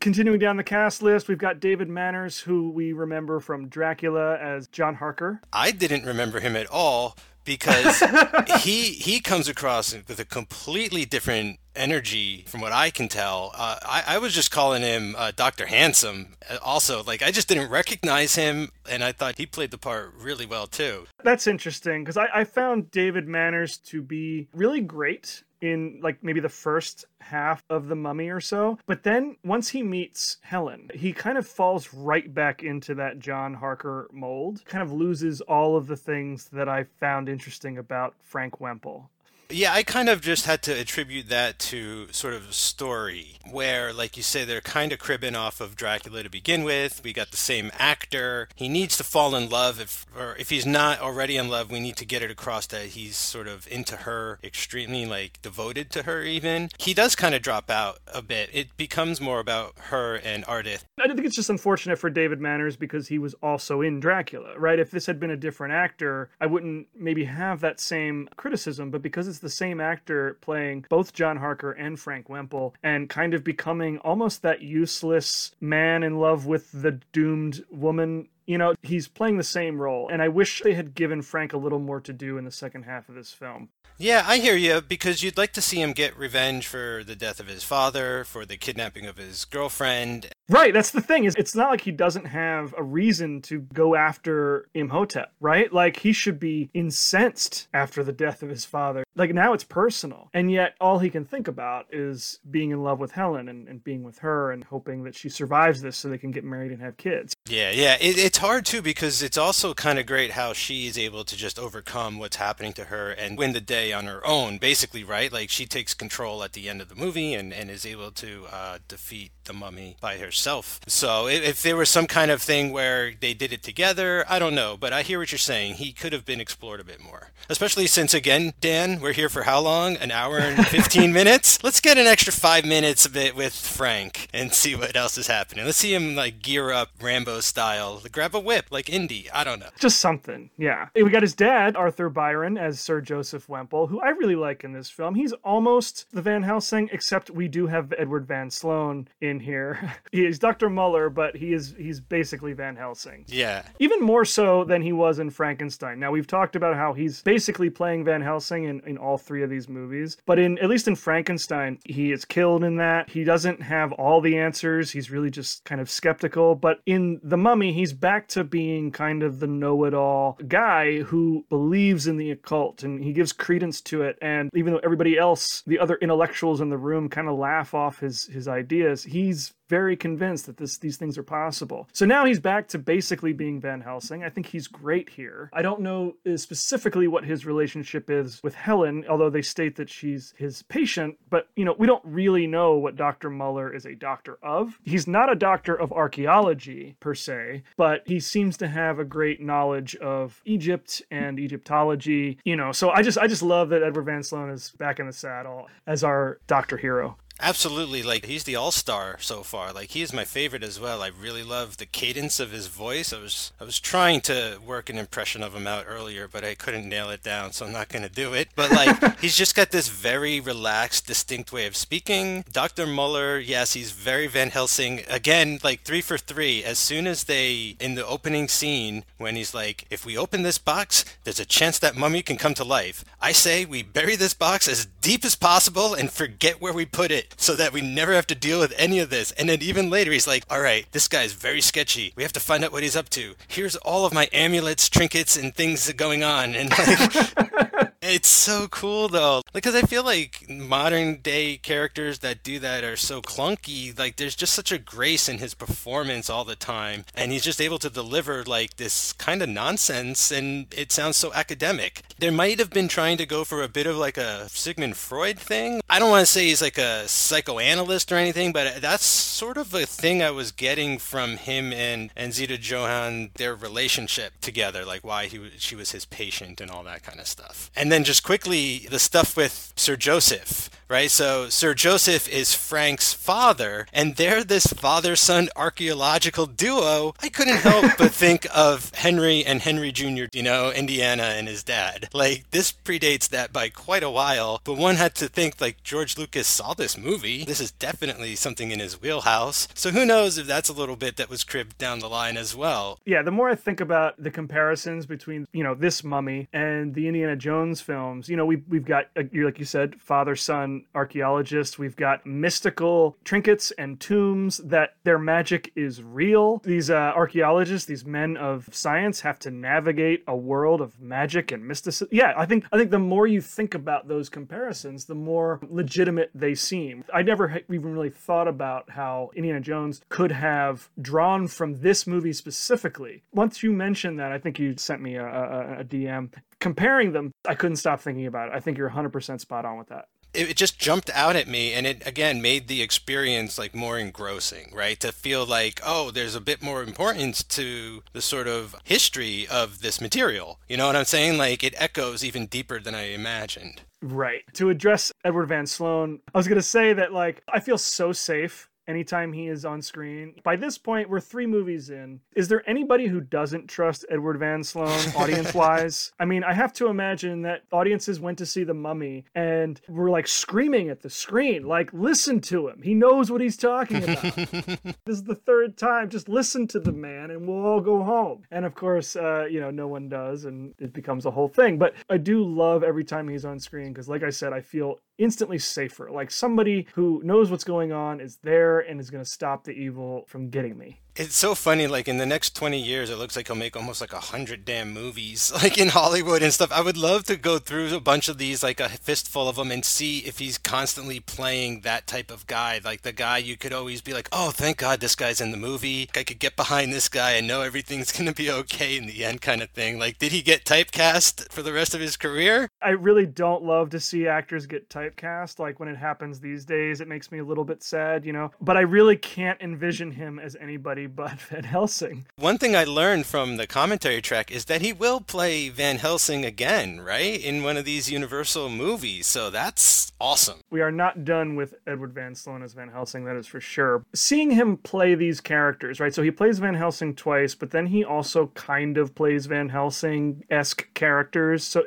Continuing 0.00 0.38
down 0.38 0.56
the 0.56 0.64
cast 0.64 1.02
list, 1.02 1.26
we've 1.28 1.36
got 1.36 1.58
David 1.58 1.88
Manners, 1.88 2.38
who 2.40 2.70
we 2.70 2.92
remember 2.92 3.40
from 3.40 3.68
Dracula 3.68 4.38
as 4.38 4.68
John 4.68 4.94
Harker. 4.94 5.40
I 5.52 5.72
didn't 5.72 6.04
remember 6.04 6.38
him 6.40 6.54
at 6.54 6.66
all 6.68 7.16
because 7.44 8.02
he 8.62 8.92
he 8.92 9.20
comes 9.20 9.48
across 9.48 9.92
with 9.94 10.18
a 10.20 10.24
completely 10.24 11.04
different 11.04 11.58
energy 11.74 12.44
from 12.48 12.60
what 12.60 12.72
I 12.72 12.90
can 12.90 13.08
tell. 13.08 13.52
Uh, 13.54 13.78
I, 13.82 14.02
I 14.08 14.18
was 14.18 14.34
just 14.34 14.50
calling 14.50 14.82
him 14.82 15.14
uh, 15.16 15.32
Dr. 15.34 15.66
Handsome. 15.66 16.34
uh, 16.50 16.58
Also, 16.62 17.02
like 17.04 17.22
I 17.22 17.30
just 17.30 17.48
didn't 17.48 17.70
recognize 17.70 18.34
him, 18.34 18.70
and 18.88 19.02
I 19.04 19.12
thought 19.12 19.38
he 19.38 19.46
played 19.46 19.70
the 19.70 19.78
part 19.78 20.12
really 20.16 20.46
well 20.46 20.66
too. 20.66 21.06
That's 21.22 21.46
interesting 21.46 22.02
because 22.04 22.16
I, 22.16 22.28
I 22.34 22.44
found 22.44 22.90
David 22.90 23.28
Manners 23.28 23.78
to 23.78 24.02
be 24.02 24.48
really 24.54 24.80
great 24.80 25.42
in 25.60 26.00
like 26.02 26.22
maybe 26.22 26.40
the 26.40 26.48
first 26.48 27.04
half 27.20 27.62
of 27.70 27.88
the 27.88 27.96
mummy 27.96 28.28
or 28.28 28.40
so. 28.40 28.78
But 28.86 29.02
then 29.02 29.36
once 29.44 29.70
he 29.70 29.82
meets 29.82 30.38
helen 30.42 30.90
he 30.94 31.12
kind 31.12 31.38
of 31.38 31.46
falls 31.46 31.92
right 31.94 32.32
back 32.32 32.62
into 32.62 32.94
that 32.94 33.18
john 33.18 33.54
harker 33.54 34.08
mold 34.12 34.62
kind 34.64 34.82
of 34.82 34.92
loses 34.92 35.40
all 35.42 35.76
of 35.76 35.86
the 35.86 35.96
things 35.96 36.48
that 36.52 36.68
i 36.68 36.84
found 36.98 37.28
interesting 37.28 37.78
about 37.78 38.14
frank 38.20 38.60
whemple 38.60 39.10
Yeah, 39.50 39.72
I 39.72 39.82
kind 39.82 40.08
of 40.08 40.20
just 40.20 40.46
had 40.46 40.62
to 40.62 40.72
attribute 40.72 41.28
that 41.28 41.58
to 41.58 42.06
sort 42.12 42.34
of 42.34 42.54
story 42.54 43.38
where, 43.50 43.92
like 43.92 44.16
you 44.16 44.22
say, 44.22 44.44
they're 44.44 44.60
kind 44.60 44.92
of 44.92 44.98
cribbing 44.98 45.34
off 45.34 45.60
of 45.60 45.74
Dracula 45.74 46.22
to 46.22 46.30
begin 46.30 46.62
with. 46.62 47.02
We 47.02 47.12
got 47.12 47.30
the 47.32 47.36
same 47.36 47.70
actor. 47.78 48.48
He 48.54 48.68
needs 48.68 48.96
to 48.98 49.04
fall 49.04 49.34
in 49.34 49.50
love, 49.50 49.80
if 49.80 50.06
or 50.16 50.36
if 50.38 50.50
he's 50.50 50.66
not 50.66 51.00
already 51.00 51.36
in 51.36 51.48
love, 51.48 51.70
we 51.70 51.80
need 51.80 51.96
to 51.96 52.04
get 52.04 52.22
it 52.22 52.30
across 52.30 52.66
that 52.68 52.86
he's 52.86 53.16
sort 53.16 53.48
of 53.48 53.66
into 53.68 53.96
her, 53.96 54.38
extremely 54.44 55.04
like 55.04 55.42
devoted 55.42 55.90
to 55.90 56.04
her. 56.04 56.22
Even 56.22 56.68
he 56.78 56.94
does 56.94 57.16
kind 57.16 57.34
of 57.34 57.42
drop 57.42 57.70
out 57.70 57.98
a 58.12 58.22
bit. 58.22 58.50
It 58.52 58.76
becomes 58.76 59.20
more 59.20 59.40
about 59.40 59.74
her 59.88 60.16
and 60.16 60.44
Ardath. 60.44 60.84
I 61.00 61.08
think 61.08 61.24
it's 61.24 61.36
just 61.36 61.50
unfortunate 61.50 61.98
for 61.98 62.10
David 62.10 62.40
Manners 62.40 62.76
because 62.76 63.08
he 63.08 63.18
was 63.18 63.34
also 63.42 63.80
in 63.80 64.00
Dracula, 64.00 64.58
right? 64.58 64.78
If 64.78 64.90
this 64.90 65.06
had 65.06 65.18
been 65.18 65.30
a 65.30 65.36
different 65.36 65.74
actor, 65.74 66.30
I 66.40 66.46
wouldn't 66.46 66.86
maybe 66.94 67.24
have 67.24 67.60
that 67.60 67.80
same 67.80 68.28
criticism, 68.36 68.90
but 68.90 69.02
because 69.02 69.26
it's 69.26 69.39
the 69.40 69.50
same 69.50 69.80
actor 69.80 70.36
playing 70.40 70.84
both 70.88 71.12
John 71.12 71.36
Harker 71.36 71.72
and 71.72 71.98
Frank 71.98 72.28
Whemple 72.28 72.74
and 72.82 73.08
kind 73.08 73.34
of 73.34 73.44
becoming 73.44 73.98
almost 73.98 74.42
that 74.42 74.62
useless 74.62 75.54
man 75.60 76.02
in 76.02 76.18
love 76.18 76.46
with 76.46 76.70
the 76.72 77.00
doomed 77.12 77.64
woman 77.70 78.28
you 78.50 78.58
know, 78.58 78.74
he's 78.82 79.06
playing 79.06 79.36
the 79.36 79.44
same 79.44 79.80
role, 79.80 80.08
and 80.08 80.20
I 80.20 80.26
wish 80.26 80.62
they 80.62 80.74
had 80.74 80.92
given 80.92 81.22
Frank 81.22 81.52
a 81.52 81.56
little 81.56 81.78
more 81.78 82.00
to 82.00 82.12
do 82.12 82.36
in 82.36 82.44
the 82.44 82.50
second 82.50 82.82
half 82.82 83.08
of 83.08 83.14
this 83.14 83.32
film. 83.32 83.68
Yeah, 83.96 84.24
I 84.26 84.38
hear 84.38 84.56
you 84.56 84.80
because 84.80 85.22
you'd 85.22 85.38
like 85.38 85.52
to 85.52 85.60
see 85.60 85.80
him 85.80 85.92
get 85.92 86.18
revenge 86.18 86.66
for 86.66 87.04
the 87.06 87.14
death 87.14 87.38
of 87.38 87.46
his 87.46 87.62
father, 87.62 88.24
for 88.24 88.44
the 88.44 88.56
kidnapping 88.56 89.06
of 89.06 89.18
his 89.18 89.44
girlfriend, 89.44 90.30
Right, 90.50 90.74
that's 90.74 90.90
the 90.90 91.00
thing 91.00 91.24
is 91.24 91.36
it's 91.36 91.54
not 91.54 91.70
like 91.70 91.82
he 91.82 91.92
doesn't 91.92 92.24
have 92.24 92.74
a 92.76 92.82
reason 92.82 93.40
to 93.42 93.60
go 93.72 93.94
after 93.94 94.68
Imhotep, 94.74 95.32
right? 95.38 95.72
Like 95.72 96.00
he 96.00 96.12
should 96.12 96.40
be 96.40 96.70
incensed 96.74 97.68
after 97.72 98.02
the 98.02 98.12
death 98.12 98.42
of 98.42 98.48
his 98.48 98.64
father. 98.64 99.04
Like 99.14 99.32
now 99.32 99.52
it's 99.52 99.62
personal. 99.62 100.28
And 100.34 100.50
yet 100.50 100.74
all 100.80 100.98
he 100.98 101.08
can 101.08 101.24
think 101.24 101.46
about 101.46 101.86
is 101.92 102.40
being 102.50 102.72
in 102.72 102.82
love 102.82 102.98
with 102.98 103.12
Helen 103.12 103.48
and, 103.48 103.68
and 103.68 103.84
being 103.84 104.02
with 104.02 104.18
her 104.18 104.50
and 104.50 104.64
hoping 104.64 105.04
that 105.04 105.14
she 105.14 105.28
survives 105.28 105.82
this 105.82 105.96
so 105.96 106.08
they 106.08 106.18
can 106.18 106.32
get 106.32 106.42
married 106.42 106.72
and 106.72 106.82
have 106.82 106.96
kids. 106.96 107.32
Yeah, 107.48 107.70
yeah. 107.70 107.96
It, 108.00 108.18
it's 108.18 108.38
hard 108.40 108.64
too 108.64 108.80
because 108.80 109.22
it's 109.22 109.36
also 109.36 109.74
kind 109.74 109.98
of 109.98 110.06
great 110.06 110.32
how 110.32 110.54
she 110.54 110.86
is 110.86 110.96
able 110.96 111.24
to 111.24 111.36
just 111.36 111.58
overcome 111.58 112.18
what's 112.18 112.36
happening 112.36 112.72
to 112.72 112.84
her 112.84 113.10
and 113.10 113.36
win 113.36 113.52
the 113.52 113.60
day 113.60 113.92
on 113.92 114.06
her 114.06 114.26
own, 114.26 114.56
basically, 114.56 115.04
right? 115.04 115.30
Like 115.30 115.50
she 115.50 115.66
takes 115.66 115.92
control 115.92 116.42
at 116.42 116.54
the 116.54 116.68
end 116.68 116.80
of 116.80 116.88
the 116.88 116.94
movie 116.94 117.34
and, 117.34 117.52
and 117.52 117.70
is 117.70 117.84
able 117.84 118.10
to 118.12 118.46
uh, 118.50 118.78
defeat 118.88 119.32
the 119.50 119.58
mummy 119.58 119.96
by 120.00 120.16
herself. 120.18 120.80
So 120.86 121.26
if, 121.26 121.42
if 121.42 121.62
there 121.62 121.76
was 121.76 121.88
some 121.88 122.06
kind 122.06 122.30
of 122.30 122.40
thing 122.40 122.70
where 122.70 123.12
they 123.18 123.34
did 123.34 123.52
it 123.52 123.64
together, 123.64 124.24
I 124.28 124.38
don't 124.38 124.54
know. 124.54 124.76
But 124.78 124.92
I 124.92 125.02
hear 125.02 125.18
what 125.18 125.32
you're 125.32 125.38
saying. 125.40 125.74
He 125.74 125.92
could 125.92 126.12
have 126.12 126.24
been 126.24 126.40
explored 126.40 126.78
a 126.78 126.84
bit 126.84 127.02
more. 127.02 127.32
Especially 127.48 127.88
since, 127.88 128.14
again, 128.14 128.52
Dan, 128.60 129.00
we're 129.00 129.12
here 129.12 129.28
for 129.28 129.42
how 129.42 129.60
long? 129.60 129.96
An 129.96 130.12
hour 130.12 130.38
and 130.38 130.64
15 130.68 131.12
minutes? 131.12 131.62
Let's 131.64 131.80
get 131.80 131.98
an 131.98 132.06
extra 132.06 132.32
five 132.32 132.64
minutes 132.64 133.04
a 133.04 133.10
bit 133.10 133.34
with 133.34 133.52
Frank 133.52 134.28
and 134.32 134.52
see 134.54 134.76
what 134.76 134.94
else 134.94 135.18
is 135.18 135.26
happening. 135.26 135.64
Let's 135.64 135.78
see 135.78 135.92
him 135.92 136.14
like 136.14 136.42
gear 136.42 136.70
up 136.70 136.90
Rambo 137.00 137.40
style, 137.40 138.02
grab 138.12 138.36
a 138.36 138.40
whip 138.40 138.66
like 138.70 138.88
Indy. 138.88 139.28
I 139.32 139.42
don't 139.42 139.58
know. 139.58 139.70
Just 139.80 139.98
something, 139.98 140.50
yeah. 140.58 140.88
We 140.94 141.10
got 141.10 141.22
his 141.22 141.34
dad, 141.34 141.74
Arthur 141.74 142.08
Byron, 142.08 142.56
as 142.56 142.78
Sir 142.78 143.00
Joseph 143.00 143.48
Whemple, 143.48 143.88
who 143.88 144.00
I 144.00 144.10
really 144.10 144.36
like 144.36 144.62
in 144.62 144.72
this 144.72 144.90
film. 144.90 145.16
He's 145.16 145.32
almost 145.44 146.06
the 146.12 146.22
Van 146.22 146.44
Helsing, 146.44 146.88
except 146.92 147.30
we 147.30 147.48
do 147.48 147.66
have 147.66 147.92
Edward 147.98 148.28
Van 148.28 148.48
Sloan 148.50 149.08
in 149.20 149.39
here. 149.40 149.94
he 150.12 150.24
is 150.24 150.38
Dr. 150.38 150.70
Muller, 150.70 151.10
but 151.10 151.36
he 151.36 151.52
is 151.52 151.74
he's 151.76 152.00
basically 152.00 152.52
Van 152.52 152.76
Helsing. 152.76 153.24
Yeah. 153.28 153.62
Even 153.78 154.00
more 154.00 154.24
so 154.24 154.64
than 154.64 154.82
he 154.82 154.92
was 154.92 155.18
in 155.18 155.30
Frankenstein. 155.30 155.98
Now 155.98 156.10
we've 156.10 156.26
talked 156.26 156.56
about 156.56 156.76
how 156.76 156.92
he's 156.92 157.22
basically 157.22 157.70
playing 157.70 158.04
Van 158.04 158.22
Helsing 158.22 158.64
in, 158.64 158.80
in 158.86 158.98
all 158.98 159.18
three 159.18 159.42
of 159.42 159.50
these 159.50 159.68
movies. 159.68 160.16
But 160.26 160.38
in 160.38 160.58
at 160.58 160.68
least 160.68 160.88
in 160.88 160.96
Frankenstein, 160.96 161.78
he 161.84 162.12
is 162.12 162.24
killed 162.24 162.64
in 162.64 162.76
that. 162.76 163.10
He 163.10 163.24
doesn't 163.24 163.62
have 163.62 163.92
all 163.92 164.20
the 164.20 164.38
answers. 164.38 164.90
He's 164.90 165.10
really 165.10 165.30
just 165.30 165.64
kind 165.64 165.80
of 165.80 165.90
skeptical. 165.90 166.54
But 166.54 166.80
in 166.86 167.20
The 167.22 167.36
Mummy, 167.36 167.72
he's 167.72 167.92
back 167.92 168.28
to 168.28 168.44
being 168.44 168.90
kind 168.90 169.22
of 169.22 169.40
the 169.40 169.46
know-it-all 169.46 170.38
guy 170.46 171.00
who 171.00 171.44
believes 171.48 172.06
in 172.06 172.16
the 172.16 172.30
occult 172.30 172.82
and 172.82 173.02
he 173.02 173.12
gives 173.12 173.32
credence 173.32 173.80
to 173.82 174.02
it. 174.02 174.18
And 174.20 174.50
even 174.54 174.72
though 174.72 174.80
everybody 174.82 175.18
else, 175.18 175.62
the 175.66 175.78
other 175.78 175.96
intellectuals 175.96 176.60
in 176.60 176.70
the 176.70 176.78
room 176.78 177.08
kind 177.08 177.28
of 177.28 177.38
laugh 177.38 177.74
off 177.74 178.00
his 178.00 178.26
his 178.26 178.48
ideas, 178.48 179.04
he's 179.30 179.54
very 179.68 179.96
convinced 179.96 180.46
that 180.46 180.56
this 180.56 180.78
these 180.78 180.96
things 180.96 181.16
are 181.16 181.22
possible. 181.22 181.88
So 181.92 182.04
now 182.04 182.24
he's 182.24 182.40
back 182.40 182.66
to 182.68 182.78
basically 182.78 183.32
being 183.32 183.60
Van 183.60 183.80
Helsing. 183.80 184.24
I 184.24 184.28
think 184.28 184.46
he's 184.46 184.66
great 184.66 185.08
here. 185.08 185.48
I 185.52 185.62
don't 185.62 185.80
know 185.80 186.16
uh, 186.28 186.36
specifically 186.36 187.06
what 187.06 187.24
his 187.24 187.46
relationship 187.46 188.10
is 188.10 188.40
with 188.42 188.56
Helen, 188.56 189.04
although 189.08 189.30
they 189.30 189.42
state 189.42 189.76
that 189.76 189.88
she's 189.88 190.34
his 190.36 190.62
patient, 190.64 191.16
but 191.30 191.46
you 191.54 191.64
know, 191.64 191.76
we 191.78 191.86
don't 191.86 192.04
really 192.04 192.48
know 192.48 192.76
what 192.76 192.96
Dr. 192.96 193.30
Muller 193.30 193.72
is 193.72 193.86
a 193.86 193.94
doctor 193.94 194.38
of. 194.42 194.80
He's 194.82 195.06
not 195.06 195.30
a 195.30 195.36
doctor 195.36 195.76
of 195.76 195.92
archaeology 195.92 196.96
per 196.98 197.14
se, 197.14 197.62
but 197.76 198.02
he 198.06 198.18
seems 198.18 198.56
to 198.56 198.66
have 198.66 198.98
a 198.98 199.04
great 199.04 199.40
knowledge 199.40 199.94
of 199.96 200.42
Egypt 200.44 201.00
and 201.12 201.38
Egyptology, 201.38 202.38
you 202.44 202.56
know. 202.56 202.72
So 202.72 202.90
I 202.90 203.02
just 203.02 203.18
I 203.18 203.28
just 203.28 203.42
love 203.42 203.68
that 203.68 203.84
Edward 203.84 204.06
Van 204.06 204.24
Sloan 204.24 204.50
is 204.50 204.70
back 204.70 204.98
in 204.98 205.06
the 205.06 205.12
saddle 205.12 205.68
as 205.86 206.02
our 206.02 206.40
doctor 206.48 206.76
hero. 206.76 207.16
Absolutely, 207.42 208.02
like 208.02 208.26
he's 208.26 208.44
the 208.44 208.56
all-star 208.56 209.16
so 209.20 209.42
far. 209.42 209.72
Like 209.72 209.90
he 209.90 210.02
is 210.02 210.12
my 210.12 210.24
favorite 210.24 210.62
as 210.62 210.78
well. 210.78 211.02
I 211.02 211.08
really 211.08 211.42
love 211.42 211.78
the 211.78 211.86
cadence 211.86 212.38
of 212.38 212.50
his 212.50 212.66
voice. 212.66 213.12
I 213.12 213.18
was 213.18 213.52
I 213.60 213.64
was 213.64 213.80
trying 213.80 214.20
to 214.22 214.58
work 214.64 214.90
an 214.90 214.98
impression 214.98 215.42
of 215.42 215.54
him 215.54 215.66
out 215.66 215.86
earlier, 215.88 216.28
but 216.28 216.44
I 216.44 216.54
couldn't 216.54 216.88
nail 216.88 217.10
it 217.10 217.22
down, 217.22 217.52
so 217.52 217.64
I'm 217.66 217.72
not 217.72 217.88
going 217.88 218.02
to 218.02 218.14
do 218.14 218.34
it. 218.34 218.48
But 218.54 218.70
like 218.72 219.18
he's 219.20 219.36
just 219.36 219.56
got 219.56 219.70
this 219.70 219.88
very 219.88 220.38
relaxed, 220.38 221.06
distinct 221.06 221.52
way 221.52 221.66
of 221.66 221.76
speaking. 221.76 222.44
Dr. 222.52 222.86
Muller, 222.86 223.38
yes, 223.38 223.72
he's 223.72 223.92
very 223.92 224.26
Van 224.26 224.50
Helsing. 224.50 225.02
Again, 225.08 225.58
like 225.64 225.82
3 225.82 226.02
for 226.02 226.18
3. 226.18 226.62
As 226.62 226.78
soon 226.78 227.06
as 227.06 227.24
they 227.24 227.76
in 227.80 227.94
the 227.94 228.06
opening 228.06 228.48
scene 228.48 229.04
when 229.16 229.36
he's 229.36 229.54
like, 229.54 229.86
"If 229.90 230.04
we 230.04 230.18
open 230.18 230.42
this 230.42 230.58
box, 230.58 231.04
there's 231.24 231.40
a 231.40 231.46
chance 231.46 231.78
that 231.78 231.96
mummy 231.96 232.22
can 232.22 232.36
come 232.36 232.54
to 232.54 232.64
life." 232.64 233.04
I 233.20 233.32
say 233.32 233.64
we 233.64 233.82
bury 233.82 234.16
this 234.16 234.34
box 234.34 234.68
as 234.68 234.86
deep 235.00 235.24
as 235.24 235.36
possible 235.36 235.94
and 235.94 236.10
forget 236.10 236.60
where 236.60 236.72
we 236.72 236.84
put 236.84 237.10
it 237.10 237.29
so 237.36 237.54
that 237.56 237.72
we 237.72 237.80
never 237.80 238.12
have 238.12 238.26
to 238.28 238.34
deal 238.34 238.60
with 238.60 238.72
any 238.76 238.98
of 238.98 239.10
this. 239.10 239.32
And 239.32 239.48
then 239.48 239.62
even 239.62 239.90
later, 239.90 240.12
he's 240.12 240.26
like, 240.26 240.44
all 240.50 240.60
right, 240.60 240.86
this 240.92 241.08
guy's 241.08 241.32
very 241.32 241.60
sketchy. 241.60 242.12
We 242.16 242.22
have 242.22 242.32
to 242.34 242.40
find 242.40 242.64
out 242.64 242.72
what 242.72 242.82
he's 242.82 242.96
up 242.96 243.08
to. 243.10 243.34
Here's 243.48 243.76
all 243.76 244.06
of 244.06 244.12
my 244.12 244.28
amulets, 244.32 244.88
trinkets, 244.88 245.36
and 245.36 245.54
things 245.54 245.90
going 245.92 246.22
on. 246.22 246.54
And 246.54 246.70
like, 246.70 247.89
it's 248.02 248.28
so 248.28 248.66
cool 248.68 249.08
though. 249.08 249.42
Because 249.52 249.74
I 249.74 249.82
feel 249.82 250.04
like 250.04 250.48
modern 250.48 251.16
day 251.16 251.58
characters 251.58 252.20
that 252.20 252.42
do 252.42 252.58
that 252.60 252.82
are 252.84 252.96
so 252.96 253.20
clunky. 253.20 253.96
Like, 253.98 254.16
there's 254.16 254.34
just 254.34 254.54
such 254.54 254.72
a 254.72 254.78
grace 254.78 255.28
in 255.28 255.38
his 255.38 255.54
performance 255.54 256.30
all 256.30 256.44
the 256.44 256.56
time. 256.56 257.04
And 257.14 257.32
he's 257.32 257.44
just 257.44 257.60
able 257.60 257.78
to 257.80 257.90
deliver 257.90 258.42
like 258.44 258.76
this 258.76 259.12
kind 259.12 259.42
of 259.42 259.48
nonsense. 259.48 260.30
And 260.30 260.72
it 260.74 260.92
sounds 260.92 261.16
so 261.16 261.32
academic. 261.34 262.02
There 262.18 262.32
might 262.32 262.58
have 262.58 262.70
been 262.70 262.88
trying 262.88 263.18
to 263.18 263.26
go 263.26 263.44
for 263.44 263.62
a 263.62 263.68
bit 263.68 263.86
of 263.86 263.96
like 263.96 264.16
a 264.16 264.48
Sigmund 264.48 264.96
Freud 264.96 265.38
thing. 265.38 265.80
I 265.90 265.98
don't 265.98 266.10
want 266.10 266.26
to 266.26 266.32
say 266.32 266.46
he's 266.46 266.62
like 266.62 266.78
a 266.78 267.06
psychoanalyst 267.06 268.10
or 268.12 268.16
anything, 268.16 268.52
but 268.52 268.80
that's 268.80 269.04
sort 269.04 269.56
of 269.56 269.74
a 269.74 269.86
thing 269.86 270.22
I 270.22 270.30
was 270.30 270.52
getting 270.52 270.98
from 270.98 271.36
him 271.36 271.72
and 271.72 272.10
and 272.16 272.32
Zita 272.32 272.58
Johann 272.58 273.30
their 273.36 273.54
relationship 273.54 274.40
together, 274.40 274.84
like 274.84 275.04
why 275.04 275.26
he 275.26 275.50
she 275.58 275.74
was 275.74 275.90
his 275.90 276.04
patient 276.04 276.60
and 276.60 276.70
all 276.70 276.84
that 276.84 277.02
kind 277.02 277.20
of 277.20 277.26
stuff. 277.26 277.70
And 277.76 277.89
then 277.90 278.04
just 278.04 278.22
quickly 278.22 278.86
the 278.90 278.98
stuff 278.98 279.36
with 279.36 279.72
Sir 279.76 279.96
Joseph, 279.96 280.70
right? 280.90 281.10
So 281.10 281.48
Sir 281.48 281.72
Joseph 281.72 282.28
is 282.28 282.52
Frank's 282.52 283.14
father, 283.14 283.86
and 283.92 284.16
they're 284.16 284.42
this 284.42 284.66
father-son 284.66 285.48
archaeological 285.54 286.46
duo. 286.46 287.14
I 287.22 287.28
couldn't 287.28 287.58
help 287.58 287.92
but 287.98 288.10
think 288.10 288.46
of 288.52 288.92
Henry 288.96 289.44
and 289.44 289.62
Henry 289.62 289.92
Jr., 289.92 290.24
you 290.32 290.42
know, 290.42 290.72
Indiana 290.72 291.34
and 291.36 291.46
his 291.46 291.62
dad. 291.62 292.08
Like 292.12 292.50
this 292.50 292.72
predates 292.72 293.28
that 293.28 293.52
by 293.52 293.68
quite 293.68 294.02
a 294.02 294.10
while, 294.10 294.60
but 294.64 294.76
one 294.76 294.96
had 294.96 295.14
to 295.16 295.28
think 295.28 295.60
like 295.60 295.82
George 295.84 296.18
Lucas 296.18 296.48
saw 296.48 296.74
this 296.74 296.98
movie. 296.98 297.44
This 297.44 297.60
is 297.60 297.70
definitely 297.70 298.34
something 298.34 298.72
in 298.72 298.80
his 298.80 299.00
wheelhouse. 299.00 299.68
So 299.74 299.90
who 299.90 300.04
knows 300.04 300.38
if 300.38 300.46
that's 300.48 300.68
a 300.68 300.74
little 300.74 300.96
bit 300.96 301.16
that 301.16 301.30
was 301.30 301.44
cribbed 301.44 301.78
down 301.78 302.00
the 302.00 302.08
line 302.08 302.36
as 302.36 302.56
well. 302.56 302.98
Yeah, 303.06 303.22
the 303.22 303.30
more 303.30 303.48
I 303.48 303.54
think 303.54 303.80
about 303.80 304.20
the 304.20 304.30
comparisons 304.30 305.06
between, 305.06 305.46
you 305.52 305.62
know, 305.62 305.74
this 305.74 306.02
mummy 306.02 306.48
and 306.52 306.92
the 306.94 307.06
Indiana 307.06 307.36
Jones 307.36 307.80
films, 307.80 308.28
you 308.28 308.36
know, 308.36 308.44
we've, 308.44 308.64
we've 308.68 308.84
got, 308.84 309.06
like 309.16 309.58
you 309.58 309.64
said, 309.64 310.00
father 310.00 310.34
son 310.34 310.79
archaeologist. 310.94 311.78
We've 311.78 311.96
got 311.96 312.26
mystical 312.26 313.16
trinkets 313.24 313.70
and 313.72 314.00
tombs 314.00 314.58
that 314.58 314.94
their 315.04 315.18
magic 315.18 315.72
is 315.76 316.02
real. 316.02 316.58
These 316.64 316.90
uh, 316.90 316.94
archaeologists, 316.94 317.86
these 317.86 318.04
men 318.04 318.36
of 318.36 318.68
science, 318.72 319.20
have 319.20 319.38
to 319.40 319.50
navigate 319.50 320.24
a 320.26 320.36
world 320.36 320.80
of 320.80 321.00
magic 321.00 321.52
and 321.52 321.66
mysticism. 321.66 322.08
Yeah, 322.12 322.32
I 322.36 322.46
think 322.46 322.66
I 322.72 322.78
think 322.78 322.90
the 322.90 322.98
more 322.98 323.26
you 323.26 323.40
think 323.40 323.74
about 323.74 324.08
those 324.08 324.28
comparisons, 324.28 325.04
the 325.04 325.14
more 325.14 325.60
legitimate 325.68 326.30
they 326.34 326.54
seem. 326.54 327.04
I 327.12 327.22
never 327.22 327.60
even 327.70 327.92
really 327.92 328.10
thought 328.10 328.48
about 328.48 328.90
how 328.90 329.30
Indiana 329.34 329.60
Jones 329.60 330.00
could 330.08 330.32
have 330.32 330.88
drawn 331.00 331.48
from 331.48 331.80
this 331.80 332.06
movie 332.06 332.32
specifically. 332.32 333.22
Once 333.32 333.62
you 333.62 333.72
mentioned 333.72 334.18
that, 334.18 334.32
I 334.32 334.38
think 334.38 334.58
you 334.58 334.74
sent 334.76 335.02
me 335.02 335.16
a, 335.16 335.26
a, 335.26 335.80
a 335.80 335.84
DM 335.84 336.30
comparing 336.60 337.12
them. 337.12 337.32
I 337.46 337.54
couldn't 337.54 337.76
stop 337.76 338.00
thinking 338.00 338.26
about 338.26 338.48
it. 338.48 338.54
I 338.54 338.60
think 338.60 338.78
you're 338.78 338.90
100% 338.90 339.40
spot 339.40 339.64
on 339.64 339.78
with 339.78 339.88
that 339.88 340.08
it, 340.34 340.56
just 340.56 340.78
jumped 340.78 341.10
out 341.10 341.36
at 341.36 341.48
me 341.48 341.72
and 341.72 341.86
it 341.86 342.06
again 342.06 342.42
made 342.42 342.68
the 342.68 342.82
experience 342.82 343.58
like 343.58 343.74
more 343.74 343.98
engrossing 343.98 344.70
right? 344.72 344.98
To 345.00 345.12
feel 345.12 345.44
like 345.44 345.80
oh 345.84 346.10
there's 346.10 346.34
a 346.34 346.40
bit 346.40 346.62
more 346.62 346.82
importance 346.82 347.42
to 347.44 348.02
the 348.12 348.22
sort 348.22 348.48
of 348.48 348.76
history 348.84 349.46
of 349.48 349.80
this 349.82 350.00
material. 350.00 350.58
You 350.68 350.76
know 350.76 350.86
what 350.86 350.96
i'm 350.96 351.04
saying? 351.04 351.38
Like 351.38 351.64
it 351.64 351.74
echoes 351.76 352.24
even 352.24 352.46
deeper 352.46 352.80
than 352.80 352.94
i 352.94 353.10
imagined. 353.12 353.82
Right. 354.02 354.42
To 354.54 354.70
address 354.70 355.12
edward 355.24 355.46
van 355.46 355.66
sloan 355.66 356.20
i 356.34 356.38
was 356.38 356.48
going 356.48 356.56
to 356.56 356.62
say 356.62 356.92
that 356.92 357.12
like 357.12 357.42
i 357.52 357.60
feel 357.60 357.78
so 357.78 358.12
safe 358.12 358.69
anytime 358.90 359.32
he 359.32 359.46
is 359.46 359.64
on 359.64 359.80
screen. 359.80 360.34
By 360.42 360.56
this 360.56 360.76
point, 360.76 361.08
we're 361.08 361.20
three 361.20 361.46
movies 361.46 361.90
in. 361.90 362.20
Is 362.34 362.48
there 362.48 362.68
anybody 362.68 363.06
who 363.06 363.20
doesn't 363.20 363.68
trust 363.68 364.04
Edward 364.10 364.38
Van 364.38 364.62
Sloan 364.62 364.98
audience 365.16 365.54
wise? 365.54 366.12
I 366.18 366.24
mean, 366.24 366.44
I 366.44 366.52
have 366.52 366.72
to 366.74 366.88
imagine 366.88 367.42
that 367.42 367.62
audiences 367.72 368.20
went 368.20 368.38
to 368.38 368.46
see 368.46 368.64
The 368.64 368.74
Mummy 368.74 369.24
and 369.34 369.80
were 369.88 370.10
like 370.10 370.26
screaming 370.26 370.90
at 370.90 371.02
the 371.02 371.10
screen, 371.10 371.66
like, 371.66 371.92
listen 371.92 372.40
to 372.42 372.68
him. 372.68 372.82
He 372.82 372.94
knows 372.94 373.30
what 373.30 373.40
he's 373.40 373.56
talking 373.56 374.02
about. 374.02 374.22
this 374.34 374.96
is 375.06 375.24
the 375.24 375.36
third 375.36 375.76
time. 375.76 376.10
Just 376.10 376.28
listen 376.28 376.66
to 376.68 376.80
the 376.80 376.92
man 376.92 377.30
and 377.30 377.46
we'll 377.46 377.64
all 377.64 377.80
go 377.80 378.02
home. 378.02 378.42
And 378.50 378.64
of 378.64 378.74
course, 378.74 379.14
uh, 379.14 379.44
you 379.44 379.60
know, 379.60 379.70
no 379.70 379.86
one 379.86 380.08
does 380.08 380.44
and 380.44 380.74
it 380.78 380.92
becomes 380.92 381.26
a 381.26 381.30
whole 381.30 381.48
thing. 381.48 381.78
But 381.78 381.94
I 382.08 382.16
do 382.16 382.44
love 382.44 382.82
every 382.82 383.04
time 383.04 383.28
he's 383.28 383.44
on 383.44 383.60
screen 383.60 383.92
because, 383.92 384.08
like 384.08 384.24
I 384.24 384.30
said, 384.30 384.52
I 384.52 384.60
feel 384.60 384.98
instantly 385.20 385.58
safer. 385.58 386.10
Like 386.10 386.30
somebody 386.30 386.86
who 386.94 387.20
knows 387.22 387.50
what's 387.50 387.62
going 387.62 387.92
on 387.92 388.20
is 388.20 388.38
there 388.42 388.80
and 388.80 388.98
is 388.98 389.10
going 389.10 389.22
to 389.22 389.30
stop 389.30 389.64
the 389.64 389.72
evil 389.72 390.24
from 390.26 390.48
getting 390.48 390.76
me. 390.76 390.98
It's 391.16 391.34
so 391.34 391.54
funny. 391.54 391.86
Like 391.88 392.06
in 392.06 392.18
the 392.18 392.26
next 392.26 392.54
twenty 392.54 392.80
years, 392.80 393.10
it 393.10 393.18
looks 393.18 393.34
like 393.34 393.48
he'll 393.48 393.56
make 393.56 393.76
almost 393.76 394.00
like 394.00 394.12
a 394.12 394.20
hundred 394.20 394.64
damn 394.64 394.92
movies, 394.92 395.52
like 395.62 395.76
in 395.76 395.88
Hollywood 395.88 396.42
and 396.42 396.52
stuff. 396.52 396.70
I 396.72 396.80
would 396.80 396.96
love 396.96 397.24
to 397.24 397.36
go 397.36 397.58
through 397.58 397.94
a 397.94 398.00
bunch 398.00 398.28
of 398.28 398.38
these, 398.38 398.62
like 398.62 398.78
a 398.78 398.88
fistful 398.88 399.48
of 399.48 399.56
them, 399.56 399.72
and 399.72 399.84
see 399.84 400.20
if 400.20 400.38
he's 400.38 400.56
constantly 400.56 401.18
playing 401.18 401.80
that 401.80 402.06
type 402.06 402.30
of 402.30 402.46
guy, 402.46 402.80
like 402.84 403.02
the 403.02 403.12
guy 403.12 403.38
you 403.38 403.56
could 403.56 403.72
always 403.72 404.00
be 404.00 404.14
like, 404.14 404.28
"Oh, 404.30 404.50
thank 404.50 404.76
God 404.78 405.00
this 405.00 405.16
guy's 405.16 405.40
in 405.40 405.50
the 405.50 405.56
movie. 405.56 406.08
I 406.14 406.22
could 406.22 406.38
get 406.38 406.54
behind 406.56 406.92
this 406.92 407.08
guy 407.08 407.32
and 407.32 407.46
know 407.46 407.62
everything's 407.62 408.12
gonna 408.16 408.32
be 408.32 408.50
okay 408.50 408.96
in 408.96 409.06
the 409.06 409.24
end," 409.24 409.40
kind 409.42 409.62
of 409.62 409.70
thing. 409.70 409.98
Like, 409.98 410.18
did 410.18 410.30
he 410.30 410.42
get 410.42 410.64
typecast 410.64 411.50
for 411.50 411.62
the 411.62 411.72
rest 411.72 411.92
of 411.92 412.00
his 412.00 412.16
career? 412.16 412.68
I 412.80 412.90
really 412.90 413.26
don't 413.26 413.64
love 413.64 413.90
to 413.90 414.00
see 414.00 414.28
actors 414.28 414.66
get 414.66 414.88
typecast. 414.88 415.58
Like 415.58 415.80
when 415.80 415.88
it 415.88 415.96
happens 415.96 416.38
these 416.38 416.64
days, 416.64 417.00
it 417.00 417.08
makes 417.08 417.32
me 417.32 417.40
a 417.40 417.44
little 417.44 417.64
bit 417.64 417.82
sad, 417.82 418.24
you 418.24 418.32
know. 418.32 418.52
But 418.60 418.76
I 418.76 418.82
really 418.82 419.16
can't 419.16 419.60
envision 419.60 420.12
him 420.12 420.38
as 420.38 420.56
anybody 420.60 420.99
but 421.06 421.40
Van 421.50 421.64
Helsing. 421.64 422.26
One 422.36 422.58
thing 422.58 422.76
I 422.76 422.84
learned 422.84 423.26
from 423.26 423.56
the 423.56 423.66
commentary 423.66 424.20
track 424.20 424.50
is 424.50 424.66
that 424.66 424.80
he 424.80 424.92
will 424.92 425.20
play 425.20 425.68
Van 425.68 425.98
Helsing 425.98 426.44
again, 426.44 427.00
right? 427.00 427.40
In 427.40 427.62
one 427.62 427.76
of 427.76 427.84
these 427.84 428.10
Universal 428.10 428.68
movies. 428.70 429.26
So 429.26 429.50
that's 429.50 430.12
awesome. 430.20 430.60
We 430.70 430.80
are 430.80 430.92
not 430.92 431.24
done 431.24 431.56
with 431.56 431.74
Edward 431.86 432.12
Van 432.12 432.34
Sloan 432.34 432.62
as 432.62 432.74
Van 432.74 432.88
Helsing, 432.88 433.24
that 433.24 433.36
is 433.36 433.46
for 433.46 433.60
sure. 433.60 434.04
Seeing 434.14 434.50
him 434.50 434.76
play 434.76 435.14
these 435.14 435.40
characters, 435.40 436.00
right? 436.00 436.14
So 436.14 436.22
he 436.22 436.30
plays 436.30 436.58
Van 436.58 436.74
Helsing 436.74 437.14
twice, 437.14 437.54
but 437.54 437.70
then 437.70 437.86
he 437.86 438.04
also 438.04 438.48
kind 438.48 438.98
of 438.98 439.14
plays 439.14 439.46
Van 439.46 439.68
Helsing 439.68 440.44
esque 440.50 440.92
characters. 440.94 441.64
So 441.64 441.84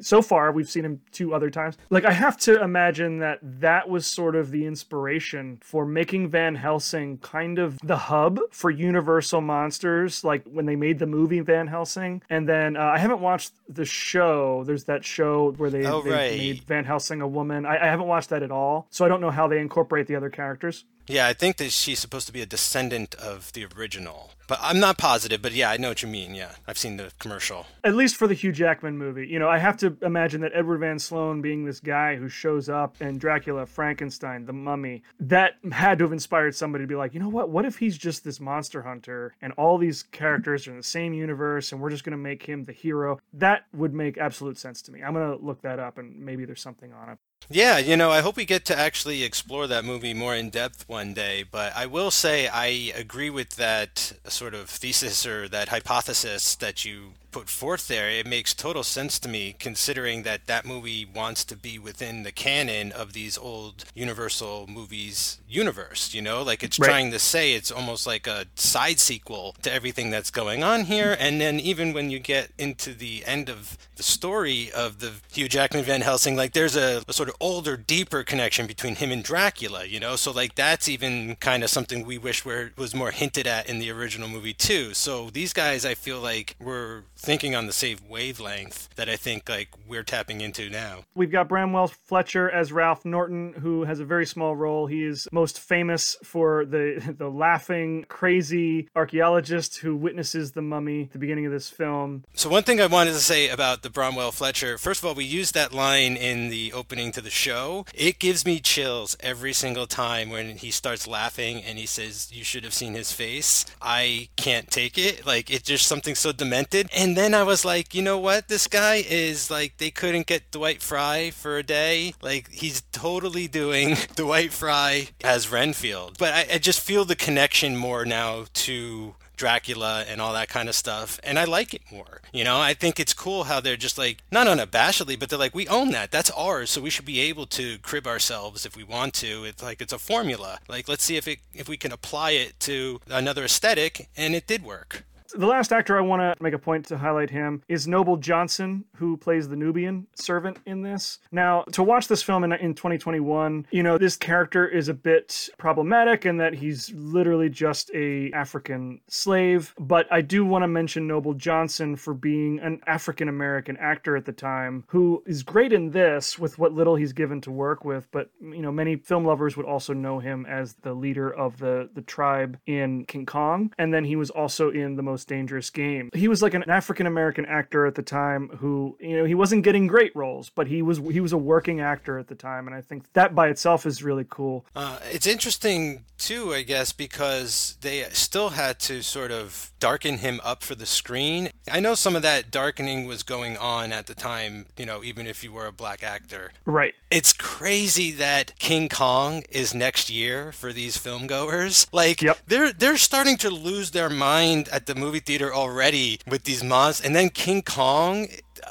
so 0.00 0.22
far, 0.22 0.52
we've 0.52 0.68
seen 0.68 0.84
him 0.84 1.00
two 1.12 1.34
other 1.34 1.50
times. 1.50 1.76
Like 1.90 2.04
I 2.04 2.12
have 2.12 2.36
to 2.38 2.62
imagine 2.62 3.18
that 3.18 3.38
that 3.42 3.88
was 3.88 4.06
sort 4.06 4.36
of 4.36 4.50
the 4.50 4.66
inspiration 4.66 5.58
for 5.62 5.86
making 5.86 6.28
Van 6.28 6.56
Helsing 6.56 7.18
kind 7.18 7.58
of 7.58 7.78
the 7.82 7.96
hub 7.96 8.38
for 8.56 8.70
Universal 8.70 9.42
Monsters, 9.42 10.24
like 10.24 10.42
when 10.44 10.64
they 10.64 10.76
made 10.76 10.98
the 10.98 11.06
movie 11.06 11.40
Van 11.40 11.66
Helsing. 11.66 12.22
And 12.30 12.48
then 12.48 12.74
uh, 12.74 12.80
I 12.80 12.96
haven't 12.96 13.20
watched 13.20 13.52
the 13.68 13.84
show. 13.84 14.64
There's 14.64 14.84
that 14.84 15.04
show 15.04 15.52
where 15.58 15.68
they, 15.68 15.84
oh, 15.84 16.00
they 16.00 16.10
right. 16.10 16.30
made 16.38 16.62
Van 16.64 16.84
Helsing 16.86 17.20
a 17.20 17.28
woman. 17.28 17.66
I, 17.66 17.76
I 17.76 17.86
haven't 17.86 18.06
watched 18.06 18.30
that 18.30 18.42
at 18.42 18.50
all, 18.50 18.86
so 18.90 19.04
I 19.04 19.08
don't 19.08 19.20
know 19.20 19.30
how 19.30 19.46
they 19.46 19.60
incorporate 19.60 20.06
the 20.06 20.16
other 20.16 20.30
characters. 20.30 20.84
Yeah, 21.06 21.26
I 21.26 21.34
think 21.34 21.58
that 21.58 21.70
she's 21.70 21.98
supposed 21.98 22.26
to 22.28 22.32
be 22.32 22.40
a 22.40 22.46
descendant 22.46 23.14
of 23.16 23.52
the 23.52 23.66
original. 23.76 24.30
But 24.46 24.58
I'm 24.62 24.78
not 24.78 24.98
positive, 24.98 25.42
but 25.42 25.52
yeah, 25.52 25.70
I 25.70 25.76
know 25.76 25.88
what 25.88 26.02
you 26.02 26.08
mean. 26.08 26.34
Yeah, 26.34 26.52
I've 26.66 26.78
seen 26.78 26.96
the 26.96 27.10
commercial. 27.18 27.66
At 27.82 27.94
least 27.94 28.16
for 28.16 28.26
the 28.26 28.34
Hugh 28.34 28.52
Jackman 28.52 28.96
movie. 28.96 29.26
You 29.26 29.38
know, 29.38 29.48
I 29.48 29.58
have 29.58 29.76
to 29.78 29.96
imagine 30.02 30.40
that 30.42 30.52
Edward 30.54 30.78
Van 30.78 30.98
Sloan 30.98 31.40
being 31.42 31.64
this 31.64 31.80
guy 31.80 32.16
who 32.16 32.28
shows 32.28 32.68
up 32.68 33.00
in 33.00 33.18
Dracula, 33.18 33.66
Frankenstein, 33.66 34.46
The 34.46 34.52
Mummy, 34.52 35.02
that 35.20 35.54
had 35.72 35.98
to 35.98 36.04
have 36.04 36.12
inspired 36.12 36.54
somebody 36.54 36.84
to 36.84 36.88
be 36.88 36.94
like, 36.94 37.14
you 37.14 37.20
know 37.20 37.28
what? 37.28 37.50
What 37.50 37.64
if 37.64 37.78
he's 37.78 37.98
just 37.98 38.24
this 38.24 38.40
monster 38.40 38.82
hunter 38.82 39.34
and 39.42 39.52
all 39.54 39.78
these 39.78 40.02
characters 40.04 40.66
are 40.66 40.70
in 40.70 40.76
the 40.76 40.82
same 40.82 41.12
universe 41.12 41.72
and 41.72 41.80
we're 41.80 41.90
just 41.90 42.04
going 42.04 42.12
to 42.12 42.16
make 42.16 42.44
him 42.44 42.64
the 42.64 42.72
hero? 42.72 43.18
That 43.32 43.66
would 43.74 43.94
make 43.94 44.18
absolute 44.18 44.58
sense 44.58 44.82
to 44.82 44.92
me. 44.92 45.02
I'm 45.02 45.12
going 45.12 45.36
to 45.36 45.44
look 45.44 45.62
that 45.62 45.78
up 45.78 45.98
and 45.98 46.16
maybe 46.18 46.44
there's 46.44 46.62
something 46.62 46.92
on 46.92 47.10
it. 47.10 47.18
Yeah, 47.48 47.78
you 47.78 47.96
know, 47.96 48.10
I 48.10 48.22
hope 48.22 48.36
we 48.36 48.44
get 48.44 48.64
to 48.66 48.78
actually 48.78 49.22
explore 49.22 49.68
that 49.68 49.84
movie 49.84 50.14
more 50.14 50.34
in 50.34 50.50
depth 50.50 50.88
one 50.88 51.14
day. 51.14 51.44
But 51.48 51.76
I 51.76 51.86
will 51.86 52.10
say 52.10 52.48
I 52.48 52.66
agree 52.96 53.30
with 53.30 53.50
that 53.50 54.14
sort 54.26 54.52
of 54.52 54.68
thesis 54.68 55.24
or 55.24 55.48
that 55.48 55.68
hypothesis 55.68 56.56
that 56.56 56.84
you 56.84 57.12
put 57.36 57.50
forth 57.50 57.86
there, 57.86 58.08
it 58.08 58.26
makes 58.26 58.54
total 58.54 58.82
sense 58.82 59.18
to 59.18 59.28
me 59.28 59.54
considering 59.58 60.22
that 60.22 60.46
that 60.46 60.64
movie 60.64 61.04
wants 61.04 61.44
to 61.44 61.54
be 61.54 61.78
within 61.78 62.22
the 62.22 62.32
canon 62.32 62.90
of 62.92 63.12
these 63.12 63.36
old 63.36 63.84
Universal 63.94 64.66
movies 64.66 65.38
universe, 65.46 66.14
you 66.14 66.22
know? 66.22 66.42
Like 66.42 66.62
it's 66.62 66.78
Right. 66.78 66.88
trying 66.88 67.10
to 67.10 67.18
say 67.18 67.52
it's 67.52 67.70
almost 67.70 68.06
like 68.06 68.26
a 68.26 68.46
side 68.54 68.98
sequel 68.98 69.54
to 69.62 69.72
everything 69.72 70.10
that's 70.10 70.30
going 70.30 70.62
on 70.64 70.84
here. 70.86 71.14
And 71.20 71.38
then 71.40 71.60
even 71.60 71.92
when 71.92 72.08
you 72.10 72.18
get 72.18 72.52
into 72.58 72.94
the 72.94 73.22
end 73.26 73.48
of 73.50 73.76
the 73.96 74.02
story 74.02 74.70
of 74.72 74.98
the 75.00 75.12
Hugh 75.32 75.48
Jackman 75.48 75.84
Van 75.84 76.00
Helsing, 76.00 76.36
like 76.36 76.52
there's 76.52 76.76
a, 76.76 77.02
a 77.06 77.12
sort 77.12 77.28
of 77.28 77.36
older, 77.40 77.76
deeper 77.76 78.22
connection 78.24 78.66
between 78.66 78.96
him 78.96 79.10
and 79.12 79.22
Dracula, 79.22 79.84
you 79.84 80.00
know? 80.00 80.16
So 80.16 80.32
like 80.32 80.54
that's 80.54 80.88
even 80.88 81.36
kind 81.36 81.62
of 81.62 81.68
something 81.70 82.06
we 82.06 82.16
wish 82.16 82.44
were 82.46 82.72
was 82.76 82.94
more 82.94 83.10
hinted 83.10 83.46
at 83.46 83.68
in 83.68 83.78
the 83.78 83.90
original 83.90 84.28
movie 84.28 84.54
too. 84.54 84.94
So 84.94 85.28
these 85.30 85.52
guys 85.52 85.84
I 85.84 85.94
feel 85.94 86.20
like 86.20 86.56
were 86.58 87.04
thinking 87.26 87.56
on 87.56 87.66
the 87.66 87.72
same 87.72 87.98
wavelength 88.08 88.88
that 88.94 89.08
I 89.08 89.16
think 89.16 89.48
like 89.48 89.70
we're 89.88 90.04
tapping 90.04 90.40
into 90.40 90.70
now. 90.70 91.00
We've 91.16 91.32
got 91.32 91.48
Bramwell 91.48 91.88
Fletcher 91.88 92.48
as 92.48 92.70
Ralph 92.70 93.04
Norton, 93.04 93.52
who 93.54 93.82
has 93.82 93.98
a 93.98 94.04
very 94.04 94.24
small 94.24 94.54
role. 94.54 94.86
He 94.86 95.02
is 95.02 95.26
most 95.32 95.58
famous 95.58 96.16
for 96.22 96.64
the 96.64 97.14
the 97.18 97.28
laughing, 97.28 98.04
crazy 98.08 98.88
archaeologist 98.94 99.78
who 99.78 99.96
witnesses 99.96 100.52
the 100.52 100.62
mummy 100.62 101.02
at 101.02 101.12
the 101.14 101.18
beginning 101.18 101.46
of 101.46 101.52
this 101.52 101.68
film. 101.68 102.22
So 102.34 102.48
one 102.48 102.62
thing 102.62 102.80
I 102.80 102.86
wanted 102.86 103.14
to 103.14 103.18
say 103.18 103.48
about 103.48 103.82
the 103.82 103.90
Bramwell 103.90 104.30
Fletcher, 104.30 104.78
first 104.78 105.00
of 105.00 105.06
all, 105.06 105.14
we 105.16 105.24
used 105.24 105.52
that 105.54 105.72
line 105.72 106.16
in 106.16 106.48
the 106.48 106.72
opening 106.72 107.10
to 107.10 107.20
the 107.20 107.30
show. 107.30 107.86
It 107.92 108.20
gives 108.20 108.46
me 108.46 108.60
chills 108.60 109.16
every 109.18 109.52
single 109.52 109.88
time 109.88 110.30
when 110.30 110.58
he 110.58 110.70
starts 110.70 111.08
laughing 111.08 111.60
and 111.60 111.76
he 111.76 111.86
says, 111.86 112.28
"You 112.32 112.44
should 112.44 112.62
have 112.62 112.74
seen 112.74 112.94
his 112.94 113.10
face." 113.10 113.66
I 113.82 114.28
can't 114.36 114.70
take 114.70 114.96
it. 114.96 115.26
Like 115.26 115.50
it's 115.50 115.64
just 115.64 115.88
something 115.88 116.14
so 116.14 116.30
demented. 116.30 116.88
And 116.96 117.05
then 117.14 117.34
I 117.34 117.42
was 117.42 117.62
like, 117.62 117.94
you 117.94 118.00
know 118.00 118.18
what? 118.18 118.48
This 118.48 118.66
guy 118.66 119.04
is 119.06 119.50
like 119.50 119.76
they 119.76 119.90
couldn't 119.90 120.26
get 120.26 120.50
Dwight 120.50 120.80
Frye 120.80 121.30
for 121.30 121.58
a 121.58 121.62
day. 121.62 122.14
Like 122.22 122.50
he's 122.50 122.80
totally 122.92 123.48
doing 123.48 123.96
Dwight 124.16 124.52
Frye 124.52 125.08
as 125.22 125.52
Renfield. 125.52 126.16
But 126.18 126.32
I, 126.32 126.54
I 126.54 126.58
just 126.58 126.80
feel 126.80 127.04
the 127.04 127.14
connection 127.16 127.76
more 127.76 128.06
now 128.06 128.46
to 128.54 129.14
Dracula 129.36 130.04
and 130.08 130.20
all 130.20 130.32
that 130.32 130.48
kind 130.48 130.68
of 130.68 130.74
stuff. 130.74 131.20
And 131.22 131.38
I 131.38 131.44
like 131.44 131.74
it 131.74 131.82
more. 131.92 132.20
You 132.32 132.44
know, 132.44 132.58
I 132.58 132.74
think 132.74 132.98
it's 132.98 133.12
cool 133.12 133.44
how 133.44 133.60
they're 133.60 133.76
just 133.76 133.98
like, 133.98 134.18
not 134.30 134.46
unabashedly, 134.46 135.18
but 135.18 135.28
they're 135.28 135.38
like, 135.38 135.54
we 135.54 135.68
own 135.68 135.90
that. 135.92 136.10
That's 136.10 136.30
ours. 136.30 136.70
So 136.70 136.80
we 136.80 136.90
should 136.90 137.04
be 137.04 137.20
able 137.20 137.46
to 137.48 137.78
crib 137.78 138.06
ourselves 138.06 138.66
if 138.66 138.76
we 138.76 138.84
want 138.84 139.14
to. 139.14 139.44
It's 139.44 139.62
like, 139.62 139.80
it's 139.80 139.92
a 139.92 139.98
formula. 139.98 140.58
Like, 140.68 140.88
let's 140.88 141.04
see 141.04 141.16
if 141.16 141.28
it, 141.28 141.38
if 141.54 141.68
we 141.68 141.76
can 141.76 141.92
apply 141.92 142.30
it 142.32 142.58
to 142.60 143.00
another 143.08 143.44
aesthetic. 143.44 144.08
And 144.16 144.34
it 144.34 144.46
did 144.46 144.64
work. 144.64 145.04
The 145.34 145.46
last 145.46 145.72
actor 145.72 145.96
I 145.98 146.00
want 146.02 146.20
to 146.20 146.42
make 146.42 146.54
a 146.54 146.58
point 146.58 146.86
to 146.86 146.98
highlight 146.98 147.30
him 147.30 147.62
is 147.68 147.88
Noble 147.88 148.16
Johnson, 148.16 148.84
who 148.96 149.16
plays 149.16 149.48
the 149.48 149.56
Nubian 149.56 150.06
servant 150.14 150.58
in 150.66 150.82
this. 150.82 151.18
Now, 151.32 151.62
to 151.72 151.82
watch 151.82 152.08
this 152.08 152.22
film 152.22 152.44
in, 152.44 152.52
in 152.52 152.74
2021, 152.74 153.66
you 153.70 153.82
know, 153.82 153.98
this 153.98 154.16
character 154.16 154.68
is 154.68 154.88
a 154.88 154.94
bit 154.94 155.48
problematic 155.58 156.26
in 156.26 156.36
that 156.38 156.54
he's 156.54 156.92
literally 156.92 157.48
just 157.48 157.90
a 157.94 158.30
African 158.32 159.00
slave. 159.08 159.74
But 159.78 160.06
I 160.10 160.20
do 160.20 160.44
want 160.44 160.62
to 160.62 160.68
mention 160.68 161.06
Noble 161.06 161.34
Johnson 161.34 161.96
for 161.96 162.14
being 162.14 162.60
an 162.60 162.80
African 162.86 163.28
American 163.28 163.76
actor 163.78 164.16
at 164.16 164.24
the 164.24 164.32
time 164.32 164.84
who 164.88 165.22
is 165.26 165.42
great 165.42 165.72
in 165.72 165.90
this 165.90 166.38
with 166.38 166.58
what 166.58 166.72
little 166.72 166.96
he's 166.96 167.12
given 167.12 167.40
to 167.42 167.50
work 167.50 167.84
with. 167.84 168.06
But, 168.10 168.30
you 168.40 168.62
know, 168.62 168.72
many 168.72 168.96
film 168.96 169.24
lovers 169.24 169.56
would 169.56 169.66
also 169.66 169.92
know 169.92 170.18
him 170.18 170.46
as 170.46 170.74
the 170.82 170.94
leader 170.94 171.30
of 171.30 171.58
the, 171.58 171.88
the 171.94 172.02
tribe 172.02 172.58
in 172.66 173.04
King 173.06 173.26
Kong. 173.26 173.72
And 173.78 173.92
then 173.92 174.04
he 174.04 174.16
was 174.16 174.30
also 174.30 174.70
in 174.70 174.96
The 174.96 175.02
Most 175.02 175.15
Dangerous 175.24 175.70
Game. 175.70 176.10
He 176.14 176.28
was 176.28 176.42
like 176.42 176.54
an 176.54 176.68
African 176.68 177.06
American 177.06 177.46
actor 177.46 177.86
at 177.86 177.94
the 177.94 178.02
time 178.02 178.48
who, 178.58 178.96
you 179.00 179.16
know, 179.16 179.24
he 179.24 179.34
wasn't 179.34 179.64
getting 179.64 179.86
great 179.86 180.14
roles, 180.14 180.50
but 180.50 180.66
he 180.66 180.82
was 180.82 180.98
he 180.98 181.20
was 181.20 181.32
a 181.32 181.38
working 181.38 181.80
actor 181.80 182.18
at 182.18 182.28
the 182.28 182.34
time, 182.34 182.66
and 182.66 182.76
I 182.76 182.80
think 182.80 183.12
that 183.14 183.34
by 183.34 183.48
itself 183.48 183.86
is 183.86 184.02
really 184.02 184.26
cool. 184.28 184.64
Uh, 184.74 184.98
it's 185.10 185.26
interesting 185.26 186.04
too, 186.18 186.52
I 186.54 186.62
guess, 186.62 186.92
because 186.92 187.76
they 187.80 188.02
still 188.10 188.50
had 188.50 188.78
to 188.80 189.02
sort 189.02 189.30
of 189.30 189.70
darken 189.78 190.18
him 190.18 190.40
up 190.42 190.62
for 190.62 190.74
the 190.74 190.86
screen. 190.86 191.50
I 191.70 191.80
know 191.80 191.94
some 191.94 192.16
of 192.16 192.22
that 192.22 192.50
darkening 192.50 193.06
was 193.06 193.22
going 193.22 193.56
on 193.56 193.92
at 193.92 194.06
the 194.06 194.14
time, 194.14 194.66
you 194.78 194.86
know, 194.86 195.04
even 195.04 195.26
if 195.26 195.44
you 195.44 195.52
were 195.52 195.66
a 195.66 195.72
black 195.72 196.02
actor. 196.02 196.52
Right. 196.64 196.94
It's 197.10 197.32
crazy 197.32 198.10
that 198.12 198.58
King 198.58 198.88
Kong 198.88 199.44
is 199.50 199.74
next 199.74 200.10
year 200.10 200.52
for 200.52 200.72
these 200.72 200.96
film 200.96 201.26
goers. 201.26 201.86
Like 201.92 202.22
Yep. 202.22 202.38
they're 202.46 202.72
they're 202.72 202.96
starting 202.96 203.36
to 203.38 203.50
lose 203.50 203.90
their 203.92 204.10
mind 204.10 204.68
at 204.70 204.86
the 204.86 204.94
movie 204.94 205.05
theater 205.20 205.54
already 205.54 206.20
with 206.26 206.44
these 206.44 206.62
monsters, 206.62 207.06
and 207.06 207.14
then 207.14 207.30
King 207.30 207.62
Kong. 207.62 208.28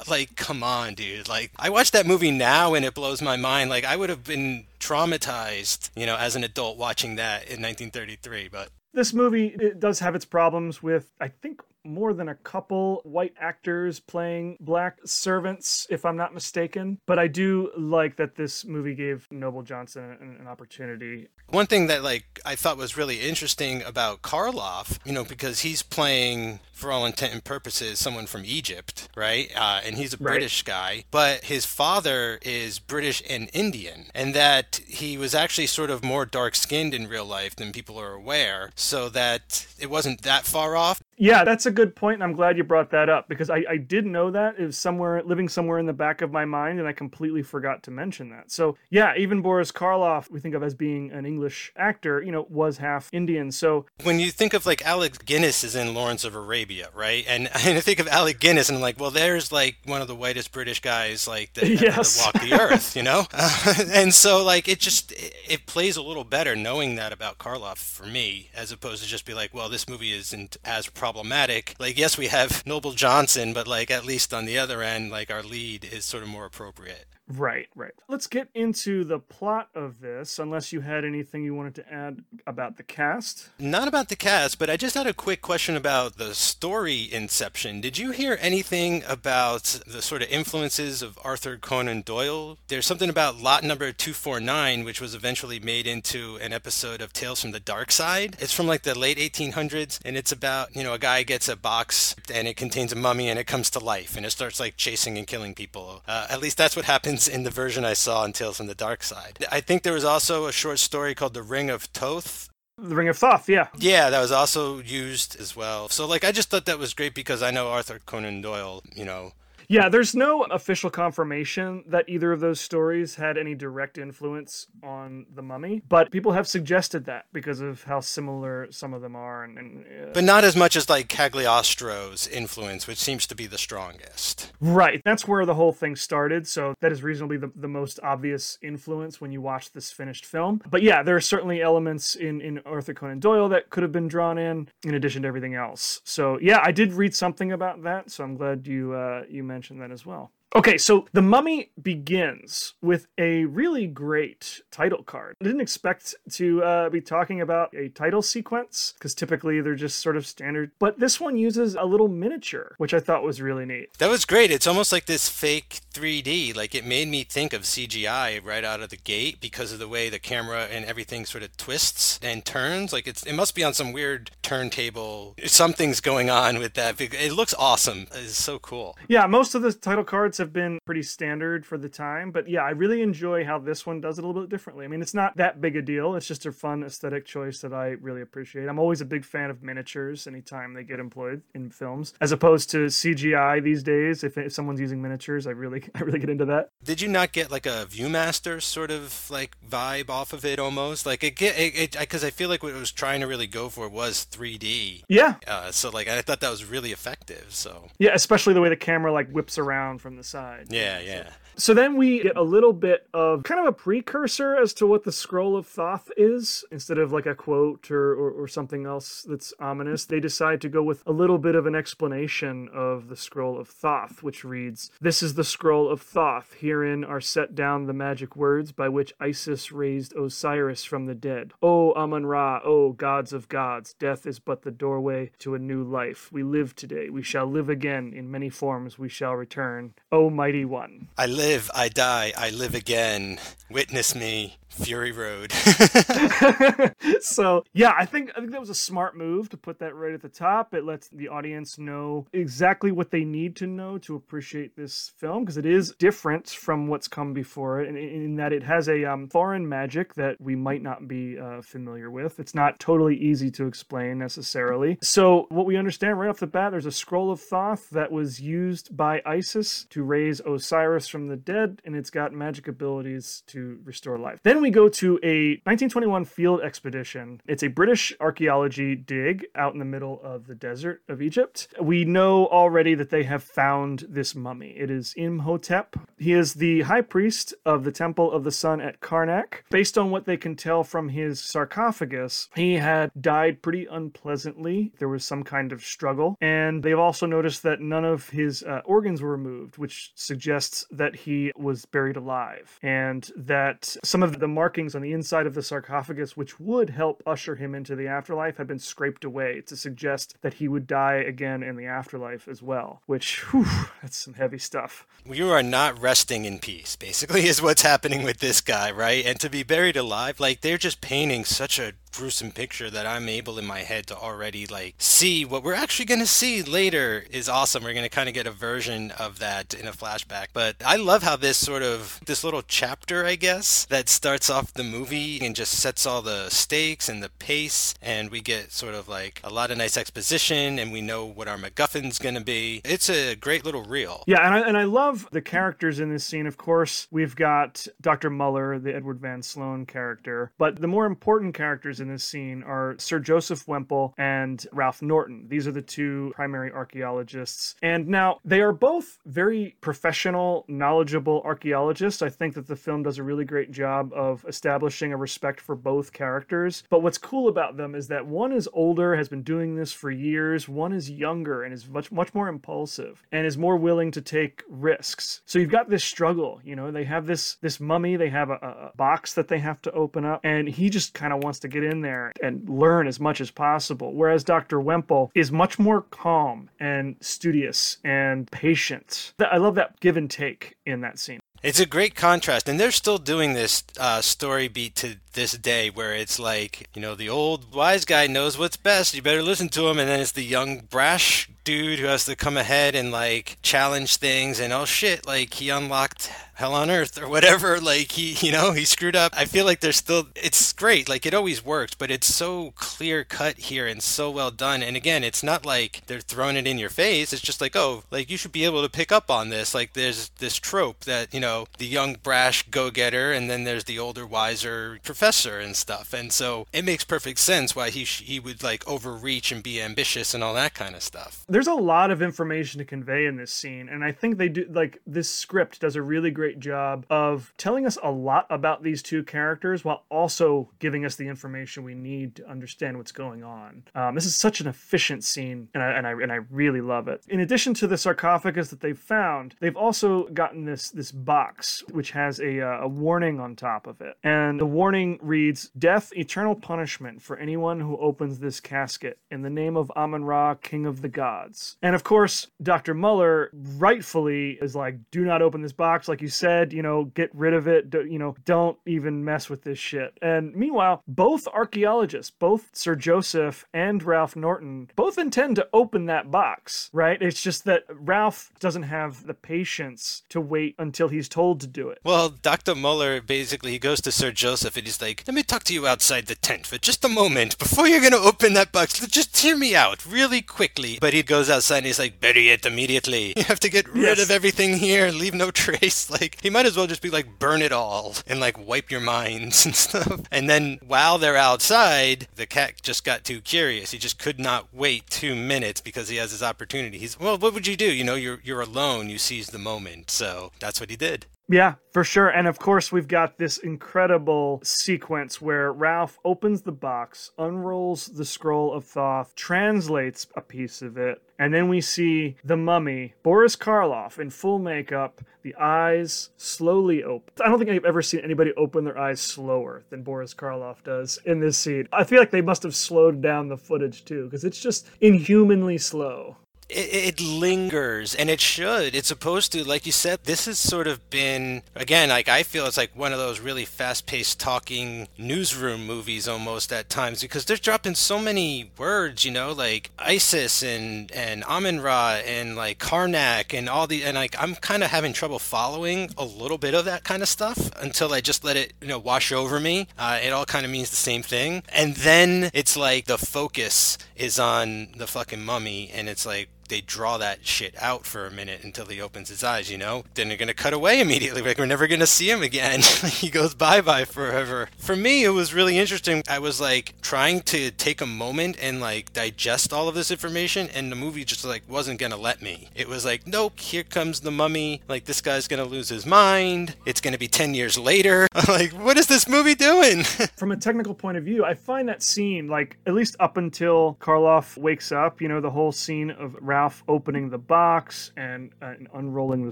Like, 0.09 0.36
come 0.36 0.61
on, 0.63 0.93
dude. 0.93 1.29
Like, 1.29 1.51
I 1.57 1.69
watch 1.69 1.91
that 1.91 2.05
movie 2.05 2.31
now 2.31 2.73
and 2.73 2.83
it 2.83 2.93
blows 2.93 3.21
my 3.21 3.38
mind. 3.38 3.69
Like, 3.69 3.86
I 3.86 3.95
would 3.95 4.09
have 4.09 4.23
been 4.23 4.65
traumatized, 4.79 5.89
you 5.95 6.05
know, 6.05 6.17
as 6.17 6.36
an 6.36 6.43
adult 6.43 6.77
watching 6.77 7.15
that 7.15 7.43
in 7.43 7.61
1933. 7.61 8.49
But 8.51 8.69
This 8.93 9.13
movie 9.13 9.55
it 9.59 9.79
does 9.79 9.99
have 9.99 10.15
its 10.15 10.25
problems 10.25 10.83
with 10.83 11.11
I 11.19 11.29
think 11.29 11.61
more 11.86 12.13
than 12.13 12.29
a 12.29 12.36
couple 12.36 13.01
white 13.03 13.33
actors 13.39 13.99
playing 13.99 14.57
black 14.59 14.97
servants, 15.05 15.88
if 15.89 16.05
I'm 16.05 16.17
not 16.17 16.33
mistaken. 16.33 16.99
But 17.05 17.19
I 17.19 17.27
do 17.27 17.71
like 17.77 18.17
that 18.17 18.36
this 18.36 18.65
movie 18.65 18.95
gave 18.95 19.27
Noble 19.31 19.61
Johnson 19.63 20.17
an, 20.19 20.38
an 20.39 20.47
opportunity. 20.47 21.27
One 21.49 21.67
thing 21.67 21.88
that 21.88 22.03
like 22.03 22.39
I 22.45 22.55
thought 22.55 22.77
was 22.77 22.97
really 22.97 23.21
interesting 23.21 23.83
about 23.83 24.21
Karloff, 24.23 24.97
you 25.05 25.13
know, 25.13 25.23
because 25.23 25.59
he's 25.61 25.83
playing 25.83 26.59
for 26.73 26.91
all 26.91 27.05
intent 27.05 27.31
and 27.33 27.43
purposes 27.43 27.99
someone 27.99 28.25
from 28.25 28.43
Egypt, 28.43 29.07
right? 29.15 29.49
Uh, 29.55 29.79
and 29.86 29.95
he's 29.95 30.13
a 30.13 30.17
Right. 30.17 30.33
British 30.33 30.63
guy, 30.63 31.03
but 31.11 31.43
his 31.45 31.65
father 31.65 32.39
is 32.41 32.79
British 32.79 33.21
and 33.29 33.49
Indian, 33.53 34.05
and 34.15 34.33
that 34.33 34.79
he 34.88 35.17
was 35.17 35.36
actually 35.36 35.67
sort 35.67 35.89
of 35.89 36.03
more 36.03 36.25
dark 36.25 36.55
skinned 36.55 36.93
in 36.93 37.07
real 37.07 37.25
life 37.25 37.55
than 37.55 37.71
people 37.71 37.99
are 37.99 38.13
aware, 38.13 38.71
so 38.75 39.07
that 39.09 39.67
it 39.79 39.89
wasn't 39.89 40.23
that 40.23 40.45
far 40.45 40.75
off. 40.75 41.01
Yeah, 41.18 41.43
that's 41.45 41.66
a 41.66 41.72
good 41.72 41.95
point, 41.95 42.16
and 42.16 42.24
I'm 42.24 42.34
glad 42.34 42.57
you 42.57 42.63
brought 42.63 42.91
that 42.91 43.07
up 43.09 43.30
because 43.30 43.49
I, 43.49 43.63
I 43.70 43.78
did 43.78 44.05
know 44.05 44.32
that 44.32 44.59
it 44.59 44.66
was 44.66 44.78
somewhere 44.78 45.24
living 45.24 45.47
somewhere 45.47 45.80
in 45.80 45.86
the 45.86 45.93
back 45.93 46.22
of 46.22 46.32
my 46.32 46.43
mind, 46.45 46.80
and 46.80 46.88
I 46.88 46.91
completely 46.91 47.41
forgot 47.41 47.84
to 47.84 47.91
mention 47.91 48.30
that. 48.32 48.51
So 48.51 48.78
yeah, 48.89 49.13
even 49.18 49.41
Boris 49.41 49.72
Karloff, 49.72 50.30
we 50.30 50.39
think 50.41 50.55
of 50.55 50.63
as 50.63 50.74
being 50.74 51.11
an 51.11 51.26
English 51.26 51.72
actor, 51.78 52.22
you 52.22 52.32
know, 52.32 52.45
was 52.49 52.78
half 52.80 53.09
Indian. 53.13 53.51
So 53.51 53.86
when 54.03 54.20
you 54.20 54.30
think 54.32 54.53
of 54.53 54.66
like 54.66 54.86
Alec 54.86 55.24
Guinness 55.26 55.63
is 55.63 55.76
in 55.76 55.93
Lawrence 55.93 56.26
of 56.26 56.36
Arabia, 56.36 56.89
right? 56.93 57.24
And, 57.28 57.43
and 57.66 57.78
I 57.78 57.82
think 57.82 57.99
of 57.99 58.07
Alec 58.09 58.39
Guinness 58.39 58.68
and 58.70 58.76
I'm 58.78 58.82
like, 58.82 58.99
well, 58.99 59.11
there's 59.11 59.51
like 59.51 59.78
one 59.86 60.01
of 60.01 60.07
the 60.07 60.16
whitest 60.16 60.51
British 60.51 60.82
guys 60.82 61.28
like 61.28 61.53
that, 61.53 61.61
that 61.61 61.82
Yes. 61.82 62.22
walk 62.26 62.41
the 62.41 62.53
earth, 62.59 62.95
you 62.95 63.03
know? 63.03 63.26
and 63.93 64.13
so 64.13 64.43
like 64.43 64.68
it 64.68 64.80
just 64.80 65.11
it, 65.13 65.34
it 65.47 65.66
plays 65.66 65.95
a 65.97 66.01
little 66.01 66.24
better 66.26 66.55
knowing 66.55 66.95
that 66.95 67.13
about 67.13 67.38
Karloff 67.38 67.78
for 67.78 68.05
me, 68.05 68.49
as 68.55 68.72
opposed 68.72 69.01
to 69.03 69.07
just 69.09 69.26
be 69.26 69.34
like, 69.34 69.53
well, 69.53 69.70
this 69.70 69.88
movie 69.88 70.11
isn't 70.11 70.57
as 70.66 70.88
problematic. 71.06 71.76
Like, 71.78 71.99
yes, 71.99 72.18
we 72.18 72.30
have 72.30 72.66
Noble 72.66 72.93
Johnson, 72.93 73.53
but 73.53 73.68
like 73.68 73.91
at 73.91 74.06
least 74.06 74.34
on 74.34 74.45
the 74.45 74.58
other 74.58 74.82
end, 74.82 75.12
like 75.12 75.30
our 75.30 75.43
lead 75.43 75.86
is 75.86 76.03
sort 76.03 76.24
of 76.24 76.30
more 76.30 76.45
appropriate. 76.45 77.06
Right, 77.28 77.67
right. 77.76 77.93
Let's 78.07 78.28
get 78.28 78.49
into 78.53 79.03
the 79.03 79.17
plot 79.17 79.69
of 79.73 79.99
this, 79.99 80.38
unless 80.38 80.71
you 80.71 80.82
had 80.82 81.03
anything 81.03 81.43
you 81.43 81.55
wanted 81.55 81.76
to 81.76 81.91
add 81.91 82.23
about 82.45 82.78
the 82.78 82.84
cast. 82.84 83.49
Not 83.57 83.88
about 83.88 84.09
the 84.09 84.15
cast, 84.15 84.59
but 84.59 84.69
I 84.69 84.78
just 84.78 84.95
had 84.95 85.07
a 85.07 85.13
quick 85.13 85.41
question 85.41 85.76
about 85.76 86.17
the 86.17 86.36
story 86.36 87.11
Inception. 87.11 87.82
Did 87.82 87.97
you 87.97 88.11
hear 88.11 88.38
anything 88.39 89.03
about 89.07 89.82
the 89.88 90.03
sort 90.03 90.21
of 90.21 90.30
influences 90.30 91.01
of 91.01 91.17
Arthur 91.23 91.57
Conan 91.57 92.01
Doyle? 92.01 92.59
There's 92.67 92.86
something 92.86 93.09
about 93.09 93.41
lot 93.41 93.63
number 93.63 93.91
249, 93.91 94.84
which 94.84 95.01
was 95.01 95.15
eventually 95.15 95.59
made 95.59 95.88
into 95.88 96.38
an 96.38 96.53
episode 96.53 97.01
of 97.01 97.11
Tales 97.11 97.41
from 97.41 97.51
the 97.51 97.59
Dark 97.59 97.91
Side. 97.91 98.38
It's 98.39 98.53
from 98.53 98.67
like 98.67 98.84
the 98.84 98.97
late 98.97 99.17
1800s, 99.17 99.99
and 100.05 100.15
it's 100.15 100.32
about, 100.32 100.76
you 100.76 100.84
know, 100.84 100.93
a 100.93 100.99
guy 100.99 101.23
gets 101.23 101.49
a 101.49 101.55
box 101.55 102.15
and 102.32 102.47
it 102.47 102.55
contains 102.55 102.91
a 102.91 102.95
mummy 102.95 103.30
and 103.30 103.39
it 103.39 103.47
comes 103.47 103.71
to 103.71 103.80
life 103.80 104.15
and 104.15 104.28
it 104.28 104.32
starts 104.32 104.59
like 104.59 104.78
chasing 104.78 105.17
and 105.17 105.26
killing 105.26 105.55
people. 105.55 106.03
Uh, 106.07 106.28
at 106.30 106.39
least 106.39 106.57
that's 106.57 106.76
what 106.76 106.86
happens 106.86 107.14
in 107.28 107.43
the 107.43 107.49
version 107.49 107.86
I 107.86 107.93
saw 107.93 108.24
in 108.26 108.34
Tales 108.34 108.57
from 108.57 108.68
the 108.68 108.76
Dark 108.76 109.03
Side. 109.03 109.45
I 109.51 109.61
think 109.61 109.84
there 109.84 109.93
was 109.93 110.05
also 110.05 110.45
a 110.45 110.51
short 110.51 110.80
story 110.80 111.16
called 111.16 111.34
The 111.34 111.43
Ring 111.43 111.70
of 111.70 111.91
Toth 111.93 112.49
The 112.78 112.95
Ring 112.95 113.09
of 113.09 113.18
Thoth, 113.18 113.47
yeah. 113.47 113.68
yeah, 113.78 114.09
that 114.09 114.20
was 114.22 114.32
also 114.32 114.80
used 114.80 115.39
as 115.39 115.55
well. 115.55 115.89
So 115.89 116.05
like 116.05 116.24
I 116.24 116.32
just 116.32 116.49
thought 116.49 116.66
that 116.66 116.80
was 116.80 116.93
great 116.93 117.13
because 117.16 117.41
I 117.41 117.51
know 117.51 117.70
Arthur 117.70 117.99
Conan 118.05 118.41
Doyle, 118.41 118.84
you 118.95 119.05
know. 119.05 119.34
Yeah, 119.68 119.89
there's 119.89 120.16
no 120.16 120.43
official 120.43 120.89
confirmation 120.89 121.84
that 121.88 122.07
either 122.07 122.32
of 122.32 122.39
those 122.39 122.59
stories 122.59 123.16
had 123.16 123.38
any 123.38 123.55
direct 123.55 123.97
influence 123.97 124.68
on 124.84 125.26
the 125.34 125.41
mummy, 125.41 125.82
but 125.88 126.11
people 126.11 126.34
have 126.34 126.47
suggested 126.47 127.05
that 127.05 127.26
because 127.34 127.61
of 127.61 127.84
how 127.84 127.99
similar 127.99 128.68
some 128.72 128.93
of 128.93 129.01
them 129.01 129.16
are. 129.16 129.43
And, 129.43 129.57
and 129.57 129.86
uh, 129.86 130.11
But 130.13 130.24
not 130.24 130.43
as 130.43 130.55
much 130.55 130.76
as 130.76 130.89
like 130.89 131.07
Cagliostro's 131.07 132.28
influence, 132.28 132.88
which 132.88 132.97
seems 132.97 133.26
to 133.28 133.36
be 133.36 133.47
the 133.47 133.57
strongest. 133.57 134.51
right, 134.61 135.01
that's 135.03 135.28
where 135.28 135.45
the 135.45 135.55
whole 135.55 135.74
thing 135.74 135.95
started. 135.95 136.47
So 136.47 136.76
that 136.82 136.91
is 136.91 137.03
reasonably 137.03 137.38
the, 137.38 137.51
the 137.55 137.68
most 137.68 137.99
obvious 138.03 138.57
influence 138.61 139.20
when 139.20 139.32
you 139.32 139.41
watch 139.41 139.72
this 139.72 139.91
finished 139.91 140.26
film. 140.26 140.61
But 140.70 140.82
yeah, 140.82 141.03
there 141.03 141.16
are 141.16 141.22
certainly 141.22 141.61
elements 141.61 142.16
in, 142.16 142.41
in 142.41 142.59
Arthur 142.66 142.93
Conan 142.93 143.20
Doyle 143.20 143.49
that 143.49 143.70
could 143.70 143.84
have 143.84 143.91
been 143.91 144.07
drawn 144.07 144.38
in, 144.38 144.70
in 144.84 144.93
addition 144.93 145.24
to 145.24 145.28
everything 145.28 145.55
else. 145.55 146.01
So 146.03 146.39
yeah, 146.41 146.59
I 146.63 146.72
did 146.72 146.93
read 146.93 147.16
something 147.16 147.51
about 147.51 147.84
that, 147.84 148.11
so 148.11 148.24
I'm 148.24 148.36
glad 148.36 148.68
you 148.68 148.93
uh, 148.93 149.24
you 149.30 149.43
mentioned 149.43 149.55
that 149.80 149.91
as 149.91 150.06
well. 150.06 150.34
Okay, 150.54 150.78
so 150.78 151.06
The 151.12 151.22
Mummy 151.22 151.72
begins 151.82 152.76
with 152.82 153.08
a 153.18 153.43
really 153.43 153.88
great 153.88 154.62
title 154.72 155.04
card. 155.04 155.36
I 155.41 155.43
didn't 155.43 155.60
expect 155.60 156.16
to 156.34 156.64
uh, 156.64 156.89
be 156.89 157.02
talking 157.02 157.41
about 157.41 157.76
a 157.76 157.89
title 157.89 158.22
sequence 158.22 158.93
because 158.98 159.14
typically 159.14 159.60
they're 159.60 159.76
just 159.76 160.00
sort 160.00 160.16
of 160.16 160.26
standard, 160.26 160.72
but 160.80 160.98
this 161.00 161.20
one 161.20 161.36
uses 161.36 161.76
a 161.76 161.84
little 161.84 162.08
miniature, 162.08 162.76
which 162.78 162.93
I 162.93 163.02
thought 163.02 163.22
was 163.22 163.41
really 163.41 163.66
neat. 163.66 163.98
That 163.98 164.10
was 164.10 164.24
great. 164.24 164.50
It's 164.50 164.66
almost 164.66 164.93
like 164.93 165.08
this 165.08 165.28
fake 165.28 165.82
3D. 165.93 166.56
Like 166.56 166.74
it 166.74 166.86
made 166.86 167.10
me 167.10 167.24
think 167.24 167.52
of 167.52 167.64
CGI 167.64 168.43
right 168.43 168.64
out 168.64 168.82
of 168.82 168.89
the 168.89 168.98
gate 168.98 169.41
because 169.41 169.74
of 169.74 169.80
the 169.80 169.89
way 169.89 170.08
the 170.08 170.20
camera 170.20 170.68
and 170.72 170.86
everything 170.86 171.26
sort 171.26 171.43
of 171.43 171.58
twists 171.58 172.18
and 172.22 172.46
turns. 172.46 172.93
Like 172.93 173.08
it's 173.08 173.24
it 173.24 173.34
must 173.34 173.56
be 173.56 173.64
on 173.64 173.74
some 173.74 173.91
weird 173.91 174.32
turntable. 174.41 175.36
Something's 175.46 176.00
going 176.00 176.30
on 176.30 176.60
with 176.60 176.76
that. 176.76 177.00
It 177.02 177.34
looks 177.34 177.54
awesome. 177.60 178.08
It's 178.14 178.38
so 178.38 178.58
cool. 178.60 178.98
Yeah, 179.10 179.28
most 179.28 179.54
of 179.54 179.62
the 179.62 179.74
title 179.74 180.04
cards 180.06 180.34
have 180.38 180.53
been 180.53 180.79
pretty 180.86 181.03
standard 181.03 181.65
for 181.65 181.77
the 181.77 181.89
time, 181.89 182.31
but 182.31 182.49
yeah, 182.49 182.61
I 182.63 182.71
really 182.71 183.01
enjoy 183.01 183.45
how 183.45 183.59
this 183.59 183.86
one 183.86 184.01
does 184.01 184.17
it 184.17 184.23
a 184.23 184.27
little 184.27 184.41
bit 184.43 184.49
differently. 184.49 184.86
I 184.86 184.88
mean, 184.88 185.01
it's 185.01 185.13
not 185.13 185.38
that 185.38 185.61
big 185.61 185.75
a 185.75 185.81
deal. 185.81 186.15
It's 186.15 186.27
just 186.27 186.45
a 186.45 186.51
fun 186.51 186.83
aesthetic 186.83 187.25
choice 187.25 187.61
that 187.61 187.73
I 187.73 187.89
really 188.01 188.21
appreciate. 188.21 188.67
I'm 188.67 188.79
always 188.79 189.01
a 189.01 189.05
big 189.05 189.25
fan 189.25 189.49
of 189.49 189.63
miniatures 189.63 190.27
anytime 190.27 190.73
they 190.73 190.83
get 190.83 190.99
employed 190.99 191.41
in 191.53 191.69
films, 191.69 192.13
as 192.21 192.31
opposed 192.31 192.69
to 192.71 192.86
CGI 192.88 193.63
these 193.63 193.83
days. 193.83 194.23
If, 194.23 194.38
if 194.38 194.53
someone's 194.53 194.79
using 194.79 195.01
miniatures, 195.01 195.47
I 195.47 195.51
really, 195.51 195.83
I 195.95 195.99
really 196.01 196.19
get 196.19 196.29
into 196.29 196.45
that. 196.45 196.69
Did 196.83 197.01
you 197.01 197.07
not 197.07 197.31
get 197.31 197.51
like 197.51 197.65
a 197.65 197.88
ViewMaster 197.89 198.61
sort 198.61 198.91
of 198.91 199.29
like 199.29 199.55
vibe 199.67 200.09
off 200.09 200.33
of 200.33 200.45
it 200.45 200.59
almost? 200.59 201.05
Like 201.05 201.23
it 201.23 201.36
get 201.36 201.55
it 201.57 201.97
because 201.99 202.23
I 202.23 202.29
feel 202.29 202.49
like 202.49 202.63
what 202.63 202.73
it 202.73 202.79
was 202.79 202.91
trying 202.91 203.21
to 203.21 203.27
really 203.27 203.47
go 203.47 203.69
for 203.69 203.88
was 203.89 204.25
3D. 204.31 205.03
Yeah, 205.09 205.36
Uh, 205.47 205.71
so 205.71 205.89
like 205.89 206.07
I 206.07 206.21
thought 206.21 206.39
that 206.41 206.49
was 206.49 206.65
really 206.65 206.91
effective. 206.91 207.47
So 207.49 207.88
yeah, 207.99 208.11
especially 208.13 208.53
the 208.53 208.61
way 208.61 208.69
the 208.69 208.75
camera 208.75 209.11
like 209.11 209.29
whips 209.31 209.57
around 209.57 209.99
from 209.99 210.15
the 210.17 210.23
side. 210.26 210.67
yeah, 210.69 210.99
yeah. 210.99 211.23
So 211.23 211.30
then 211.74 211.95
we 211.95 212.24
get 212.24 212.38
a 212.38 212.43
little 212.43 212.74
bit 212.74 213.08
of 213.14 213.43
kind 213.43 213.60
of 213.60 213.68
a 213.68 213.72
precursor 213.72 214.56
as 214.56 214.74
to 214.76 214.88
what 214.88 215.03
the 215.03 215.12
Scroll 215.12 215.56
of 215.56 215.66
Thoth 215.66 216.12
is. 216.18 216.66
Instead 216.72 216.97
of 216.97 217.12
like 217.12 217.26
a 217.26 217.36
quote 217.36 217.89
or, 217.89 218.14
or, 218.14 218.32
or 218.32 218.47
something 218.47 218.86
else 218.86 219.26
that's 219.28 219.53
ominous, 219.60 220.06
they 220.06 220.20
decide 220.20 220.62
to 220.62 220.70
go 220.70 220.84
with 220.84 221.03
a 221.06 221.12
little 221.12 221.38
bit 221.38 221.56
of 221.56 221.66
an 221.66 221.76
explanation 221.76 222.70
of 222.74 223.08
the 223.08 223.16
Scroll 223.16 223.60
of 223.60 223.68
Thoth, 223.70 224.24
which 224.24 224.43
reads 224.43 224.91
This 224.99 225.24
is 225.24 225.36
the 225.36 225.43
Scroll 225.43 225.89
of 225.89 226.01
Thoth. 226.01 226.56
Herein 226.60 227.03
are 227.03 227.22
set 227.22 227.56
down 227.56 227.86
the 227.86 227.93
magic 227.93 228.36
words 228.36 228.72
by 228.72 228.89
which 228.89 229.14
Isis 229.20 229.72
raised 229.72 230.14
Osiris 230.16 230.84
from 230.84 231.06
the 231.06 231.16
dead. 231.16 231.53
O 231.62 231.93
Amun 231.93 232.26
Ra, 232.26 232.60
O 232.64 232.91
gods 232.91 233.34
of 233.34 233.47
gods, 233.47 233.93
death 233.93 234.26
is 234.26 234.39
but 234.39 234.64
the 234.64 234.72
doorway 234.72 235.32
to 235.39 235.56
a 235.56 235.60
new 235.60 235.84
life. 235.84 236.32
We 236.32 236.43
live 236.43 236.76
today. 236.76 237.10
We 237.10 237.24
shall 237.24 237.45
live 237.45 237.70
again. 237.70 238.14
In 238.14 238.30
many 238.30 238.49
forms 238.49 238.99
we 238.99 239.10
shall 239.10 239.34
return. 239.34 239.93
O 240.12 240.30
mighty 240.30 240.66
one. 240.66 241.08
I 241.18 241.28
live, 241.28 241.45
I 241.46 241.48
live, 241.48 241.72
I 241.76 241.89
die, 241.89 242.34
I 242.36 242.50
live 242.50 242.74
again. 242.74 243.39
Witness 243.70 244.16
me, 244.16 244.58
Fury 244.76 245.11
Road. 245.11 245.51
so 247.21 247.63
yeah, 247.73 247.93
I 247.97 248.05
think 248.05 248.32
I 248.36 248.39
think 248.39 248.51
that 248.51 248.59
was 248.59 248.69
a 248.69 248.76
smart 248.76 249.17
move 249.17 249.49
to 249.49 249.57
put 249.57 249.80
that 249.80 249.95
right 249.95 250.13
at 250.13 250.21
the 250.21 250.30
top. 250.30 250.73
It 250.73 250.86
lets 250.86 251.07
the 251.09 251.30
audience 251.30 251.78
know 251.78 252.28
exactly 252.34 252.91
what 252.91 253.11
they 253.11 253.23
need 253.23 253.55
to 253.57 253.67
know 253.67 253.97
to 253.99 254.15
appreciate 254.15 254.76
this 254.76 255.11
film 255.17 255.43
because 255.43 255.57
it 255.57 255.65
is 255.65 255.93
different 255.97 256.49
from 256.49 256.88
what's 256.88 257.07
come 257.07 257.34
before 257.34 257.82
it, 257.82 257.89
in, 257.89 257.97
in 257.97 258.36
that 258.36 258.53
it 258.53 258.63
has 258.63 258.89
a 258.89 259.05
um, 259.05 259.28
foreign 259.30 259.67
magic 259.67 260.13
that 260.15 260.39
we 260.39 260.55
might 260.55 260.82
not 260.82 261.07
be 261.07 261.38
uh, 261.39 261.61
familiar 261.61 262.11
with. 262.11 262.39
It's 262.39 262.55
not 262.55 262.80
totally 262.80 263.15
easy 263.15 263.51
to 263.51 263.67
explain 263.67 264.17
necessarily. 264.17 264.97
So 265.01 265.47
what 265.49 265.65
we 265.65 265.78
understand 265.78 266.19
right 266.19 266.30
off 266.30 266.39
the 266.39 266.47
bat, 266.47 266.71
there's 266.71 266.86
a 266.86 266.91
scroll 266.91 267.32
of 267.32 267.39
Thoth 267.41 267.89
that 267.91 268.11
was 268.11 268.39
used 268.39 268.95
by 268.95 269.21
Isis 269.26 269.86
to 269.89 270.03
raise 270.03 270.41
Osiris 270.41 271.07
from 271.07 271.28
the 271.28 271.38
dead, 271.38 271.82
and 271.86 271.95
it's 271.95 272.09
got 272.09 272.34
magic 272.34 272.67
abilities 272.67 273.43
to 273.47 273.80
restore 273.84 274.17
life. 274.17 274.39
Then 274.43 274.61
we 274.61 274.64
go 274.70 274.89
to 274.89 275.20
a 275.24 275.61
1921 275.63 276.26
field 276.26 276.61
expedition. 276.61 277.41
It's 277.47 277.63
a 277.63 277.68
British 277.68 278.13
archaeology 278.20 278.95
dig 278.95 279.45
out 279.55 279.74
in 279.74 279.80
the 279.80 279.86
middle 279.86 280.20
of 280.24 280.47
the 280.47 280.55
desert 280.55 281.01
of 281.07 281.22
Egypt. 281.22 281.68
We 281.80 282.05
know 282.05 282.47
already 282.47 282.95
that 282.95 283.09
they 283.09 283.24
have 283.24 283.43
found 283.43 284.05
this 284.09 284.36
mummy. 284.36 284.72
It 284.78 284.89
is 284.89 285.13
Imhotep. 285.16 285.95
He 286.18 286.34
is 286.34 286.55
the 286.55 286.82
high 286.82 287.01
priest 287.01 287.53
of 287.66 287.84
the 287.84 287.91
Temple 287.91 288.32
of 288.32 288.43
the 288.43 288.51
Sun 288.51 288.82
at 288.82 288.99
Karnak. 288.99 289.63
Based 289.70 289.97
on 289.97 290.11
what 290.11 290.26
they 290.26 290.38
can 290.38 290.55
tell 290.55 290.84
from 290.84 291.09
his 291.09 291.39
sarcophagus, 291.39 292.49
he 292.55 292.76
had 292.76 293.11
died 293.20 293.61
pretty 293.61 293.86
unpleasantly. 293.86 294.91
There 294.99 295.09
was 295.09 295.24
some 295.24 295.43
kind 295.43 295.72
of 295.72 295.84
struggle. 295.84 296.38
And 296.41 296.84
they've 296.84 296.99
also 296.99 297.26
noticed 297.26 297.63
that 297.63 297.82
none 297.82 298.05
of 298.05 298.30
his 298.30 298.63
uh, 298.63 298.82
organs 298.86 299.22
were 299.22 299.32
removed, 299.32 299.78
which 299.78 300.11
suggests 300.16 300.86
that 300.91 301.16
he 301.16 301.51
was 301.55 301.86
buried 301.86 302.18
alive. 302.18 302.80
And 302.82 303.30
that 303.36 303.95
some 304.03 304.24
of 304.24 304.39
the 304.39 304.47
markings 304.56 304.95
on 304.95 305.03
the 305.03 305.14
inside 305.14 305.45
of 305.45 305.53
the 305.53 305.62
sarcophagus, 305.62 306.36
which 306.36 306.60
would 306.60 306.89
help 306.89 307.22
usher 307.28 307.56
him 307.56 307.76
into 307.76 307.95
the 307.95 308.08
afterlife, 308.08 308.58
have 308.58 308.68
been 308.68 308.80
scraped 308.80 309.24
away 309.24 309.62
to 309.68 309.76
suggest 309.76 310.36
that 310.41 310.56
he 310.56 310.68
would 310.68 310.88
die 310.88 311.16
again 311.16 311.62
in 311.62 311.76
the 311.76 311.86
afterlife 311.86 312.47
as 312.47 312.64
well. 312.64 313.01
Which, 313.06 313.41
whew, 313.51 313.68
that's 314.01 314.18
some 314.18 314.34
heavy 314.34 314.58
stuff. 314.58 315.06
you 315.26 315.49
are 315.49 315.62
not 315.62 316.01
resting 316.01 316.45
in 316.45 316.58
peace, 316.58 316.95
basically, 316.95 317.45
is 317.45 317.62
what's 317.62 317.84
happening 317.84 318.24
with 318.24 318.39
this 318.39 318.62
guy, 318.62 318.89
right? 318.91 319.24
And 319.24 319.39
to 319.41 319.49
be 319.49 319.62
buried 319.62 319.97
alive, 319.97 320.39
like 320.39 320.62
they're 320.62 320.78
just 320.78 321.01
painting 321.01 321.45
such 321.45 321.78
a 321.78 321.93
gruesome 322.16 322.51
picture 322.51 322.89
that 322.89 323.06
I'm 323.06 323.28
able 323.28 323.60
in 323.60 323.66
my 323.66 323.80
head 323.80 324.08
to 324.08 324.16
already 324.16 324.66
like 324.66 324.95
see 324.97 325.43
what 325.43 325.64
we're 325.64 325.74
actually 325.74 326.06
going 326.06 326.22
to 326.22 326.28
see 326.28 326.64
later 326.64 327.26
is 327.30 327.49
awesome. 327.49 327.84
We're 327.84 327.93
going 327.93 328.06
to 328.06 328.10
kind 328.10 328.30
of 328.30 328.36
get 328.36 328.47
a 328.47 328.51
version 328.51 329.12
of 329.12 329.39
that 329.39 329.74
in 329.74 329.88
a 329.88 329.91
flashback. 329.91 330.47
But 330.53 330.78
I 330.86 330.95
love 330.95 331.24
how 331.24 331.36
this 331.36 331.58
sort 331.58 331.84
of 331.84 332.20
this 332.26 332.43
little 332.43 332.62
chapter, 332.62 333.26
I 333.26 333.36
guess, 333.36 333.86
that 333.86 334.08
starts 334.08 334.45
off 334.50 334.74
the 334.74 334.84
movie 334.84 335.39
and 335.46 335.56
just 335.56 335.74
sets 335.74 336.06
all 336.06 336.22
the 336.22 336.50
stakes 336.50 337.10
and 337.10 337.22
the 337.22 337.30
pace 337.30 337.93
and 338.02 338.30
we 338.30 338.41
get 338.41 338.72
sort 338.72 338.93
of 338.93 339.08
like 339.08 339.41
a 339.43 339.50
lot 339.50 339.72
of 339.72 339.78
nice 339.78 339.98
exposition 339.98 340.80
and 340.80 340.91
we 340.91 341.02
know 341.02 341.26
what 341.26 341.48
our 341.48 341.58
MacGuffin's 341.58 342.20
going 342.20 342.36
to 342.36 342.43
be. 342.43 342.82
It's 342.84 343.10
a 343.10 343.36
great 343.36 343.66
little 343.66 343.84
reel. 343.84 344.24
Yeah, 344.28 344.46
and 344.46 344.54
I, 344.54 344.68
and 344.68 344.78
I 344.78 344.84
love 344.84 345.28
the 345.32 345.41
characters 345.41 346.00
in 346.00 346.10
this 346.10 346.26
scene. 346.26 346.48
Of 346.48 346.58
course, 346.58 347.08
we've 347.12 347.36
got 347.36 347.88
Dr. 348.02 348.30
Muller, 348.30 348.80
the 348.80 348.96
Edward 348.96 349.20
Van 349.20 349.41
Sloan 349.41 349.86
character, 349.86 350.52
but 350.58 350.80
the 350.82 350.88
more 350.88 351.06
important 351.06 351.54
characters 351.56 352.00
in 352.00 352.08
this 352.08 352.24
scene 352.24 352.64
are 352.64 352.96
Sir 352.98 353.20
Joseph 353.20 353.68
Whemple 353.68 354.14
and 354.18 354.66
Ralph 354.72 355.02
Norton. 355.02 355.46
These 355.48 355.68
are 355.68 355.72
the 355.72 355.82
two 355.82 356.32
primary 356.36 356.72
archaeologists. 356.72 357.76
And 357.82 358.08
now 358.08 358.39
they 358.43 358.62
are 358.62 358.74
both 358.74 359.18
very 359.26 359.76
professional, 359.82 360.66
knowledgeable 360.68 361.41
archaeologists. 361.43 362.22
I 362.22 362.30
think 362.30 362.56
that 362.56 362.68
the 362.68 362.76
film 362.76 363.04
does 363.04 363.18
a 363.18 363.24
really 363.24 363.46
great 363.46 363.72
job 363.72 364.12
of 364.14 364.34
establishing 364.45 365.13
a 365.13 365.17
respect 365.17 365.61
for 365.61 365.75
both 365.75 366.11
characters. 366.11 366.83
But 366.89 367.01
what's 367.03 367.17
cool 367.17 367.47
about 367.47 367.77
them 367.77 367.95
is 367.95 368.07
that 368.09 368.25
one 368.25 368.51
is 368.51 368.67
older, 368.73 369.15
has 369.15 369.29
been 369.29 369.43
doing 369.43 369.75
this 369.75 369.93
for 369.93 370.11
years, 370.11 370.67
one 370.67 370.91
is 370.91 371.09
younger 371.09 371.63
and 371.63 371.73
is 371.73 371.88
much 371.88 372.11
much 372.11 372.33
more 372.33 372.47
impulsive 372.47 373.23
and 373.31 373.45
is 373.45 373.57
more 373.57 373.77
willing 373.77 374.11
to 374.11 374.21
take 374.21 374.63
risks. 374.67 375.41
So 375.45 375.59
you've 375.59 375.69
got 375.69 375.89
this 375.89 376.03
struggle, 376.03 376.59
you 376.63 376.75
know, 376.75 376.91
they 376.91 377.03
have 377.03 377.25
this 377.25 377.55
this 377.61 377.79
mummy, 377.79 378.15
they 378.15 378.29
have 378.29 378.49
a, 378.49 378.55
a 378.55 378.91
box 378.95 379.33
that 379.36 379.47
they 379.47 379.59
have 379.59 379.81
to 379.83 379.91
open 379.91 380.25
up 380.25 380.41
and 380.43 380.67
he 380.67 380.89
just 380.89 381.13
kind 381.13 381.33
of 381.33 381.43
wants 381.43 381.59
to 381.59 381.67
get 381.67 381.83
in 381.83 382.01
there 382.01 382.31
and 382.41 382.67
learn 382.69 383.07
as 383.07 383.19
much 383.19 383.41
as 383.41 383.51
possible. 383.51 384.13
Whereas 384.13 384.43
Dr. 384.43 384.79
Whemple 384.79 385.31
is 385.36 385.51
much 385.51 385.79
more 385.79 386.01
calm 386.01 386.69
and 386.79 387.15
studious 387.21 387.97
and 388.03 388.49
patient. 388.51 389.33
I 389.39 389.57
love 389.57 389.75
that 389.75 389.99
give 389.99 390.17
and 390.17 390.29
take 390.29 390.77
in 390.86 391.01
that 391.01 391.19
scene. 391.19 391.39
It's 391.66 391.80
a 391.80 391.88
great 391.88 392.13
contrast, 392.13 392.70
and 392.70 392.80
they're 392.80 392.91
still 392.91 393.18
doing 393.18 393.53
this 393.53 393.84
uh, 393.99 394.22
story 394.22 394.68
beat 394.68 394.93
to 394.97 395.16
this 395.36 395.51
day 395.57 395.89
where 395.89 396.15
it's 396.15 396.39
like, 396.39 396.89
you 396.95 397.01
know, 397.01 397.13
the 397.13 397.29
old 397.29 397.73
wise 397.73 398.05
guy 398.05 398.27
knows 398.27 398.57
what's 398.57 398.77
best. 398.77 399.13
You 399.13 399.21
better 399.21 399.43
listen 399.43 399.69
to 399.69 399.88
him. 399.88 399.99
And 399.99 400.09
then 400.09 400.19
it's 400.19 400.31
the 400.31 400.43
young, 400.43 400.79
brash 400.79 401.49
dude 401.65 401.99
who 401.99 402.05
has 402.05 402.25
to 402.25 402.36
come 402.36 402.55
ahead 402.55 402.95
and 402.95 403.11
like 403.11 403.57
challenge 403.61 404.15
things. 404.17 404.59
And 404.59 404.71
oh 404.71 404.86
shit, 404.86 405.27
like 405.27 405.55
he 405.55 405.69
unlocked 405.69 406.31
hell 406.53 406.73
on 406.73 406.89
earth 406.89 407.21
or 407.21 407.27
whatever. 407.27 407.65
Like 407.86 408.13
he 408.13 408.33
you 408.45 408.51
know 408.51 408.71
he 408.71 408.86
screwed 408.86 409.15
up. 409.15 409.33
I 409.36 409.45
feel 409.45 409.65
like 409.65 409.81
there's 409.81 409.97
still 409.97 410.27
it's 410.36 410.71
great. 410.73 411.09
Like 411.09 411.25
it 411.25 411.33
always 411.33 411.65
works 411.65 411.93
but 411.93 412.09
it's 412.09 412.33
so 412.33 412.71
clear 412.75 413.23
cut 413.23 413.57
here 413.57 413.86
and 413.86 414.01
so 414.01 414.31
well 414.31 414.51
done. 414.51 414.81
And 414.81 414.95
again 414.95 415.23
it's 415.23 415.43
not 415.43 415.65
like 415.65 416.03
they're 416.07 416.19
throwing 416.19 416.55
it 416.55 416.67
in 416.67 416.77
your 416.77 416.89
face. 416.89 417.33
It's 417.33 417.41
just 417.41 417.61
like 417.61 417.75
oh 417.75 418.03
like 418.11 418.29
you 418.29 418.38
should 418.38 418.51
be 418.51 418.65
able 418.65 418.81
to 418.81 418.89
pick 418.89 419.11
up 419.11 419.29
on 419.29 419.49
this. 419.49 419.75
Like 419.75 419.93
there's 419.93 420.29
this 420.38 420.55
trope 420.55 421.01
that 421.05 421.33
you 421.33 421.39
know 421.39 421.65
the 421.79 421.86
young 421.86 422.15
brash 422.21 422.63
go-getter 422.69 423.31
and 423.31 423.49
then 423.49 423.65
there's 423.65 423.86
the 423.86 423.99
older 423.99 424.25
wiser 424.25 424.99
professor 425.03 425.24
and 425.26 425.76
stuff 425.76 426.13
and 426.13 426.32
so 426.32 426.67
it 426.71 426.86
makes 426.86 427.03
perfect 427.03 427.39
sense 427.39 427.76
why 427.76 427.89
he 427.89 428.05
sh- 428.05 428.21
he 428.21 428.39
would 428.39 428.63
like 428.63 428.88
overreach 428.88 429.51
and 429.51 429.63
be 429.63 429.82
ambitious 429.82 430.34
and 430.34 430.43
all 430.43 430.53
that 430.53 430.73
kind 430.73 430.95
of 430.95 431.01
stuff 431.01 431.45
There's 431.47 431.67
a 431.67 431.73
lot 431.73 432.11
of 432.11 432.21
information 432.21 432.80
to 432.80 432.86
convey 432.86 433.26
in 433.26 433.38
this 433.38 433.53
scene, 433.53 433.89
and 433.89 434.03
I 434.03 434.11
think 434.11 434.38
they 434.38 434.49
do 434.49 434.65
like 434.69 435.01
this 435.05 435.30
script 435.30 435.80
does 435.82 435.95
a 435.95 436.01
really 436.01 436.32
great 436.32 436.59
job 436.59 437.05
of 437.09 437.53
telling 437.57 437.86
us 437.86 437.97
a 438.03 438.11
lot 438.11 438.45
about 438.49 438.84
these 438.84 439.01
two 439.01 439.23
characters 439.23 439.84
while 439.84 440.03
also 440.09 440.69
giving 440.80 441.05
us 441.05 441.15
the 441.15 441.28
information 441.28 441.84
we 441.84 441.93
need 441.95 442.36
to 442.36 442.47
understand 442.49 442.97
what's 442.97 443.11
going 443.11 443.43
on. 443.43 443.84
Um, 443.93 444.15
this 444.15 444.26
is 444.26 444.36
such 444.36 444.59
an 444.61 444.67
efficient 444.67 445.23
scene, 445.23 445.69
and 445.73 445.84
I, 445.84 445.91
and 445.91 446.07
I 446.07 446.11
and 446.11 446.32
I 446.32 446.39
really 446.49 446.82
love 446.82 447.07
it. 447.07 447.23
In 447.28 447.39
addition 447.39 447.73
to 447.76 447.88
the 447.88 447.97
sarcophagus 447.97 448.69
that 448.69 448.82
they've 448.82 448.97
found, 448.97 449.55
they've 449.59 449.78
also 449.78 450.23
gotten 450.30 450.65
this 450.65 450.89
this 450.89 451.11
box 451.11 451.84
which 451.91 452.11
has 452.11 452.39
a 452.39 452.61
uh, 452.61 452.82
a 452.82 452.88
warning 452.88 453.39
on 453.39 453.55
top 453.55 453.88
of 453.88 454.01
it, 454.01 454.17
and 454.23 454.59
the 454.59 454.65
warning 454.65 455.14
reads: 455.22 455.70
"Death, 455.78 456.11
eternal 456.16 456.55
punishment 456.55 457.22
for 457.22 457.38
anyone 457.38 457.80
who 457.80 457.97
opens 457.97 458.39
this 458.39 458.59
casket 458.59 459.20
in 459.32 459.41
the 459.41 459.49
name 459.49 459.78
of 459.78 459.91
Amun 459.95 460.26
Ra, 460.26 460.55
King 460.55 460.86
of 460.86 461.01
the 461.01 461.09
Gods." 461.09 461.78
And 461.82 461.95
of 461.95 462.03
course, 462.03 462.47
Dr. 462.61 462.93
Muller 462.93 463.49
rightfully 463.53 464.57
is 464.61 464.76
like, 464.76 464.97
"Do 465.11 465.26
not 465.26 465.41
open 465.41 465.61
this 465.61 465.74
box," 465.74 466.07
like 466.07 466.22
you 466.22 466.28
said. 466.28 466.74
You 466.74 466.82
know, 466.82 467.05
get 467.05 467.34
rid 467.34 467.53
of 467.53 467.68
it. 467.68 467.89
Do, 467.89 468.05
you 468.05 468.20
know, 468.20 468.36
don't 468.45 468.78
even 468.86 469.24
mess 469.26 469.49
with 469.49 469.63
this 469.63 469.80
shit. 469.80 470.18
And 470.22 470.55
meanwhile, 470.55 471.03
both 471.07 471.47
archaeologists, 471.47 472.32
both 472.32 472.70
Sir 472.74 472.95
Joseph 472.95 473.66
and 473.74 474.01
Ralph 474.03 474.36
Norton, 474.36 474.89
both 474.95 475.18
intend 475.18 475.55
to 475.57 475.68
open 475.74 476.05
that 476.05 476.32
box. 476.32 476.89
Right? 476.93 477.22
It's 477.22 477.41
just 477.41 477.66
that 477.66 477.84
Ralph 477.89 478.51
doesn't 478.59 478.84
have 478.84 479.26
the 479.28 479.34
patience 479.34 480.24
to 480.30 480.41
wait 480.41 480.76
until 480.78 481.07
he's 481.07 481.30
told 481.30 481.59
to 481.61 481.68
do 481.68 481.89
it. 481.89 481.99
Well, 482.03 482.30
Dr. 482.30 482.76
Muller 482.76 483.22
basically 483.22 483.72
he 483.72 483.80
goes 483.80 484.01
to 484.01 484.11
Sir 484.11 484.32
Joseph 484.32 484.78
and 484.78 484.86
he's 484.86 485.01
like, 485.01 485.05
"Let 485.28 485.34
me 485.36 485.43
talk 485.43 485.64
to 485.66 485.74
you 485.74 485.86
outside 485.88 486.26
the 486.26 486.36
tent 486.36 486.66
for 486.68 486.78
just 486.78 487.03
a 487.06 487.10
moment 487.10 487.58
before 487.60 487.88
you're 487.88 488.01
gonna 488.01 488.18
open 488.18 488.53
that 488.53 488.72
box. 488.72 488.99
Just 489.08 489.38
hear 489.38 489.56
me 489.58 489.76
out 489.76 490.06
really 490.06 490.41
quickly." 490.41 490.97
But 490.99 491.14
he 491.14 491.22
goes 491.24 491.49
outside 491.49 491.78
and 491.78 491.86
he's 491.86 491.99
like, 491.99 492.20
"Bury 492.20 492.49
it 492.49 492.66
immediately. 492.66 493.34
You 493.38 493.43
have 493.43 493.60
to 493.60 493.70
get 493.70 493.88
rid 493.89 494.18
Yes. 494.18 494.24
of 494.24 494.32
everything 494.32 494.78
here, 494.78 495.10
leave 495.12 495.34
no 495.34 495.51
trace." 495.66 496.10
Like 496.10 496.38
he 496.41 496.49
might 496.49 496.66
as 496.66 496.76
well 496.78 496.88
just 496.88 497.01
be 497.01 497.10
like, 497.10 497.38
"Burn 497.39 497.62
it 497.62 497.72
all 497.72 498.16
and 498.28 498.39
like 498.39 498.58
wipe 498.58 498.89
your 498.91 499.01
minds 499.01 499.66
and 499.66 499.76
stuff." 499.76 500.22
And 500.32 500.49
then 500.49 500.80
while 500.86 501.18
they're 501.18 501.38
outside, 501.38 502.28
the 502.36 502.45
cat 502.45 502.82
just 502.82 503.03
got 503.03 503.24
too 503.24 503.41
curious. 503.41 503.91
He 503.91 503.97
just 503.97 504.18
could 504.20 504.39
not 504.39 504.74
wait 504.74 505.10
two 505.10 505.36
minutes 505.36 505.82
because 505.82 506.10
he 506.10 506.18
has 506.18 506.32
his 506.32 506.41
opportunity. 506.43 506.97
He's 506.97 507.20
well, 507.20 507.38
what 507.38 507.53
would 507.53 507.68
you 507.68 507.76
do? 507.78 507.91
You 507.91 508.03
know, 508.03 508.16
you're 508.16 508.39
you're 508.43 508.62
alone. 508.62 509.10
You 509.10 509.18
seize 509.18 509.47
the 509.47 509.60
moment. 509.60 510.10
So 510.12 510.51
that's 510.60 510.80
what 510.80 510.89
he 510.89 510.95
did. 510.95 511.26
Yeah, 511.48 511.76
for 511.91 512.04
sure. 512.04 512.28
And 512.28 512.48
of 512.48 512.58
course, 512.58 512.91
we've 512.91 513.08
got 513.08 513.38
this 513.38 513.60
incredible 513.60 514.62
sequence 514.64 515.39
where 515.39 515.72
Ralph 515.72 516.18
opens 516.26 516.64
the 516.64 516.72
box, 516.72 517.32
unrolls 517.38 518.08
the 518.08 518.26
scroll 518.26 518.74
of 518.74 518.84
Thoth, 518.84 519.36
translates 519.36 520.26
a 520.36 520.41
piece 520.41 520.82
of 520.82 520.98
it, 520.98 521.22
and 521.38 521.54
then 521.54 521.70
we 521.70 521.82
see 521.82 522.38
the 522.43 522.58
mummy, 522.58 523.14
Boris 523.22 523.56
Karloff, 523.56 524.18
in 524.18 524.32
full 524.32 524.58
makeup, 524.58 525.22
the 525.43 525.54
eyes 525.56 526.32
slowly 526.36 527.04
open. 527.04 527.32
I 527.43 527.50
don't 527.50 527.60
think 527.60 527.70
I've 527.70 527.86
ever 527.86 528.02
seen 528.02 528.22
anybody 528.22 528.52
open 528.58 528.84
their 528.84 528.98
eyes 528.98 529.22
slower 529.22 529.84
than 529.91 530.02
Boris 530.02 530.34
Karloff 530.34 530.84
does 530.84 531.20
in 531.26 531.41
this 531.41 531.60
scene. 531.60 531.88
I 531.93 532.06
feel 532.06 532.20
like 532.20 532.32
they 532.32 532.41
must 532.41 532.64
have 532.64 532.76
slowed 532.76 533.22
down 533.22 533.50
the 533.50 533.58
footage 533.58 534.04
too, 534.04 534.26
because 534.26 534.46
it's 534.46 534.60
just 534.60 534.88
inhumanly 535.00 535.78
slow. 535.78 536.38
It, 536.70 537.20
it 537.20 537.22
lingers 537.22 538.16
and 538.16 538.30
it 538.30 538.41
should. 538.41 538.95
It's 538.95 539.07
supposed 539.07 539.51
to 539.53 539.63
like 539.63 539.86
you 539.86 539.91
said 539.91 540.24
this 540.24 540.45
has 540.45 540.59
sort 540.59 540.88
of 540.88 541.09
been 541.09 541.63
again 541.76 542.09
like 542.09 542.28
i 542.28 542.43
feel 542.43 542.66
it's 542.66 542.78
like 542.78 542.95
one 542.95 543.13
of 543.13 543.20
those 543.20 543.39
really 543.39 543.66
fast-paced 543.66 544.39
talking 544.39 545.07
newsroom 545.18 545.86
movies 545.86 546.28
almost 546.28 546.72
at 546.74 546.89
times 546.89 547.22
because 547.22 547.45
they're 547.45 547.57
dropping 547.57 547.95
so 547.95 548.20
many 548.20 548.72
words 548.78 549.24
you 549.24 549.32
know 549.32 549.51
like 549.51 549.91
isis 549.99 550.63
and 550.63 551.11
and 551.11 551.43
amun 551.47 551.80
ra 551.80 552.20
and 552.26 552.55
like 552.55 552.80
karnak 552.80 553.57
and 553.57 553.70
all 553.70 553.88
the 553.88 554.03
and 554.03 554.16
like 554.16 554.36
i'm 554.39 554.55
kind 554.55 554.84
of 554.84 554.89
having 554.89 555.13
trouble 555.13 555.39
following 555.39 556.09
a 556.18 556.26
little 556.26 556.57
bit 556.57 556.74
of 556.74 556.86
that 556.86 557.03
kind 557.03 557.22
of 557.22 557.30
stuff 557.30 557.70
until 557.82 558.13
i 558.13 558.20
just 558.20 558.43
let 558.43 558.57
it 558.57 558.74
you 558.82 558.88
know 558.88 558.99
wash 558.99 559.32
over 559.32 559.59
me. 559.59 559.88
Uh, 559.97 560.20
it 560.22 560.34
all 560.34 560.45
kind 560.45 560.66
of 560.66 560.72
means 560.72 560.89
the 560.89 560.95
same 560.95 561.22
thing. 561.22 561.63
And 561.70 561.95
then 561.95 562.49
it's 562.53 562.76
like 562.76 563.05
the 563.05 563.18
focus 563.18 563.97
is 564.16 564.39
on 564.39 564.89
the 564.97 565.07
fucking 565.07 565.43
mummy 565.43 565.91
and 565.93 566.09
it's 566.09 566.26
like 566.26 566.49
they 566.70 566.82
draw 566.82 567.18
that 567.18 567.45
shit 567.45 567.76
out 567.82 568.05
for 568.05 568.26
a 568.26 568.32
minute 568.32 568.63
until 568.63 568.86
he 568.86 569.01
opens 569.01 569.30
his 569.30 569.43
eyes, 569.43 569.72
you 569.72 569.78
know? 569.78 570.03
Then 570.13 570.28
they're 570.28 570.38
gonna 570.38 570.53
cut 570.53 570.74
away 570.74 570.99
immediately. 570.99 571.41
Like 571.41 571.57
we're 571.57 571.66
never 571.66 571.88
gonna 571.88 572.07
see 572.07 572.30
him 572.30 572.41
again. 572.41 572.82
he 573.05 573.30
goes 573.30 573.53
bye 573.53 573.82
bye 573.82 574.05
forever. 574.05 574.70
For 574.78 574.95
me, 574.95 575.24
it 575.24 575.30
was 575.30 575.53
really 575.53 575.78
interesting. 575.78 576.24
I 576.28 576.39
was 576.39 576.59
like 576.61 576.93
trying 577.01 577.41
to 577.41 577.72
take 577.72 578.01
a 578.01 578.05
moment 578.05 578.57
and 578.61 578.80
like 578.80 579.13
digest 579.13 579.74
all 579.74 579.88
of 579.88 579.95
this 579.95 580.11
information, 580.11 580.70
and 580.74 580.91
the 580.91 580.95
movie 580.95 581.24
just 581.24 581.45
like 581.45 581.63
wasn't 581.68 581.99
gonna 581.99 582.18
let 582.18 582.41
me. 582.41 582.70
It 582.76 582.88
was 582.88 583.05
like, 583.05 583.28
nope, 583.28 583.59
here 583.59 583.84
comes 583.84 584.22
the 584.22 584.32
mummy. 584.32 584.82
Like 584.88 585.05
this 585.05 585.22
guy's 585.22 585.47
gonna 585.47 585.66
lose 585.66 585.89
his 585.89 586.05
mind. 586.05 586.76
It's 586.86 587.01
gonna 587.01 587.18
be 587.18 587.28
ten 587.28 587.53
years 587.53 587.78
later. 587.78 588.28
I'm 588.36 588.53
like, 588.53 588.72
what 588.72 588.97
is 588.97 589.07
this 589.07 589.28
movie 589.28 589.55
doing? 589.55 590.03
from 590.38 590.51
a 590.51 590.57
technical 590.57 590.93
point 590.93 591.18
of 591.18 591.24
view, 591.24 591.45
I 591.45 591.53
find 591.53 591.88
that 591.89 592.03
scene, 592.03 592.47
like 592.47 592.78
at 592.86 592.93
least 592.93 593.16
up 593.20 593.38
until 593.38 593.97
Karloff 593.99 594.57
wakes 594.57 594.91
up, 594.91 595.22
you 595.22 595.28
know, 595.28 595.41
the 595.41 595.51
whole 595.51 595.72
scene 595.72 596.11
of 596.11 596.36
Ralph 596.56 596.86
opening 596.88 597.32
the 597.32 597.38
box 597.38 598.14
and, 598.16 598.49
uh, 598.62 598.68
and 598.68 598.88
unrolling 598.93 599.45
the 599.45 599.51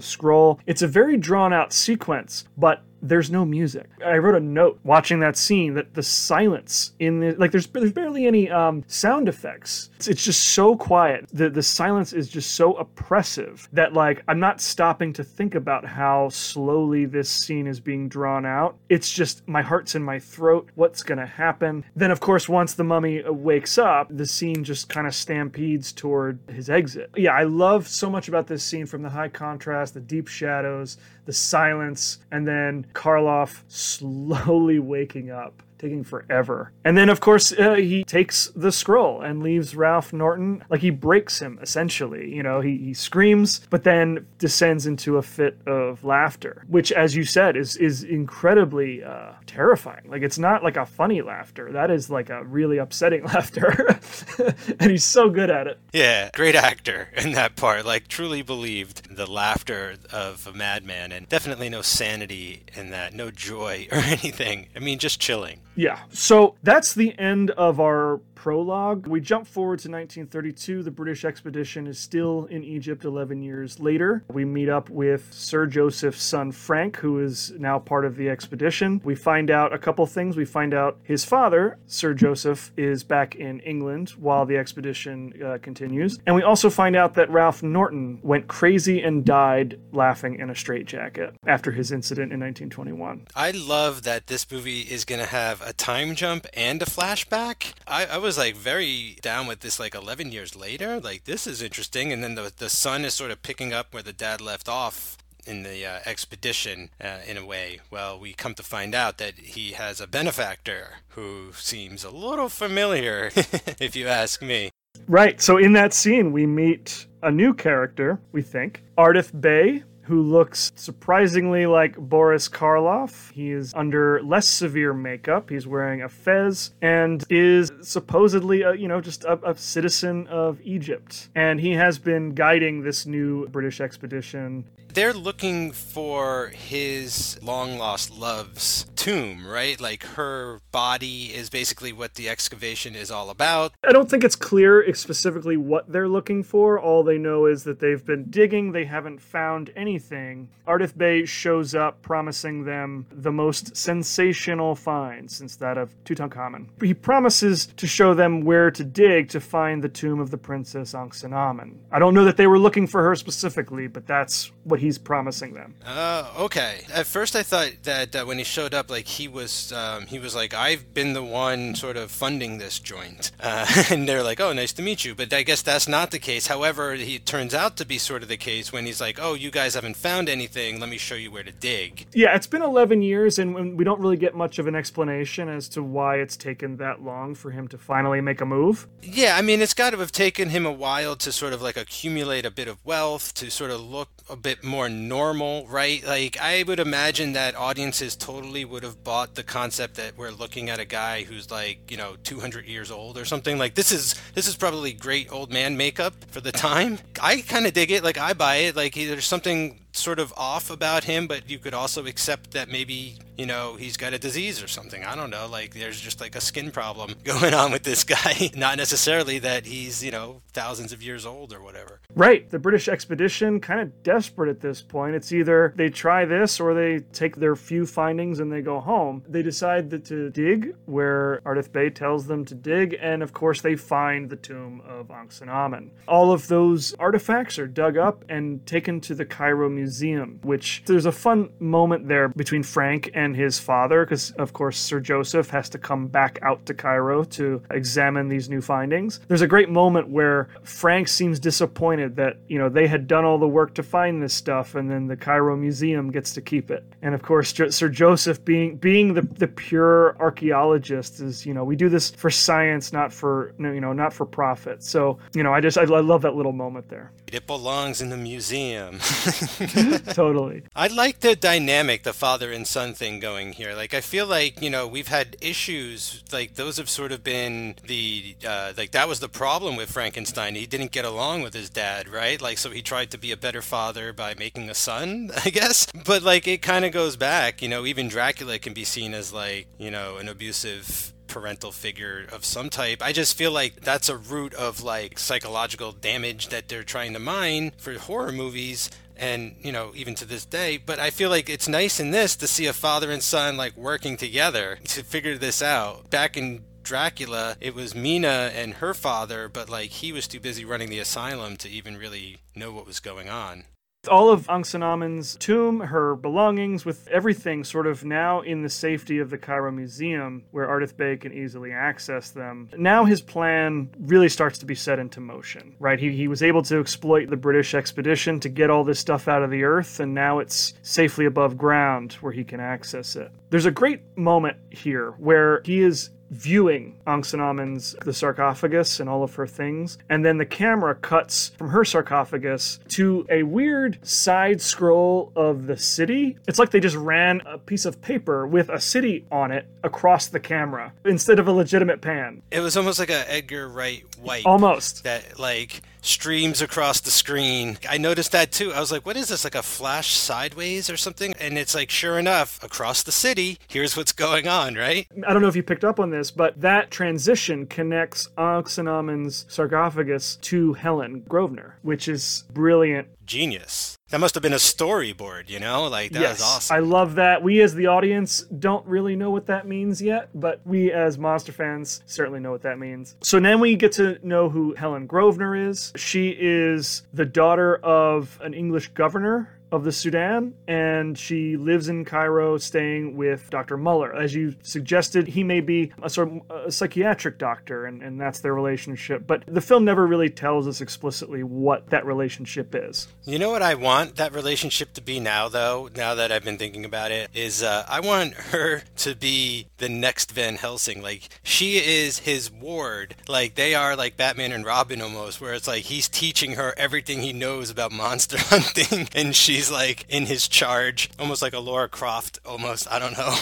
scroll, 0.00 0.58
it's 0.64 0.80
a 0.80 0.88
very 0.88 1.18
drawn 1.18 1.52
out 1.52 1.70
sequence, 1.70 2.46
but 2.56 2.82
there's 3.04 3.30
no 3.30 3.44
music. 3.44 3.88
I 4.04 4.16
wrote 4.16 4.34
a 4.34 4.40
note 4.40 4.80
watching 4.82 5.20
that 5.20 5.36
scene 5.36 5.74
that 5.74 5.94
the 5.94 6.02
silence 6.02 6.92
in 6.98 7.20
the 7.20 7.32
like 7.32 7.52
there's 7.52 7.66
there's 7.66 7.92
barely 7.92 8.26
any 8.26 8.50
um, 8.50 8.82
sound 8.86 9.28
effects. 9.28 9.90
It's, 9.96 10.08
it's 10.08 10.24
just 10.24 10.48
so 10.48 10.74
quiet. 10.74 11.26
The 11.32 11.50
the 11.50 11.62
silence 11.62 12.12
is 12.12 12.28
just 12.28 12.52
so 12.54 12.74
oppressive 12.74 13.68
that 13.72 13.92
like 13.92 14.22
I'm 14.26 14.40
not 14.40 14.60
stopping 14.60 15.12
to 15.14 15.24
think 15.24 15.54
about 15.54 15.84
how 15.84 16.30
slowly 16.30 17.04
this 17.04 17.28
scene 17.28 17.66
is 17.66 17.78
being 17.78 18.08
drawn 18.08 18.46
out. 18.46 18.76
It's 18.88 19.10
just 19.10 19.46
my 19.46 19.60
heart's 19.62 19.94
in 19.94 20.02
my 20.02 20.18
throat. 20.18 20.70
What's 20.74 21.02
gonna 21.02 21.26
happen? 21.26 21.84
Then 21.94 22.10
of 22.10 22.20
course 22.20 22.48
once 22.48 22.74
the 22.74 22.84
mummy 22.84 23.22
wakes 23.28 23.76
up, 23.76 24.08
the 24.10 24.26
scene 24.26 24.64
just 24.64 24.88
kind 24.88 25.06
of 25.06 25.14
stampedes 25.14 25.92
toward 25.92 26.38
his 26.48 26.70
exit. 26.70 27.10
Yeah, 27.16 27.32
I 27.32 27.44
love 27.44 27.86
so 27.86 28.08
much 28.08 28.28
about 28.28 28.46
this 28.46 28.64
scene 28.64 28.86
from 28.86 29.02
the 29.02 29.10
high 29.10 29.28
contrast, 29.28 29.92
the 29.92 30.00
deep 30.00 30.26
shadows, 30.26 30.96
the 31.24 31.32
silence, 31.32 32.18
and 32.30 32.46
then 32.46 32.86
Karloff 32.92 33.62
slowly 33.68 34.78
waking 34.78 35.30
up. 35.30 35.62
Taking 35.78 36.04
forever. 36.04 36.72
And 36.84 36.96
then, 36.96 37.08
of 37.08 37.20
course, 37.20 37.52
uh, 37.52 37.74
he 37.74 38.04
takes 38.04 38.50
the 38.54 38.72
scroll 38.72 39.20
and 39.20 39.42
leaves 39.42 39.74
Ralph 39.74 40.12
Norton. 40.12 40.64
Like, 40.70 40.80
he 40.80 40.90
breaks 40.90 41.40
him, 41.40 41.58
essentially. 41.60 42.34
You 42.34 42.42
know, 42.42 42.60
he, 42.60 42.76
he 42.78 42.94
screams, 42.94 43.60
but 43.70 43.84
then 43.84 44.26
descends 44.38 44.86
into 44.86 45.16
a 45.16 45.22
fit 45.22 45.58
of 45.66 46.04
laughter, 46.04 46.64
which, 46.68 46.92
as 46.92 47.16
you 47.16 47.24
said, 47.24 47.56
is, 47.56 47.76
is 47.76 48.02
incredibly 48.02 49.02
uh, 49.02 49.32
terrifying. 49.46 50.04
Like, 50.08 50.22
it's 50.22 50.38
not 50.38 50.62
like 50.62 50.76
a 50.76 50.86
funny 50.86 51.22
laughter. 51.22 51.72
That 51.72 51.90
is 51.90 52.08
like 52.08 52.30
a 52.30 52.44
really 52.44 52.78
upsetting 52.78 53.24
laughter. 53.24 53.98
and 54.78 54.90
he's 54.90 55.04
so 55.04 55.28
good 55.28 55.50
at 55.50 55.66
it. 55.66 55.78
Yeah, 55.92 56.30
great 56.32 56.56
actor 56.56 57.08
in 57.16 57.32
that 57.32 57.56
part. 57.56 57.84
Like, 57.84 58.08
truly 58.08 58.42
believed 58.42 59.14
the 59.16 59.30
laughter 59.30 59.96
of 60.12 60.46
a 60.46 60.52
madman, 60.52 61.12
and 61.12 61.28
definitely 61.28 61.68
no 61.68 61.82
sanity 61.82 62.62
in 62.74 62.90
that, 62.90 63.14
no 63.14 63.30
joy 63.30 63.88
or 63.90 63.98
anything. 63.98 64.68
I 64.74 64.78
mean, 64.78 64.98
just 64.98 65.20
chilling. 65.20 65.60
Yeah. 65.76 66.00
So 66.10 66.54
that's 66.62 66.94
the 66.94 67.18
end 67.18 67.50
of 67.52 67.80
our 67.80 68.20
prologue. 68.44 69.06
We 69.06 69.22
jump 69.22 69.46
forward 69.46 69.78
to 69.78 69.90
1932. 69.90 70.82
The 70.82 70.90
British 70.90 71.24
expedition 71.24 71.86
is 71.86 71.98
still 71.98 72.44
in 72.50 72.62
Egypt 72.62 73.06
11 73.06 73.42
years 73.42 73.80
later. 73.80 74.22
We 74.30 74.44
meet 74.44 74.68
up 74.68 74.90
with 74.90 75.32
Sir 75.32 75.64
Joseph's 75.64 76.22
son 76.22 76.52
Frank, 76.52 76.96
who 76.96 77.20
is 77.20 77.52
now 77.52 77.78
part 77.78 78.04
of 78.04 78.16
the 78.16 78.28
expedition. 78.28 79.00
We 79.02 79.14
find 79.14 79.50
out 79.50 79.72
a 79.72 79.78
couple 79.78 80.04
things. 80.04 80.36
We 80.36 80.44
find 80.44 80.74
out 80.74 80.98
his 81.04 81.24
father, 81.24 81.78
Sir 81.86 82.12
Joseph, 82.12 82.70
is 82.76 83.02
back 83.02 83.34
in 83.34 83.60
England 83.60 84.10
while 84.10 84.44
the 84.44 84.58
expedition 84.58 85.32
uh, 85.42 85.56
continues. 85.62 86.18
And 86.26 86.36
we 86.36 86.42
also 86.42 86.68
find 86.68 86.94
out 86.96 87.14
that 87.14 87.30
Ralph 87.30 87.62
Norton 87.62 88.20
went 88.22 88.46
crazy 88.46 89.00
and 89.00 89.24
died 89.24 89.80
laughing 89.90 90.38
in 90.38 90.50
a 90.50 90.54
straitjacket 90.54 91.34
after 91.46 91.72
his 91.72 91.90
incident 91.90 92.30
in 92.30 92.40
1921. 92.40 93.26
I 93.34 93.52
love 93.52 94.02
that 94.02 94.26
this 94.26 94.52
movie 94.52 94.82
is 94.82 95.06
going 95.06 95.22
to 95.22 95.26
have 95.26 95.62
a 95.62 95.72
time 95.72 96.14
jump 96.14 96.46
and 96.52 96.82
a 96.82 96.84
flashback. 96.84 97.72
I, 97.86 98.04
I 98.04 98.18
was 98.18 98.33
like 98.38 98.56
very 98.56 99.16
down 99.22 99.46
with 99.46 99.60
this 99.60 99.78
like 99.78 99.94
11 99.94 100.32
years 100.32 100.54
later. 100.56 101.00
Like, 101.00 101.24
this 101.24 101.46
is 101.46 101.62
interesting. 101.62 102.12
And 102.12 102.22
then 102.22 102.34
the, 102.34 102.52
the 102.56 102.70
son 102.70 103.04
is 103.04 103.14
sort 103.14 103.30
of 103.30 103.42
picking 103.42 103.72
up 103.72 103.92
where 103.92 104.02
the 104.02 104.12
dad 104.12 104.40
left 104.40 104.68
off 104.68 105.16
in 105.46 105.62
the 105.62 105.84
uh, 105.86 105.98
expedition 106.06 106.90
uh, 107.00 107.18
in 107.26 107.36
a 107.36 107.44
way. 107.44 107.80
Well, 107.90 108.18
we 108.18 108.32
come 108.32 108.54
to 108.54 108.62
find 108.62 108.94
out 108.94 109.18
that 109.18 109.34
he 109.34 109.72
has 109.72 110.00
a 110.00 110.06
benefactor 110.06 111.00
who 111.08 111.52
seems 111.52 112.04
a 112.04 112.10
little 112.10 112.48
familiar, 112.48 113.30
if 113.80 113.94
you 113.94 114.06
ask 114.08 114.42
me. 114.42 114.70
Right. 115.06 115.40
So 115.40 115.58
in 115.58 115.72
that 115.74 115.92
scene, 115.92 116.32
we 116.32 116.46
meet 116.46 117.06
a 117.22 117.30
new 117.30 117.52
character, 117.52 118.20
we 118.32 118.42
think, 118.42 118.82
Ardath 118.96 119.38
Bey, 119.38 119.82
who 120.04 120.20
looks 120.22 120.72
surprisingly 120.76 121.66
like 121.66 121.96
Boris 121.96 122.48
Karloff. 122.48 123.32
He 123.32 123.50
is 123.50 123.72
under 123.74 124.22
less 124.22 124.46
severe 124.46 124.92
makeup. 124.92 125.50
He's 125.50 125.66
wearing 125.66 126.02
a 126.02 126.08
fez 126.08 126.72
and 126.82 127.24
is 127.30 127.72
supposedly, 127.82 128.62
a, 128.62 128.74
you 128.74 128.88
know, 128.88 129.00
just 129.00 129.24
a, 129.24 129.38
a 129.50 129.56
citizen 129.56 130.26
of 130.28 130.60
Egypt. 130.62 131.28
And 131.34 131.60
he 131.60 131.72
has 131.72 131.98
been 131.98 132.34
guiding 132.34 132.82
this 132.82 133.06
new 133.06 133.48
British 133.48 133.80
expedition 133.80 134.64
they're 134.94 135.12
looking 135.12 135.72
for 135.72 136.52
his 136.54 137.36
long 137.42 137.78
lost 137.78 138.10
love's 138.12 138.86
tomb, 138.94 139.44
right? 139.46 139.80
Like 139.80 140.04
her 140.04 140.60
body 140.70 141.34
is 141.34 141.50
basically 141.50 141.92
what 141.92 142.14
the 142.14 142.28
excavation 142.28 142.94
is 142.94 143.10
all 143.10 143.28
about. 143.28 143.72
I 143.86 143.92
don't 143.92 144.08
think 144.08 144.22
it's 144.22 144.36
clear 144.36 144.94
specifically 144.94 145.56
what 145.56 145.90
they're 145.90 146.08
looking 146.08 146.44
for. 146.44 146.80
All 146.80 147.02
they 147.02 147.18
know 147.18 147.46
is 147.46 147.64
that 147.64 147.80
they've 147.80 148.04
been 148.04 148.30
digging, 148.30 148.70
they 148.72 148.84
haven't 148.84 149.20
found 149.20 149.72
anything. 149.74 150.48
Ardath 150.66 150.96
Bey 150.96 151.26
shows 151.26 151.74
up 151.74 152.00
promising 152.00 152.64
them 152.64 153.06
the 153.10 153.32
most 153.32 153.76
sensational 153.76 154.74
find 154.74 155.30
since 155.30 155.56
that 155.56 155.76
of 155.76 155.92
Tutankhamun. 156.04 156.68
He 156.82 156.94
promises 156.94 157.66
to 157.66 157.86
show 157.86 158.14
them 158.14 158.42
where 158.42 158.70
to 158.70 158.84
dig 158.84 159.28
to 159.30 159.40
find 159.40 159.82
the 159.82 159.88
tomb 159.88 160.20
of 160.20 160.30
the 160.30 160.38
princess 160.38 160.94
Anck-es-en-Amon. 160.94 161.78
I 161.90 161.98
don't 161.98 162.14
know 162.14 162.24
that 162.24 162.36
they 162.36 162.46
were 162.46 162.58
looking 162.58 162.86
for 162.86 163.02
her 163.02 163.14
specifically, 163.16 163.88
but 163.88 164.06
that's 164.06 164.52
what 164.64 164.80
he's 164.80 164.98
promising 164.98 165.54
them. 165.54 165.74
Oh, 165.86 165.90
uh, 165.90 166.42
okay. 166.44 166.86
At 166.92 167.06
first, 167.06 167.36
I 167.36 167.42
thought 167.42 167.72
that 167.84 168.16
uh, 168.16 168.24
when 168.24 168.38
he 168.38 168.44
showed 168.44 168.74
up, 168.74 168.90
like 168.90 169.06
he 169.06 169.28
was, 169.28 169.72
um, 169.72 170.06
he 170.06 170.18
was 170.18 170.34
like, 170.34 170.54
"I've 170.54 170.92
been 170.94 171.12
the 171.12 171.22
one 171.22 171.74
sort 171.74 171.96
of 171.96 172.10
funding 172.10 172.58
this 172.58 172.78
joint," 172.78 173.30
uh, 173.40 173.66
and 173.90 174.08
they're 174.08 174.22
like, 174.22 174.40
"Oh, 174.40 174.52
nice 174.52 174.72
to 174.74 174.82
meet 174.82 175.04
you." 175.04 175.14
But 175.14 175.32
I 175.32 175.42
guess 175.42 175.62
that's 175.62 175.86
not 175.86 176.10
the 176.10 176.18
case. 176.18 176.46
However, 176.46 176.94
he 176.94 177.18
turns 177.18 177.54
out 177.54 177.76
to 177.76 177.84
be 177.84 177.98
sort 177.98 178.22
of 178.22 178.28
the 178.28 178.36
case 178.36 178.72
when 178.72 178.86
he's 178.86 179.00
like, 179.00 179.18
"Oh, 179.20 179.34
you 179.34 179.50
guys 179.50 179.74
haven't 179.74 179.96
found 179.96 180.28
anything. 180.28 180.80
Let 180.80 180.88
me 180.88 180.98
show 180.98 181.14
you 181.14 181.30
where 181.30 181.44
to 181.44 181.52
dig." 181.52 182.06
Yeah, 182.14 182.34
it's 182.34 182.46
been 182.46 182.62
11 182.62 183.02
years, 183.02 183.38
and 183.38 183.78
we 183.78 183.84
don't 183.84 184.00
really 184.00 184.16
get 184.16 184.34
much 184.34 184.58
of 184.58 184.66
an 184.66 184.74
explanation 184.74 185.48
as 185.48 185.68
to 185.70 185.82
why 185.82 186.16
it's 186.16 186.36
taken 186.36 186.76
that 186.78 187.02
long 187.02 187.34
for 187.34 187.50
him 187.50 187.68
to 187.68 187.78
finally 187.78 188.20
make 188.20 188.40
a 188.40 188.46
move. 188.46 188.88
Yeah, 189.02 189.36
I 189.36 189.42
mean, 189.42 189.60
it's 189.60 189.74
got 189.74 189.90
to 189.90 189.98
have 189.98 190.12
taken 190.12 190.50
him 190.50 190.64
a 190.64 190.72
while 190.72 191.16
to 191.16 191.32
sort 191.32 191.52
of 191.52 191.60
like 191.62 191.76
accumulate 191.76 192.46
a 192.46 192.50
bit 192.50 192.68
of 192.68 192.84
wealth, 192.84 193.34
to 193.34 193.50
sort 193.50 193.70
of 193.70 193.80
look 193.80 194.08
a 194.28 194.36
bit 194.36 194.53
more 194.62 194.88
normal, 194.88 195.66
right? 195.68 196.04
Like 196.06 196.38
I 196.40 196.62
would 196.62 196.78
imagine 196.78 197.32
that 197.32 197.56
audiences 197.56 198.14
totally 198.14 198.64
would 198.64 198.82
have 198.82 199.02
bought 199.02 199.34
the 199.34 199.42
concept 199.42 199.94
that 199.96 200.16
we're 200.16 200.30
looking 200.30 200.70
at 200.70 200.78
a 200.78 200.84
guy 200.84 201.22
who's 201.22 201.50
like, 201.50 201.90
you 201.90 201.96
know, 201.96 202.16
200 202.22 202.66
years 202.66 202.90
old 202.90 203.18
or 203.18 203.24
something. 203.24 203.58
Like 203.58 203.74
this 203.74 203.90
is 203.90 204.14
this 204.34 204.46
is 204.46 204.56
probably 204.56 204.92
great 204.92 205.32
old 205.32 205.52
man 205.52 205.76
makeup 205.76 206.14
for 206.30 206.40
the 206.40 206.52
time. 206.70 206.98
I 207.20 207.40
kind 207.40 207.66
of 207.66 207.72
dig 207.72 207.90
it. 207.90 208.04
Like 208.04 208.18
I 208.18 208.34
buy 208.34 208.56
it. 208.56 208.76
Like 208.76 208.94
there's 208.94 209.26
something 209.26 209.80
sort 209.96 210.18
of 210.18 210.32
off 210.36 210.70
about 210.70 211.04
him, 211.04 211.26
but 211.26 211.48
you 211.48 211.58
could 211.58 211.74
also 211.74 212.06
accept 212.06 212.50
that 212.50 212.68
maybe, 212.68 213.18
you 213.38 213.46
know, 213.46 213.76
he's 213.76 213.96
got 213.96 214.12
a 214.12 214.18
disease 214.18 214.62
or 214.62 214.66
something. 214.66 215.04
I 215.04 215.14
don't 215.14 215.30
know. 215.30 215.46
Like 215.46 215.74
there's 215.74 216.00
just 216.00 216.20
like 216.20 216.34
a 216.34 216.40
skin 216.40 216.70
problem 216.70 217.14
going 217.24 217.54
on 217.54 217.70
with 217.70 217.84
this 217.84 218.04
guy. 218.04 218.50
Not 218.56 218.76
necessarily 218.76 219.38
that 219.40 219.66
he's, 219.66 220.02
you 220.04 220.10
know, 220.10 220.42
thousands 220.52 220.92
of 220.92 221.02
years 221.02 221.24
old 221.24 221.52
or 221.52 221.62
whatever. 221.62 222.00
Right. 222.14 222.50
The 222.50 222.58
British 222.58 222.88
expedition 222.88 223.60
kind 223.60 223.80
of 223.80 224.02
desperate 224.02 224.50
at 224.50 224.60
this 224.60 224.82
point. 224.82 225.14
It's 225.14 225.32
either 225.32 225.72
they 225.76 225.90
try 225.90 226.24
this 226.24 226.58
or 226.60 226.74
they 226.74 227.00
take 227.12 227.36
their 227.36 227.56
few 227.56 227.86
findings 227.86 228.40
and 228.40 228.52
they 228.52 228.62
go 228.62 228.80
home. 228.80 229.22
They 229.28 229.42
decide 229.42 229.90
that 229.90 230.04
to 230.06 230.30
dig 230.30 230.74
where 230.86 231.40
Ardath 231.44 231.72
Bey 231.72 231.90
tells 231.90 232.26
them 232.26 232.44
to 232.46 232.54
dig, 232.54 232.96
and 233.00 233.22
of 233.22 233.32
course 233.32 233.60
they 233.60 233.76
find 233.76 234.28
the 234.28 234.36
tomb 234.36 234.82
of 234.86 235.08
Anck-es-en-Amon. 235.08 235.90
All 236.08 236.32
of 236.32 236.48
those 236.48 236.94
artifacts 236.94 237.58
are 237.58 237.66
dug 237.66 237.96
up 237.96 238.24
and 238.28 238.64
taken 238.66 239.00
to 239.02 239.14
the 239.14 239.24
Cairo 239.24 239.68
Museum 239.68 239.83
museum, 239.84 240.40
which 240.42 240.82
there's 240.86 241.04
a 241.04 241.12
fun 241.12 241.50
moment 241.58 242.08
there 242.08 242.28
between 242.28 242.62
Frank 242.62 243.10
and 243.14 243.36
his 243.36 243.58
father, 243.58 244.04
because 244.04 244.30
of 244.32 244.52
course 244.52 244.78
Sir 244.78 244.98
Joseph 244.98 245.50
has 245.50 245.68
to 245.70 245.78
come 245.78 246.06
back 246.08 246.38
out 246.42 246.64
to 246.66 246.74
Cairo 246.74 247.22
to 247.38 247.62
examine 247.70 248.28
these 248.28 248.48
new 248.48 248.62
findings. 248.62 249.20
There's 249.28 249.42
a 249.42 249.46
great 249.46 249.68
moment 249.68 250.08
where 250.08 250.48
Frank 250.62 251.08
seems 251.08 251.38
disappointed 251.38 252.16
that, 252.16 252.38
you 252.48 252.58
know, 252.58 252.70
they 252.70 252.86
had 252.86 253.06
done 253.06 253.24
all 253.26 253.38
the 253.38 253.48
work 253.58 253.74
to 253.74 253.82
find 253.82 254.22
this 254.22 254.32
stuff 254.32 254.74
and 254.74 254.90
then 254.90 255.06
the 255.06 255.16
Cairo 255.16 255.54
Museum 255.56 256.10
gets 256.10 256.32
to 256.32 256.40
keep 256.40 256.70
it. 256.70 256.82
And 257.02 257.14
of 257.14 257.22
course 257.22 257.52
Sir 257.68 257.88
Joseph 257.88 258.42
being 258.44 258.76
being 258.76 259.12
the, 259.12 259.22
the 259.22 259.48
pure 259.48 260.16
archaeologist 260.18 261.20
is, 261.20 261.44
you 261.44 261.52
know, 261.52 261.64
we 261.64 261.76
do 261.76 261.90
this 261.90 262.10
for 262.10 262.30
science, 262.30 262.92
not 262.92 263.12
for 263.12 263.52
you 263.58 263.80
know, 263.80 263.92
not 263.92 264.12
for 264.14 264.24
profit. 264.24 264.82
So, 264.82 265.18
you 265.34 265.42
know, 265.42 265.52
I 265.52 265.60
just 265.60 265.76
I, 265.76 265.82
I 265.82 266.00
love 266.00 266.22
that 266.22 266.34
little 266.34 266.52
moment 266.52 266.88
there. 266.88 267.12
It 267.34 267.48
belongs 267.48 268.00
in 268.00 268.10
the 268.10 268.16
museum. 268.16 268.98
totally. 270.12 270.62
I 270.76 270.86
like 270.86 271.18
the 271.18 271.34
dynamic, 271.34 272.04
the 272.04 272.12
father 272.12 272.52
and 272.52 272.64
son 272.64 272.94
thing 272.94 273.18
going 273.18 273.54
here. 273.54 273.74
Like, 273.74 273.92
I 273.92 274.00
feel 274.00 274.26
like, 274.26 274.62
you 274.62 274.70
know, 274.70 274.86
we've 274.86 275.08
had 275.08 275.36
issues, 275.40 276.22
like, 276.32 276.54
those 276.54 276.76
have 276.76 276.88
sort 276.88 277.10
of 277.10 277.24
been 277.24 277.74
the, 277.84 278.36
uh, 278.46 278.72
like, 278.76 278.92
that 278.92 279.08
was 279.08 279.18
the 279.18 279.28
problem 279.28 279.74
with 279.74 279.90
Frankenstein. 279.90 280.54
He 280.54 280.66
didn't 280.66 280.92
get 280.92 281.04
along 281.04 281.42
with 281.42 281.54
his 281.54 281.70
dad, 281.70 282.08
right? 282.08 282.40
Like, 282.40 282.58
so 282.58 282.70
he 282.70 282.82
tried 282.82 283.10
to 283.10 283.18
be 283.18 283.32
a 283.32 283.36
better 283.36 283.62
father 283.62 284.12
by 284.12 284.34
making 284.38 284.70
a 284.70 284.74
son, 284.74 285.32
I 285.44 285.50
guess. 285.50 285.88
But, 286.04 286.22
like, 286.22 286.46
it 286.46 286.62
kind 286.62 286.84
of 286.84 286.92
goes 286.92 287.16
back, 287.16 287.62
you 287.62 287.68
know, 287.68 287.84
even 287.84 288.06
Dracula 288.06 288.60
can 288.60 288.74
be 288.74 288.84
seen 288.84 289.12
as, 289.12 289.32
like, 289.32 289.66
you 289.76 289.90
know, 289.90 290.18
an 290.18 290.28
abusive 290.28 291.13
parental 291.26 291.72
figure 291.72 292.26
of 292.32 292.44
some 292.44 292.70
type. 292.70 293.02
I 293.02 293.12
just 293.12 293.36
feel 293.36 293.50
like 293.50 293.80
that's 293.80 294.08
a 294.08 294.16
root 294.16 294.54
of 294.54 294.82
like 294.82 295.18
psychological 295.18 295.92
damage 295.92 296.48
that 296.48 296.68
they're 296.68 296.82
trying 296.82 297.12
to 297.14 297.18
mine 297.18 297.72
for 297.78 297.98
horror 297.98 298.32
movies 298.32 298.90
and 299.16 299.56
you 299.60 299.72
know 299.72 299.92
even 299.94 300.14
to 300.16 300.24
this 300.24 300.44
day. 300.44 300.76
But 300.76 300.98
i 300.98 301.10
feel 301.10 301.30
like 301.30 301.48
it's 301.48 301.68
nice 301.68 302.00
in 302.00 302.10
this 302.10 302.36
to 302.36 302.46
see 302.46 302.66
a 302.66 302.72
father 302.72 303.10
and 303.10 303.22
son 303.22 303.56
like 303.56 303.76
working 303.76 304.16
together 304.16 304.78
to 304.84 305.02
figure 305.02 305.38
this 305.38 305.62
out. 305.62 306.10
Back 306.10 306.36
in 306.36 306.64
Dracula, 306.82 307.56
it 307.60 307.74
was 307.74 307.94
Mina 307.94 308.52
and 308.54 308.74
her 308.74 308.92
father, 308.92 309.48
but 309.48 309.70
like 309.70 309.90
he 309.90 310.12
was 310.12 310.28
too 310.28 310.40
busy 310.40 310.64
running 310.64 310.90
the 310.90 310.98
asylum 310.98 311.56
to 311.58 311.68
even 311.68 311.96
really 311.96 312.40
know 312.54 312.72
what 312.72 312.86
was 312.86 313.00
going 313.00 313.28
on 313.28 313.64
all 314.08 314.30
of 314.30 314.46
Anck-es-en-Amon's 314.46 315.36
tomb, 315.36 315.80
her 315.80 316.16
belongings, 316.16 316.84
with 316.84 317.08
everything 317.08 317.64
sort 317.64 317.86
of 317.86 318.04
now 318.04 318.40
in 318.40 318.62
the 318.62 318.68
safety 318.68 319.18
of 319.18 319.30
the 319.30 319.38
Cairo 319.38 319.72
Museum, 319.72 320.44
where 320.50 320.66
Ardath 320.66 320.96
Bey 320.96 321.16
can 321.16 321.32
easily 321.32 321.72
access 321.72 322.30
them. 322.30 322.68
Now 322.76 323.04
his 323.04 323.20
plan 323.20 323.90
really 324.00 324.28
starts 324.28 324.58
to 324.58 324.66
be 324.66 324.74
set 324.74 324.98
into 324.98 325.20
motion, 325.20 325.74
right? 325.78 325.98
He, 325.98 326.12
he 326.12 326.28
was 326.28 326.42
able 326.42 326.62
to 326.64 326.80
exploit 326.80 327.30
the 327.30 327.36
British 327.36 327.74
expedition 327.74 328.40
to 328.40 328.48
get 328.48 328.70
all 328.70 328.84
this 328.84 329.00
stuff 329.00 329.28
out 329.28 329.42
of 329.42 329.50
the 329.50 329.64
earth, 329.64 330.00
and 330.00 330.14
now 330.14 330.38
it's 330.38 330.74
safely 330.82 331.26
above 331.26 331.56
ground 331.56 332.14
where 332.14 332.32
he 332.32 332.44
can 332.44 332.60
access 332.60 333.16
it. 333.16 333.30
There's 333.50 333.66
a 333.66 333.70
great 333.70 334.00
moment 334.16 334.56
here 334.70 335.12
where 335.18 335.62
he 335.64 335.80
is 335.80 336.10
viewing 336.34 336.98
Anck-es-en-Amon's 337.06 337.96
the 338.04 338.12
sarcophagus 338.12 339.00
and 339.00 339.08
all 339.08 339.22
of 339.22 339.34
her 339.36 339.46
things, 339.46 339.98
and 340.08 340.24
then 340.24 340.38
the 340.38 340.46
camera 340.46 340.94
cuts 340.94 341.52
from 341.56 341.70
her 341.70 341.84
sarcophagus 341.84 342.80
to 342.88 343.26
a 343.30 343.42
weird 343.42 343.98
side 344.06 344.60
scroll 344.60 345.32
of 345.36 345.66
the 345.66 345.76
city. 345.76 346.36
It's 346.46 346.58
like 346.58 346.70
they 346.70 346.80
just 346.80 346.96
ran 346.96 347.40
a 347.46 347.58
piece 347.58 347.84
of 347.84 348.00
paper 348.02 348.46
with 348.46 348.68
a 348.68 348.80
city 348.80 349.24
on 349.30 349.50
it 349.50 349.66
across 349.82 350.26
the 350.26 350.40
camera 350.40 350.92
instead 351.04 351.38
of 351.38 351.48
a 351.48 351.52
legitimate 351.52 352.00
pan. 352.00 352.42
It 352.50 352.60
was 352.60 352.76
almost 352.76 352.98
like 352.98 353.10
a 353.10 353.30
Edgar 353.30 353.68
Wright 353.68 354.04
wipe. 354.20 354.46
Almost. 354.46 355.04
That 355.04 355.38
like 355.38 355.82
streams 356.04 356.60
across 356.60 357.00
the 357.00 357.10
screen. 357.10 357.78
I 357.88 357.98
noticed 357.98 358.32
that 358.32 358.52
too. 358.52 358.72
I 358.72 358.80
was 358.80 358.92
like, 358.92 359.06
what 359.06 359.16
is 359.16 359.28
this? 359.28 359.44
Like 359.44 359.54
a 359.54 359.62
flash 359.62 360.14
sideways 360.14 360.90
or 360.90 360.96
something? 360.96 361.34
And 361.40 361.56
it's 361.58 361.74
like, 361.74 361.90
sure 361.90 362.18
enough, 362.18 362.62
across 362.62 363.02
the 363.02 363.12
city, 363.12 363.58
here's 363.66 363.96
what's 363.96 364.12
going 364.12 364.46
on, 364.46 364.74
right? 364.74 365.06
I 365.26 365.32
don't 365.32 365.42
know 365.42 365.48
if 365.48 365.56
you 365.56 365.62
picked 365.62 365.84
up 365.84 365.98
on 365.98 366.10
this 366.10 366.30
but 366.30 366.60
that 366.60 366.90
transition 366.90 367.66
connects 367.66 368.28
Anck-es-en-Amon's 368.36 369.46
sarcophagus 369.48 370.36
to 370.36 370.74
Helen 370.74 371.24
Grosvenor, 371.28 371.78
which 371.82 372.08
is 372.08 372.44
brilliant. 372.52 373.08
Genius. 373.26 373.96
That 374.10 374.20
must 374.20 374.34
have 374.34 374.42
been 374.42 374.52
a 374.52 374.56
storyboard, 374.56 375.48
you 375.48 375.58
know? 375.58 375.88
Like, 375.88 376.12
that 376.12 376.20
yes, 376.20 376.38
was 376.38 376.42
awesome. 376.42 376.76
I 376.76 376.78
love 376.80 377.14
that. 377.16 377.42
We 377.42 377.60
as 377.62 377.74
the 377.74 377.86
audience 377.86 378.42
don't 378.58 378.86
really 378.86 379.16
know 379.16 379.30
what 379.30 379.46
that 379.46 379.66
means 379.66 380.00
yet, 380.00 380.28
but 380.34 380.60
we 380.64 380.92
as 380.92 381.18
monster 381.18 381.52
fans 381.52 382.02
certainly 382.06 382.38
know 382.40 382.50
what 382.50 382.62
that 382.62 382.78
means. 382.78 383.16
So 383.22 383.40
then 383.40 383.60
we 383.60 383.76
get 383.76 383.92
to 383.92 384.18
know 384.22 384.48
who 384.48 384.74
Helen 384.74 385.06
Grosvenor 385.06 385.68
is. 385.68 385.92
She 385.96 386.36
is 386.38 387.02
the 387.12 387.24
daughter 387.24 387.76
of 387.76 388.38
an 388.42 388.54
English 388.54 388.88
governor 388.88 389.50
of 389.74 389.82
the 389.82 389.92
Sudan, 389.92 390.54
and 390.68 391.18
she 391.18 391.56
lives 391.56 391.88
in 391.88 392.04
Cairo 392.04 392.58
staying 392.58 393.16
with 393.16 393.50
Dr. 393.50 393.76
Muller. 393.76 394.14
As 394.14 394.34
you 394.34 394.54
suggested, 394.62 395.26
he 395.26 395.42
may 395.42 395.60
be 395.60 395.92
a 396.02 396.08
sort 396.08 396.28
of 396.28 396.66
a 396.66 396.70
psychiatric 396.70 397.38
doctor, 397.38 397.84
and, 397.86 398.02
and 398.02 398.20
that's 398.20 398.38
their 398.38 398.54
relationship. 398.54 399.26
But 399.26 399.42
the 399.46 399.60
film 399.60 399.84
never 399.84 400.06
really 400.06 400.30
tells 400.30 400.68
us 400.68 400.80
explicitly 400.80 401.42
what 401.42 401.90
that 401.90 402.06
relationship 402.06 402.74
is. 402.74 403.08
You 403.24 403.38
know 403.38 403.50
what 403.50 403.62
I 403.62 403.74
want 403.74 404.16
that 404.16 404.32
relationship 404.32 404.92
to 404.94 405.02
be 405.02 405.18
now, 405.18 405.48
though, 405.48 405.88
now 405.96 406.14
that 406.14 406.30
I've 406.30 406.44
been 406.44 406.58
thinking 406.58 406.84
about 406.84 407.10
it, 407.10 407.30
is 407.34 407.62
uh, 407.62 407.84
I 407.88 408.00
want 408.00 408.34
her 408.34 408.82
to 408.98 409.14
be 409.16 409.66
the 409.78 409.88
next 409.88 410.30
Van 410.32 410.54
Helsing. 410.56 411.02
Like, 411.02 411.28
she 411.42 411.78
is 411.78 412.20
his 412.20 412.50
ward. 412.50 413.16
Like, 413.28 413.56
they 413.56 413.74
are 413.74 413.96
like 413.96 414.16
Batman 414.16 414.52
and 414.52 414.64
Robin 414.64 415.02
almost, 415.02 415.40
where 415.40 415.54
it's 415.54 415.66
like 415.66 415.84
he's 415.84 416.08
teaching 416.08 416.52
her 416.52 416.74
everything 416.76 417.22
he 417.22 417.32
knows 417.32 417.70
about 417.70 417.90
monster 417.90 418.36
hunting, 418.38 419.08
and 419.14 419.34
she's 419.34 419.63
like 419.70 420.04
in 420.08 420.26
his 420.26 420.48
charge, 420.48 421.10
almost 421.18 421.42
like 421.42 421.52
a 421.52 421.58
Laura 421.58 421.88
Croft, 421.88 422.38
almost, 422.44 422.90
I 422.90 422.98
don't 422.98 423.16
know, 423.16 423.34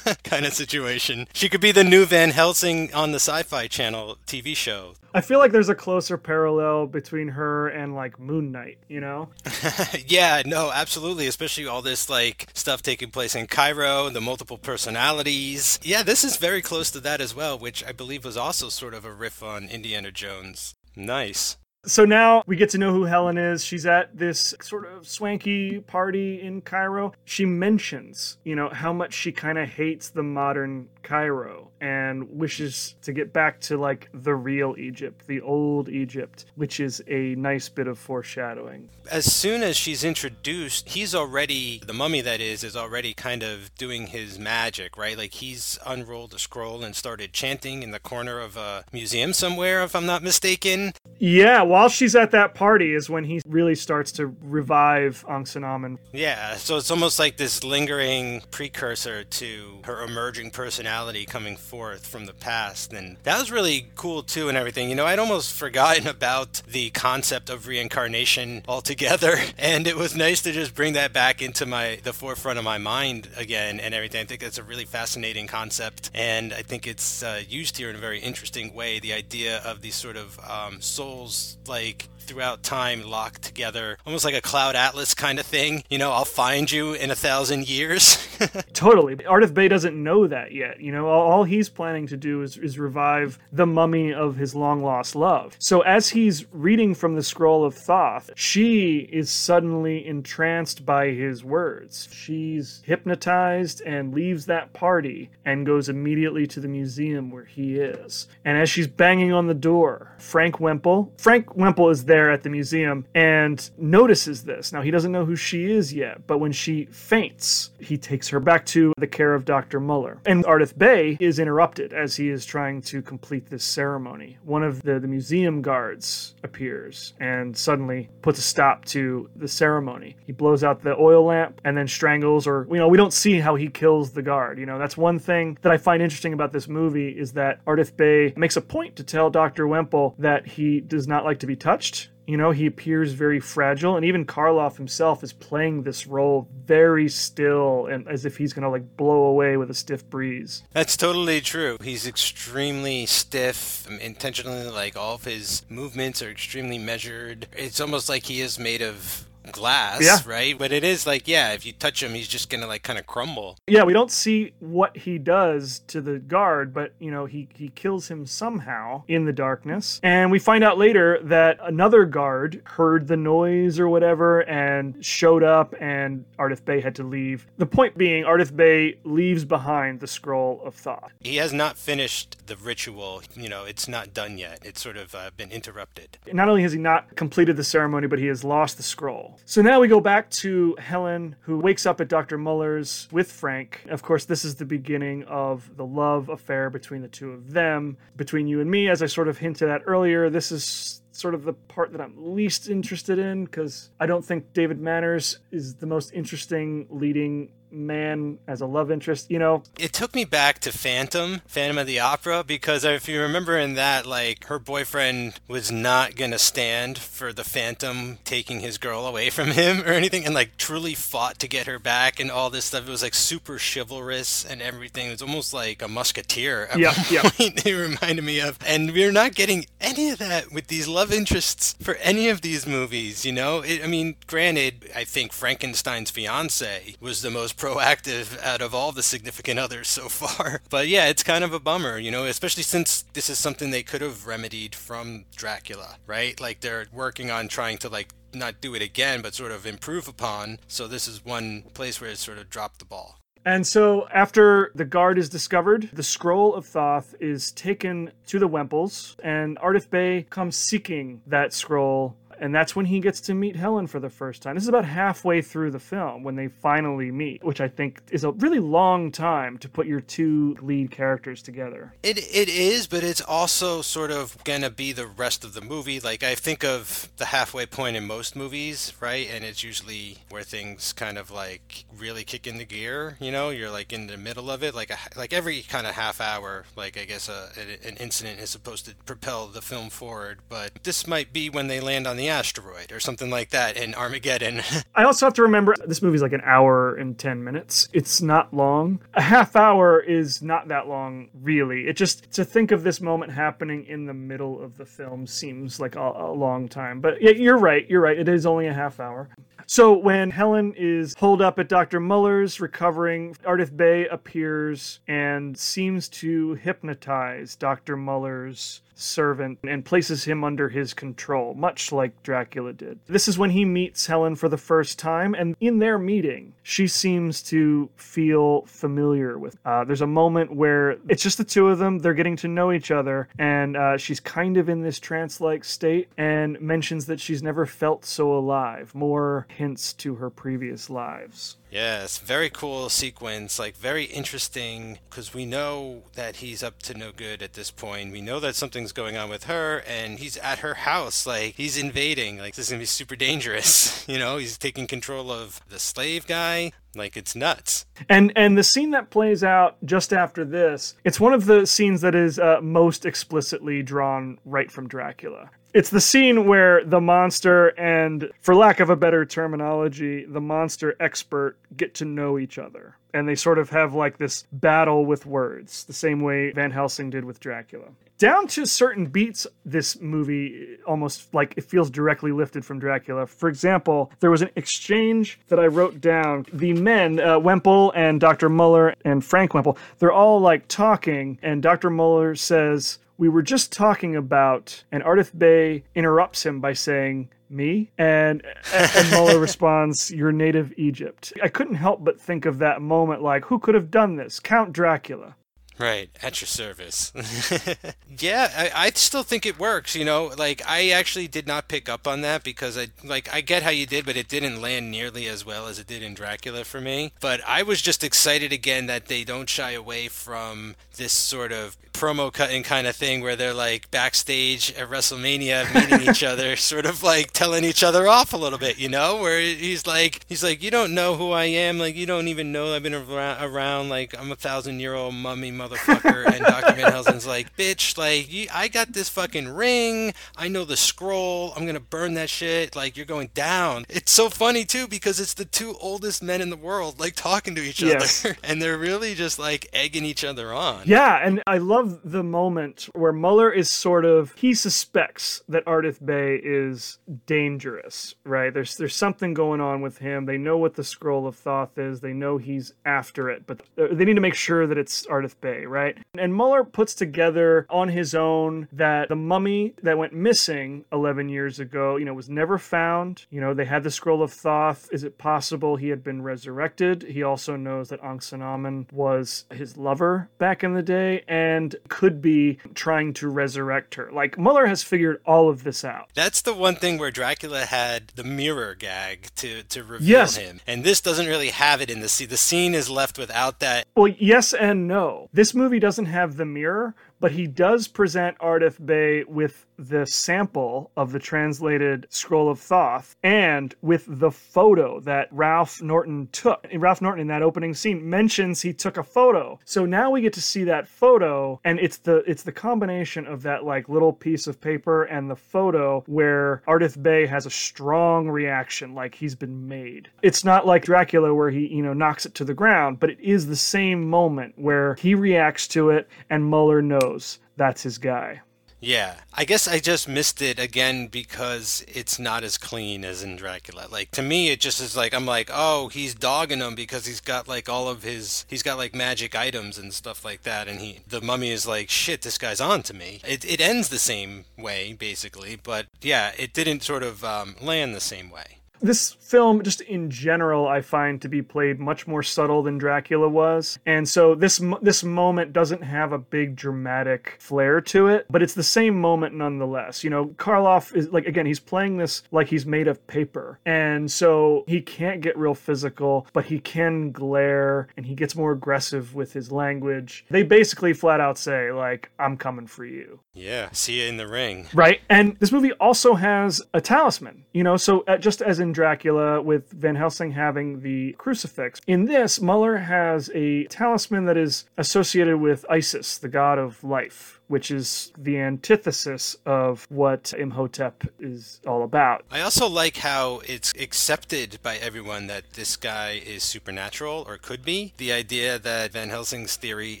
kind 0.24 0.46
of 0.46 0.52
situation. 0.52 1.28
She 1.32 1.48
could 1.48 1.60
be 1.60 1.72
the 1.72 1.84
new 1.84 2.04
Van 2.04 2.30
Helsing 2.30 2.92
on 2.94 3.12
the 3.12 3.20
Sci 3.20 3.42
Fi 3.42 3.66
Channel 3.66 4.18
TV 4.26 4.56
show. 4.56 4.94
I 5.14 5.22
feel 5.22 5.38
like 5.38 5.50
there's 5.50 5.70
a 5.70 5.74
closer 5.74 6.18
parallel 6.18 6.86
between 6.86 7.28
her 7.28 7.68
and 7.68 7.94
like 7.94 8.20
Moon 8.20 8.52
Knight, 8.52 8.78
you 8.86 9.00
know? 9.00 9.30
yeah, 10.06 10.42
no, 10.44 10.70
absolutely. 10.70 11.26
Especially 11.26 11.66
all 11.66 11.80
this 11.80 12.10
like 12.10 12.48
stuff 12.52 12.82
taking 12.82 13.10
place 13.10 13.34
in 13.34 13.46
Cairo, 13.46 14.10
the 14.10 14.20
multiple 14.20 14.58
personalities. 14.58 15.80
Yeah, 15.82 16.02
this 16.02 16.22
is 16.22 16.36
very 16.36 16.60
close 16.60 16.90
to 16.90 17.00
that 17.00 17.22
as 17.22 17.34
well, 17.34 17.58
which 17.58 17.82
I 17.82 17.92
believe 17.92 18.26
was 18.26 18.36
also 18.36 18.68
sort 18.68 18.92
of 18.92 19.06
a 19.06 19.12
riff 19.12 19.42
on 19.42 19.68
Indiana 19.68 20.10
Jones. 20.12 20.74
Nice. 20.94 21.56
So 21.86 22.04
now 22.04 22.42
we 22.46 22.56
get 22.56 22.70
to 22.70 22.78
know 22.78 22.92
who 22.92 23.04
Helen 23.04 23.38
is. 23.38 23.64
She's 23.64 23.86
at 23.86 24.16
this 24.16 24.54
sort 24.60 24.86
of 24.86 25.06
swanky 25.06 25.78
party 25.80 26.42
in 26.42 26.60
Cairo. 26.62 27.12
She 27.24 27.46
mentions, 27.46 28.38
you 28.44 28.56
know, 28.56 28.68
how 28.70 28.92
much 28.92 29.14
she 29.14 29.30
kind 29.30 29.56
of 29.56 29.68
hates 29.68 30.08
the 30.08 30.24
modern 30.24 30.88
Cairo 31.04 31.70
and 31.80 32.28
wishes 32.36 32.96
to 33.02 33.12
get 33.12 33.32
back 33.32 33.60
to 33.60 33.76
like 33.76 34.08
the 34.12 34.34
real 34.34 34.74
Egypt, 34.78 35.26
the 35.28 35.40
old 35.40 35.88
Egypt, 35.88 36.46
which 36.56 36.80
is 36.80 37.02
a 37.06 37.36
nice 37.36 37.68
bit 37.68 37.86
of 37.86 37.98
foreshadowing. 37.98 38.88
As 39.08 39.32
soon 39.32 39.62
as 39.62 39.76
she's 39.76 40.02
introduced, 40.02 40.88
he's 40.88 41.14
already, 41.14 41.80
the 41.86 41.92
mummy 41.92 42.22
that 42.22 42.40
is, 42.40 42.64
is 42.64 42.74
already 42.74 43.14
kind 43.14 43.44
of 43.44 43.72
doing 43.76 44.08
his 44.08 44.38
magic, 44.38 44.96
right? 44.96 45.16
Like 45.16 45.34
he's 45.34 45.78
unrolled 45.86 46.34
a 46.34 46.40
scroll 46.40 46.82
and 46.82 46.96
started 46.96 47.32
chanting 47.32 47.84
in 47.84 47.92
the 47.92 48.00
corner 48.00 48.40
of 48.40 48.56
a 48.56 48.84
museum 48.92 49.32
somewhere, 49.32 49.84
if 49.84 49.94
I'm 49.94 50.06
not 50.06 50.24
mistaken. 50.24 50.92
Yeah, 51.18 51.62
while 51.76 51.90
she's 51.90 52.16
at 52.16 52.30
that 52.30 52.54
party 52.54 52.94
is 52.94 53.10
when 53.10 53.22
he 53.22 53.38
really 53.46 53.74
starts 53.74 54.10
to 54.10 54.34
revive 54.40 55.22
Anck-es-en-Amon. 55.28 55.98
Yeah, 56.10 56.56
so 56.56 56.78
it's 56.78 56.90
almost 56.90 57.18
like 57.18 57.36
this 57.36 57.62
lingering 57.62 58.40
precursor 58.50 59.24
to 59.24 59.80
her 59.84 60.02
emerging 60.02 60.52
personality 60.52 61.26
coming 61.26 61.54
forth 61.54 62.06
from 62.06 62.24
the 62.24 62.32
past. 62.32 62.94
And 62.94 63.18
that 63.24 63.38
was 63.38 63.52
really 63.52 63.88
cool 63.94 64.22
too 64.22 64.48
and 64.48 64.56
everything. 64.56 64.88
You 64.88 64.94
know, 64.94 65.04
I'd 65.04 65.18
almost 65.18 65.52
forgotten 65.52 66.06
about 66.06 66.62
the 66.66 66.88
concept 66.90 67.50
of 67.50 67.66
reincarnation 67.66 68.62
altogether. 68.66 69.36
And 69.58 69.86
it 69.86 69.96
was 69.96 70.14
nice 70.14 70.42
to 70.42 70.52
just 70.52 70.74
bring 70.74 70.92
that 70.92 71.12
back 71.12 71.42
into 71.42 71.66
my 71.66 71.98
the 72.04 72.12
forefront 72.12 72.58
of 72.58 72.64
my 72.64 72.78
mind 72.78 73.28
again 73.36 73.80
and 73.80 73.94
everything. 73.94 74.20
I 74.20 74.24
think 74.24 74.40
that's 74.40 74.58
a 74.58 74.62
really 74.62 74.84
fascinating 74.84 75.46
concept. 75.46 76.10
And 76.14 76.52
I 76.52 76.62
think 76.62 76.86
it's 76.86 77.22
uh, 77.22 77.42
used 77.48 77.76
here 77.76 77.90
in 77.90 77.96
a 77.96 77.98
very 77.98 78.20
interesting 78.20 78.74
way. 78.74 79.00
The 79.00 79.12
idea 79.12 79.58
of 79.64 79.82
these 79.82 79.94
sort 79.94 80.16
of 80.16 80.38
um, 80.48 80.80
souls 80.80 81.56
like 81.68 82.08
throughout 82.26 82.62
time 82.62 83.02
locked 83.02 83.42
together, 83.42 83.98
almost 84.06 84.24
like 84.24 84.34
a 84.34 84.40
cloud 84.40 84.76
atlas 84.76 85.14
kind 85.14 85.38
of 85.38 85.46
thing. 85.46 85.84
You 85.88 85.98
know, 85.98 86.12
I'll 86.12 86.24
find 86.24 86.70
you 86.70 86.94
in 86.94 87.10
a 87.10 87.14
thousand 87.14 87.68
years. 87.68 88.26
totally. 88.72 89.16
Ardath 89.16 89.54
Bey 89.54 89.68
doesn't 89.68 90.00
know 90.00 90.26
that 90.26 90.52
yet. 90.52 90.80
You 90.80 90.92
know, 90.92 91.08
all, 91.08 91.30
all 91.30 91.44
he's 91.44 91.68
planning 91.68 92.06
to 92.08 92.16
do 92.16 92.42
is, 92.42 92.56
is 92.56 92.78
revive 92.78 93.38
the 93.52 93.66
mummy 93.66 94.12
of 94.12 94.36
his 94.36 94.54
long 94.54 94.82
lost 94.82 95.14
love. 95.14 95.56
So 95.58 95.80
as 95.82 96.10
he's 96.10 96.44
reading 96.52 96.94
from 96.94 97.14
the 97.14 97.22
scroll 97.22 97.64
of 97.64 97.74
Thoth, 97.74 98.30
she 98.34 99.08
is 99.12 99.30
suddenly 99.30 100.06
entranced 100.06 100.84
by 100.84 101.10
his 101.10 101.44
words. 101.44 102.08
She's 102.10 102.82
hypnotized 102.84 103.82
and 103.82 104.14
leaves 104.14 104.46
that 104.46 104.72
party 104.72 105.30
and 105.44 105.66
goes 105.66 105.88
immediately 105.88 106.46
to 106.48 106.60
the 106.60 106.68
museum 106.68 107.30
where 107.30 107.44
he 107.44 107.78
is. 107.78 108.26
And 108.44 108.58
as 108.58 108.70
she's 108.70 108.86
banging 108.86 109.32
on 109.32 109.46
the 109.46 109.54
door, 109.54 110.12
Frank 110.18 110.60
Whemple, 110.60 111.12
Frank 111.18 111.56
Whemple 111.56 111.90
is 111.90 112.04
there 112.04 112.15
at 112.30 112.42
the 112.42 112.50
museum 112.50 113.04
and 113.14 113.70
notices 113.78 114.44
this. 114.44 114.72
Now, 114.72 114.82
he 114.82 114.90
doesn't 114.90 115.12
know 115.12 115.24
who 115.24 115.36
she 115.36 115.70
is 115.70 115.92
yet, 115.92 116.26
but 116.26 116.38
when 116.38 116.52
she 116.52 116.86
faints, 116.86 117.70
he 117.78 117.96
takes 117.96 118.28
her 118.28 118.40
back 118.40 118.64
to 118.66 118.92
the 118.98 119.06
care 119.06 119.34
of 119.34 119.44
Dr. 119.44 119.80
Muller. 119.80 120.18
And 120.26 120.44
Ardath 120.44 120.76
Bey 120.76 121.16
is 121.20 121.38
interrupted 121.38 121.92
as 121.92 122.16
he 122.16 122.28
is 122.28 122.44
trying 122.44 122.82
to 122.82 123.02
complete 123.02 123.48
this 123.48 123.64
ceremony. 123.64 124.38
One 124.44 124.62
of 124.62 124.82
the, 124.82 124.98
the 124.98 125.08
museum 125.08 125.62
guards 125.62 126.34
appears 126.42 127.14
and 127.20 127.56
suddenly 127.56 128.08
puts 128.22 128.38
a 128.38 128.42
stop 128.42 128.84
to 128.86 129.28
the 129.36 129.48
ceremony. 129.48 130.16
He 130.26 130.32
blows 130.32 130.64
out 130.64 130.82
the 130.82 130.96
oil 130.96 131.24
lamp 131.24 131.60
and 131.64 131.76
then 131.76 131.88
strangles, 131.88 132.46
or, 132.46 132.66
you 132.70 132.76
know, 132.76 132.88
we 132.88 132.96
don't 132.96 133.12
see 133.12 133.40
how 133.40 133.54
he 133.54 133.68
kills 133.68 134.10
the 134.10 134.22
guard. 134.22 134.58
You 134.58 134.66
know, 134.66 134.78
that's 134.78 134.96
one 134.96 135.18
thing 135.18 135.58
that 135.62 135.72
I 135.72 135.76
find 135.76 136.02
interesting 136.02 136.32
about 136.32 136.52
this 136.52 136.68
movie 136.68 137.08
is 137.08 137.32
that 137.32 137.64
Ardath 137.64 137.96
Bey 137.96 138.32
makes 138.36 138.56
a 138.56 138.60
point 138.60 138.96
to 138.96 139.04
tell 139.04 139.30
Dr. 139.30 139.66
Whemple 139.66 140.14
that 140.18 140.46
he 140.46 140.80
does 140.80 141.06
not 141.06 141.24
like 141.24 141.40
to 141.40 141.46
be 141.46 141.56
touched 141.56 142.05
you 142.26 142.36
know, 142.36 142.50
he 142.50 142.66
appears 142.66 143.12
very 143.12 143.38
fragile, 143.40 143.96
and 143.96 144.04
even 144.04 144.26
Karloff 144.26 144.76
himself 144.76 145.22
is 145.22 145.32
playing 145.32 145.82
this 145.82 146.06
role 146.06 146.48
very 146.64 147.08
still 147.08 147.86
and 147.86 148.08
as 148.08 148.24
if 148.24 148.36
he's 148.36 148.52
gonna 148.52 148.70
like 148.70 148.96
blow 148.96 149.24
away 149.24 149.56
with 149.56 149.70
a 149.70 149.74
stiff 149.74 150.08
breeze. 150.10 150.62
That's 150.72 150.96
totally 150.96 151.40
true. 151.40 151.78
He's 151.82 152.06
extremely 152.06 153.06
stiff, 153.06 153.86
um, 153.88 153.98
intentionally, 154.00 154.68
like 154.68 154.96
all 154.96 155.14
of 155.14 155.24
his 155.24 155.64
movements 155.68 156.22
are 156.22 156.30
extremely 156.30 156.78
measured. 156.78 157.46
It's 157.52 157.80
almost 157.80 158.08
like 158.08 158.24
he 158.24 158.40
is 158.40 158.58
made 158.58 158.82
of 158.82 159.26
glass, 159.52 160.02
Yeah. 160.02 160.18
right? 160.30 160.56
But 160.58 160.72
it 160.72 160.84
is 160.84 161.06
like, 161.06 161.26
yeah, 161.28 161.52
if 161.52 161.64
you 161.66 161.72
touch 161.72 162.02
him, 162.02 162.12
he's 162.14 162.28
just 162.28 162.50
gonna 162.50 162.66
like 162.66 162.82
kind 162.82 162.98
of 162.98 163.06
crumble. 163.06 163.56
Yeah, 163.66 163.84
we 163.84 163.92
don't 163.92 164.10
see 164.10 164.52
what 164.60 164.96
he 164.96 165.18
does 165.18 165.80
to 165.88 166.00
the 166.00 166.18
guard, 166.18 166.72
but 166.74 166.92
you 166.98 167.10
know, 167.10 167.26
he 167.26 167.48
he 167.54 167.68
kills 167.68 168.08
him 168.08 168.26
somehow 168.26 169.02
in 169.08 169.24
the 169.24 169.32
darkness. 169.32 170.00
And 170.02 170.30
we 170.30 170.38
find 170.38 170.62
out 170.64 170.78
later 170.78 171.18
that 171.24 171.58
another 171.62 172.04
guard 172.04 172.62
heard 172.64 173.08
the 173.08 173.16
noise 173.16 173.78
or 173.78 173.88
whatever 173.88 174.40
and 174.48 175.04
showed 175.04 175.42
up 175.42 175.74
and 175.80 176.24
Ardath 176.38 176.64
Bey 176.64 176.80
had 176.80 176.94
to 176.96 177.02
leave. 177.02 177.46
The 177.58 177.66
point 177.66 177.96
being 177.96 178.24
Ardath 178.24 178.54
Bey 178.54 178.98
leaves 179.04 179.44
behind 179.44 180.00
the 180.00 180.06
scroll 180.06 180.60
of 180.64 180.74
Thoth. 180.74 181.12
He 181.20 181.36
has 181.36 181.52
not 181.52 181.76
finished 181.78 182.46
the 182.46 182.56
ritual. 182.56 183.22
You 183.34 183.48
know, 183.48 183.64
it's 183.64 183.88
not 183.88 184.12
done 184.14 184.38
yet. 184.38 184.60
It's 184.64 184.80
sort 184.82 184.96
of 184.96 185.14
uh, 185.14 185.30
been 185.36 185.50
interrupted. 185.50 186.18
Not 186.32 186.48
only 186.48 186.62
has 186.62 186.72
he 186.72 186.78
not 186.78 187.16
completed 187.16 187.56
the 187.56 187.64
ceremony, 187.64 188.06
but 188.06 188.18
he 188.18 188.26
has 188.26 188.44
lost 188.44 188.76
the 188.76 188.82
scroll. 188.82 189.35
So 189.44 189.62
now 189.62 189.80
we 189.80 189.88
go 189.88 190.00
back 190.00 190.30
to 190.30 190.76
Helen, 190.78 191.36
who 191.40 191.58
wakes 191.58 191.86
up 191.86 192.00
at 192.00 192.08
Dr. 192.08 192.38
Muller's 192.38 193.08
with 193.12 193.30
Frank. 193.30 193.84
Of 193.88 194.02
course, 194.02 194.24
this 194.24 194.44
is 194.44 194.56
the 194.56 194.64
beginning 194.64 195.24
of 195.24 195.76
the 195.76 195.86
love 195.86 196.28
affair 196.28 196.70
between 196.70 197.02
the 197.02 197.08
two 197.08 197.32
of 197.32 197.52
them. 197.52 197.96
Between 198.16 198.46
you 198.46 198.60
and 198.60 198.70
me, 198.70 198.88
as 198.88 199.02
I 199.02 199.06
sort 199.06 199.28
of 199.28 199.38
hinted 199.38 199.68
at 199.68 199.82
earlier, 199.86 200.30
this 200.30 200.50
is 200.50 201.02
sort 201.12 201.34
of 201.34 201.44
the 201.44 201.52
part 201.52 201.92
that 201.92 202.00
I'm 202.00 202.34
least 202.34 202.68
interested 202.68 203.18
in 203.18 203.44
because 203.44 203.90
I 203.98 204.06
don't 204.06 204.24
think 204.24 204.52
David 204.52 204.80
Manners 204.80 205.38
is 205.50 205.76
the 205.76 205.86
most 205.86 206.12
interesting 206.12 206.86
leading 206.90 207.52
man 207.76 208.38
as 208.46 208.60
a 208.60 208.66
love 208.66 208.90
interest, 208.90 209.30
you 209.30 209.38
know? 209.38 209.62
It 209.78 209.92
took 209.92 210.14
me 210.14 210.24
back 210.24 210.58
to 210.60 210.72
Phantom, 210.72 211.42
Phantom 211.46 211.78
of 211.78 211.86
the 211.86 212.00
Opera, 212.00 212.42
because 212.44 212.84
if 212.84 213.08
you 213.08 213.20
remember 213.20 213.58
in 213.58 213.74
that, 213.74 214.06
like, 214.06 214.46
her 214.46 214.58
boyfriend 214.58 215.34
was 215.46 215.70
not 215.70 216.16
going 216.16 216.30
to 216.30 216.38
stand 216.38 216.98
for 216.98 217.32
the 217.32 217.44
Phantom 217.44 218.18
taking 218.24 218.60
his 218.60 218.78
girl 218.78 219.06
away 219.06 219.30
from 219.30 219.48
him 219.48 219.82
or 219.82 219.92
anything, 219.92 220.24
and, 220.24 220.34
like, 220.34 220.56
truly 220.56 220.94
fought 220.94 221.38
to 221.40 221.48
get 221.48 221.66
her 221.66 221.78
back 221.78 222.18
and 222.18 222.30
all 222.30 222.50
this 222.50 222.66
stuff. 222.66 222.86
It 222.88 222.90
was, 222.90 223.02
like, 223.02 223.14
super 223.14 223.58
chivalrous 223.58 224.44
and 224.44 224.62
everything. 224.62 225.08
It 225.08 225.12
was 225.12 225.22
almost 225.22 225.52
like 225.52 225.82
a 225.82 225.88
musketeer 225.88 226.66
at 226.66 226.78
Yeah, 226.78 226.94
one 226.94 227.06
yeah. 227.10 227.22
point, 227.30 227.66
it 227.66 227.74
reminded 227.74 228.24
me 228.24 228.40
of. 228.40 228.58
And 228.66 228.92
we're 228.92 229.12
not 229.12 229.34
getting 229.34 229.66
any 229.80 230.10
of 230.10 230.18
that 230.18 230.52
with 230.52 230.68
these 230.68 230.88
love 230.88 231.12
interests 231.12 231.74
for 231.80 231.94
any 231.96 232.28
of 232.28 232.40
these 232.40 232.66
movies, 232.66 233.24
you 233.24 233.32
know? 233.32 233.60
It, 233.60 233.84
I 233.84 233.86
mean, 233.86 234.16
granted, 234.26 234.90
I 234.94 235.04
think 235.04 235.32
Frankenstein's 235.32 236.10
fiance 236.10 236.96
was 237.00 237.22
the 237.22 237.30
most 237.30 237.56
proactive 237.66 238.40
out 238.42 238.62
of 238.62 238.74
all 238.74 238.92
the 238.92 239.02
significant 239.02 239.58
others 239.58 239.88
so 239.88 240.08
far. 240.08 240.60
But 240.70 240.88
yeah, 240.88 241.06
it's 241.06 241.22
kind 241.22 241.44
of 241.44 241.52
a 241.52 241.60
bummer, 241.60 241.98
you 241.98 242.10
know, 242.10 242.24
especially 242.24 242.62
since 242.62 243.02
this 243.12 243.30
is 243.30 243.38
something 243.38 243.70
they 243.70 243.82
could 243.82 244.00
have 244.00 244.26
remedied 244.26 244.74
from 244.74 245.24
Dracula, 245.34 245.96
right? 246.06 246.38
Like 246.40 246.60
they're 246.60 246.86
working 246.92 247.30
on 247.30 247.48
trying 247.48 247.78
to 247.78 247.88
like 247.88 248.12
not 248.34 248.60
do 248.60 248.74
it 248.74 248.82
again, 248.82 249.22
but 249.22 249.34
sort 249.34 249.52
of 249.52 249.66
improve 249.66 250.08
upon. 250.08 250.58
So 250.68 250.86
this 250.86 251.08
is 251.08 251.24
one 251.24 251.62
place 251.74 252.00
where 252.00 252.10
it 252.10 252.18
sort 252.18 252.38
of 252.38 252.50
dropped 252.50 252.78
the 252.78 252.84
ball. 252.84 253.18
And 253.44 253.64
so, 253.64 254.08
after 254.12 254.72
the 254.74 254.84
guard 254.84 255.18
is 255.18 255.28
discovered, 255.28 255.90
the 255.92 256.02
scroll 256.02 256.52
of 256.52 256.66
Thoth 256.66 257.14
is 257.20 257.52
taken 257.52 258.10
to 258.26 258.40
the 258.40 258.48
Whemples, 258.48 259.16
and 259.22 259.56
Ardath 259.58 259.88
Bey 259.88 260.26
comes 260.28 260.56
seeking 260.56 261.22
that 261.28 261.52
scroll 261.52 262.16
and 262.40 262.54
that's 262.54 262.76
when 262.76 262.86
he 262.86 263.00
gets 263.00 263.20
to 263.22 263.34
meet 263.34 263.56
Helen 263.56 263.86
for 263.86 264.00
the 264.00 264.10
first 264.10 264.42
time. 264.42 264.54
This 264.54 264.64
is 264.64 264.68
about 264.68 264.84
halfway 264.84 265.42
through 265.42 265.70
the 265.70 265.78
film 265.78 266.22
when 266.22 266.36
they 266.36 266.48
finally 266.48 267.10
meet, 267.10 267.44
which 267.44 267.60
I 267.60 267.68
think 267.68 268.02
is 268.10 268.24
a 268.24 268.32
really 268.32 268.58
long 268.58 269.10
time 269.10 269.58
to 269.58 269.68
put 269.68 269.86
your 269.86 270.00
two 270.00 270.56
lead 270.60 270.90
characters 270.90 271.42
together. 271.42 271.94
It 272.02 272.18
it 272.18 272.48
is, 272.48 272.86
but 272.86 273.02
it's 273.02 273.20
also 273.20 273.82
sort 273.82 274.10
of 274.10 274.42
gonna 274.44 274.70
be 274.70 274.92
the 274.92 275.06
rest 275.06 275.44
of 275.44 275.54
the 275.54 275.60
movie. 275.60 276.00
Like 276.00 276.22
I 276.22 276.34
think 276.34 276.64
of 276.64 277.08
the 277.16 277.26
halfway 277.26 277.66
point 277.66 277.96
in 277.96 278.06
most 278.06 278.36
movies, 278.36 278.92
right? 279.00 279.28
And 279.30 279.44
it's 279.44 279.62
usually 279.62 280.18
where 280.30 280.42
things 280.42 280.92
kind 280.92 281.18
of 281.18 281.30
like 281.30 281.84
really 281.96 282.24
kick 282.24 282.46
into 282.46 282.64
gear. 282.64 283.16
You 283.20 283.32
know, 283.32 283.50
you're 283.50 283.70
like 283.70 283.92
in 283.92 284.06
the 284.06 284.16
middle 284.16 284.50
of 284.50 284.62
it, 284.62 284.74
like 284.74 284.90
a, 284.90 284.98
like 285.16 285.32
every 285.32 285.62
kind 285.62 285.86
of 285.86 285.94
half 285.94 286.20
hour. 286.20 286.64
Like 286.76 286.98
I 286.98 287.04
guess 287.04 287.28
uh, 287.28 287.50
a, 287.56 287.88
an 287.88 287.96
incident 287.96 288.40
is 288.40 288.50
supposed 288.50 288.86
to 288.86 288.94
propel 289.06 289.46
the 289.46 289.62
film 289.62 289.90
forward, 289.90 290.40
but 290.48 290.72
this 290.82 291.06
might 291.06 291.32
be 291.32 291.48
when 291.48 291.68
they 291.68 291.80
land 291.80 292.06
on 292.06 292.16
the 292.16 292.25
asteroid 292.28 292.92
or 292.92 293.00
something 293.00 293.30
like 293.30 293.50
that 293.50 293.76
in 293.76 293.94
Armageddon. 293.94 294.62
I 294.94 295.04
also 295.04 295.26
have 295.26 295.34
to 295.34 295.42
remember 295.42 295.74
this 295.86 296.02
movie's 296.02 296.22
like 296.22 296.32
an 296.32 296.42
hour 296.44 296.94
and 296.94 297.18
10 297.18 297.42
minutes. 297.42 297.88
It's 297.92 298.22
not 298.22 298.54
long. 298.54 299.00
A 299.14 299.22
half 299.22 299.56
hour 299.56 300.00
is 300.00 300.42
not 300.42 300.68
that 300.68 300.88
long, 300.88 301.28
really. 301.42 301.86
It 301.88 301.96
just, 301.96 302.30
to 302.32 302.44
think 302.44 302.70
of 302.70 302.82
this 302.82 303.00
moment 303.00 303.32
happening 303.32 303.84
in 303.86 304.06
the 304.06 304.14
middle 304.14 304.62
of 304.62 304.76
the 304.76 304.86
film 304.86 305.26
seems 305.26 305.80
like 305.80 305.96
a, 305.96 306.00
a 306.00 306.32
long 306.32 306.68
time. 306.68 307.00
But 307.00 307.20
yeah, 307.20 307.30
you're 307.30 307.58
right. 307.58 307.88
You're 307.88 308.00
right. 308.00 308.18
It 308.18 308.28
is 308.28 308.46
only 308.46 308.66
a 308.66 308.74
half 308.74 309.00
hour. 309.00 309.28
So 309.68 309.94
when 309.98 310.30
Helen 310.30 310.74
is 310.76 311.14
holed 311.18 311.42
up 311.42 311.58
at 311.58 311.68
Dr. 311.68 311.98
Muller's 311.98 312.60
recovering, 312.60 313.34
Ardath 313.44 313.76
Bey 313.76 314.06
appears 314.06 315.00
and 315.08 315.58
seems 315.58 316.08
to 316.10 316.54
hypnotize 316.54 317.56
Dr. 317.56 317.96
Muller's 317.96 318.80
servant 318.96 319.58
and 319.62 319.84
places 319.84 320.24
him 320.24 320.42
under 320.42 320.68
his 320.68 320.94
control, 320.94 321.54
much 321.54 321.92
like 321.92 322.22
Dracula 322.22 322.72
did. 322.72 322.98
This 323.06 323.28
is 323.28 323.38
when 323.38 323.50
he 323.50 323.64
meets 323.64 324.06
Helen 324.06 324.34
for 324.34 324.48
the 324.48 324.56
first 324.56 324.98
time, 324.98 325.34
and 325.34 325.56
in 325.60 325.78
their 325.78 325.98
meeting, 325.98 326.54
she 326.62 326.88
seems 326.88 327.42
to 327.44 327.88
feel 327.96 328.62
familiar 328.62 329.38
with. 329.38 329.56
Uh, 329.64 329.84
there's 329.84 330.00
a 330.00 330.06
moment 330.06 330.54
where 330.54 330.96
it's 331.08 331.22
just 331.22 331.38
the 331.38 331.44
two 331.44 331.68
of 331.68 331.78
them, 331.78 331.98
they're 331.98 332.14
getting 332.14 332.36
to 332.36 332.48
know 332.48 332.72
each 332.72 332.90
other, 332.90 333.28
and 333.38 333.76
uh, 333.76 333.96
she's 333.96 334.18
kind 334.20 334.56
of 334.56 334.68
in 334.68 334.82
this 334.82 334.98
trance 334.98 335.40
like 335.40 335.64
state 335.64 336.08
and 336.16 336.60
mentions 336.60 337.06
that 337.06 337.20
she's 337.20 337.42
never 337.42 337.66
felt 337.66 338.04
so 338.04 338.36
alive. 338.36 338.94
More 338.94 339.46
hints 339.50 339.92
to 339.94 340.14
her 340.16 340.30
previous 340.30 340.88
lives. 340.90 341.56
Yes, 341.70 342.18
very 342.18 342.48
cool 342.48 342.88
sequence, 342.88 343.58
like 343.58 343.76
very 343.76 344.04
interesting 344.04 344.98
because 345.10 345.34
we 345.34 345.44
know 345.44 346.04
that 346.14 346.36
he's 346.36 346.62
up 346.62 346.82
to 346.84 346.94
no 346.94 347.10
good 347.12 347.42
at 347.42 347.54
this 347.54 347.70
point. 347.70 348.12
We 348.12 348.20
know 348.20 348.40
that 348.40 348.54
something's 348.54 348.92
going 348.92 349.16
on 349.16 349.28
with 349.28 349.44
her 349.44 349.82
and 349.86 350.18
he's 350.18 350.36
at 350.38 350.60
her 350.60 350.74
house, 350.74 351.26
like 351.26 351.54
he's 351.54 351.76
invading. 351.76 352.38
Like 352.38 352.54
this 352.54 352.66
is 352.66 352.70
going 352.70 352.78
to 352.78 352.82
be 352.82 352.86
super 352.86 353.16
dangerous. 353.16 354.08
you 354.08 354.18
know, 354.18 354.36
he's 354.36 354.58
taking 354.58 354.86
control 354.86 355.30
of 355.32 355.60
the 355.68 355.78
slave 355.78 356.26
guy. 356.26 356.72
Like 356.94 357.16
it's 357.16 357.36
nuts. 357.36 357.84
And 358.08 358.32
and 358.36 358.56
the 358.56 358.64
scene 358.64 358.92
that 358.92 359.10
plays 359.10 359.44
out 359.44 359.76
just 359.84 360.12
after 360.12 360.44
this, 360.44 360.94
it's 361.04 361.20
one 361.20 361.34
of 361.34 361.44
the 361.44 361.66
scenes 361.66 362.00
that 362.00 362.14
is 362.14 362.38
uh, 362.38 362.60
most 362.62 363.04
explicitly 363.04 363.82
drawn 363.82 364.38
right 364.46 364.70
from 364.70 364.88
Dracula. 364.88 365.50
It's 365.76 365.90
the 365.90 366.00
scene 366.00 366.46
where 366.46 366.82
the 366.82 367.02
monster 367.02 367.78
and, 367.78 368.30
for 368.40 368.54
lack 368.54 368.80
of 368.80 368.88
a 368.88 368.96
better 368.96 369.26
terminology, 369.26 370.24
the 370.24 370.40
monster 370.40 370.96
expert 371.00 371.58
get 371.76 371.92
to 371.96 372.06
know 372.06 372.38
each 372.38 372.56
other. 372.56 372.96
And 373.12 373.28
they 373.28 373.34
sort 373.34 373.58
of 373.58 373.68
have 373.68 373.92
like 373.92 374.16
this 374.16 374.44
battle 374.52 375.04
with 375.04 375.26
words, 375.26 375.84
the 375.84 375.92
same 375.92 376.22
way 376.22 376.50
Van 376.52 376.70
Helsing 376.70 377.10
did 377.10 377.26
with 377.26 377.40
Dracula. 377.40 377.88
Down 378.16 378.46
to 378.46 378.64
certain 378.64 379.04
beats, 379.04 379.46
this 379.66 380.00
movie 380.00 380.78
almost 380.86 381.34
like 381.34 381.52
it 381.58 381.64
feels 381.64 381.90
directly 381.90 382.32
lifted 382.32 382.64
from 382.64 382.78
Dracula. 382.78 383.26
For 383.26 383.50
example, 383.50 384.10
there 384.20 384.30
was 384.30 384.40
an 384.40 384.48
exchange 384.56 385.38
that 385.48 385.60
I 385.60 385.66
wrote 385.66 386.00
down. 386.00 386.46
The 386.54 386.72
men, 386.72 387.20
uh, 387.20 387.38
Whemple 387.38 387.92
and 387.94 388.18
Dr. 388.18 388.48
Muller 388.48 388.94
and 389.04 389.22
Frank 389.22 389.52
Whemple, 389.52 389.76
they're 389.98 390.10
all 390.10 390.40
like 390.40 390.66
talking, 390.68 391.38
and 391.42 391.62
Dr. 391.62 391.90
Muller 391.90 392.34
says, 392.34 392.98
we 393.18 393.28
were 393.28 393.42
just 393.42 393.72
talking 393.72 394.16
about, 394.16 394.84
and 394.92 395.02
Ardath 395.02 395.36
Bey 395.36 395.84
interrupts 395.94 396.44
him 396.44 396.60
by 396.60 396.72
saying, 396.72 397.28
me? 397.48 397.90
And, 397.98 398.42
and 398.74 399.10
Muller 399.10 399.38
responds, 399.40 400.10
You're 400.10 400.32
native 400.32 400.72
Egypt. 400.76 401.32
I 401.42 401.48
couldn't 401.48 401.76
help 401.76 402.04
but 402.04 402.20
think 402.20 402.44
of 402.44 402.58
that 402.58 402.82
moment 402.82 403.22
like, 403.22 403.44
who 403.44 403.58
could 403.58 403.74
have 403.74 403.90
done 403.90 404.16
this? 404.16 404.40
Count 404.40 404.72
Dracula. 404.72 405.36
Right, 405.78 406.08
at 406.22 406.40
your 406.40 406.48
service. 406.48 407.12
yeah, 408.18 408.50
I, 408.56 408.86
I 408.86 408.90
still 408.94 409.22
think 409.22 409.44
it 409.44 409.58
works, 409.58 409.94
you 409.94 410.06
know. 410.06 410.32
Like 410.36 410.62
I 410.66 410.88
actually 410.88 411.28
did 411.28 411.46
not 411.46 411.68
pick 411.68 411.86
up 411.88 412.06
on 412.06 412.22
that 412.22 412.42
because 412.42 412.78
I 412.78 412.88
like 413.04 413.32
I 413.32 413.42
get 413.42 413.62
how 413.62 413.70
you 413.70 413.84
did, 413.84 414.06
but 414.06 414.16
it 414.16 414.26
didn't 414.26 414.62
land 414.62 414.90
nearly 414.90 415.26
as 415.26 415.44
well 415.44 415.66
as 415.66 415.78
it 415.78 415.86
did 415.86 416.02
in 416.02 416.14
Dracula 416.14 416.64
for 416.64 416.80
me. 416.80 417.12
But 417.20 417.42
I 417.46 417.62
was 417.62 417.82
just 417.82 418.02
excited 418.02 418.54
again 418.54 418.86
that 418.86 419.06
they 419.06 419.22
don't 419.22 419.50
shy 419.50 419.72
away 419.72 420.08
from 420.08 420.76
this 420.96 421.12
sort 421.12 421.52
of 421.52 421.76
promo 421.96 422.32
cutting 422.32 422.62
kind 422.62 422.86
of 422.86 422.94
thing 422.94 423.20
where 423.22 423.36
they're 423.36 423.54
like 423.54 423.90
backstage 423.90 424.72
at 424.74 424.88
WrestleMania 424.90 425.72
meeting 425.74 426.08
each 426.08 426.22
other, 426.32 426.56
sort 426.56 426.86
of 426.86 427.02
like 427.02 427.32
telling 427.32 427.64
each 427.64 427.82
other 427.82 428.06
off 428.06 428.32
a 428.32 428.36
little 428.36 428.58
bit, 428.58 428.78
you 428.78 428.88
know, 428.88 429.16
where 429.20 429.40
he's 429.40 429.86
like, 429.86 430.24
he's 430.28 430.42
like, 430.42 430.62
you 430.62 430.70
don't 430.70 430.94
know 430.94 431.14
who 431.16 431.30
I 431.32 431.44
am, 431.44 431.78
like 431.78 431.96
you 431.96 432.06
don't 432.06 432.28
even 432.28 432.52
know 432.52 432.74
I've 432.74 432.82
been 432.82 432.94
around, 432.94 433.42
around 433.42 433.88
like 433.88 434.18
I'm 434.18 434.30
a 434.32 434.36
thousand 434.36 434.80
year 434.80 434.94
old 434.94 435.14
mummy 435.14 435.50
motherfucker, 435.52 436.26
and 436.32 436.44
Dr. 436.44 436.74
Van 436.74 436.92
Helsing's 436.92 437.26
like, 437.26 437.56
bitch, 437.56 437.96
like 437.96 438.32
you, 438.32 438.46
I 438.52 438.68
got 438.68 438.92
this 438.92 439.08
fucking 439.08 439.48
ring, 439.48 440.12
I 440.36 440.48
know 440.48 440.64
the 440.64 440.76
scroll, 440.76 441.52
I'm 441.56 441.66
gonna 441.66 441.80
burn 441.80 442.14
that 442.14 442.30
shit, 442.30 442.76
like 442.76 442.96
you're 442.96 443.06
going 443.06 443.30
down. 443.34 443.86
It's 443.88 444.12
so 444.12 444.28
funny 444.28 444.64
too 444.64 444.86
because 444.88 445.20
it's 445.20 445.34
the 445.34 445.44
two 445.44 445.74
oldest 445.80 446.22
men 446.22 446.40
in 446.40 446.50
the 446.50 446.56
world 446.56 446.98
like 447.00 447.14
talking 447.14 447.54
to 447.54 447.62
each 447.62 447.82
Yes. 447.82 448.24
other, 448.24 448.36
and 448.44 448.60
they're 448.60 448.78
really 448.78 449.14
just 449.14 449.38
like 449.38 449.66
egging 449.72 450.04
each 450.04 450.24
other 450.24 450.52
on. 450.52 450.82
Yeah, 450.86 451.20
and 451.22 451.42
I 451.46 451.58
love 451.58 451.85
the 452.04 452.22
moment 452.22 452.88
where 452.92 453.12
Muller 453.12 453.50
is 453.50 453.70
sort 453.70 454.04
of 454.04 454.34
he 454.36 454.54
suspects 454.54 455.42
that 455.48 455.64
Ardath 455.64 456.04
Bey 456.04 456.40
is 456.42 456.98
dangerous, 457.26 458.14
right? 458.24 458.52
There's 458.52 458.76
there's 458.76 458.94
something 458.94 459.34
going 459.34 459.60
on 459.60 459.80
with 459.80 459.98
him. 459.98 460.26
They 460.26 460.38
know 460.38 460.58
what 460.58 460.74
the 460.74 460.84
scroll 460.84 461.26
of 461.26 461.36
Thoth 461.36 461.78
is. 461.78 462.00
They 462.00 462.12
know 462.12 462.38
he's 462.38 462.74
after 462.84 463.30
it, 463.30 463.46
but 463.46 463.62
they 463.76 464.04
need 464.04 464.14
to 464.14 464.20
make 464.20 464.34
sure 464.34 464.66
that 464.66 464.78
it's 464.78 465.06
Ardath 465.06 465.40
Bey, 465.40 465.66
right? 465.66 465.96
And 466.18 466.34
Muller 466.34 466.64
puts 466.64 466.94
together 466.94 467.66
on 467.70 467.88
his 467.88 468.14
own 468.14 468.68
that 468.72 469.08
the 469.08 469.16
mummy 469.16 469.74
that 469.82 469.98
went 469.98 470.12
missing 470.12 470.84
11 470.92 471.28
years 471.28 471.60
ago, 471.60 471.96
you 471.96 472.04
know, 472.04 472.14
was 472.14 472.28
never 472.28 472.58
found. 472.58 473.26
You 473.30 473.40
know, 473.40 473.54
they 473.54 473.64
had 473.64 473.82
the 473.82 473.90
scroll 473.90 474.22
of 474.22 474.32
Thoth. 474.32 474.88
Is 474.92 475.04
it 475.04 475.18
possible 475.18 475.76
he 475.76 475.88
had 475.88 476.02
been 476.02 476.22
resurrected? 476.22 477.02
He 477.02 477.22
also 477.22 477.56
knows 477.56 477.88
that 477.88 478.02
Anck-es-en-Amon 478.02 478.88
was 478.92 479.44
his 479.50 479.76
lover 479.76 480.28
back 480.38 480.64
in 480.64 480.74
the 480.74 480.82
day 480.82 481.24
and 481.28 481.75
could 481.88 482.20
be 482.22 482.58
trying 482.74 483.12
to 483.14 483.28
resurrect 483.28 483.94
her. 483.96 484.10
Like 484.12 484.38
Muller 484.38 484.66
has 484.66 484.82
figured 484.82 485.20
all 485.26 485.48
of 485.48 485.64
this 485.64 485.84
out. 485.84 486.08
That's 486.14 486.40
the 486.42 486.54
one 486.54 486.76
thing 486.76 486.98
where 486.98 487.10
Dracula 487.10 487.66
had 487.66 488.08
the 488.16 488.24
mirror 488.24 488.74
gag 488.74 489.28
to, 489.36 489.62
to 489.64 489.82
reveal 489.84 490.08
Yes. 490.08 490.36
him. 490.36 490.60
And 490.66 490.84
this 490.84 491.00
doesn't 491.00 491.26
really 491.26 491.50
have 491.50 491.80
it 491.80 491.90
in 491.90 492.00
the 492.00 492.08
scene. 492.08 492.28
The 492.28 492.36
scene 492.36 492.74
is 492.74 492.88
left 492.90 493.18
without 493.18 493.60
that. 493.60 493.86
Well, 493.94 494.08
yes 494.18 494.52
and 494.52 494.86
no. 494.88 495.28
This 495.32 495.54
movie 495.54 495.78
doesn't 495.78 496.06
have 496.06 496.36
the 496.36 496.44
mirror, 496.46 496.94
but 497.20 497.32
he 497.32 497.46
does 497.46 497.88
present 497.88 498.38
Ardath 498.38 498.84
Bey 498.84 499.24
with 499.24 499.64
the 499.78 500.06
sample 500.06 500.90
of 500.96 501.12
the 501.12 501.18
translated 501.18 502.06
Scroll 502.10 502.50
of 502.50 502.60
Thoth 502.60 503.16
and 503.22 503.74
with 503.82 504.04
the 504.08 504.30
photo 504.30 505.00
that 505.00 505.28
Ralph 505.30 505.82
Norton 505.82 506.28
took. 506.32 506.66
Ralph 506.74 507.02
Norton 507.02 507.20
in 507.20 507.26
that 507.28 507.42
opening 507.42 507.74
scene 507.74 508.08
mentions 508.08 508.62
he 508.62 508.72
took 508.72 508.96
a 508.96 509.02
photo. 509.02 509.58
So 509.64 509.84
now 509.84 510.10
we 510.10 510.20
get 510.20 510.32
to 510.34 510.42
see 510.42 510.64
that 510.64 510.88
photo 510.88 511.60
and 511.64 511.78
it's 511.78 511.98
the 511.98 512.16
it's 512.26 512.42
the 512.42 512.52
combination 512.52 513.26
of 513.26 513.42
that 513.42 513.64
like 513.64 513.88
little 513.88 514.12
piece 514.12 514.46
of 514.46 514.60
paper 514.60 515.04
and 515.04 515.30
the 515.30 515.36
photo 515.36 516.02
where 516.06 516.62
Ardath 516.66 517.02
Bey 517.02 517.26
has 517.26 517.46
a 517.46 517.50
strong 517.50 518.28
reaction 518.28 518.94
like 518.94 519.14
he's 519.14 519.34
been 519.34 519.68
made. 519.68 520.08
It's 520.22 520.44
not 520.44 520.66
like 520.66 520.84
Dracula 520.84 521.34
where 521.34 521.50
he, 521.50 521.66
you 521.66 521.82
know, 521.82 521.92
knocks 521.92 522.26
it 522.26 522.34
to 522.36 522.44
the 522.44 522.54
ground, 522.54 523.00
but 523.00 523.10
it 523.10 523.20
is 523.20 523.46
the 523.46 523.56
same 523.56 524.08
moment 524.08 524.54
where 524.56 524.94
he 524.96 525.14
reacts 525.14 525.68
to 525.68 525.90
it 525.90 526.08
and 526.30 526.44
Muller 526.44 526.82
knows 526.82 527.38
that's 527.56 527.82
his 527.82 527.98
guy. 527.98 528.40
Yeah, 528.80 529.14
I 529.32 529.44
guess 529.44 529.66
I 529.66 529.78
just 529.78 530.06
missed 530.06 530.42
it 530.42 530.58
again 530.58 531.06
because 531.06 531.84
it's 531.88 532.18
not 532.18 532.44
as 532.44 532.58
clean 532.58 533.04
as 533.04 533.22
in 533.22 533.36
Dracula. 533.36 533.86
Like 533.90 534.10
to 534.12 534.22
me, 534.22 534.50
it 534.50 534.60
just 534.60 534.80
is 534.80 534.96
like 534.96 535.14
I'm 535.14 535.26
like, 535.26 535.50
oh, 535.52 535.88
he's 535.88 536.14
dogging 536.14 536.60
him 536.60 536.74
because 536.74 537.06
he's 537.06 537.20
got 537.20 537.48
like 537.48 537.68
all 537.68 537.88
of 537.88 538.02
his, 538.02 538.44
he's 538.48 538.62
got 538.62 538.76
like 538.76 538.94
magic 538.94 539.34
items 539.34 539.78
and 539.78 539.94
stuff 539.94 540.24
like 540.24 540.42
that, 540.42 540.68
and 540.68 540.80
he, 540.80 541.00
the 541.08 541.20
mummy 541.22 541.50
is 541.50 541.66
like, 541.66 541.88
shit, 541.88 542.22
this 542.22 542.38
guy's 542.38 542.60
on 542.60 542.82
to 542.84 542.94
me. 542.94 543.20
It 543.26 543.44
it 543.44 543.60
ends 543.60 543.88
the 543.88 543.98
same 543.98 544.44
way 544.58 544.92
basically, 544.92 545.56
but 545.56 545.86
yeah, 546.02 546.32
it 546.36 546.52
didn't 546.52 546.82
sort 546.82 547.02
of 547.02 547.24
um, 547.24 547.56
land 547.60 547.94
the 547.94 548.00
same 548.00 548.30
way. 548.30 548.58
This 548.80 549.12
film, 549.12 549.62
just 549.62 549.80
in 549.82 550.10
general, 550.10 550.66
I 550.66 550.80
find 550.80 551.20
to 551.22 551.28
be 551.28 551.42
played 551.42 551.80
much 551.80 552.06
more 552.06 552.22
subtle 552.22 552.62
than 552.62 552.78
Dracula 552.78 553.28
was, 553.28 553.78
and 553.86 554.08
so 554.08 554.34
this 554.34 554.62
this 554.82 555.02
moment 555.02 555.52
doesn't 555.52 555.82
have 555.82 556.12
a 556.12 556.18
big 556.18 556.56
dramatic 556.56 557.36
flair 557.40 557.80
to 557.82 558.08
it, 558.08 558.26
but 558.30 558.42
it's 558.42 558.54
the 558.54 558.62
same 558.62 559.00
moment 559.00 559.34
nonetheless. 559.34 560.04
You 560.04 560.10
know, 560.10 560.26
Karloff 560.26 560.94
is 560.94 561.10
like 561.10 561.26
again, 561.26 561.46
he's 561.46 561.60
playing 561.60 561.96
this 561.96 562.22
like 562.30 562.48
he's 562.48 562.66
made 562.66 562.88
of 562.88 563.04
paper, 563.06 563.58
and 563.64 564.10
so 564.10 564.64
he 564.66 564.80
can't 564.80 565.20
get 565.20 565.36
real 565.36 565.54
physical, 565.54 566.26
but 566.32 566.46
he 566.46 566.58
can 566.58 567.12
glare, 567.12 567.88
and 567.96 568.06
he 568.06 568.14
gets 568.14 568.36
more 568.36 568.52
aggressive 568.52 569.14
with 569.14 569.32
his 569.32 569.50
language. 569.50 570.24
They 570.30 570.42
basically 570.42 570.92
flat 570.92 571.20
out 571.20 571.38
say 571.38 571.72
like, 571.72 572.10
"I'm 572.18 572.36
coming 572.36 572.66
for 572.66 572.84
you." 572.84 573.20
Yeah, 573.36 573.68
see 573.72 574.00
you 574.00 574.08
in 574.08 574.16
the 574.16 574.26
ring. 574.26 574.66
Right. 574.72 575.00
And 575.10 575.36
this 575.38 575.52
movie 575.52 575.72
also 575.72 576.14
has 576.14 576.62
a 576.72 576.80
talisman, 576.80 577.44
you 577.52 577.62
know, 577.62 577.76
so 577.76 578.02
uh, 578.08 578.16
just 578.16 578.40
as 578.40 578.60
in 578.60 578.65
Dracula 578.72 579.40
with 579.42 579.70
Van 579.70 579.96
Helsing 579.96 580.32
having 580.32 580.80
the 580.80 581.12
crucifix, 581.14 581.80
in 581.86 582.06
this, 582.06 582.40
Muller 582.40 582.78
has 582.78 583.30
a 583.34 583.64
talisman 583.64 584.24
that 584.26 584.36
is 584.36 584.64
associated 584.76 585.38
with 585.38 585.64
Isis, 585.68 586.18
the 586.18 586.28
god 586.28 586.58
of 586.58 586.82
life. 586.82 587.35
Which 587.48 587.70
is 587.70 588.12
the 588.18 588.38
antithesis 588.38 589.36
of 589.46 589.86
what 589.88 590.32
Imhotep 590.36 591.04
is 591.20 591.60
all 591.66 591.82
about. 591.82 592.24
I 592.30 592.40
also 592.40 592.68
like 592.68 592.98
how 592.98 593.40
it's 593.46 593.72
accepted 593.78 594.58
by 594.62 594.76
everyone 594.76 595.26
that 595.28 595.52
this 595.52 595.76
guy 595.76 596.20
is 596.24 596.42
supernatural 596.42 597.24
or 597.26 597.36
could 597.38 597.64
be. 597.64 597.92
The 597.96 598.12
idea 598.12 598.58
that 598.58 598.92
Van 598.92 599.10
Helsing's 599.10 599.56
theory 599.56 600.00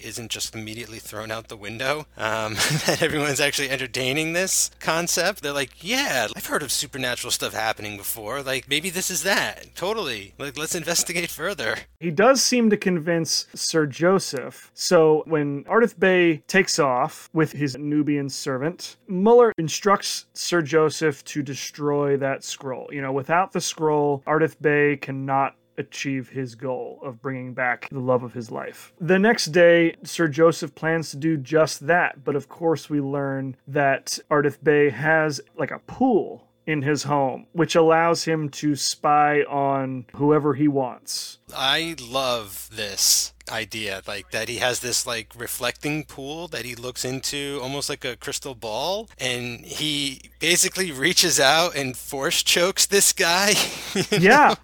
isn't 0.02 0.30
just 0.30 0.54
immediately 0.54 0.98
thrown 0.98 1.30
out 1.30 1.48
the 1.48 1.56
window, 1.56 2.06
um, 2.16 2.54
that 2.86 3.02
everyone's 3.02 3.40
actually 3.40 3.70
entertaining 3.70 4.32
this 4.32 4.70
concept. 4.80 5.42
They're 5.42 5.52
like, 5.52 5.82
yeah, 5.84 6.28
I've 6.34 6.46
heard 6.46 6.62
of 6.62 6.72
supernatural 6.72 7.30
stuff 7.30 7.54
happening 7.54 7.96
before. 7.96 8.42
Like, 8.42 8.68
maybe 8.68 8.90
this 8.90 9.10
is 9.10 9.22
that. 9.22 9.74
Totally. 9.74 10.34
Like, 10.38 10.58
let's 10.58 10.74
investigate 10.74 11.30
further. 11.30 11.76
He 12.00 12.10
does 12.10 12.42
seem 12.42 12.70
to 12.70 12.76
convince 12.76 13.46
Sir 13.54 13.86
Joseph. 13.86 14.70
So 14.74 15.22
when 15.26 15.64
Ardath 15.64 15.98
Bey 15.98 16.38
takes 16.46 16.78
off 16.78 17.28
with 17.36 17.52
his 17.52 17.76
Nubian 17.76 18.30
servant, 18.30 18.96
Muller 19.06 19.52
instructs 19.58 20.24
Sir 20.32 20.62
Joseph 20.62 21.22
to 21.26 21.42
destroy 21.42 22.16
that 22.16 22.42
scroll. 22.42 22.88
You 22.90 23.02
know, 23.02 23.12
without 23.12 23.52
the 23.52 23.60
scroll, 23.60 24.22
Ardath 24.26 24.60
Bey 24.60 24.96
cannot 24.96 25.54
achieve 25.76 26.30
his 26.30 26.54
goal 26.54 26.98
of 27.04 27.20
bringing 27.20 27.52
back 27.52 27.90
the 27.90 28.00
love 28.00 28.22
of 28.22 28.32
his 28.32 28.50
life. 28.50 28.94
The 28.98 29.18
next 29.18 29.46
day, 29.46 29.96
Sir 30.02 30.28
Joseph 30.28 30.74
plans 30.74 31.10
to 31.10 31.18
do 31.18 31.36
just 31.36 31.86
that, 31.86 32.24
but 32.24 32.36
of 32.36 32.48
course, 32.48 32.88
we 32.88 33.02
learn 33.02 33.56
that 33.68 34.18
Ardath 34.30 34.64
Bey 34.64 34.88
has 34.88 35.38
like 35.58 35.70
a 35.70 35.80
pool 35.80 36.48
in 36.66 36.80
his 36.80 37.02
home, 37.02 37.46
which 37.52 37.76
allows 37.76 38.24
him 38.24 38.48
to 38.48 38.74
spy 38.74 39.42
on 39.42 40.06
whoever 40.14 40.54
he 40.54 40.68
wants. 40.68 41.38
I 41.54 41.96
love 42.00 42.70
this 42.72 43.34
idea 43.50 44.02
like 44.06 44.30
that 44.30 44.48
he 44.48 44.56
has 44.58 44.80
this 44.80 45.06
like 45.06 45.32
reflecting 45.36 46.04
pool 46.04 46.48
that 46.48 46.64
he 46.64 46.74
looks 46.74 47.04
into 47.04 47.58
almost 47.62 47.88
like 47.88 48.04
a 48.04 48.16
crystal 48.16 48.54
ball 48.54 49.08
and 49.18 49.64
he 49.64 50.20
basically 50.40 50.92
reaches 50.92 51.38
out 51.40 51.74
and 51.76 51.96
force 51.96 52.42
chokes 52.42 52.86
this 52.86 53.12
guy. 53.12 53.54
Yeah. 54.10 54.54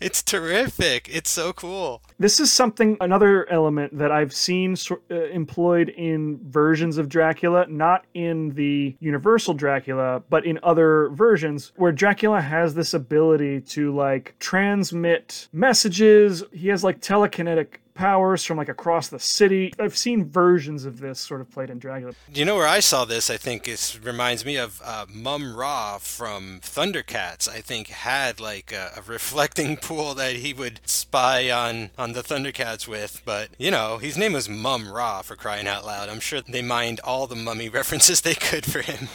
it's 0.00 0.22
terrific. 0.22 1.08
It's 1.10 1.30
so 1.30 1.52
cool 1.52 2.02
This 2.20 2.40
is 2.40 2.52
something, 2.52 2.96
another 3.00 3.48
element 3.48 3.96
that 3.96 4.10
I've 4.10 4.32
seen 4.32 4.76
uh, 4.90 5.14
employed 5.14 5.90
in 5.90 6.40
versions 6.50 6.98
of 6.98 7.08
Dracula, 7.08 7.66
not 7.68 8.06
in 8.12 8.50
the 8.54 8.96
Universal 8.98 9.54
Dracula, 9.54 10.22
but 10.28 10.44
in 10.44 10.58
other 10.64 11.10
versions, 11.10 11.72
where 11.76 11.92
Dracula 11.92 12.40
has 12.40 12.74
this 12.74 12.92
ability 12.92 13.60
to 13.60 13.94
like 13.94 14.34
transmit 14.40 15.48
messages. 15.52 16.42
He 16.52 16.68
has 16.68 16.82
like 16.82 17.00
telekinetic 17.00 17.78
powers 17.98 18.44
from 18.44 18.56
like 18.56 18.68
across 18.68 19.08
the 19.08 19.18
city. 19.18 19.72
I've 19.78 19.96
seen 19.96 20.24
versions 20.24 20.84
of 20.84 21.00
this 21.00 21.18
sort 21.18 21.40
of 21.40 21.50
played 21.50 21.68
in 21.68 21.80
Dracula. 21.80 22.12
you 22.32 22.44
know 22.44 22.54
where 22.54 22.66
I 22.66 22.78
saw 22.78 23.04
this? 23.04 23.28
I 23.28 23.36
think 23.36 23.66
it 23.66 23.98
reminds 24.02 24.44
me 24.44 24.56
of 24.56 24.80
uh, 24.84 25.06
Mumm-Ra 25.12 25.98
from 25.98 26.60
Thundercats. 26.62 27.48
I 27.48 27.60
think 27.60 27.88
had 27.88 28.38
like 28.38 28.70
a, 28.72 28.92
a 28.96 29.02
reflecting 29.06 29.76
pool 29.76 30.14
that 30.14 30.36
he 30.36 30.54
would 30.54 30.80
spy 30.84 31.50
on 31.50 31.90
on 31.98 32.07
the 32.12 32.22
Thundercats 32.22 32.88
with. 32.88 33.22
But 33.24 33.50
you 33.58 33.70
know, 33.70 33.98
his 33.98 34.16
name 34.16 34.32
was 34.32 34.48
Mumm-Ra 34.48 35.22
for 35.22 35.36
crying 35.36 35.66
out 35.66 35.84
loud. 35.84 36.08
I'm 36.08 36.20
sure 36.20 36.40
they 36.40 36.62
mined 36.62 37.00
all 37.00 37.26
the 37.26 37.36
mummy 37.36 37.68
references 37.78 38.20
they 38.20 38.34
could 38.34 38.64
for 38.64 38.82
him. 38.82 39.08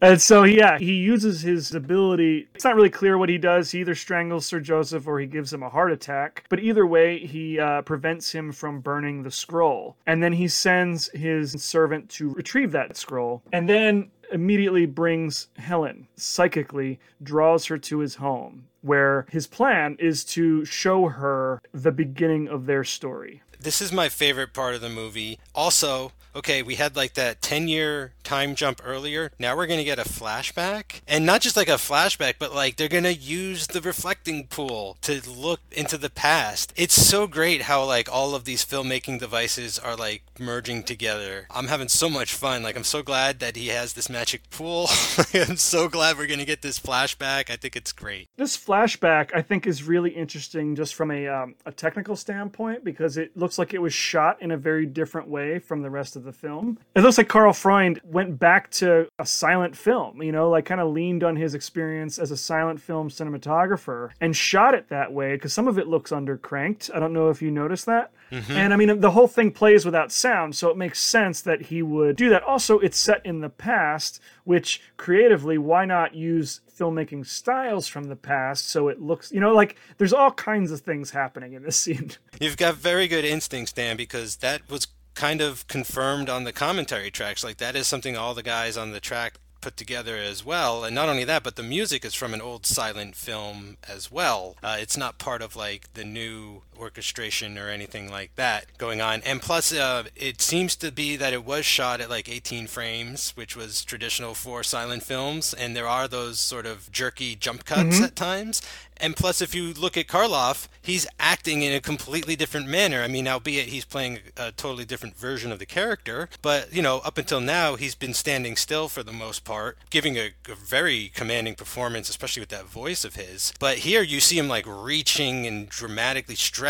And 0.00 0.20
so, 0.20 0.44
yeah, 0.44 0.78
he 0.78 0.94
uses 0.94 1.40
his 1.40 1.74
ability. 1.74 2.48
It's 2.54 2.64
not 2.64 2.74
really 2.74 2.90
clear 2.90 3.16
what 3.16 3.28
he 3.28 3.38
does. 3.38 3.70
He 3.70 3.80
either 3.80 3.94
strangles 3.94 4.46
Sir 4.46 4.60
Joseph 4.60 5.06
or 5.06 5.18
he 5.18 5.26
gives 5.26 5.52
him 5.52 5.62
a 5.62 5.70
heart 5.70 5.90
attack. 5.90 6.44
But 6.48 6.60
either 6.60 6.86
way, 6.86 7.18
he 7.18 7.58
uh, 7.58 7.82
prevents 7.82 8.30
him 8.30 8.52
from 8.52 8.80
burning 8.80 9.22
the 9.22 9.30
scroll. 9.30 9.96
And 10.06 10.22
then 10.22 10.32
he 10.32 10.48
sends 10.48 11.08
his 11.08 11.52
servant 11.62 12.08
to 12.10 12.30
retrieve 12.30 12.72
that 12.72 12.96
scroll. 12.96 13.42
And 13.52 13.68
then 13.68 14.10
immediately 14.32 14.86
brings 14.86 15.48
Helen, 15.56 16.08
psychically 16.16 16.98
draws 17.22 17.66
her 17.66 17.78
to 17.78 17.98
his 17.98 18.16
home, 18.16 18.66
where 18.82 19.26
his 19.30 19.46
plan 19.46 19.96
is 19.98 20.24
to 20.24 20.64
show 20.64 21.08
her 21.08 21.60
the 21.72 21.92
beginning 21.92 22.48
of 22.48 22.66
their 22.66 22.84
story. 22.84 23.42
This 23.60 23.80
is 23.80 23.90
my 23.92 24.08
favorite 24.08 24.52
part 24.52 24.74
of 24.74 24.80
the 24.80 24.88
movie. 24.88 25.38
Also, 25.54 26.12
okay, 26.36 26.62
we 26.62 26.76
had 26.76 26.96
like 26.96 27.14
that 27.14 27.42
10 27.42 27.68
year 27.68 28.12
time 28.22 28.54
jump 28.54 28.80
earlier. 28.84 29.32
Now 29.38 29.56
we're 29.56 29.66
going 29.66 29.78
to 29.78 29.84
get 29.84 29.98
a 29.98 30.04
flashback. 30.04 31.00
And 31.08 31.24
not 31.24 31.40
just 31.40 31.56
like 31.56 31.68
a 31.68 31.72
flashback, 31.72 32.34
but 32.38 32.54
like 32.54 32.76
they're 32.76 32.88
going 32.88 33.04
to 33.04 33.14
use 33.14 33.66
the 33.66 33.80
reflecting 33.80 34.46
pool 34.46 34.98
to 35.02 35.22
look 35.28 35.60
into 35.72 35.96
the 35.96 36.10
past. 36.10 36.72
It's 36.76 36.94
so 36.94 37.26
great 37.26 37.62
how 37.62 37.84
like 37.84 38.12
all 38.12 38.34
of 38.34 38.44
these 38.44 38.64
filmmaking 38.64 39.20
devices 39.20 39.78
are 39.78 39.96
like 39.96 40.22
merging 40.38 40.82
together. 40.82 41.46
I'm 41.50 41.68
having 41.68 41.88
so 41.88 42.08
much 42.08 42.34
fun. 42.34 42.62
Like, 42.62 42.76
I'm 42.76 42.84
so 42.84 43.02
glad 43.02 43.40
that 43.40 43.56
he 43.56 43.68
has 43.68 43.94
this 43.94 44.10
magic 44.10 44.50
pool. 44.50 44.88
I'm 45.34 45.56
so 45.56 45.88
glad 45.88 46.18
we're 46.18 46.26
going 46.26 46.40
to 46.40 46.44
get 46.44 46.62
this 46.62 46.78
flashback. 46.78 47.50
I 47.50 47.56
think 47.56 47.76
it's 47.76 47.92
great. 47.92 48.28
This 48.36 48.56
flashback, 48.56 49.30
I 49.34 49.42
think, 49.42 49.66
is 49.66 49.82
really 49.82 50.10
interesting 50.10 50.74
just 50.74 50.94
from 50.94 51.10
a, 51.10 51.28
um, 51.28 51.54
a 51.64 51.72
technical 51.72 52.16
standpoint 52.16 52.84
because 52.84 53.16
it 53.16 53.36
looks 53.36 53.58
like 53.58 53.74
it 53.74 53.80
was 53.80 53.94
shot 53.94 54.42
in 54.42 54.50
a 54.50 54.56
very 54.56 54.86
different 54.86 55.28
way 55.28 55.58
from 55.58 55.82
the 55.82 55.90
rest 55.90 56.16
of 56.16 56.24
the 56.24 56.25
film. 56.32 56.78
It 56.94 57.00
looks 57.00 57.18
like 57.18 57.28
Karl 57.28 57.52
Freund 57.52 58.00
went 58.04 58.38
back 58.38 58.70
to 58.72 59.08
a 59.18 59.26
silent 59.26 59.76
film, 59.76 60.22
you 60.22 60.32
know, 60.32 60.50
like 60.50 60.64
kind 60.64 60.80
of 60.80 60.92
leaned 60.92 61.24
on 61.24 61.36
his 61.36 61.54
experience 61.54 62.18
as 62.18 62.30
a 62.30 62.36
silent 62.36 62.80
film 62.80 63.08
cinematographer 63.08 64.10
and 64.20 64.36
shot 64.36 64.74
it 64.74 64.88
that 64.88 65.12
way 65.12 65.34
because 65.34 65.52
some 65.52 65.68
of 65.68 65.78
it 65.78 65.86
looks 65.88 66.10
undercranked. 66.10 66.94
I 66.94 66.98
don't 66.98 67.12
know 67.12 67.28
if 67.28 67.42
you 67.42 67.50
noticed 67.50 67.86
that. 67.86 68.12
Mm-hmm. 68.30 68.52
And 68.52 68.72
I 68.72 68.76
mean, 68.76 69.00
the 69.00 69.10
whole 69.10 69.28
thing 69.28 69.52
plays 69.52 69.84
without 69.84 70.10
sound, 70.10 70.56
so 70.56 70.68
it 70.70 70.76
makes 70.76 71.00
sense 71.00 71.40
that 71.42 71.62
he 71.62 71.82
would 71.82 72.16
do 72.16 72.28
that. 72.30 72.42
Also, 72.42 72.78
it's 72.80 72.98
set 72.98 73.24
in 73.24 73.40
the 73.40 73.48
past, 73.48 74.20
which 74.44 74.82
creatively, 74.96 75.58
why 75.58 75.84
not 75.84 76.14
use 76.14 76.60
filmmaking 76.76 77.26
styles 77.26 77.88
from 77.88 78.04
the 78.04 78.16
past 78.16 78.68
so 78.68 78.88
it 78.88 79.00
looks, 79.00 79.32
you 79.32 79.40
know, 79.40 79.54
like 79.54 79.76
there's 79.98 80.12
all 80.12 80.30
kinds 80.30 80.70
of 80.70 80.80
things 80.80 81.10
happening 81.10 81.54
in 81.54 81.62
this 81.62 81.76
scene. 81.76 82.10
You've 82.40 82.56
got 82.56 82.74
very 82.74 83.08
good 83.08 83.24
instincts, 83.24 83.72
Dan, 83.72 83.96
because 83.96 84.36
that 84.36 84.68
was 84.68 84.86
kind 85.16 85.40
of 85.40 85.66
confirmed 85.66 86.30
on 86.30 86.44
the 86.44 86.52
commentary 86.52 87.10
tracks. 87.10 87.42
Like, 87.42 87.56
that 87.56 87.74
is 87.74 87.88
something 87.88 88.16
all 88.16 88.34
the 88.34 88.42
guys 88.44 88.76
on 88.76 88.92
the 88.92 89.00
track 89.00 89.38
put 89.60 89.76
together 89.76 90.16
as 90.16 90.44
well. 90.44 90.84
And 90.84 90.94
not 90.94 91.08
only 91.08 91.24
that, 91.24 91.42
but 91.42 91.56
the 91.56 91.62
music 91.64 92.04
is 92.04 92.14
from 92.14 92.32
an 92.32 92.40
old 92.40 92.66
silent 92.66 93.16
film 93.16 93.78
as 93.88 94.12
well. 94.12 94.56
Uh, 94.62 94.76
it's 94.78 94.96
not 94.96 95.18
part 95.18 95.42
of 95.42 95.56
like 95.56 95.92
the 95.94 96.04
new 96.04 96.62
orchestration 96.78 97.58
or 97.58 97.68
anything 97.68 98.10
like 98.10 98.34
that 98.36 98.66
going 98.78 99.00
on. 99.00 99.22
And 99.24 99.40
plus, 99.40 99.72
uh, 99.72 100.04
it 100.14 100.40
seems 100.42 100.76
to 100.76 100.92
be 100.92 101.16
that 101.16 101.32
it 101.32 101.44
was 101.44 101.64
shot 101.64 102.00
at 102.00 102.10
like 102.10 102.28
18 102.28 102.66
frames, 102.66 103.32
which 103.36 103.56
was 103.56 103.84
traditional 103.84 104.34
for 104.34 104.62
silent 104.62 105.02
films. 105.02 105.54
And 105.54 105.76
there 105.76 105.88
are 105.88 106.08
those 106.08 106.38
sort 106.38 106.66
of 106.66 106.90
jerky 106.92 107.34
jump 107.36 107.64
cuts 107.64 108.00
at 108.00 108.16
times. 108.16 108.62
And 108.98 109.16
plus, 109.16 109.42
if 109.42 109.54
you 109.54 109.74
look 109.74 109.96
at 109.96 110.06
Karloff, 110.06 110.68
he's 110.80 111.06
acting 111.20 111.62
in 111.62 111.72
a 111.72 111.80
completely 111.80 112.36
different 112.36 112.68
manner. 112.68 113.02
I 113.02 113.08
mean, 113.08 113.28
albeit 113.28 113.68
he's 113.68 113.84
playing 113.84 114.20
a 114.36 114.52
totally 114.52 114.84
different 114.84 115.16
version 115.16 115.52
of 115.52 115.58
the 115.58 115.66
character, 115.66 116.28
but 116.42 116.72
you 116.72 116.82
know, 116.82 116.98
up 117.04 117.18
until 117.18 117.40
now, 117.40 117.76
he's 117.76 117.94
been 117.94 118.14
standing 118.14 118.56
still 118.56 118.88
for 118.88 119.02
the 119.02 119.12
most 119.12 119.44
part, 119.44 119.76
giving 119.90 120.16
a, 120.16 120.30
a 120.48 120.54
very 120.54 121.10
commanding 121.14 121.54
performance, 121.54 122.08
especially 122.08 122.40
with 122.40 122.48
that 122.48 122.64
voice 122.66 123.04
of 123.04 123.16
his. 123.16 123.52
But 123.58 123.78
here, 123.78 124.02
you 124.02 124.20
see 124.20 124.38
him 124.38 124.48
like 124.48 124.64
reaching 124.66 125.46
and 125.46 125.68
dramatically 125.68 126.34
stretching 126.36 126.65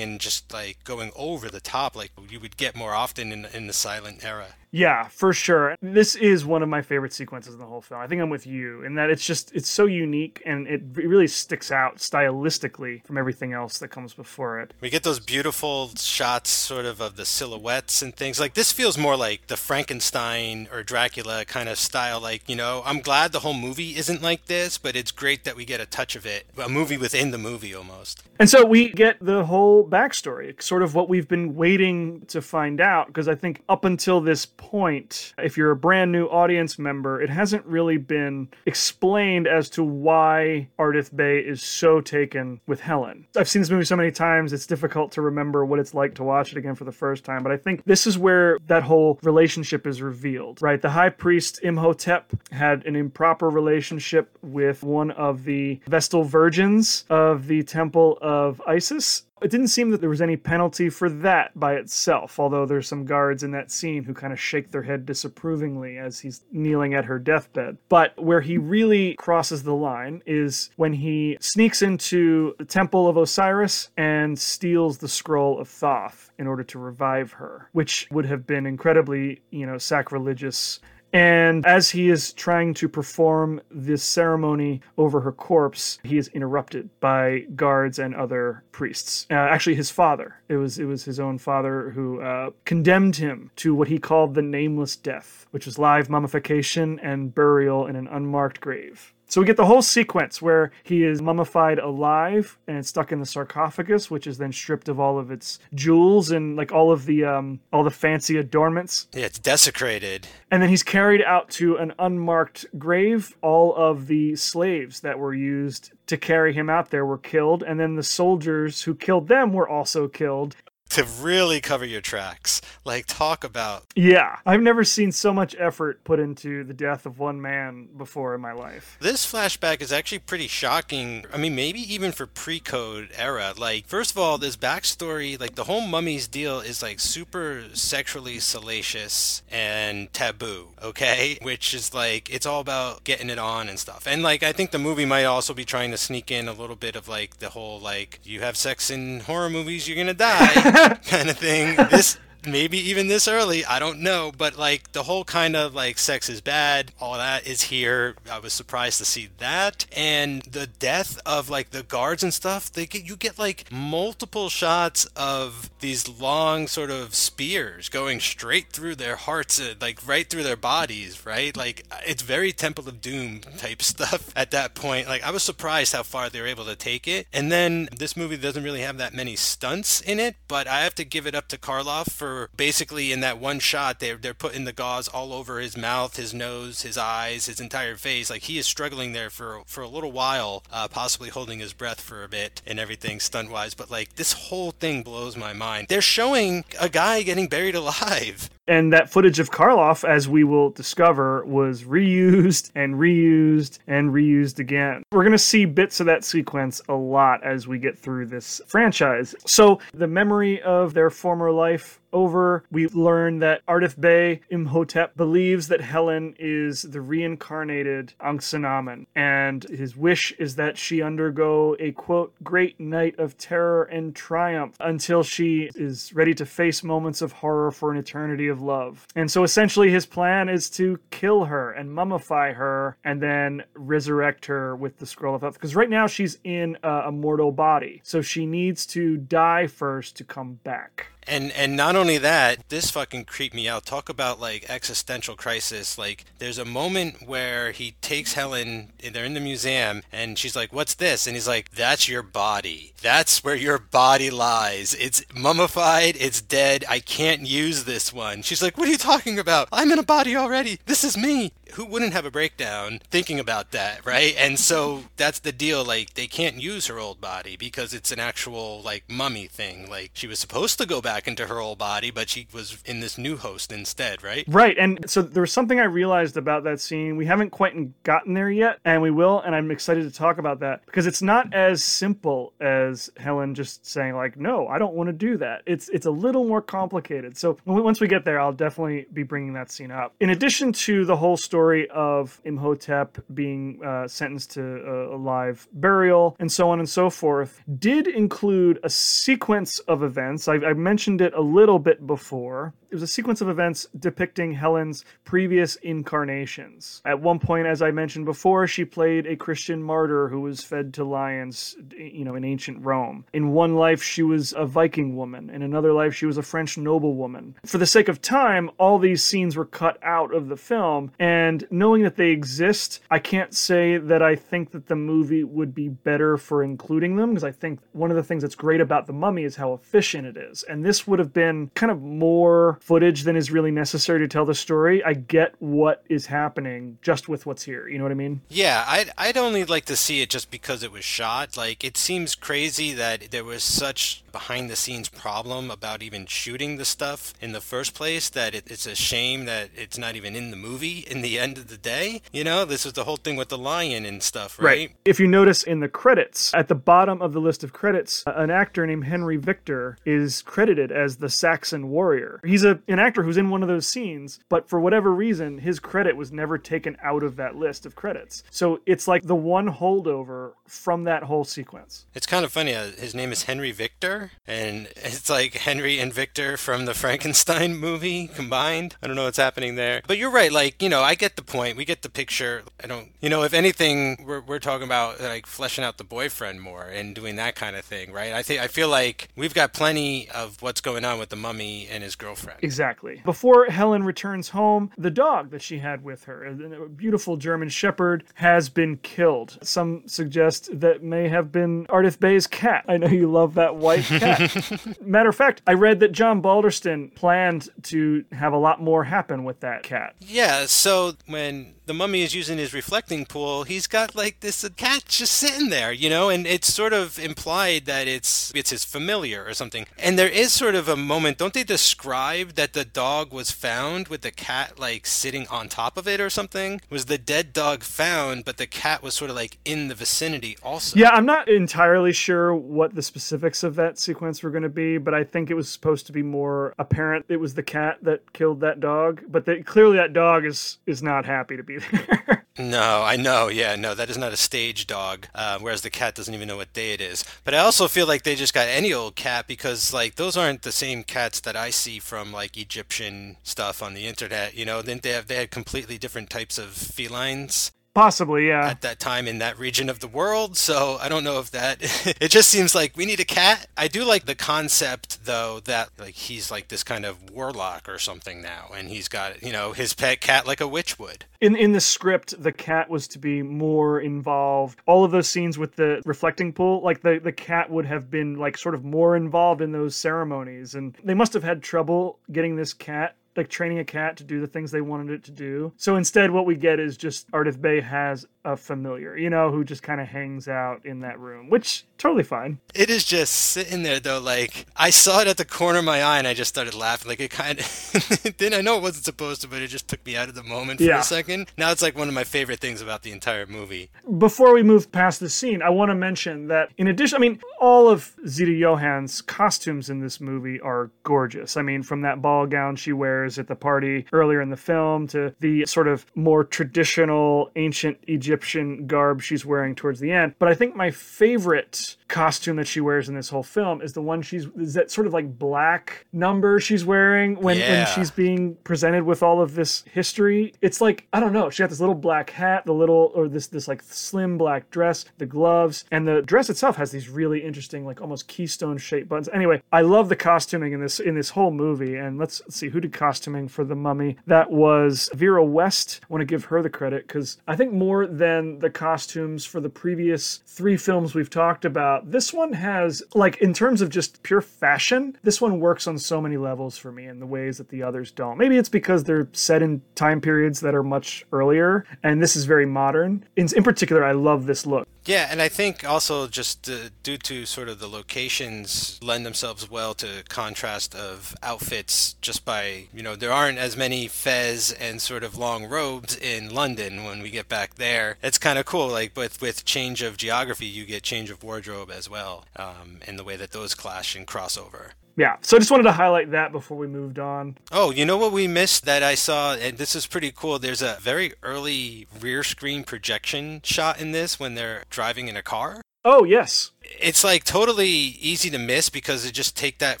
and 0.00 0.20
just 0.20 0.52
like 0.52 0.82
going 0.84 1.12
over 1.16 1.48
the 1.48 1.60
top, 1.60 1.96
like 1.96 2.12
you 2.28 2.40
would 2.40 2.56
get 2.56 2.76
more 2.76 2.94
often 2.94 3.32
in 3.32 3.44
in 3.46 3.66
the 3.66 3.72
silent 3.72 4.24
era. 4.24 4.54
Yeah, 4.72 5.08
for 5.08 5.32
sure. 5.32 5.76
This 5.82 6.14
is 6.14 6.44
one 6.44 6.62
of 6.62 6.68
my 6.68 6.82
favorite 6.82 7.12
sequences 7.12 7.54
in 7.54 7.60
the 7.60 7.66
whole 7.66 7.80
film. 7.80 8.00
I 8.00 8.06
think 8.06 8.22
I'm 8.22 8.30
with 8.30 8.46
you 8.46 8.84
in 8.84 8.94
that 8.94 9.10
it's 9.10 9.24
just 9.24 9.52
it's 9.54 9.68
so 9.68 9.86
unique 9.86 10.42
and 10.46 10.66
it 10.68 10.82
really 10.94 11.26
sticks 11.26 11.72
out 11.72 11.96
stylistically 11.96 13.04
from 13.04 13.18
everything 13.18 13.52
else 13.52 13.78
that 13.78 13.88
comes 13.88 14.14
before 14.14 14.60
it. 14.60 14.74
We 14.80 14.90
get 14.90 15.02
those 15.02 15.20
beautiful 15.20 15.90
shots, 15.96 16.50
sort 16.50 16.84
of, 16.84 17.00
of 17.00 17.16
the 17.16 17.24
silhouettes 17.24 18.02
and 18.02 18.14
things. 18.14 18.38
Like 18.38 18.54
this 18.54 18.70
feels 18.72 18.96
more 18.96 19.16
like 19.16 19.48
the 19.48 19.56
Frankenstein 19.56 20.68
or 20.72 20.82
Dracula 20.82 21.44
kind 21.44 21.68
of 21.68 21.78
style. 21.78 22.20
Like 22.20 22.48
you 22.48 22.56
know, 22.56 22.82
I'm 22.84 23.00
glad 23.00 23.32
the 23.32 23.40
whole 23.40 23.54
movie 23.54 23.96
isn't 23.96 24.22
like 24.22 24.46
this, 24.46 24.78
but 24.78 24.94
it's 24.94 25.10
great 25.10 25.44
that 25.44 25.56
we 25.56 25.64
get 25.64 25.80
a 25.80 25.86
touch 25.86 26.14
of 26.14 26.26
it, 26.26 26.46
a 26.56 26.68
movie 26.68 26.96
within 26.96 27.32
the 27.32 27.38
movie 27.38 27.74
almost. 27.74 28.22
And 28.38 28.48
so 28.48 28.64
we 28.64 28.90
get 28.90 29.18
the 29.20 29.44
whole 29.44 29.86
backstory, 29.86 30.60
sort 30.62 30.82
of 30.82 30.94
what 30.94 31.08
we've 31.08 31.28
been 31.28 31.56
waiting 31.56 32.22
to 32.28 32.40
find 32.40 32.80
out. 32.80 33.08
Because 33.08 33.28
I 33.28 33.34
think 33.34 33.62
up 33.68 33.84
until 33.84 34.20
this 34.20 34.46
point, 34.60 35.32
if 35.38 35.56
you're 35.56 35.70
a 35.70 35.76
brand 35.76 36.12
new 36.12 36.26
audience 36.26 36.78
member, 36.78 37.20
it 37.20 37.30
hasn't 37.30 37.64
really 37.64 37.96
been 37.96 38.48
explained 38.66 39.48
as 39.48 39.70
to 39.70 39.82
why 39.82 40.68
Ardath 40.78 41.16
Bey 41.16 41.38
is 41.38 41.62
so 41.62 42.02
taken 42.02 42.60
with 42.66 42.80
Helen. 42.80 43.26
I've 43.34 43.48
seen 43.48 43.62
this 43.62 43.70
movie 43.70 43.86
so 43.86 43.96
many 43.96 44.10
times, 44.10 44.52
it's 44.52 44.66
difficult 44.66 45.12
to 45.12 45.22
remember 45.22 45.64
what 45.64 45.78
it's 45.78 45.94
like 45.94 46.14
to 46.16 46.22
watch 46.22 46.52
it 46.52 46.58
again 46.58 46.74
for 46.74 46.84
the 46.84 46.92
first 46.92 47.24
time. 47.24 47.42
But 47.42 47.52
I 47.52 47.56
think 47.56 47.84
this 47.84 48.06
is 48.06 48.18
where 48.18 48.58
that 48.66 48.82
whole 48.82 49.18
relationship 49.22 49.86
is 49.86 50.02
revealed, 50.02 50.60
right? 50.60 50.80
The 50.80 50.90
high 50.90 51.08
priest 51.08 51.60
Imhotep 51.62 52.32
had 52.52 52.84
an 52.84 52.96
improper 52.96 53.48
relationship 53.48 54.36
with 54.42 54.82
one 54.82 55.10
of 55.12 55.44
the 55.44 55.80
Vestal 55.88 56.22
virgins 56.22 57.06
of 57.08 57.46
the 57.46 57.62
temple 57.62 58.18
of 58.20 58.60
Isis. 58.66 59.24
It 59.42 59.50
didn't 59.50 59.68
seem 59.68 59.90
that 59.90 60.00
there 60.00 60.10
was 60.10 60.20
any 60.20 60.36
penalty 60.36 60.90
for 60.90 61.08
that 61.08 61.58
by 61.58 61.74
itself, 61.74 62.38
although 62.38 62.66
there's 62.66 62.88
some 62.88 63.04
guards 63.04 63.42
in 63.42 63.52
that 63.52 63.70
scene 63.70 64.04
who 64.04 64.12
kind 64.12 64.32
of 64.32 64.40
shake 64.40 64.70
their 64.70 64.82
head 64.82 65.06
disapprovingly 65.06 65.96
as 65.96 66.20
he's 66.20 66.42
kneeling 66.52 66.94
at 66.94 67.06
her 67.06 67.18
deathbed. 67.18 67.78
But 67.88 68.22
where 68.22 68.42
he 68.42 68.58
really 68.58 69.14
crosses 69.14 69.62
the 69.62 69.74
line 69.74 70.22
is 70.26 70.70
when 70.76 70.92
he 70.92 71.38
sneaks 71.40 71.80
into 71.80 72.54
the 72.58 72.64
temple 72.64 73.08
of 73.08 73.16
Osiris 73.16 73.88
and 73.96 74.38
steals 74.38 74.98
the 74.98 75.08
scroll 75.08 75.58
of 75.58 75.68
Thoth 75.68 76.30
in 76.38 76.46
order 76.46 76.64
to 76.64 76.78
revive 76.78 77.32
her, 77.32 77.68
which 77.72 78.08
would 78.10 78.26
have 78.26 78.46
been 78.46 78.66
incredibly, 78.66 79.42
you 79.50 79.66
know, 79.66 79.78
sacrilegious 79.78 80.80
and 81.12 81.66
as 81.66 81.90
he 81.90 82.08
is 82.08 82.32
trying 82.32 82.74
to 82.74 82.88
perform 82.88 83.60
this 83.70 84.02
ceremony 84.02 84.80
over 84.96 85.20
her 85.20 85.32
corpse, 85.32 85.98
he 86.02 86.18
is 86.18 86.28
interrupted 86.28 86.88
by 87.00 87.40
guards 87.54 87.98
and 87.98 88.14
other 88.14 88.64
priests. 88.72 89.26
Uh, 89.30 89.34
actually, 89.34 89.74
his 89.74 89.90
father. 89.90 90.36
It 90.48 90.56
was 90.56 90.78
it 90.78 90.84
was 90.84 91.04
his 91.04 91.18
own 91.18 91.38
father 91.38 91.90
who 91.90 92.20
uh, 92.20 92.50
condemned 92.64 93.16
him 93.16 93.50
to 93.56 93.74
what 93.74 93.88
he 93.88 93.98
called 93.98 94.34
the 94.34 94.42
nameless 94.42 94.96
death, 94.96 95.46
which 95.50 95.66
was 95.66 95.78
live 95.78 96.08
mummification 96.08 96.98
and 97.00 97.34
burial 97.34 97.86
in 97.86 97.96
an 97.96 98.06
unmarked 98.06 98.60
grave. 98.60 99.12
So 99.30 99.40
we 99.40 99.46
get 99.46 99.56
the 99.56 99.66
whole 99.66 99.80
sequence 99.80 100.42
where 100.42 100.72
he 100.82 101.04
is 101.04 101.22
mummified 101.22 101.78
alive 101.78 102.58
and 102.66 102.84
stuck 102.84 103.12
in 103.12 103.20
the 103.20 103.26
sarcophagus, 103.26 104.10
which 104.10 104.26
is 104.26 104.38
then 104.38 104.52
stripped 104.52 104.88
of 104.88 104.98
all 104.98 105.20
of 105.20 105.30
its 105.30 105.60
jewels 105.72 106.32
and 106.32 106.56
like 106.56 106.72
all 106.72 106.90
of 106.90 107.06
the 107.06 107.24
um, 107.24 107.60
all 107.72 107.84
the 107.84 107.92
fancy 107.92 108.36
adornments. 108.36 109.06
Yeah, 109.14 109.26
it's 109.26 109.38
desecrated. 109.38 110.26
And 110.50 110.60
then 110.60 110.68
he's 110.68 110.82
carried 110.82 111.22
out 111.22 111.48
to 111.50 111.76
an 111.76 111.94
unmarked 112.00 112.66
grave. 112.76 113.36
All 113.40 113.72
of 113.76 114.08
the 114.08 114.34
slaves 114.34 114.98
that 115.00 115.20
were 115.20 115.32
used 115.32 115.92
to 116.08 116.16
carry 116.16 116.52
him 116.52 116.68
out 116.68 116.90
there 116.90 117.06
were 117.06 117.18
killed, 117.18 117.62
and 117.62 117.78
then 117.78 117.94
the 117.94 118.02
soldiers 118.02 118.82
who 118.82 118.96
killed 118.96 119.28
them 119.28 119.52
were 119.52 119.68
also 119.68 120.08
killed. 120.08 120.56
To 120.90 121.04
really 121.20 121.60
cover 121.60 121.84
your 121.84 122.00
tracks. 122.00 122.60
Like, 122.84 123.06
talk 123.06 123.44
about. 123.44 123.84
Yeah, 123.94 124.38
I've 124.44 124.60
never 124.60 124.82
seen 124.82 125.12
so 125.12 125.32
much 125.32 125.54
effort 125.58 126.02
put 126.02 126.18
into 126.18 126.64
the 126.64 126.74
death 126.74 127.06
of 127.06 127.18
one 127.18 127.40
man 127.40 127.88
before 127.96 128.34
in 128.34 128.40
my 128.40 128.52
life. 128.52 128.96
This 129.00 129.30
flashback 129.30 129.82
is 129.82 129.92
actually 129.92 130.18
pretty 130.18 130.48
shocking. 130.48 131.24
I 131.32 131.36
mean, 131.36 131.54
maybe 131.54 131.80
even 131.80 132.10
for 132.10 132.26
pre 132.26 132.58
code 132.58 133.10
era. 133.16 133.54
Like, 133.56 133.86
first 133.86 134.10
of 134.10 134.18
all, 134.18 134.36
this 134.38 134.56
backstory, 134.56 135.38
like, 135.38 135.54
the 135.54 135.64
whole 135.64 135.80
mummies 135.80 136.26
deal 136.26 136.58
is 136.60 136.82
like 136.82 136.98
super 136.98 137.64
sexually 137.72 138.40
salacious 138.40 139.42
and 139.50 140.12
taboo, 140.12 140.68
okay? 140.82 141.38
Which 141.42 141.72
is 141.72 141.94
like, 141.94 142.28
it's 142.30 142.46
all 142.46 142.60
about 142.60 143.04
getting 143.04 143.30
it 143.30 143.38
on 143.38 143.68
and 143.68 143.78
stuff. 143.78 144.06
And, 144.06 144.22
like, 144.22 144.42
I 144.42 144.52
think 144.52 144.70
the 144.70 144.78
movie 144.78 145.04
might 145.06 145.24
also 145.24 145.54
be 145.54 145.64
trying 145.64 145.92
to 145.92 145.96
sneak 145.98 146.30
in 146.30 146.48
a 146.48 146.52
little 146.52 146.76
bit 146.76 146.96
of, 146.96 147.06
like, 147.08 147.38
the 147.38 147.50
whole, 147.50 147.78
like, 147.78 148.18
you 148.24 148.40
have 148.40 148.56
sex 148.56 148.90
in 148.90 149.20
horror 149.20 149.50
movies, 149.50 149.88
you're 149.88 149.96
gonna 149.96 150.14
die. 150.14 150.48
kind 151.06 151.30
of 151.30 151.38
thing. 151.38 151.76
This 151.90 152.18
maybe 152.46 152.78
even 152.78 153.08
this 153.08 153.28
early, 153.28 153.64
I 153.64 153.78
don't 153.78 154.00
know, 154.00 154.32
but 154.36 154.56
like 154.56 154.92
the 154.92 155.04
whole 155.04 155.24
kind 155.24 155.56
of 155.56 155.74
like 155.74 155.98
sex 155.98 156.28
is 156.28 156.40
bad, 156.40 156.92
all 157.00 157.14
that 157.14 157.46
is 157.46 157.62
here. 157.62 158.16
I 158.30 158.38
was 158.38 158.52
surprised 158.52 158.98
to 158.98 159.04
see 159.04 159.28
that, 159.38 159.86
and 159.96 160.42
the 160.42 160.66
death 160.66 161.20
of 161.26 161.50
like 161.50 161.70
the 161.70 161.82
guards 161.82 162.22
and 162.22 162.32
stuff. 162.32 162.72
They 162.72 162.86
get 162.86 163.04
you 163.08 163.16
get 163.16 163.38
like 163.38 163.70
multiple 163.70 164.48
shots 164.48 165.04
of 165.16 165.70
these 165.80 166.08
long 166.08 166.66
sort 166.66 166.90
of 166.90 167.14
spears 167.14 167.88
going 167.88 168.20
straight 168.20 168.70
through 168.70 168.96
their 168.96 169.16
hearts, 169.16 169.60
uh, 169.60 169.74
like 169.80 170.06
right 170.06 170.28
through 170.28 170.42
their 170.42 170.56
bodies, 170.56 171.24
right? 171.26 171.56
Like 171.56 171.86
it's 172.06 172.22
very 172.22 172.52
Temple 172.52 172.88
of 172.88 173.00
Doom 173.00 173.40
type 173.58 173.82
stuff 173.92 174.32
at 174.36 174.50
that 174.50 174.74
point. 174.74 175.08
Like 175.08 175.22
I 175.22 175.30
was 175.30 175.42
surprised 175.42 175.92
how 175.92 176.02
far 176.02 176.28
they 176.28 176.40
were 176.40 176.46
able 176.46 176.64
to 176.66 176.76
take 176.76 177.06
it, 177.06 177.26
and 177.32 177.50
then 177.50 177.88
this 177.96 178.16
movie 178.16 178.36
doesn't 178.36 178.64
really 178.64 178.82
have 178.82 178.98
that 178.98 179.14
many 179.14 179.36
stunts 179.36 180.00
in 180.00 180.18
it, 180.20 180.36
but 180.48 180.66
I 180.66 180.80
have 180.80 180.94
to 180.96 181.04
give 181.04 181.26
it 181.26 181.34
up 181.34 181.48
to 181.48 181.58
Karloff 181.58 182.10
for 182.10 182.29
basically 182.56 183.12
in 183.12 183.20
that 183.20 183.38
one 183.38 183.58
shot 183.58 184.00
they're 184.00 184.16
they're 184.16 184.34
putting 184.34 184.64
the 184.64 184.72
gauze 184.72 185.08
all 185.08 185.32
over 185.32 185.60
his 185.60 185.76
mouth, 185.76 186.16
his 186.16 186.34
nose, 186.34 186.82
his 186.82 186.96
eyes, 186.98 187.46
his 187.46 187.60
entire 187.60 187.96
face. 187.96 188.30
Like 188.30 188.42
he 188.42 188.58
is 188.58 188.66
struggling 188.66 189.12
there 189.12 189.30
for 189.30 189.62
for 189.66 189.82
a 189.82 189.88
little 189.88 190.12
while, 190.12 190.62
uh, 190.72 190.88
possibly 190.88 191.30
holding 191.30 191.58
his 191.58 191.72
breath 191.72 192.00
for 192.00 192.22
a 192.22 192.28
bit 192.28 192.62
and 192.66 192.78
everything 192.78 193.20
stunt 193.20 193.50
wise. 193.50 193.74
But 193.74 193.90
like 193.90 194.16
this 194.16 194.32
whole 194.32 194.72
thing 194.72 195.02
blows 195.02 195.36
my 195.36 195.52
mind. 195.52 195.86
They're 195.88 196.00
showing 196.00 196.64
a 196.80 196.88
guy 196.88 197.22
getting 197.22 197.48
buried 197.48 197.74
alive. 197.74 198.50
And 198.70 198.92
that 198.92 199.10
footage 199.10 199.40
of 199.40 199.50
Karloff, 199.50 200.08
as 200.08 200.28
we 200.28 200.44
will 200.44 200.70
discover, 200.70 201.44
was 201.44 201.82
reused 201.82 202.70
and 202.76 202.94
reused 202.94 203.80
and 203.88 204.12
reused 204.12 204.60
again. 204.60 205.02
We're 205.10 205.24
going 205.24 205.32
to 205.32 205.38
see 205.38 205.64
bits 205.64 205.98
of 205.98 206.06
that 206.06 206.22
sequence 206.22 206.80
a 206.88 206.94
lot 206.94 207.42
as 207.42 207.66
we 207.66 207.80
get 207.80 207.98
through 207.98 208.26
this 208.26 208.60
franchise. 208.68 209.34
So, 209.44 209.80
the 209.92 210.06
memory 210.06 210.62
of 210.62 210.94
their 210.94 211.10
former 211.10 211.50
life 211.50 212.00
over, 212.12 212.64
we 212.70 212.88
learn 212.88 213.38
that 213.40 213.64
Ardath 213.66 214.00
Bey 214.00 214.40
Imhotep 214.50 215.16
believes 215.16 215.68
that 215.68 215.80
Helen 215.80 216.34
is 216.38 216.82
the 216.82 217.00
reincarnated 217.00 218.14
Anck-es-en-Amon, 218.20 219.06
and 219.14 219.64
his 219.64 219.96
wish 219.96 220.32
is 220.38 220.56
that 220.56 220.78
she 220.78 221.02
undergo 221.02 221.76
a 221.78 221.92
quote, 221.92 222.34
great 222.42 222.80
night 222.80 223.18
of 223.18 223.38
terror 223.38 223.84
and 223.84 224.14
triumph 224.14 224.76
until 224.80 225.22
she 225.22 225.70
is 225.74 226.12
ready 226.14 226.34
to 226.34 226.46
face 226.46 226.82
moments 226.82 227.22
of 227.22 227.32
horror 227.32 227.70
for 227.70 227.92
an 227.92 227.98
eternity 227.98 228.48
of 228.48 228.59
love. 228.60 229.06
And 229.14 229.30
so 229.30 229.42
essentially, 229.42 229.90
his 229.90 230.06
plan 230.06 230.48
is 230.48 230.70
to 230.70 230.98
kill 231.10 231.46
her 231.46 231.72
and 231.72 231.90
mummify 231.90 232.54
her 232.54 232.96
and 233.04 233.22
then 233.22 233.64
resurrect 233.74 234.46
her 234.46 234.76
with 234.76 234.98
the 234.98 235.06
scroll 235.06 235.34
of 235.34 235.42
health. 235.42 235.54
Because 235.54 235.74
right 235.74 235.90
now 235.90 236.06
she's 236.06 236.38
in 236.44 236.76
a, 236.82 237.04
a 237.06 237.12
mortal 237.12 237.52
body, 237.52 238.00
so 238.04 238.20
she 238.20 238.46
needs 238.46 238.86
to 238.86 239.16
die 239.16 239.66
first 239.66 240.16
to 240.16 240.24
come 240.24 240.54
back. 240.62 241.06
And 241.26 241.52
and 241.52 241.76
not 241.76 241.96
only 241.96 242.18
that, 242.18 242.68
this 242.68 242.90
fucking 242.90 243.24
creeped 243.26 243.54
me 243.54 243.68
out. 243.68 243.86
Talk 243.86 244.08
about 244.08 244.40
like 244.40 244.68
existential 244.68 245.36
crisis. 245.36 245.98
Like 245.98 246.24
there's 246.38 246.58
a 246.58 246.64
moment 246.64 247.26
where 247.26 247.72
he 247.72 247.94
takes 248.00 248.34
Helen, 248.34 248.92
and 249.02 249.14
they're 249.14 249.24
in 249.24 249.34
the 249.34 249.40
museum, 249.40 250.02
and 250.12 250.38
she's 250.38 250.56
like, 250.56 250.72
"What's 250.72 250.94
this?" 250.94 251.26
And 251.26 251.36
he's 251.36 251.48
like, 251.48 251.70
"That's 251.72 252.08
your 252.08 252.22
body. 252.22 252.92
That's 253.02 253.44
where 253.44 253.54
your 253.54 253.78
body 253.78 254.30
lies. 254.30 254.94
It's 254.94 255.24
mummified. 255.34 256.16
It's 256.18 256.40
dead. 256.40 256.84
I 256.88 257.00
can't 257.00 257.46
use 257.46 257.84
this 257.84 258.12
one." 258.12 258.42
She's 258.42 258.62
like, 258.62 258.76
"What 258.78 258.88
are 258.88 258.92
you 258.92 258.98
talking 258.98 259.38
about? 259.38 259.68
I'm 259.72 259.92
in 259.92 259.98
a 259.98 260.04
body 260.04 260.36
already. 260.36 260.78
This 260.86 261.04
is 261.04 261.16
me." 261.16 261.52
Who 261.74 261.84
wouldn't 261.84 262.12
have 262.12 262.24
a 262.24 262.30
breakdown 262.30 263.00
thinking 263.10 263.38
about 263.38 263.70
that, 263.72 264.04
right? 264.04 264.34
And 264.38 264.58
so 264.58 265.04
that's 265.16 265.38
the 265.38 265.52
deal. 265.52 265.84
Like 265.84 266.14
they 266.14 266.26
can't 266.26 266.60
use 266.60 266.86
her 266.86 266.98
old 266.98 267.20
body 267.20 267.56
because 267.56 267.94
it's 267.94 268.10
an 268.10 268.18
actual 268.18 268.82
like 268.82 269.04
mummy 269.08 269.46
thing. 269.46 269.88
Like 269.88 270.10
she 270.14 270.26
was 270.26 270.38
supposed 270.38 270.78
to 270.78 270.86
go 270.86 271.00
back 271.00 271.28
into 271.28 271.46
her 271.46 271.58
old 271.58 271.78
body, 271.78 272.10
but 272.10 272.28
she 272.28 272.46
was 272.52 272.82
in 272.84 273.00
this 273.00 273.16
new 273.16 273.36
host 273.36 273.72
instead, 273.72 274.22
right? 274.22 274.44
Right. 274.48 274.76
And 274.78 275.08
so 275.08 275.22
there 275.22 275.42
was 275.42 275.52
something 275.52 275.78
I 275.78 275.84
realized 275.84 276.36
about 276.36 276.64
that 276.64 276.80
scene. 276.80 277.16
We 277.16 277.26
haven't 277.26 277.50
quite 277.50 278.02
gotten 278.02 278.34
there 278.34 278.50
yet, 278.50 278.78
and 278.84 279.00
we 279.02 279.10
will, 279.10 279.40
and 279.40 279.54
I'm 279.54 279.70
excited 279.70 280.04
to 280.04 280.10
talk 280.10 280.38
about 280.38 280.60
that 280.60 280.84
because 280.86 281.06
it's 281.06 281.22
not 281.22 281.52
as 281.54 281.84
simple 281.84 282.52
as 282.60 283.10
Helen 283.16 283.54
just 283.54 283.86
saying 283.86 284.16
like, 284.16 284.36
"No, 284.36 284.66
I 284.68 284.78
don't 284.78 284.94
want 284.94 285.08
to 285.08 285.12
do 285.12 285.36
that." 285.38 285.62
It's 285.66 285.88
it's 285.90 286.06
a 286.06 286.10
little 286.10 286.44
more 286.44 286.62
complicated. 286.62 287.36
So 287.36 287.58
once 287.64 288.00
we 288.00 288.08
get 288.08 288.24
there, 288.24 288.40
I'll 288.40 288.52
definitely 288.52 289.06
be 289.12 289.22
bringing 289.22 289.52
that 289.54 289.70
scene 289.70 289.90
up. 289.90 290.14
In 290.20 290.30
addition 290.30 290.72
to 290.72 291.04
the 291.04 291.16
whole 291.16 291.36
story 291.36 291.59
of 291.90 292.40
Imhotep 292.44 293.18
being 293.34 293.80
uh, 293.84 294.08
sentenced 294.08 294.52
to 294.52 294.62
a, 294.62 295.16
a 295.16 295.18
live 295.18 295.68
burial 295.72 296.36
and 296.38 296.50
so 296.50 296.70
on 296.70 296.78
and 296.78 296.88
so 296.88 297.10
forth, 297.10 297.62
did 297.78 298.06
include 298.06 298.78
a 298.82 298.90
sequence 298.90 299.78
of 299.80 300.02
events. 300.02 300.48
I, 300.48 300.54
I 300.54 300.74
mentioned 300.74 301.20
it 301.20 301.32
a 301.34 301.40
little 301.40 301.78
bit 301.78 302.06
before 302.06 302.74
It 302.90 302.96
was 302.96 303.04
a 303.04 303.06
sequence 303.06 303.40
of 303.40 303.48
events 303.48 303.86
depicting 304.00 304.52
Helen's 304.52 305.04
previous 305.22 305.76
incarnations. 305.76 307.00
At 307.04 307.20
one 307.20 307.38
point, 307.38 307.68
as 307.68 307.82
I 307.82 307.92
mentioned 307.92 308.24
before, 308.24 308.66
she 308.66 308.84
played 308.84 309.28
a 309.28 309.36
Christian 309.36 309.80
martyr 309.80 310.28
who 310.28 310.40
was 310.40 310.64
fed 310.64 310.92
to 310.94 311.04
lions, 311.04 311.76
you 311.96 312.24
know, 312.24 312.34
in 312.34 312.44
ancient 312.44 312.84
Rome. 312.84 313.24
In 313.32 313.52
one 313.52 313.76
life, 313.76 314.02
she 314.02 314.24
was 314.24 314.52
a 314.54 314.66
Viking 314.66 315.14
woman. 315.14 315.50
In 315.50 315.62
another 315.62 315.92
life, 315.92 316.16
she 316.16 316.26
was 316.26 316.36
a 316.36 316.42
French 316.42 316.76
noblewoman. 316.76 317.54
For 317.64 317.78
the 317.78 317.86
sake 317.86 318.08
of 318.08 318.20
time, 318.20 318.72
all 318.76 318.98
these 318.98 319.22
scenes 319.22 319.56
were 319.56 319.66
cut 319.66 319.96
out 320.02 320.34
of 320.34 320.48
the 320.48 320.56
film, 320.56 321.12
and 321.20 321.68
knowing 321.70 322.02
that 322.02 322.16
they 322.16 322.30
exist, 322.30 323.00
I 323.08 323.20
can't 323.20 323.54
say 323.54 323.98
that 323.98 324.20
I 324.20 324.34
think 324.34 324.72
that 324.72 324.88
the 324.88 324.96
movie 324.96 325.44
would 325.44 325.76
be 325.76 325.88
better 325.88 326.36
for 326.36 326.64
including 326.64 327.14
them, 327.14 327.30
because 327.30 327.44
I 327.44 327.52
think 327.52 327.78
one 327.92 328.10
of 328.10 328.16
the 328.16 328.24
things 328.24 328.42
that's 328.42 328.56
great 328.56 328.80
about 328.80 329.06
The 329.06 329.12
Mummy 329.12 329.44
is 329.44 329.54
how 329.54 329.74
efficient 329.74 330.26
it 330.26 330.36
is. 330.36 330.64
And 330.64 330.84
this 330.84 331.06
would 331.06 331.20
have 331.20 331.32
been 331.32 331.70
kind 331.76 331.92
of 331.92 332.02
more 332.02 332.79
footage 332.80 333.22
than 333.22 333.36
is 333.36 333.50
really 333.50 333.70
necessary 333.70 334.18
to 334.20 334.28
tell 334.28 334.44
the 334.44 334.54
story. 334.54 335.04
I 335.04 335.14
get 335.14 335.54
what 335.60 336.04
is 336.08 336.26
happening 336.26 336.98
just 337.02 337.28
with 337.28 337.46
what's 337.46 337.62
here. 337.62 337.86
You 337.88 337.98
know 337.98 338.04
what 338.04 338.10
I 338.10 338.16
mean? 338.16 338.40
Yeah, 338.48 338.84
I'd, 338.88 339.10
I'd 339.16 339.36
only 339.36 339.64
like 339.64 339.84
to 339.86 339.96
see 339.96 340.22
it 340.22 340.30
just 340.30 340.50
because 340.50 340.82
it 340.82 340.90
was 340.90 341.04
shot. 341.04 341.56
Like, 341.56 341.84
it 341.84 341.96
seems 341.96 342.34
crazy 342.34 342.92
that 342.94 343.30
there 343.30 343.44
was 343.44 343.62
such 343.62 344.24
behind 344.32 344.70
the 344.70 344.76
scenes 344.76 345.08
problem 345.08 345.70
about 345.70 346.02
even 346.02 346.26
shooting 346.26 346.76
the 346.76 346.84
stuff 346.84 347.34
in 347.40 347.52
the 347.52 347.60
first 347.60 347.94
place 347.94 348.28
that 348.30 348.54
it, 348.54 348.64
it's 348.70 348.86
a 348.86 348.94
shame 348.94 349.44
that 349.44 349.70
it's 349.76 349.98
not 349.98 350.16
even 350.16 350.36
in 350.36 350.50
the 350.50 350.56
movie 350.56 351.00
in 351.00 351.20
the 351.22 351.38
end 351.38 351.58
of 351.58 351.68
the 351.68 351.76
day. 351.76 352.22
You 352.32 352.44
know, 352.44 352.64
this 352.64 352.86
is 352.86 352.92
the 352.94 353.04
whole 353.04 353.16
thing 353.16 353.36
with 353.36 353.48
the 353.48 353.58
lion 353.58 354.04
and 354.04 354.22
stuff, 354.22 354.58
right? 354.60 354.92
If 355.04 355.20
you 355.20 355.26
notice 355.26 355.62
in 355.62 355.80
the 355.80 355.88
credits, 355.88 356.54
at 356.54 356.68
the 356.68 356.74
bottom 356.74 357.20
of 357.20 357.32
the 357.32 357.40
list 357.40 357.64
of 357.64 357.72
credits, 357.72 358.22
an 358.26 358.50
actor 358.50 358.86
named 358.86 359.04
Henry 359.04 359.36
Victor 359.36 359.98
is 360.04 360.42
credited 360.42 360.92
as 360.92 361.16
the 361.16 361.28
Saxon 361.28 361.88
warrior. 361.88 362.40
He's 362.44 362.64
a, 362.64 362.69
an 362.88 362.98
actor 362.98 363.22
who's 363.22 363.36
in 363.36 363.50
one 363.50 363.62
of 363.62 363.68
those 363.68 363.86
scenes, 363.86 364.40
but 364.48 364.68
for 364.68 364.80
whatever 364.80 365.12
reason, 365.12 365.58
his 365.58 365.78
credit 365.80 366.16
was 366.16 366.32
never 366.32 366.58
taken 366.58 366.96
out 367.02 367.22
of 367.22 367.36
that 367.36 367.56
list 367.56 367.86
of 367.86 367.94
credits. 367.94 368.42
So 368.50 368.80
it's 368.86 369.08
like 369.08 369.22
the 369.22 369.34
one 369.34 369.68
holdover 369.68 370.52
from 370.66 371.04
that 371.04 371.24
whole 371.24 371.44
sequence. 371.44 372.06
It's 372.14 372.26
kind 372.26 372.44
of 372.44 372.52
funny. 372.52 372.74
Uh, 372.74 372.92
his 372.92 373.14
name 373.14 373.32
is 373.32 373.44
Henry 373.44 373.72
Victor, 373.72 374.30
and 374.46 374.88
it's 374.96 375.28
like 375.28 375.54
Henry 375.54 375.98
and 375.98 376.12
Victor 376.12 376.56
from 376.56 376.84
the 376.84 376.94
Frankenstein 377.00 377.76
movie 377.76 378.28
combined. 378.28 378.96
I 379.02 379.06
don't 379.06 379.16
know 379.16 379.24
what's 379.24 379.38
happening 379.38 379.74
there. 379.74 380.02
But 380.06 380.18
you're 380.18 380.30
right. 380.30 380.52
Like, 380.52 380.82
you 380.82 380.88
know, 380.88 381.02
I 381.02 381.14
get 381.14 381.36
the 381.36 381.42
point. 381.42 381.76
We 381.76 381.84
get 381.84 382.02
the 382.02 382.08
picture. 382.08 382.62
I 382.82 382.86
don't, 382.86 383.08
you 383.20 383.28
know, 383.28 383.42
if 383.42 383.52
anything, 383.52 384.24
we're, 384.26 384.40
we're 384.40 384.58
talking 384.58 384.86
about 384.86 385.20
like 385.20 385.46
fleshing 385.46 385.84
out 385.84 385.98
the 385.98 386.04
boyfriend 386.04 386.60
more 386.60 386.84
and 386.84 387.14
doing 387.14 387.36
that 387.36 387.56
kind 387.56 387.76
of 387.76 387.84
thing, 387.84 388.12
right? 388.12 388.32
I 388.32 388.42
think, 388.42 388.60
I 388.60 388.68
feel 388.68 388.88
like 388.88 389.28
we've 389.36 389.54
got 389.54 389.72
plenty 389.72 390.28
of 390.30 390.62
what's 390.62 390.80
going 390.80 391.04
on 391.04 391.18
with 391.18 391.30
the 391.30 391.36
mummy 391.36 391.88
and 391.90 392.02
his 392.02 392.16
girlfriend. 392.16 392.59
Exactly. 392.62 393.20
Before 393.24 393.66
Helen 393.66 394.04
returns 394.04 394.50
home, 394.50 394.90
the 394.96 395.10
dog 395.10 395.50
that 395.50 395.62
she 395.62 395.78
had 395.78 396.02
with 396.04 396.24
her, 396.24 396.44
a 396.44 396.88
beautiful 396.88 397.36
German 397.36 397.68
Shepherd, 397.68 398.24
has 398.34 398.68
been 398.68 398.96
killed. 398.98 399.58
Some 399.62 400.02
suggest 400.06 400.80
that 400.80 401.02
may 401.02 401.28
have 401.28 401.52
been 401.52 401.86
Ardath 401.86 402.18
Bey's 402.20 402.46
cat. 402.46 402.84
I 402.88 402.96
know 402.96 403.08
you 403.08 403.30
love 403.30 403.54
that 403.54 403.76
white 403.76 404.04
cat. 404.04 405.00
Matter 405.00 405.28
of 405.28 405.36
fact, 405.36 405.62
I 405.66 405.72
read 405.74 406.00
that 406.00 406.12
John 406.12 406.42
Balderston 406.42 407.14
planned 407.14 407.68
to 407.84 408.24
have 408.32 408.52
a 408.52 408.58
lot 408.58 408.82
more 408.82 409.04
happen 409.04 409.44
with 409.44 409.60
that 409.60 409.82
cat. 409.82 410.14
Yeah, 410.20 410.66
so 410.66 411.12
when 411.26 411.74
the 411.90 411.94
mummy 411.94 412.22
is 412.22 412.36
using 412.36 412.56
his 412.56 412.72
reflecting 412.72 413.26
pool, 413.26 413.64
he's 413.64 413.88
got 413.88 414.14
like 414.14 414.38
this 414.38 414.64
cat 414.76 415.02
just 415.08 415.32
sitting 415.32 415.70
there, 415.70 415.92
you 415.92 416.08
know, 416.08 416.28
and 416.28 416.46
it's 416.46 416.72
sort 416.72 416.92
of 416.92 417.18
implied 417.18 417.84
that 417.86 418.06
it's 418.06 418.52
it's 418.54 418.70
his 418.70 418.84
familiar 418.84 419.44
or 419.44 419.54
something. 419.54 419.86
And 419.98 420.16
there 420.16 420.28
is 420.28 420.52
sort 420.52 420.76
of 420.76 420.88
a 420.88 420.94
moment, 420.94 421.38
don't 421.38 421.52
they 421.52 421.64
describe 421.64 422.50
that 422.50 422.74
the 422.74 422.84
dog 422.84 423.32
was 423.32 423.50
found 423.50 424.06
with 424.06 424.20
the 424.20 424.30
cat 424.30 424.78
like 424.78 425.04
sitting 425.04 425.48
on 425.48 425.68
top 425.68 425.96
of 425.96 426.06
it 426.06 426.20
or 426.20 426.30
something? 426.30 426.80
Was 426.90 427.06
the 427.06 427.18
dead 427.18 427.52
dog 427.52 427.82
found, 427.82 428.44
but 428.44 428.56
the 428.56 428.68
cat 428.68 429.02
was 429.02 429.14
sort 429.14 429.30
of 429.30 429.34
like 429.34 429.58
in 429.64 429.88
the 429.88 429.96
vicinity 429.96 430.56
also? 430.62 430.96
Yeah, 430.96 431.10
I'm 431.10 431.26
not 431.26 431.48
entirely 431.48 432.12
sure 432.12 432.54
what 432.54 432.94
the 432.94 433.02
specifics 433.02 433.64
of 433.64 433.74
that 433.74 433.98
sequence 433.98 434.44
were 434.44 434.50
going 434.50 434.62
to 434.62 434.68
be, 434.68 434.96
but 434.98 435.12
I 435.12 435.24
think 435.24 435.50
it 435.50 435.54
was 435.54 435.68
supposed 435.68 436.06
to 436.06 436.12
be 436.12 436.22
more 436.22 436.72
apparent 436.78 437.26
it 437.28 437.38
was 437.38 437.54
the 437.54 437.64
cat 437.64 437.98
that 438.02 438.32
killed 438.32 438.60
that 438.60 438.78
dog, 438.78 439.22
but 439.28 439.44
that 439.46 439.66
clearly 439.66 439.96
that 439.96 440.12
dog 440.12 440.46
is 440.46 440.78
is 440.86 441.02
not 441.02 441.26
happy 441.26 441.56
to 441.56 441.64
be 441.64 441.79
No, 442.60 443.02
I 443.02 443.16
know. 443.16 443.48
Yeah, 443.48 443.74
no, 443.76 443.94
that 443.94 444.10
is 444.10 444.18
not 444.18 444.32
a 444.34 444.36
stage 444.36 444.86
dog. 444.86 445.28
Uh, 445.34 445.58
whereas 445.58 445.80
the 445.80 445.88
cat 445.88 446.14
doesn't 446.14 446.34
even 446.34 446.46
know 446.46 446.58
what 446.58 446.72
day 446.74 446.92
it 446.92 447.00
is. 447.00 447.24
But 447.42 447.54
I 447.54 447.58
also 447.58 447.88
feel 447.88 448.06
like 448.06 448.22
they 448.22 448.34
just 448.34 448.52
got 448.52 448.68
any 448.68 448.92
old 448.92 449.16
cat 449.16 449.46
because 449.46 449.94
like 449.94 450.16
those 450.16 450.36
aren't 450.36 450.62
the 450.62 450.72
same 450.72 451.02
cats 451.02 451.40
that 451.40 451.56
I 451.56 451.70
see 451.70 451.98
from 451.98 452.32
like 452.32 452.58
Egyptian 452.58 453.36
stuff 453.42 453.82
on 453.82 453.94
the 453.94 454.06
internet. 454.06 454.54
You 454.54 454.66
know, 454.66 454.82
then 454.82 455.00
they 455.02 455.10
have 455.10 455.26
they 455.26 455.36
had 455.36 455.50
completely 455.50 455.96
different 455.96 456.28
types 456.28 456.58
of 456.58 456.70
felines 456.70 457.70
Possibly, 458.00 458.48
yeah. 458.48 458.66
at 458.66 458.80
that 458.80 458.98
time 458.98 459.28
in 459.28 459.40
that 459.40 459.58
region 459.58 459.90
of 459.90 460.00
the 460.00 460.08
world. 460.08 460.56
So 460.56 460.96
I 461.02 461.10
don't 461.10 461.22
know 461.22 461.38
if 461.38 461.50
that. 461.50 461.80
it 462.18 462.30
just 462.30 462.48
seems 462.48 462.74
like 462.74 462.96
we 462.96 463.04
need 463.04 463.20
a 463.20 463.26
cat. 463.26 463.66
I 463.76 463.88
do 463.88 464.04
like 464.04 464.24
the 464.24 464.34
concept 464.34 465.26
though 465.26 465.60
that 465.64 465.90
like 465.98 466.14
he's 466.14 466.50
like 466.50 466.68
this 466.68 466.82
kind 466.82 467.04
of 467.04 467.30
warlock 467.30 467.90
or 467.90 467.98
something 467.98 468.40
now, 468.40 468.70
and 468.74 468.88
he's 468.88 469.06
got 469.06 469.42
you 469.42 469.52
know 469.52 469.72
his 469.72 469.92
pet 469.92 470.22
cat 470.22 470.46
like 470.46 470.62
a 470.62 470.66
witch 470.66 470.98
would. 470.98 471.26
In 471.42 471.54
in 471.54 471.72
the 471.72 471.80
script, 471.80 472.42
the 472.42 472.52
cat 472.52 472.88
was 472.88 473.06
to 473.08 473.18
be 473.18 473.42
more 473.42 474.00
involved. 474.00 474.80
All 474.86 475.04
of 475.04 475.10
those 475.10 475.28
scenes 475.28 475.58
with 475.58 475.76
the 475.76 476.00
reflecting 476.06 476.54
pool, 476.54 476.80
like 476.82 477.02
the 477.02 477.20
the 477.22 477.32
cat 477.32 477.68
would 477.68 477.84
have 477.84 478.10
been 478.10 478.36
like 478.36 478.56
sort 478.56 478.74
of 478.74 478.82
more 478.82 479.14
involved 479.14 479.60
in 479.60 479.72
those 479.72 479.94
ceremonies, 479.94 480.74
and 480.74 480.96
they 481.04 481.12
must 481.12 481.34
have 481.34 481.44
had 481.44 481.62
trouble 481.62 482.18
getting 482.32 482.56
this 482.56 482.72
cat 482.72 483.16
like 483.40 483.48
training 483.48 483.78
a 483.78 483.84
cat 483.84 484.18
to 484.18 484.24
do 484.24 484.38
the 484.40 484.46
things 484.46 484.70
they 484.70 484.82
wanted 484.82 485.10
it 485.10 485.24
to 485.24 485.30
do. 485.30 485.72
So 485.78 485.96
instead, 485.96 486.30
what 486.30 486.44
we 486.44 486.56
get 486.56 486.78
is 486.78 486.96
just 486.98 487.30
Ardath 487.30 487.60
Bey 487.60 487.80
has 487.80 488.26
a 488.44 488.56
familiar, 488.56 489.16
you 489.16 489.28
know, 489.30 489.50
who 489.50 489.64
just 489.64 489.82
kind 489.82 490.00
of 490.00 490.06
hangs 490.08 490.48
out 490.48 490.84
in 490.86 491.00
that 491.00 491.18
room, 491.18 491.48
which 491.50 491.84
totally 491.98 492.22
fine. 492.22 492.58
It 492.74 492.88
is 492.90 493.04
just 493.04 493.34
sitting 493.34 493.82
there 493.82 494.00
though. 494.00 494.18
Like 494.20 494.66
I 494.76 494.90
saw 494.90 495.20
it 495.20 495.28
at 495.28 495.36
the 495.38 495.44
corner 495.44 495.78
of 495.80 495.84
my 495.84 496.02
eye, 496.02 496.18
and 496.18 496.26
I 496.26 496.34
just 496.34 496.48
started 496.50 496.74
laughing. 496.74 497.08
Like 497.08 497.20
it 497.20 497.30
kind 497.30 497.58
of. 497.58 498.34
then 498.38 498.52
I 498.54 498.60
know 498.60 498.76
it 498.76 498.82
wasn't 498.82 499.04
supposed 499.06 499.40
to, 499.42 499.48
but 499.48 499.62
it 499.62 499.68
just 499.68 499.88
took 499.88 500.04
me 500.04 500.16
out 500.16 500.28
of 500.28 500.34
the 500.34 500.42
moment 500.42 500.78
for 500.80 500.84
Yeah. 500.84 501.00
a 501.00 501.02
second. 501.02 501.50
Now 501.56 501.70
it's 501.70 501.82
like 501.82 501.96
one 501.96 502.08
of 502.08 502.14
my 502.14 502.24
favorite 502.24 502.60
things 502.60 502.82
about 502.82 503.02
the 503.02 503.12
entire 503.12 503.46
movie. 503.46 503.90
Before 504.18 504.52
we 504.54 504.62
move 504.62 504.92
past 504.92 505.20
the 505.20 505.28
scene, 505.30 505.62
I 505.62 505.70
want 505.70 505.90
to 505.90 505.94
mention 505.94 506.48
that 506.48 506.70
in 506.76 506.86
addition, 506.88 507.16
I 507.16 507.20
mean, 507.20 507.40
all 507.58 507.88
of 507.88 508.14
Zita 508.26 508.58
Johann's 508.58 509.20
costumes 509.22 509.88
in 509.90 510.00
this 510.00 510.20
movie 510.20 510.60
are 510.60 510.90
gorgeous. 511.04 511.56
I 511.56 511.62
mean, 511.62 511.82
from 511.82 512.02
that 512.02 512.20
ball 512.22 512.46
gown 512.46 512.76
she 512.76 512.92
wears 512.92 513.29
at 513.38 513.46
the 513.46 513.56
party 513.56 514.06
earlier 514.12 514.40
in 514.40 514.50
the 514.50 514.56
film 514.56 515.06
to 515.08 515.34
the 515.40 515.66
sort 515.66 515.88
of 515.88 516.06
more 516.14 516.44
traditional 516.44 517.50
ancient 517.56 517.98
Egyptian 518.06 518.86
garb 518.86 519.22
she's 519.22 519.44
wearing 519.44 519.74
towards 519.74 520.00
the 520.00 520.12
end. 520.12 520.34
But 520.38 520.48
I 520.48 520.54
think 520.54 520.74
my 520.74 520.90
favorite 520.90 521.96
costume 522.08 522.56
that 522.56 522.66
she 522.66 522.80
wears 522.80 523.08
in 523.08 523.14
this 523.14 523.28
whole 523.28 523.42
film 523.42 523.80
is 523.80 523.92
the 523.92 524.02
one 524.02 524.20
she's 524.20 524.46
is 524.56 524.74
that 524.74 524.90
sort 524.90 525.06
of 525.06 525.12
like 525.12 525.38
black 525.38 526.06
number 526.12 526.58
she's 526.58 526.84
wearing 526.84 527.36
when, 527.36 527.58
when 527.58 527.86
she's 527.86 528.10
being 528.10 528.56
presented 528.64 529.04
with 529.04 529.22
all 529.22 529.40
of 529.40 529.54
this 529.54 529.84
history. 529.92 530.52
It's 530.60 530.80
like 530.80 531.06
I 531.12 531.20
don't 531.20 531.32
know. 531.32 531.50
She 531.50 531.62
got 531.62 531.70
this 531.70 531.80
little 531.80 531.94
black 531.94 532.30
hat, 532.30 532.66
the 532.66 532.74
little 532.74 533.12
or 533.14 533.28
this 533.28 533.46
this 533.46 533.68
like 533.68 533.82
slim 533.82 534.36
black 534.36 534.70
dress, 534.70 535.04
the 535.18 535.26
gloves, 535.26 535.84
and 535.90 536.06
the 536.06 536.22
dress 536.22 536.50
itself 536.50 536.76
has 536.76 536.90
these 536.90 537.08
really 537.08 537.42
interesting 537.42 537.84
like 537.84 538.00
almost 538.00 538.28
keystone 538.28 538.78
shaped 538.78 539.08
buttons. 539.08 539.28
Anyway, 539.32 539.62
I 539.72 539.82
love 539.82 540.08
the 540.08 540.16
costuming 540.16 540.72
in 540.72 540.80
this 540.80 541.00
in 541.00 541.14
this 541.14 541.30
whole 541.30 541.50
movie. 541.50 541.96
And 541.96 542.18
let's 542.18 542.42
see 542.48 542.68
who 542.68 542.80
did 542.80 542.92
costuming 543.10 543.48
for 543.48 543.64
the 543.64 543.74
Mummy. 543.74 544.16
That 544.28 544.52
was 544.52 545.10
Vera 545.14 545.44
West. 545.44 545.98
I 546.04 546.06
want 546.12 546.20
to 546.20 546.24
give 546.24 546.44
her 546.44 546.62
the 546.62 546.70
credit 546.70 547.08
because 547.08 547.38
I 547.48 547.56
think 547.56 547.72
more 547.72 548.06
than 548.06 548.60
the 548.60 548.70
costumes 548.70 549.44
for 549.44 549.60
the 549.60 549.68
previous 549.68 550.42
three 550.46 550.76
films 550.76 551.12
we've 551.12 551.28
talked 551.28 551.64
about, 551.64 552.12
this 552.12 552.32
one 552.32 552.52
has 552.52 553.02
like 553.12 553.38
in 553.38 553.52
terms 553.52 553.80
of 553.80 553.88
just 553.88 554.22
pure 554.22 554.40
fashion, 554.40 555.18
this 555.24 555.40
one 555.40 555.58
works 555.58 555.88
on 555.88 555.98
so 555.98 556.20
many 556.20 556.36
levels 556.36 556.78
for 556.78 556.92
me 556.92 557.06
in 557.06 557.18
the 557.18 557.26
ways 557.26 557.58
that 557.58 557.68
the 557.68 557.82
others 557.82 558.12
don't. 558.12 558.38
Maybe 558.38 558.56
it's 558.56 558.68
because 558.68 559.02
they're 559.02 559.28
set 559.32 559.60
in 559.60 559.82
time 559.96 560.20
periods 560.20 560.60
that 560.60 560.76
are 560.76 560.84
much 560.84 561.26
earlier, 561.32 561.86
and 562.04 562.22
this 562.22 562.36
is 562.36 562.44
very 562.44 562.66
modern. 562.66 563.24
In, 563.34 563.48
in 563.56 563.64
particular, 563.64 564.04
I 564.04 564.12
love 564.12 564.46
this 564.46 564.66
look. 564.66 564.86
Yeah, 565.10 565.26
and 565.28 565.42
I 565.42 565.48
think 565.48 565.84
also 565.84 566.28
just 566.28 566.70
uh, 566.70 566.90
due 567.02 567.18
to 567.18 567.44
sort 567.44 567.68
of 567.68 567.80
the 567.80 567.88
locations 567.88 568.96
lend 569.02 569.26
themselves 569.26 569.68
well 569.68 569.92
to 569.94 570.22
contrast 570.28 570.94
of 570.94 571.34
outfits 571.42 572.12
just 572.20 572.44
by, 572.44 572.84
you 572.94 573.02
know, 573.02 573.16
there 573.16 573.32
aren't 573.32 573.58
as 573.58 573.76
many 573.76 574.06
fez 574.06 574.70
and 574.70 575.02
sort 575.02 575.24
of 575.24 575.36
long 575.36 575.64
robes 575.64 576.16
in 576.16 576.54
London 576.54 577.02
when 577.02 577.22
we 577.22 577.30
get 577.30 577.48
back 577.48 577.74
there. 577.74 578.18
It's 578.22 578.38
kind 578.38 578.56
of 578.56 578.66
cool. 578.66 578.86
Like 578.86 579.16
with, 579.16 579.42
with 579.42 579.64
change 579.64 580.00
of 580.00 580.16
geography, 580.16 580.66
you 580.66 580.86
get 580.86 581.02
change 581.02 581.28
of 581.28 581.42
wardrobe 581.42 581.90
as 581.90 582.08
well 582.08 582.44
um, 582.54 583.00
in 583.04 583.16
the 583.16 583.24
way 583.24 583.34
that 583.34 583.50
those 583.50 583.74
clash 583.74 584.14
and 584.14 584.28
crossover. 584.28 584.92
Yeah, 585.16 585.36
so 585.42 585.56
I 585.56 585.60
just 585.60 585.70
wanted 585.70 585.84
to 585.84 585.92
highlight 585.92 586.30
that 586.30 586.52
before 586.52 586.78
we 586.78 586.86
moved 586.86 587.18
on. 587.18 587.58
Oh, 587.72 587.90
you 587.90 588.04
know 588.04 588.16
what 588.16 588.32
we 588.32 588.46
missed 588.46 588.84
that 588.86 589.02
I 589.02 589.14
saw, 589.14 589.54
and 589.54 589.76
this 589.76 589.94
is 589.94 590.06
pretty 590.06 590.32
cool. 590.34 590.58
There's 590.58 590.82
a 590.82 590.96
very 591.00 591.32
early 591.42 592.06
rear 592.20 592.42
screen 592.42 592.84
projection 592.84 593.60
shot 593.62 594.00
in 594.00 594.12
this 594.12 594.40
when 594.40 594.54
they're 594.54 594.84
driving 594.88 595.28
in 595.28 595.36
a 595.36 595.42
car. 595.42 595.82
Oh, 596.04 596.24
yes. 596.24 596.70
It's 596.98 597.24
like 597.24 597.44
totally 597.44 597.88
easy 597.88 598.50
to 598.50 598.58
miss 598.58 598.88
because 598.88 599.24
they 599.24 599.30
just 599.30 599.56
take 599.56 599.78
that 599.78 600.00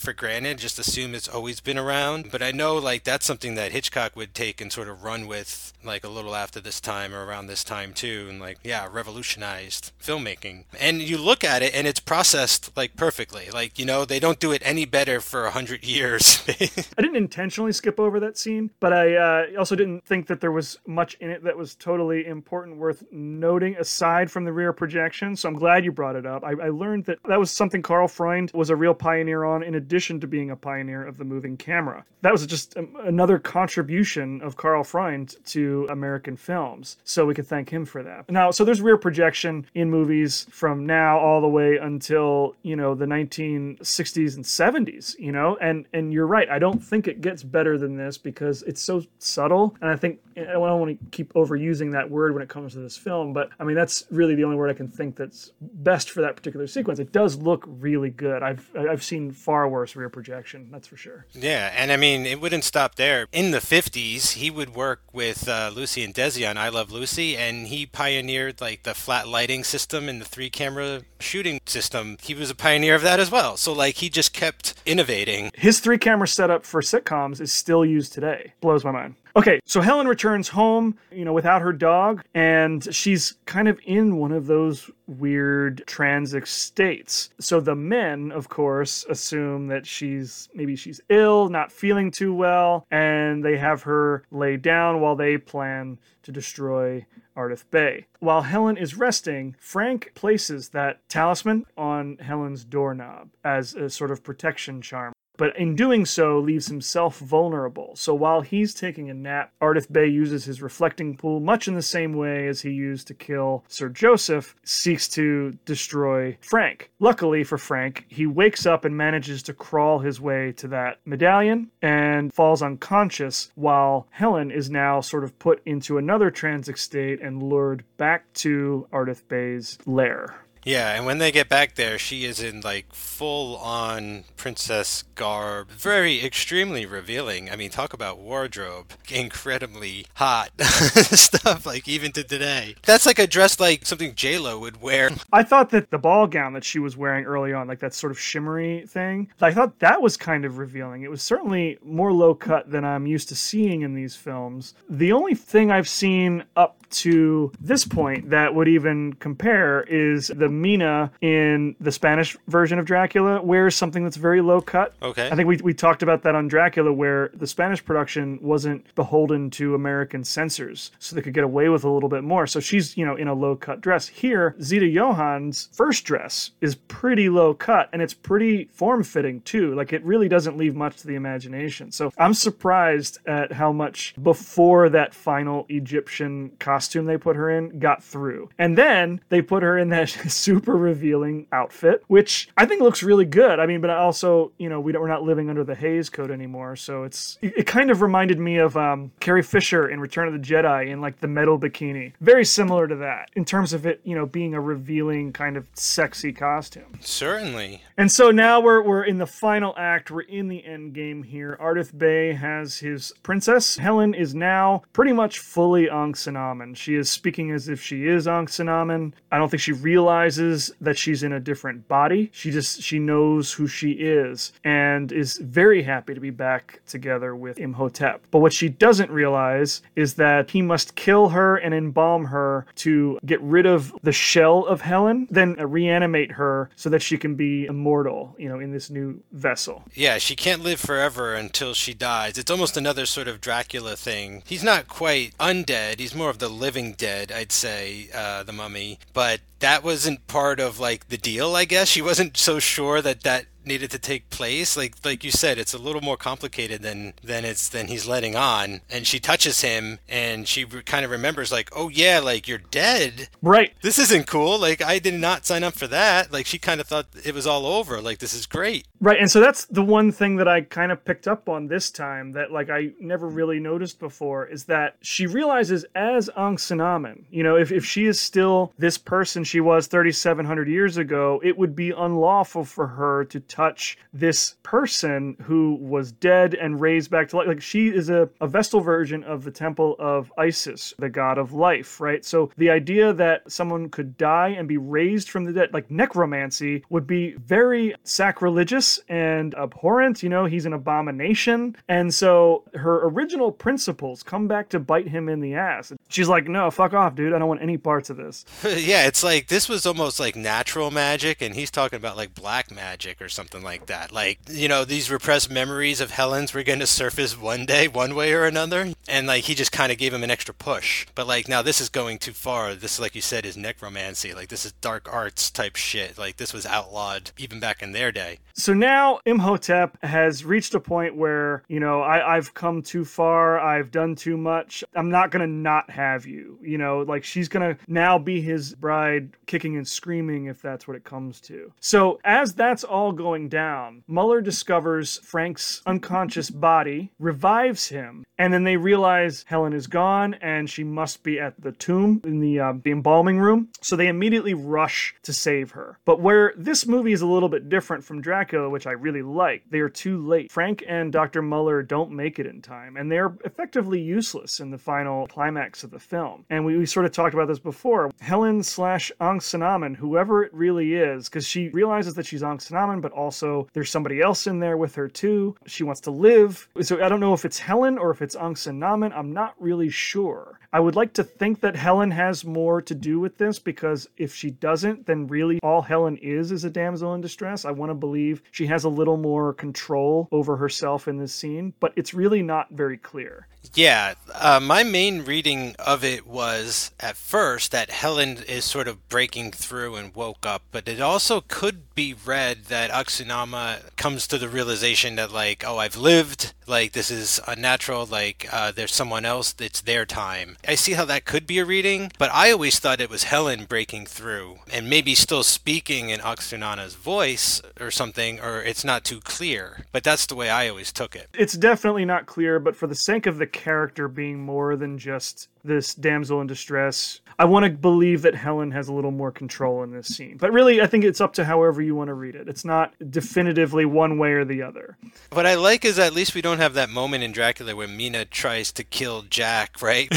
for 0.00 0.12
granted, 0.12 0.58
just 0.58 0.78
assume 0.78 1.14
it's 1.14 1.28
always 1.28 1.60
been 1.60 1.78
around. 1.78 2.30
But 2.30 2.42
I 2.42 2.50
know 2.50 2.76
like 2.76 3.04
that's 3.04 3.26
something 3.26 3.54
that 3.54 3.72
Hitchcock 3.72 4.16
would 4.16 4.34
take 4.34 4.60
and 4.60 4.72
sort 4.72 4.88
of 4.88 5.02
run 5.02 5.26
with 5.26 5.72
like 5.84 6.04
a 6.04 6.08
little 6.08 6.34
after 6.34 6.60
this 6.60 6.80
time 6.80 7.14
or 7.14 7.24
around 7.24 7.46
this 7.46 7.64
time 7.64 7.94
too 7.94 8.26
and 8.28 8.38
like 8.38 8.58
yeah 8.62 8.86
revolutionized 8.92 9.92
filmmaking 10.02 10.64
and 10.78 11.00
you 11.00 11.16
look 11.16 11.42
at 11.42 11.62
it 11.62 11.74
and 11.74 11.86
it's 11.86 12.00
processed 12.00 12.70
like 12.76 12.94
perfectly 12.96 13.48
like 13.50 13.78
you 13.78 13.86
know 13.86 14.04
they 14.04 14.20
don't 14.20 14.38
do 14.40 14.52
it 14.52 14.60
any 14.62 14.84
better 14.84 15.22
for 15.22 15.46
a 15.46 15.50
hundred 15.52 15.82
years 15.82 16.44
I 16.50 17.02
didn't 17.02 17.16
intentionally 17.16 17.72
skip 17.72 17.98
over 17.98 18.20
that 18.20 18.36
scene, 18.36 18.70
but 18.80 18.92
I 18.92 19.16
uh, 19.16 19.46
also 19.58 19.76
didn't 19.76 20.04
think 20.04 20.26
that 20.26 20.40
there 20.40 20.52
was 20.52 20.78
much 20.86 21.14
in 21.20 21.30
it 21.30 21.42
that 21.44 21.56
was 21.56 21.74
totally 21.74 22.26
important, 22.26 22.76
worth 22.76 23.04
noting 23.10 23.76
aside 23.76 24.30
from 24.30 24.44
the 24.44 24.52
rear 24.52 24.72
projection. 24.72 25.36
So 25.36 25.48
I'm 25.48 25.54
glad 25.54 25.84
you 25.84 25.92
brought 25.92 26.16
it 26.16 26.26
up. 26.26 26.44
I, 26.44 26.50
I 26.50 26.68
learned 26.80 27.04
that 27.04 27.18
that 27.28 27.38
was 27.38 27.50
something 27.50 27.82
Karl 27.82 28.08
Freund 28.08 28.50
was 28.54 28.70
a 28.70 28.76
real 28.76 28.94
pioneer 28.94 29.44
on, 29.44 29.62
in 29.62 29.76
addition 29.76 30.18
to 30.20 30.26
being 30.26 30.50
a 30.50 30.56
pioneer 30.56 31.06
of 31.06 31.18
the 31.18 31.24
moving 31.24 31.56
camera. 31.56 32.04
That 32.22 32.32
was 32.32 32.44
just 32.46 32.76
um, 32.76 32.96
another 33.04 33.38
contribution 33.38 34.40
of 34.42 34.56
Karl 34.56 34.82
Freund 34.82 35.36
to 35.46 35.86
American 35.90 36.36
films. 36.36 36.96
So 37.04 37.26
we 37.26 37.34
could 37.34 37.46
thank 37.46 37.70
him 37.70 37.84
for 37.84 38.02
that. 38.02 38.28
Now, 38.30 38.50
so 38.50 38.64
there's 38.64 38.80
rear 38.80 38.96
projection 38.96 39.66
in 39.74 39.90
movies 39.90 40.46
from 40.50 40.86
now 40.86 41.18
all 41.18 41.40
the 41.40 41.48
way 41.48 41.76
until 41.76 42.56
you 42.62 42.76
know 42.76 42.94
the 42.94 43.06
1960s 43.06 44.36
and 44.36 44.44
70s. 44.44 45.18
You 45.18 45.32
know, 45.32 45.56
and 45.60 45.86
and 45.92 46.12
you're 46.12 46.26
right. 46.26 46.48
I 46.48 46.58
don't 46.58 46.82
think 46.82 47.06
it 47.06 47.20
gets 47.20 47.42
better 47.42 47.78
than 47.78 47.96
this 47.96 48.18
because 48.18 48.62
it's 48.62 48.82
so 48.82 49.02
subtle. 49.18 49.76
And 49.80 49.90
I 49.90 49.96
think 49.96 50.18
I 50.36 50.44
don't 50.44 50.80
want 50.80 50.98
to 50.98 51.06
keep 51.10 51.32
overusing 51.34 51.92
that 51.92 52.10
word 52.10 52.32
when 52.32 52.42
it 52.42 52.48
comes 52.48 52.72
to 52.72 52.80
this 52.80 52.96
film, 52.96 53.32
but 53.32 53.50
I 53.58 53.64
mean 53.64 53.76
that's 53.76 54.04
really 54.10 54.34
the 54.34 54.44
only 54.44 54.56
word 54.56 54.70
I 54.70 54.74
can 54.74 54.88
think 54.88 55.16
that's 55.16 55.52
best 55.60 56.10
for 56.10 56.22
that 56.22 56.36
particular 56.36 56.66
sequence. 56.70 56.98
It 56.98 57.12
does 57.12 57.36
look 57.36 57.64
really 57.66 58.10
good. 58.10 58.42
I've 58.42 58.70
I've 58.76 59.02
seen 59.02 59.32
far 59.32 59.68
worse 59.68 59.96
rear 59.96 60.08
projection, 60.08 60.68
that's 60.70 60.88
for 60.88 60.96
sure. 60.96 61.26
Yeah, 61.32 61.72
and 61.76 61.92
I 61.92 61.96
mean, 61.96 62.26
it 62.26 62.40
wouldn't 62.40 62.64
stop 62.64 62.96
there. 62.96 63.26
In 63.32 63.50
the 63.50 63.58
50s, 63.58 64.32
he 64.32 64.50
would 64.50 64.74
work 64.74 65.02
with 65.12 65.48
uh, 65.48 65.70
Lucy 65.74 66.04
and 66.04 66.14
Desi 66.14 66.48
on 66.48 66.56
I 66.56 66.68
Love 66.68 66.90
Lucy, 66.90 67.36
and 67.36 67.68
he 67.68 67.86
pioneered 67.86 68.60
like 68.60 68.82
the 68.84 68.94
flat 68.94 69.28
lighting 69.28 69.64
system 69.64 70.08
and 70.08 70.20
the 70.20 70.24
three 70.24 70.50
camera 70.50 71.02
shooting 71.18 71.60
system. 71.66 72.16
He 72.22 72.34
was 72.34 72.50
a 72.50 72.54
pioneer 72.54 72.94
of 72.94 73.02
that 73.02 73.20
as 73.20 73.30
well. 73.30 73.56
So, 73.56 73.72
like, 73.72 73.96
he 73.96 74.08
just 74.08 74.32
kept 74.32 74.74
innovating. 74.86 75.50
His 75.54 75.80
three 75.80 75.98
camera 75.98 76.28
setup 76.28 76.64
for 76.64 76.80
sitcoms 76.80 77.40
is 77.40 77.52
still 77.52 77.84
used 77.84 78.12
today. 78.12 78.54
Blows 78.60 78.84
my 78.84 78.90
mind. 78.90 79.14
Okay, 79.36 79.60
so 79.64 79.80
Helen 79.80 80.08
returns 80.08 80.48
home, 80.48 80.96
you 81.12 81.24
know, 81.24 81.32
without 81.32 81.62
her 81.62 81.72
dog, 81.72 82.24
and 82.34 82.92
she's 82.94 83.34
kind 83.46 83.68
of 83.68 83.78
in 83.84 84.16
one 84.16 84.32
of 84.32 84.46
those 84.46 84.90
weird 85.06 85.84
transic 85.86 86.46
states. 86.46 87.30
So 87.38 87.60
the 87.60 87.76
men, 87.76 88.32
of 88.32 88.48
course, 88.48 89.04
assume 89.08 89.68
that 89.68 89.86
she's 89.86 90.48
maybe 90.54 90.74
she's 90.74 91.00
ill, 91.08 91.48
not 91.48 91.70
feeling 91.70 92.10
too 92.10 92.34
well, 92.34 92.86
and 92.90 93.44
they 93.44 93.56
have 93.58 93.82
her 93.82 94.24
lay 94.30 94.56
down 94.56 95.00
while 95.00 95.14
they 95.14 95.38
plan 95.38 95.98
to 96.22 96.32
destroy 96.32 97.06
Ardath 97.36 97.64
Bey. 97.70 98.06
While 98.18 98.42
Helen 98.42 98.76
is 98.76 98.96
resting, 98.96 99.54
Frank 99.58 100.12
places 100.14 100.70
that 100.70 101.08
talisman 101.08 101.66
on 101.76 102.18
Helen's 102.18 102.64
doorknob 102.64 103.30
as 103.44 103.74
a 103.74 103.88
sort 103.88 104.10
of 104.10 104.22
protection 104.22 104.82
charm 104.82 105.12
but 105.40 105.56
in 105.56 105.74
doing 105.74 106.04
so 106.04 106.38
leaves 106.38 106.66
himself 106.66 107.18
vulnerable. 107.18 107.92
So 107.96 108.12
while 108.12 108.42
he's 108.42 108.74
taking 108.74 109.08
a 109.08 109.14
nap, 109.14 109.54
Ardath 109.62 109.90
Bey 109.90 110.06
uses 110.06 110.44
his 110.44 110.60
reflecting 110.60 111.16
pool 111.16 111.40
much 111.40 111.66
in 111.66 111.74
the 111.74 111.80
same 111.80 112.12
way 112.12 112.46
as 112.46 112.60
he 112.60 112.68
used 112.68 113.06
to 113.06 113.14
kill 113.14 113.64
Sir 113.66 113.88
Joseph, 113.88 114.54
seeks 114.64 115.08
to 115.08 115.52
destroy 115.64 116.36
Frank. 116.42 116.90
Luckily 116.98 117.42
for 117.42 117.56
Frank, 117.56 118.04
he 118.08 118.26
wakes 118.26 118.66
up 118.66 118.84
and 118.84 118.94
manages 118.94 119.42
to 119.44 119.54
crawl 119.54 120.00
his 120.00 120.20
way 120.20 120.52
to 120.58 120.68
that 120.68 120.98
medallion 121.06 121.70
and 121.80 122.34
falls 122.34 122.60
unconscious 122.60 123.50
while 123.54 124.08
Helen 124.10 124.50
is 124.50 124.68
now 124.68 125.00
sort 125.00 125.24
of 125.24 125.38
put 125.38 125.62
into 125.64 125.96
another 125.96 126.30
transic 126.30 126.76
state 126.76 127.22
and 127.22 127.42
lured 127.42 127.82
back 127.96 128.30
to 128.34 128.86
Ardath 128.92 129.26
Bey's 129.26 129.78
lair. 129.86 130.34
Yeah, 130.64 130.94
and 130.94 131.06
when 131.06 131.18
they 131.18 131.32
get 131.32 131.48
back 131.48 131.74
there, 131.74 131.98
she 131.98 132.24
is 132.24 132.42
in 132.42 132.60
like 132.60 132.92
full 132.92 133.56
on 133.56 134.24
princess 134.36 135.04
garb. 135.14 135.70
Very 135.70 136.24
extremely 136.24 136.86
revealing. 136.86 137.50
I 137.50 137.56
mean, 137.56 137.70
talk 137.70 137.92
about 137.92 138.18
wardrobe. 138.18 138.92
Incredibly 139.08 140.06
hot 140.14 140.50
stuff, 140.60 141.66
like 141.66 141.88
even 141.88 142.12
to 142.12 142.24
today. 142.24 142.74
That's 142.84 143.06
like 143.06 143.18
a 143.18 143.26
dress 143.26 143.58
like 143.58 143.86
something 143.86 144.14
Lo 144.22 144.58
would 144.58 144.80
wear. 144.82 145.10
I 145.32 145.42
thought 145.42 145.70
that 145.70 145.90
the 145.90 145.98
ball 145.98 146.26
gown 146.26 146.52
that 146.52 146.64
she 146.64 146.78
was 146.78 146.96
wearing 146.96 147.24
early 147.24 147.52
on, 147.52 147.66
like 147.66 147.80
that 147.80 147.94
sort 147.94 148.10
of 148.10 148.20
shimmery 148.20 148.86
thing, 148.86 149.30
I 149.40 149.52
thought 149.52 149.78
that 149.80 150.02
was 150.02 150.16
kind 150.16 150.44
of 150.44 150.58
revealing. 150.58 151.02
It 151.02 151.10
was 151.10 151.22
certainly 151.22 151.78
more 151.82 152.12
low 152.12 152.34
cut 152.34 152.70
than 152.70 152.84
I'm 152.84 153.06
used 153.06 153.28
to 153.30 153.36
seeing 153.36 153.82
in 153.82 153.94
these 153.94 154.14
films. 154.14 154.74
The 154.88 155.12
only 155.12 155.34
thing 155.34 155.70
I've 155.70 155.88
seen 155.88 156.44
up 156.56 156.79
to 156.90 157.52
this 157.60 157.84
point 157.84 158.30
that 158.30 158.54
would 158.54 158.68
even 158.68 159.12
compare 159.14 159.82
is 159.82 160.28
the 160.28 160.48
Mina 160.48 161.10
in 161.20 161.76
the 161.80 161.92
Spanish 161.92 162.36
version 162.48 162.78
of 162.78 162.86
Dracula 162.86 163.42
wears 163.42 163.76
something 163.76 164.04
that's 164.04 164.16
very 164.16 164.40
low 164.40 164.60
cut. 164.60 164.94
Okay. 165.02 165.28
I 165.30 165.34
think 165.36 165.48
we, 165.48 165.56
we 165.58 165.74
talked 165.74 166.02
about 166.02 166.22
that 166.22 166.34
on 166.34 166.48
Dracula, 166.48 166.92
where 166.92 167.30
the 167.34 167.46
Spanish 167.46 167.84
production 167.84 168.38
wasn't 168.42 168.94
beholden 168.94 169.50
to 169.50 169.74
American 169.74 170.24
censors, 170.24 170.90
so 170.98 171.14
they 171.14 171.22
could 171.22 171.34
get 171.34 171.44
away 171.44 171.68
with 171.68 171.84
a 171.84 171.90
little 171.90 172.08
bit 172.08 172.24
more. 172.24 172.46
So 172.46 172.60
she's, 172.60 172.96
you 172.96 173.06
know, 173.06 173.16
in 173.16 173.28
a 173.28 173.34
low 173.34 173.56
cut 173.56 173.80
dress. 173.80 174.08
Here, 174.08 174.54
Zita 174.60 174.90
Johann's 174.92 175.68
first 175.72 176.04
dress 176.04 176.50
is 176.60 176.74
pretty 176.74 177.28
low 177.28 177.54
cut, 177.54 177.88
and 177.92 178.02
it's 178.02 178.14
pretty 178.14 178.68
form 178.72 179.02
fitting 179.02 179.40
too. 179.42 179.74
Like 179.74 179.92
it 179.92 180.04
really 180.04 180.28
doesn't 180.28 180.56
leave 180.56 180.74
much 180.74 180.98
to 180.98 181.06
the 181.06 181.14
imagination. 181.14 181.92
So 181.92 182.12
I'm 182.18 182.34
surprised 182.34 183.18
at 183.26 183.52
how 183.52 183.72
much 183.72 184.14
before 184.22 184.88
that 184.90 185.14
final 185.14 185.66
Egyptian 185.68 186.50
costume 186.58 186.79
they 186.88 187.18
put 187.18 187.36
her 187.36 187.50
in 187.50 187.78
got 187.78 188.02
through. 188.02 188.48
And 188.58 188.76
then 188.76 189.20
they 189.28 189.42
put 189.42 189.62
her 189.62 189.78
in 189.78 189.88
that 189.90 190.08
super 190.28 190.76
revealing 190.76 191.46
outfit, 191.52 192.02
which 192.08 192.48
I 192.56 192.66
think 192.66 192.80
looks 192.80 193.02
really 193.02 193.24
good. 193.24 193.58
I 193.58 193.66
mean, 193.66 193.80
but 193.80 193.90
also, 193.90 194.52
you 194.58 194.68
know, 194.68 194.80
we 194.80 194.92
don't, 194.92 195.02
we're 195.02 195.08
not 195.08 195.22
living 195.22 195.50
under 195.50 195.64
the 195.64 195.74
Hays 195.74 196.10
Code 196.10 196.30
anymore, 196.30 196.76
so 196.76 197.04
it's 197.04 197.38
it, 197.42 197.58
it 197.58 197.66
kind 197.66 197.90
of 197.90 198.02
reminded 198.02 198.38
me 198.38 198.58
of 198.58 198.76
um, 198.76 199.12
Carrie 199.20 199.42
Fisher 199.42 199.88
in 199.88 200.00
Return 200.00 200.28
of 200.28 200.34
the 200.34 200.38
Jedi 200.38 200.88
in 200.88 201.00
like 201.00 201.20
the 201.20 201.28
metal 201.28 201.58
bikini, 201.58 202.12
very 202.20 202.44
similar 202.44 202.86
to 202.86 202.96
that 202.96 203.30
in 203.34 203.44
terms 203.44 203.72
of 203.72 203.86
it, 203.86 204.00
you 204.04 204.14
know, 204.14 204.26
being 204.26 204.54
a 204.54 204.60
revealing 204.60 205.32
kind 205.32 205.56
of 205.56 205.66
sexy 205.74 206.32
costume. 206.32 206.98
Certainly. 207.00 207.82
And 207.96 208.10
so 208.10 208.30
now 208.30 208.60
we're 208.60 208.82
we're 208.82 209.04
in 209.04 209.18
the 209.18 209.26
final 209.26 209.74
act. 209.76 210.10
We're 210.10 210.22
in 210.22 210.48
the 210.48 210.64
end 210.64 210.94
game 210.94 211.22
here. 211.22 211.56
Ardath 211.60 211.96
Bey 211.96 212.32
has 212.32 212.78
his 212.78 213.12
princess. 213.22 213.76
Helen 213.76 214.14
is 214.14 214.34
now 214.34 214.82
pretty 214.92 215.12
much 215.12 215.38
fully 215.38 215.86
Anck-es-en-Amon. 215.86 216.69
She 216.74 216.94
is 216.94 217.10
speaking 217.10 217.50
as 217.50 217.68
if 217.68 217.82
she 217.82 218.06
is 218.06 218.26
Anck-es-en-Amon. 218.26 219.14
I 219.30 219.38
don't 219.38 219.48
think 219.48 219.60
she 219.60 219.72
realizes 219.72 220.72
that 220.80 220.98
she's 220.98 221.22
in 221.22 221.32
a 221.32 221.40
different 221.40 221.88
body. 221.88 222.30
She 222.32 222.50
just 222.50 222.82
she 222.82 222.98
knows 222.98 223.52
who 223.52 223.66
she 223.66 223.92
is 223.92 224.52
and 224.64 225.12
is 225.12 225.38
very 225.38 225.82
happy 225.82 226.14
to 226.14 226.20
be 226.20 226.30
back 226.30 226.80
together 226.86 227.34
with 227.34 227.58
Imhotep. 227.58 228.22
But 228.30 228.40
what 228.40 228.52
she 228.52 228.68
doesn't 228.68 229.10
realize 229.10 229.82
is 229.96 230.14
that 230.14 230.50
he 230.50 230.62
must 230.62 230.94
kill 230.94 231.30
her 231.30 231.56
and 231.56 231.74
embalm 231.74 232.26
her 232.26 232.66
to 232.76 233.18
get 233.24 233.40
rid 233.40 233.66
of 233.66 233.92
the 234.02 234.12
shell 234.12 234.64
of 234.66 234.80
Helen, 234.80 235.28
then 235.30 235.54
reanimate 235.54 236.32
her 236.32 236.70
so 236.76 236.88
that 236.90 237.02
she 237.02 237.16
can 237.16 237.34
be 237.34 237.66
immortal, 237.66 238.34
you 238.38 238.48
know, 238.48 238.58
in 238.58 238.72
this 238.72 238.90
new 238.90 239.22
vessel. 239.32 239.84
Yeah, 239.94 240.18
she 240.18 240.36
can't 240.36 240.62
live 240.62 240.80
forever 240.80 241.34
until 241.34 241.74
she 241.74 241.94
dies. 241.94 242.38
It's 242.38 242.50
almost 242.50 242.76
another 242.76 243.06
sort 243.06 243.28
of 243.28 243.40
Dracula 243.40 243.96
thing. 243.96 244.42
He's 244.46 244.64
not 244.64 244.88
quite 244.88 245.36
undead, 245.38 246.00
he's 246.00 246.14
more 246.14 246.30
of 246.30 246.38
the 246.38 246.48
living 246.60 246.92
dead, 246.92 247.32
I'd 247.32 247.50
say, 247.50 248.08
uh, 248.14 248.42
the 248.42 248.52
mummy. 248.52 248.98
But 249.12 249.40
that 249.60 249.84
wasn't 249.84 250.26
part 250.26 250.60
of 250.60 250.80
like 250.80 251.08
the 251.08 251.16
deal, 251.18 251.54
I 251.54 251.64
guess. 251.64 251.88
She 251.88 252.02
wasn't 252.02 252.36
so 252.36 252.58
sure 252.58 253.00
that 253.00 253.22
that 253.22 253.46
needed 253.64 253.90
to 253.90 253.98
take 253.98 254.30
place. 254.30 254.76
Like 254.76 254.94
like 255.04 255.22
you 255.24 255.30
said 255.30 255.58
it's 255.58 255.74
a 255.74 255.78
little 255.78 256.00
more 256.00 256.16
complicated 256.16 256.82
than 256.82 257.14
than 257.22 257.44
it's 257.44 257.68
than 257.68 257.86
he's 257.86 258.06
letting 258.06 258.36
on. 258.36 258.80
And 258.90 259.06
she 259.06 259.20
touches 259.20 259.60
him 259.60 259.98
and 260.08 260.48
she 260.48 260.64
re- 260.64 260.82
kind 260.82 261.04
of 261.04 261.10
remembers 261.10 261.52
like 261.52 261.70
oh 261.74 261.88
yeah 261.88 262.20
like 262.20 262.48
you're 262.48 262.58
dead. 262.58 263.28
Right. 263.42 263.72
this 263.82 263.98
isn't 263.98 264.26
cool. 264.26 264.58
Like 264.58 264.82
i 264.82 264.98
did 264.98 265.14
not 265.14 265.46
sign 265.46 265.62
up 265.62 265.74
for 265.74 265.86
that. 265.88 266.32
Like 266.32 266.46
she 266.46 266.58
kind 266.58 266.80
of 266.80 266.86
thought 266.86 267.06
it 267.24 267.34
was 267.34 267.46
all 267.46 267.66
over. 267.66 268.00
Like 268.00 268.18
this 268.18 268.34
is 268.34 268.46
great. 268.46 268.86
Right, 269.02 269.18
and 269.18 269.30
so 269.30 269.40
that's 269.40 269.64
the 269.64 269.82
one 269.82 270.12
thing 270.12 270.36
that 270.36 270.46
I 270.46 270.60
kind 270.60 270.92
of 270.92 271.02
picked 271.06 271.26
up 271.26 271.48
on 271.48 271.68
this 271.68 271.90
time 271.90 272.32
that 272.32 272.52
like 272.52 272.68
I 272.68 272.90
never 273.00 273.26
really 273.28 273.58
noticed 273.58 273.98
before 273.98 274.46
is 274.46 274.64
that 274.64 274.96
she 275.00 275.26
realizes 275.26 275.86
as 275.94 276.28
Anck-es-en-Amon, 276.36 277.24
you 277.30 277.42
know, 277.42 277.56
if, 277.56 277.72
if 277.72 277.82
she 277.84 278.04
is 278.04 278.20
still 278.20 278.74
this 278.76 278.98
person 278.98 279.42
she 279.50 279.60
was 279.60 279.88
3,700 279.88 280.68
years 280.68 280.96
ago, 280.96 281.40
it 281.42 281.58
would 281.58 281.74
be 281.74 281.90
unlawful 281.90 282.64
for 282.64 282.86
her 282.86 283.24
to 283.24 283.40
touch 283.40 283.98
this 284.12 284.54
person 284.62 285.36
who 285.42 285.76
was 285.80 286.12
dead 286.12 286.54
and 286.54 286.80
raised 286.80 287.10
back 287.10 287.28
to 287.28 287.36
life. 287.36 287.48
Like 287.48 287.60
she 287.60 287.88
is 287.88 288.10
a, 288.10 288.28
a 288.40 288.46
Vestal 288.46 288.80
version 288.80 289.24
of 289.24 289.42
the 289.42 289.50
temple 289.50 289.96
of 289.98 290.32
Isis, 290.38 290.94
the 290.98 291.08
god 291.08 291.36
of 291.36 291.52
life, 291.52 292.00
right? 292.00 292.24
So 292.24 292.50
the 292.58 292.70
idea 292.70 293.12
that 293.14 293.50
someone 293.50 293.88
could 293.88 294.16
die 294.16 294.50
and 294.50 294.68
be 294.68 294.76
raised 294.76 295.30
from 295.30 295.44
the 295.44 295.52
dead, 295.52 295.70
like 295.72 295.90
necromancy, 295.90 296.84
would 296.88 297.08
be 297.08 297.34
very 297.34 297.92
sacrilegious 298.04 299.00
and 299.08 299.52
abhorrent. 299.56 300.22
You 300.22 300.28
know, 300.28 300.44
he's 300.44 300.66
an 300.66 300.74
abomination. 300.74 301.74
And 301.88 302.14
so 302.14 302.62
her 302.74 303.04
original 303.08 303.50
principles 303.50 304.22
come 304.22 304.46
back 304.46 304.68
to 304.68 304.78
bite 304.78 305.08
him 305.08 305.28
in 305.28 305.40
the 305.40 305.54
ass. 305.54 305.92
She's 306.08 306.28
like, 306.28 306.46
no, 306.46 306.70
fuck 306.70 306.94
off, 306.94 307.16
dude. 307.16 307.32
I 307.32 307.40
don't 307.40 307.48
want 307.48 307.62
any 307.62 307.78
parts 307.78 308.10
of 308.10 308.16
this. 308.16 308.44
yeah, 308.64 309.06
it's 309.06 309.24
like 309.24 309.39
this 309.48 309.68
was 309.68 309.86
almost 309.86 310.20
like 310.20 310.36
natural 310.36 310.90
magic, 310.90 311.40
and 311.40 311.54
he's 311.54 311.70
talking 311.70 311.96
about 311.96 312.16
like 312.16 312.34
black 312.34 312.70
magic 312.70 313.20
or 313.20 313.28
something 313.28 313.62
like 313.62 313.86
that. 313.86 314.12
Like, 314.12 314.38
you 314.48 314.68
know, 314.68 314.84
these 314.84 315.10
repressed 315.10 315.50
memories 315.50 316.00
of 316.00 316.10
Helen's 316.10 316.54
were 316.54 316.62
going 316.62 316.78
to 316.80 316.86
surface 316.86 317.38
one 317.38 317.66
day, 317.66 317.88
one 317.88 318.14
way 318.14 318.32
or 318.32 318.44
another. 318.44 318.92
And 319.08 319.26
like, 319.26 319.44
he 319.44 319.54
just 319.54 319.72
kind 319.72 319.92
of 319.92 319.98
gave 319.98 320.14
him 320.14 320.22
an 320.22 320.30
extra 320.30 320.54
push. 320.54 321.06
But 321.14 321.26
like, 321.26 321.48
now 321.48 321.62
this 321.62 321.80
is 321.80 321.88
going 321.88 322.18
too 322.18 322.32
far. 322.32 322.74
This, 322.74 323.00
like 323.00 323.14
you 323.14 323.20
said, 323.20 323.44
is 323.44 323.56
necromancy. 323.56 324.34
Like, 324.34 324.48
this 324.48 324.64
is 324.64 324.72
dark 324.72 325.12
arts 325.12 325.50
type 325.50 325.76
shit. 325.76 326.18
Like, 326.18 326.36
this 326.36 326.52
was 326.52 326.66
outlawed 326.66 327.32
even 327.38 327.60
back 327.60 327.82
in 327.82 327.92
their 327.92 328.12
day. 328.12 328.38
So 328.54 328.74
now 328.74 329.20
Imhotep 329.24 329.96
has 330.02 330.44
reached 330.44 330.74
a 330.74 330.80
point 330.80 331.16
where, 331.16 331.62
you 331.68 331.80
know, 331.80 332.02
I, 332.02 332.36
I've 332.36 332.52
come 332.52 332.82
too 332.82 333.04
far. 333.04 333.58
I've 333.58 333.90
done 333.90 334.14
too 334.14 334.36
much. 334.36 334.84
I'm 334.94 335.10
not 335.10 335.30
going 335.30 335.40
to 335.40 335.50
not 335.50 335.88
have 335.90 336.26
you. 336.26 336.58
You 336.60 336.76
know, 336.76 337.00
like 337.00 337.24
she's 337.24 337.48
going 337.48 337.74
to 337.74 337.82
now 337.88 338.18
be 338.18 338.40
his 338.40 338.74
bride, 338.74 339.29
kicking 339.46 339.76
and 339.76 339.86
screaming 339.86 340.46
if 340.46 340.62
that's 340.62 340.86
what 340.86 340.96
it 340.96 341.04
comes 341.04 341.40
to. 341.42 341.72
So 341.80 342.20
as 342.24 342.54
that's 342.54 342.84
all 342.84 343.12
going 343.12 343.48
down, 343.48 344.04
Muller 344.06 344.40
discovers 344.40 345.18
Frank's 345.18 345.82
unconscious 345.86 346.50
body, 346.50 347.12
revives 347.18 347.88
him, 347.88 348.24
and 348.38 348.52
then 348.52 348.64
they 348.64 348.76
realize 348.76 349.44
Helen 349.48 349.72
is 349.72 349.86
gone 349.86 350.34
and 350.34 350.68
she 350.68 350.84
must 350.84 351.22
be 351.22 351.38
at 351.38 351.60
the 351.60 351.72
tomb 351.72 352.20
in 352.24 352.40
the, 352.40 352.60
uh, 352.60 352.72
the 352.82 352.90
embalming 352.90 353.38
room. 353.38 353.68
So 353.80 353.96
they 353.96 354.08
immediately 354.08 354.54
rush 354.54 355.14
to 355.22 355.32
save 355.32 355.72
her. 355.72 355.98
But 356.04 356.20
where 356.20 356.54
this 356.56 356.86
movie 356.86 357.12
is 357.12 357.22
a 357.22 357.26
little 357.26 357.48
bit 357.48 357.68
different 357.68 358.04
from 358.04 358.20
Dracula, 358.20 358.68
which 358.68 358.86
I 358.86 358.92
really 358.92 359.22
like, 359.22 359.64
they 359.70 359.80
are 359.80 359.88
too 359.88 360.26
late. 360.26 360.50
Frank 360.50 360.84
and 360.88 361.12
Dr. 361.12 361.42
Muller 361.42 361.82
don't 361.82 362.12
make 362.12 362.38
it 362.38 362.46
in 362.46 362.62
time, 362.62 362.96
and 362.96 363.10
they're 363.10 363.36
effectively 363.44 364.00
useless 364.00 364.60
in 364.60 364.70
the 364.70 364.78
final 364.78 365.26
climax 365.26 365.84
of 365.84 365.90
the 365.90 365.98
film. 365.98 366.44
And 366.50 366.64
we, 366.64 366.76
we 366.76 366.86
sort 366.86 367.06
of 367.06 367.12
talked 367.12 367.34
about 367.34 367.48
this 367.48 367.58
before. 367.58 368.10
Helen 368.20 368.62
slash 368.62 369.12
Anck-es-en-Amon, 369.20 369.94
whoever 369.94 370.42
it 370.42 370.52
really 370.54 370.94
is, 370.94 371.28
because 371.28 371.46
she 371.46 371.68
realizes 371.68 372.14
that 372.14 372.26
she's 372.26 372.42
Anck-es-en-Amon, 372.42 373.00
but 373.00 373.12
also 373.12 373.68
there's 373.72 373.90
somebody 373.90 374.20
else 374.20 374.46
in 374.46 374.60
there 374.60 374.76
with 374.76 374.94
her 374.94 375.08
too. 375.08 375.56
She 375.66 375.84
wants 375.84 376.00
to 376.02 376.10
live. 376.10 376.68
So 376.80 377.02
I 377.02 377.08
don't 377.08 377.20
know 377.20 377.34
if 377.34 377.44
it's 377.44 377.58
Helen 377.58 377.98
or 377.98 378.10
if 378.10 378.22
it's 378.22 378.36
Anck-es-en-Amon. 378.36 379.12
I'm 379.12 379.32
not 379.32 379.54
really 379.58 379.90
sure. 379.90 380.58
I 380.72 380.78
would 380.78 380.94
like 380.94 381.14
to 381.14 381.24
think 381.24 381.60
that 381.60 381.74
Helen 381.74 382.12
has 382.12 382.44
more 382.44 382.80
to 382.82 382.94
do 382.94 383.18
with 383.18 383.38
this 383.38 383.58
because 383.58 384.08
if 384.16 384.32
she 384.32 384.50
doesn't, 384.52 385.04
then 385.06 385.26
really 385.26 385.58
all 385.64 385.82
Helen 385.82 386.16
is 386.18 386.52
is 386.52 386.64
a 386.64 386.70
damsel 386.70 387.14
in 387.14 387.20
distress. 387.20 387.64
I 387.64 387.72
want 387.72 387.90
to 387.90 387.94
believe 387.94 388.42
she 388.52 388.66
has 388.66 388.84
a 388.84 388.88
little 388.88 389.16
more 389.16 389.52
control 389.52 390.28
over 390.30 390.56
herself 390.56 391.08
in 391.08 391.18
this 391.18 391.34
scene, 391.34 391.74
but 391.80 391.92
it's 391.96 392.14
really 392.14 392.42
not 392.42 392.70
very 392.70 392.96
clear. 392.96 393.48
Yeah, 393.74 394.14
uh, 394.34 394.60
my 394.60 394.84
main 394.84 395.24
reading 395.24 395.74
of 395.78 396.04
it 396.04 396.26
was 396.26 396.92
at 397.00 397.16
first 397.16 397.72
that 397.72 397.90
Helen 397.90 398.38
is 398.48 398.64
sort 398.64 398.88
of 398.88 399.08
breaking 399.10 399.50
through 399.50 399.96
and 399.96 400.14
woke 400.14 400.46
up, 400.46 400.62
but 400.72 400.88
it 400.88 401.00
also 401.00 401.42
could 401.46 401.94
be 401.94 402.14
read 402.14 402.66
that 402.66 402.90
Anck-es-en-Amon 402.90 403.80
comes 403.96 404.26
to 404.28 404.38
the 404.38 404.48
realization 404.48 405.16
that, 405.16 405.30
like, 405.30 405.62
oh, 405.66 405.76
I've 405.76 405.96
lived, 405.96 406.54
like, 406.66 406.92
this 406.92 407.10
is 407.10 407.40
unnatural, 407.46 408.06
like, 408.06 408.46
uh, 408.50 408.72
there's 408.72 408.94
someone 408.94 409.26
else, 409.26 409.54
it's 409.60 409.82
their 409.82 410.06
time. 410.06 410.56
I 410.66 410.76
see 410.76 410.92
how 410.92 411.04
that 411.06 411.26
could 411.26 411.46
be 411.46 411.58
a 411.58 411.64
reading, 411.66 412.12
but 412.18 412.30
I 412.32 412.50
always 412.52 412.78
thought 412.78 413.00
it 413.00 413.10
was 413.10 413.24
Helen 413.24 413.64
breaking 413.64 414.06
through 414.06 414.60
and 414.72 414.88
maybe 414.88 415.14
still 415.14 415.42
speaking 415.42 416.08
in 416.08 416.20
Anck-es-en-Amon's 416.20 416.94
voice 416.94 417.60
or 417.78 417.90
something, 417.90 418.40
or 418.40 418.62
it's 418.62 418.84
not 418.84 419.04
too 419.04 419.20
clear. 419.20 419.84
But 419.92 420.04
that's 420.04 420.26
the 420.26 420.36
way 420.36 420.48
I 420.48 420.68
always 420.68 420.92
took 420.92 421.16
it. 421.16 421.28
It's 421.34 421.54
definitely 421.54 422.04
not 422.04 422.26
clear, 422.26 422.60
but 422.60 422.76
for 422.76 422.86
the 422.86 422.94
sake 422.94 423.26
of 423.26 423.38
the 423.38 423.46
character 423.46 424.06
being 424.06 424.40
more 424.40 424.76
than 424.76 424.96
just 424.96 425.48
this 425.64 425.94
damsel 425.94 426.40
in 426.40 426.46
distress. 426.46 427.20
I 427.38 427.44
want 427.44 427.64
to 427.64 427.70
believe 427.70 428.22
that 428.22 428.34
Helen 428.34 428.70
has 428.72 428.88
a 428.88 428.92
little 428.92 429.10
more 429.10 429.32
control 429.32 429.82
in 429.82 429.92
this 429.92 430.08
scene. 430.08 430.36
But 430.36 430.52
really, 430.52 430.82
I 430.82 430.86
think 430.86 431.04
it's 431.04 431.20
up 431.20 431.32
to 431.34 431.44
however 431.44 431.80
you 431.80 431.94
want 431.94 432.08
to 432.08 432.14
read 432.14 432.34
it. 432.34 432.48
It's 432.48 432.64
not 432.64 432.92
definitively 433.10 433.86
one 433.86 434.18
way 434.18 434.32
or 434.32 434.44
the 434.44 434.62
other. 434.62 434.98
What 435.32 435.46
I 435.46 435.54
like 435.54 435.84
is 435.84 435.98
at 435.98 436.12
least 436.12 436.34
we 436.34 436.42
don't 436.42 436.58
have 436.58 436.74
that 436.74 436.90
moment 436.90 437.24
in 437.24 437.32
Dracula 437.32 437.74
where 437.74 437.88
Mina 437.88 438.26
tries 438.26 438.72
to 438.72 438.84
kill 438.84 439.22
Jack, 439.22 439.80
right? 439.80 440.08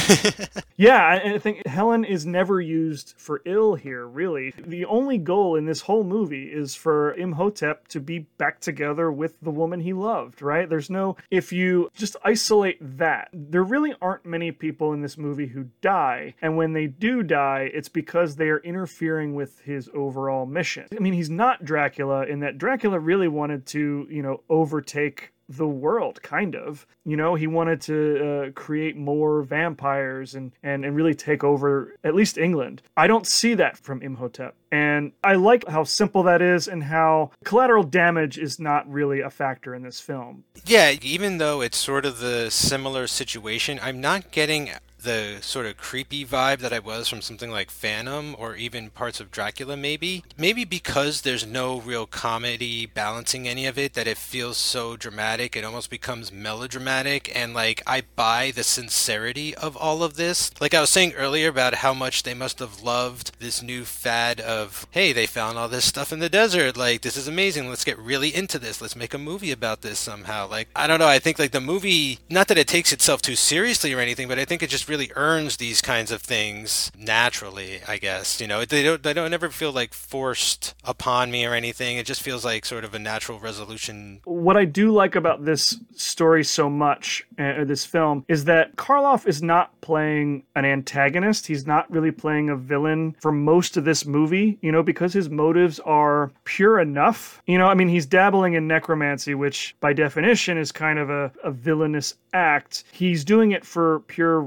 yeah, 0.78 1.22
I 1.24 1.38
think 1.38 1.66
Helen 1.66 2.04
is 2.04 2.26
never 2.26 2.60
used 2.60 3.14
for 3.18 3.42
ill 3.46 3.76
here, 3.76 4.06
really. 4.06 4.54
The 4.58 4.86
only 4.86 5.18
goal 5.18 5.56
in 5.56 5.66
this 5.66 5.82
whole 5.82 6.04
movie 6.04 6.52
is 6.52 6.76
for 6.76 7.14
Imhotep 7.14 7.88
to 7.90 8.00
be 8.00 8.20
back 8.38 8.60
together 8.60 9.12
with 9.12 9.40
the 9.42 9.52
woman 9.52 9.80
he 9.80 9.94
loved, 9.94 10.42
right? 10.42 10.70
There's 10.70 10.90
no, 10.90 11.16
if 11.32 11.54
you 11.54 11.90
just 11.96 12.18
isolate 12.24 12.78
that, 12.98 13.30
there 13.32 13.64
really 13.64 13.94
aren't 14.02 14.26
many 14.26 14.52
people 14.52 14.94
in 14.94 15.02
this 15.02 15.18
movie 15.18 15.33
movie 15.34 15.52
who 15.52 15.66
die. 15.82 16.36
And 16.42 16.56
when 16.56 16.74
they 16.74 16.88
do 16.88 17.24
die, 17.24 17.72
it's 17.74 17.90
because 17.90 18.36
they 18.36 18.50
are 18.50 18.60
interfering 18.60 19.34
with 19.34 19.60
his 19.62 19.90
overall 19.96 20.46
mission. 20.46 20.86
I 20.96 21.00
mean, 21.00 21.14
he's 21.14 21.30
not 21.30 21.66
Dracula 21.66 22.26
in 22.26 22.40
that 22.42 22.60
Dracula 22.60 23.00
really 23.00 23.28
wanted 23.28 23.66
to, 23.68 24.08
you 24.10 24.22
know, 24.22 24.42
overtake 24.50 25.34
the 25.50 25.68
world 25.68 26.22
kind 26.22 26.56
of 26.56 26.88
you 27.06 27.18
know 27.18 27.36
he 27.36 27.48
wanted 27.48 27.82
to 27.82 28.46
uh, 28.48 28.52
create 28.52 28.96
more 28.96 29.44
vampires 29.44 30.36
and, 30.36 30.52
and 30.64 30.86
and 30.86 30.96
really 30.96 31.14
take 31.14 31.44
over 31.44 31.96
at 32.04 32.16
least 32.16 32.38
england 32.38 32.82
i 32.96 33.08
don't 33.08 33.28
see 33.28 33.54
that 33.54 33.78
from 33.78 34.02
imhotep 34.02 34.56
and 34.72 35.12
i 35.24 35.34
like 35.34 35.68
how 35.68 35.84
simple 35.84 36.24
that 36.24 36.42
is 36.42 36.68
and 36.68 36.84
how 36.84 37.30
collateral 37.44 37.84
damage 37.84 38.38
is 38.38 38.60
not 38.60 38.90
really 38.90 39.20
a 39.20 39.30
factor 39.30 39.76
in 39.76 39.84
this 39.84 40.00
film 40.00 40.44
yeah 40.66 40.94
even 41.02 41.38
though 41.38 41.62
it's 41.62 41.78
sort 41.78 42.06
of 42.06 42.20
the 42.20 42.50
similar 42.50 43.06
situation 43.06 43.80
i'm 43.84 44.00
not 44.00 44.32
getting 44.32 44.70
the 45.04 45.38
sort 45.42 45.66
of 45.66 45.78
creepy 45.78 46.26
vibe 46.26 46.60
that 46.60 46.74
I 46.74 46.80
was 46.80 47.08
from 47.08 47.22
something 47.22 47.52
like 47.52 47.70
Phantom 47.70 48.36
or 48.38 48.56
even 48.56 48.90
parts 48.90 49.20
of 49.20 49.32
Dracula, 49.32 49.78
maybe. 49.78 50.24
Maybe 50.38 50.66
because 50.66 51.22
there's 51.22 51.46
no 51.46 51.80
real 51.80 52.06
comedy 52.06 52.86
balancing 52.86 53.48
any 53.48 53.66
of 53.66 53.78
it, 53.78 53.94
that 53.94 54.08
it 54.08 54.18
feels 54.18 54.58
so 54.58 54.98
dramatic, 54.98 55.56
it 55.56 55.64
almost 55.64 55.90
becomes 55.90 56.32
melodramatic. 56.32 57.32
And 57.36 57.54
like, 57.54 57.82
I 57.86 58.04
buy 58.16 58.52
the 58.52 58.64
sincerity 58.64 59.56
of 59.56 59.78
all 59.78 60.04
of 60.04 60.16
this. 60.16 60.52
Like 60.60 60.74
I 60.74 60.82
was 60.82 60.90
saying 60.90 61.14
earlier 61.14 61.50
about 61.50 61.76
how 61.76 61.94
much 61.94 62.24
they 62.24 62.34
must 62.34 62.60
have 62.60 62.82
loved 62.82 63.40
this 63.40 63.62
new 63.62 63.86
fad 63.86 64.40
of, 64.40 64.88
hey, 64.92 65.12
they 65.14 65.26
found 65.26 65.58
all 65.58 65.68
this 65.68 65.86
stuff 65.86 66.14
in 66.14 66.20
the 66.20 66.30
desert. 66.30 66.78
Like, 66.78 67.02
this 67.02 67.18
is 67.18 67.28
amazing. 67.28 67.70
Let's 67.70 67.84
get 67.84 67.98
really 67.98 68.34
into 68.34 68.58
this. 68.58 68.82
Let's 68.82 68.96
make 68.96 69.14
a 69.14 69.18
movie 69.18 69.52
about 69.52 69.82
this 69.82 70.00
somehow. 70.00 70.48
Like, 70.48 70.70
I 70.76 70.88
don't 70.88 71.00
know. 71.00 71.08
I 71.08 71.20
think 71.20 71.40
like 71.40 71.52
the 71.52 71.62
movie, 71.62 72.20
not 72.30 72.48
that 72.48 72.58
it 72.58 72.68
takes 72.68 72.94
itself 72.94 73.22
too 73.22 73.36
seriously 73.36 73.94
or 73.94 74.00
anything, 74.00 74.28
but 74.28 74.40
I 74.40 74.46
think 74.46 74.64
it 74.64 74.70
just 74.70 74.88
really 74.88 74.93
earns 75.16 75.58
these 75.58 75.82
kinds 75.82 76.12
of 76.12 76.22
things 76.22 76.92
naturally. 76.98 77.82
I 77.88 77.98
guess 77.98 78.40
you 78.40 78.48
know 78.48 78.66
they 78.66 78.84
don't 78.84 79.04
they 79.04 79.14
don't 79.14 79.34
ever 79.34 79.50
feel 79.50 79.72
like 79.72 79.94
forced 79.94 80.76
upon 80.84 81.32
me 81.32 81.46
or 81.46 81.54
anything. 81.54 81.98
It 81.98 82.06
just 82.06 82.22
feels 82.22 82.46
like 82.46 82.66
sort 82.66 82.84
of 82.84 82.94
a 82.94 83.00
natural 83.00 83.40
resolution. 83.40 84.22
What 84.26 84.58
I 84.58 84.66
do 84.66 84.92
like 84.92 85.16
about 85.16 85.46
this 85.46 85.78
story 85.96 86.44
so 86.44 86.70
much, 86.70 87.26
uh, 87.40 87.64
this 87.64 87.86
film, 87.86 88.26
is 88.28 88.46
that 88.46 88.76
Karloff 88.76 89.28
is 89.28 89.42
not 89.42 89.80
playing 89.82 90.44
an 90.56 90.66
antagonist. 90.66 91.48
He's 91.48 91.68
not 91.68 91.90
really 91.92 92.12
playing 92.12 92.50
a 92.50 92.56
villain 92.56 93.16
for 93.20 93.32
most 93.32 93.78
of 93.78 93.86
this 93.86 94.06
movie. 94.06 94.58
You 94.62 94.72
know, 94.72 94.84
because 94.84 95.14
his 95.14 95.30
motives 95.30 95.80
are 95.82 96.32
pure 96.44 96.80
enough. 96.80 97.42
You 97.48 97.58
know, 97.58 97.68
I 97.68 97.74
mean, 97.74 97.90
he's 97.90 98.06
dabbling 98.06 98.54
in 98.54 98.68
necromancy, 98.68 99.36
which 99.36 99.76
by 99.80 99.94
definition 99.94 100.58
is 100.58 100.72
kind 100.72 101.00
of 101.00 101.10
a, 101.10 101.32
a 101.44 101.52
villainous 101.52 102.16
act. 102.34 102.84
He's 102.92 103.24
doing 103.24 103.52
it 103.52 103.66
for 103.66 104.02
pure 104.02 104.42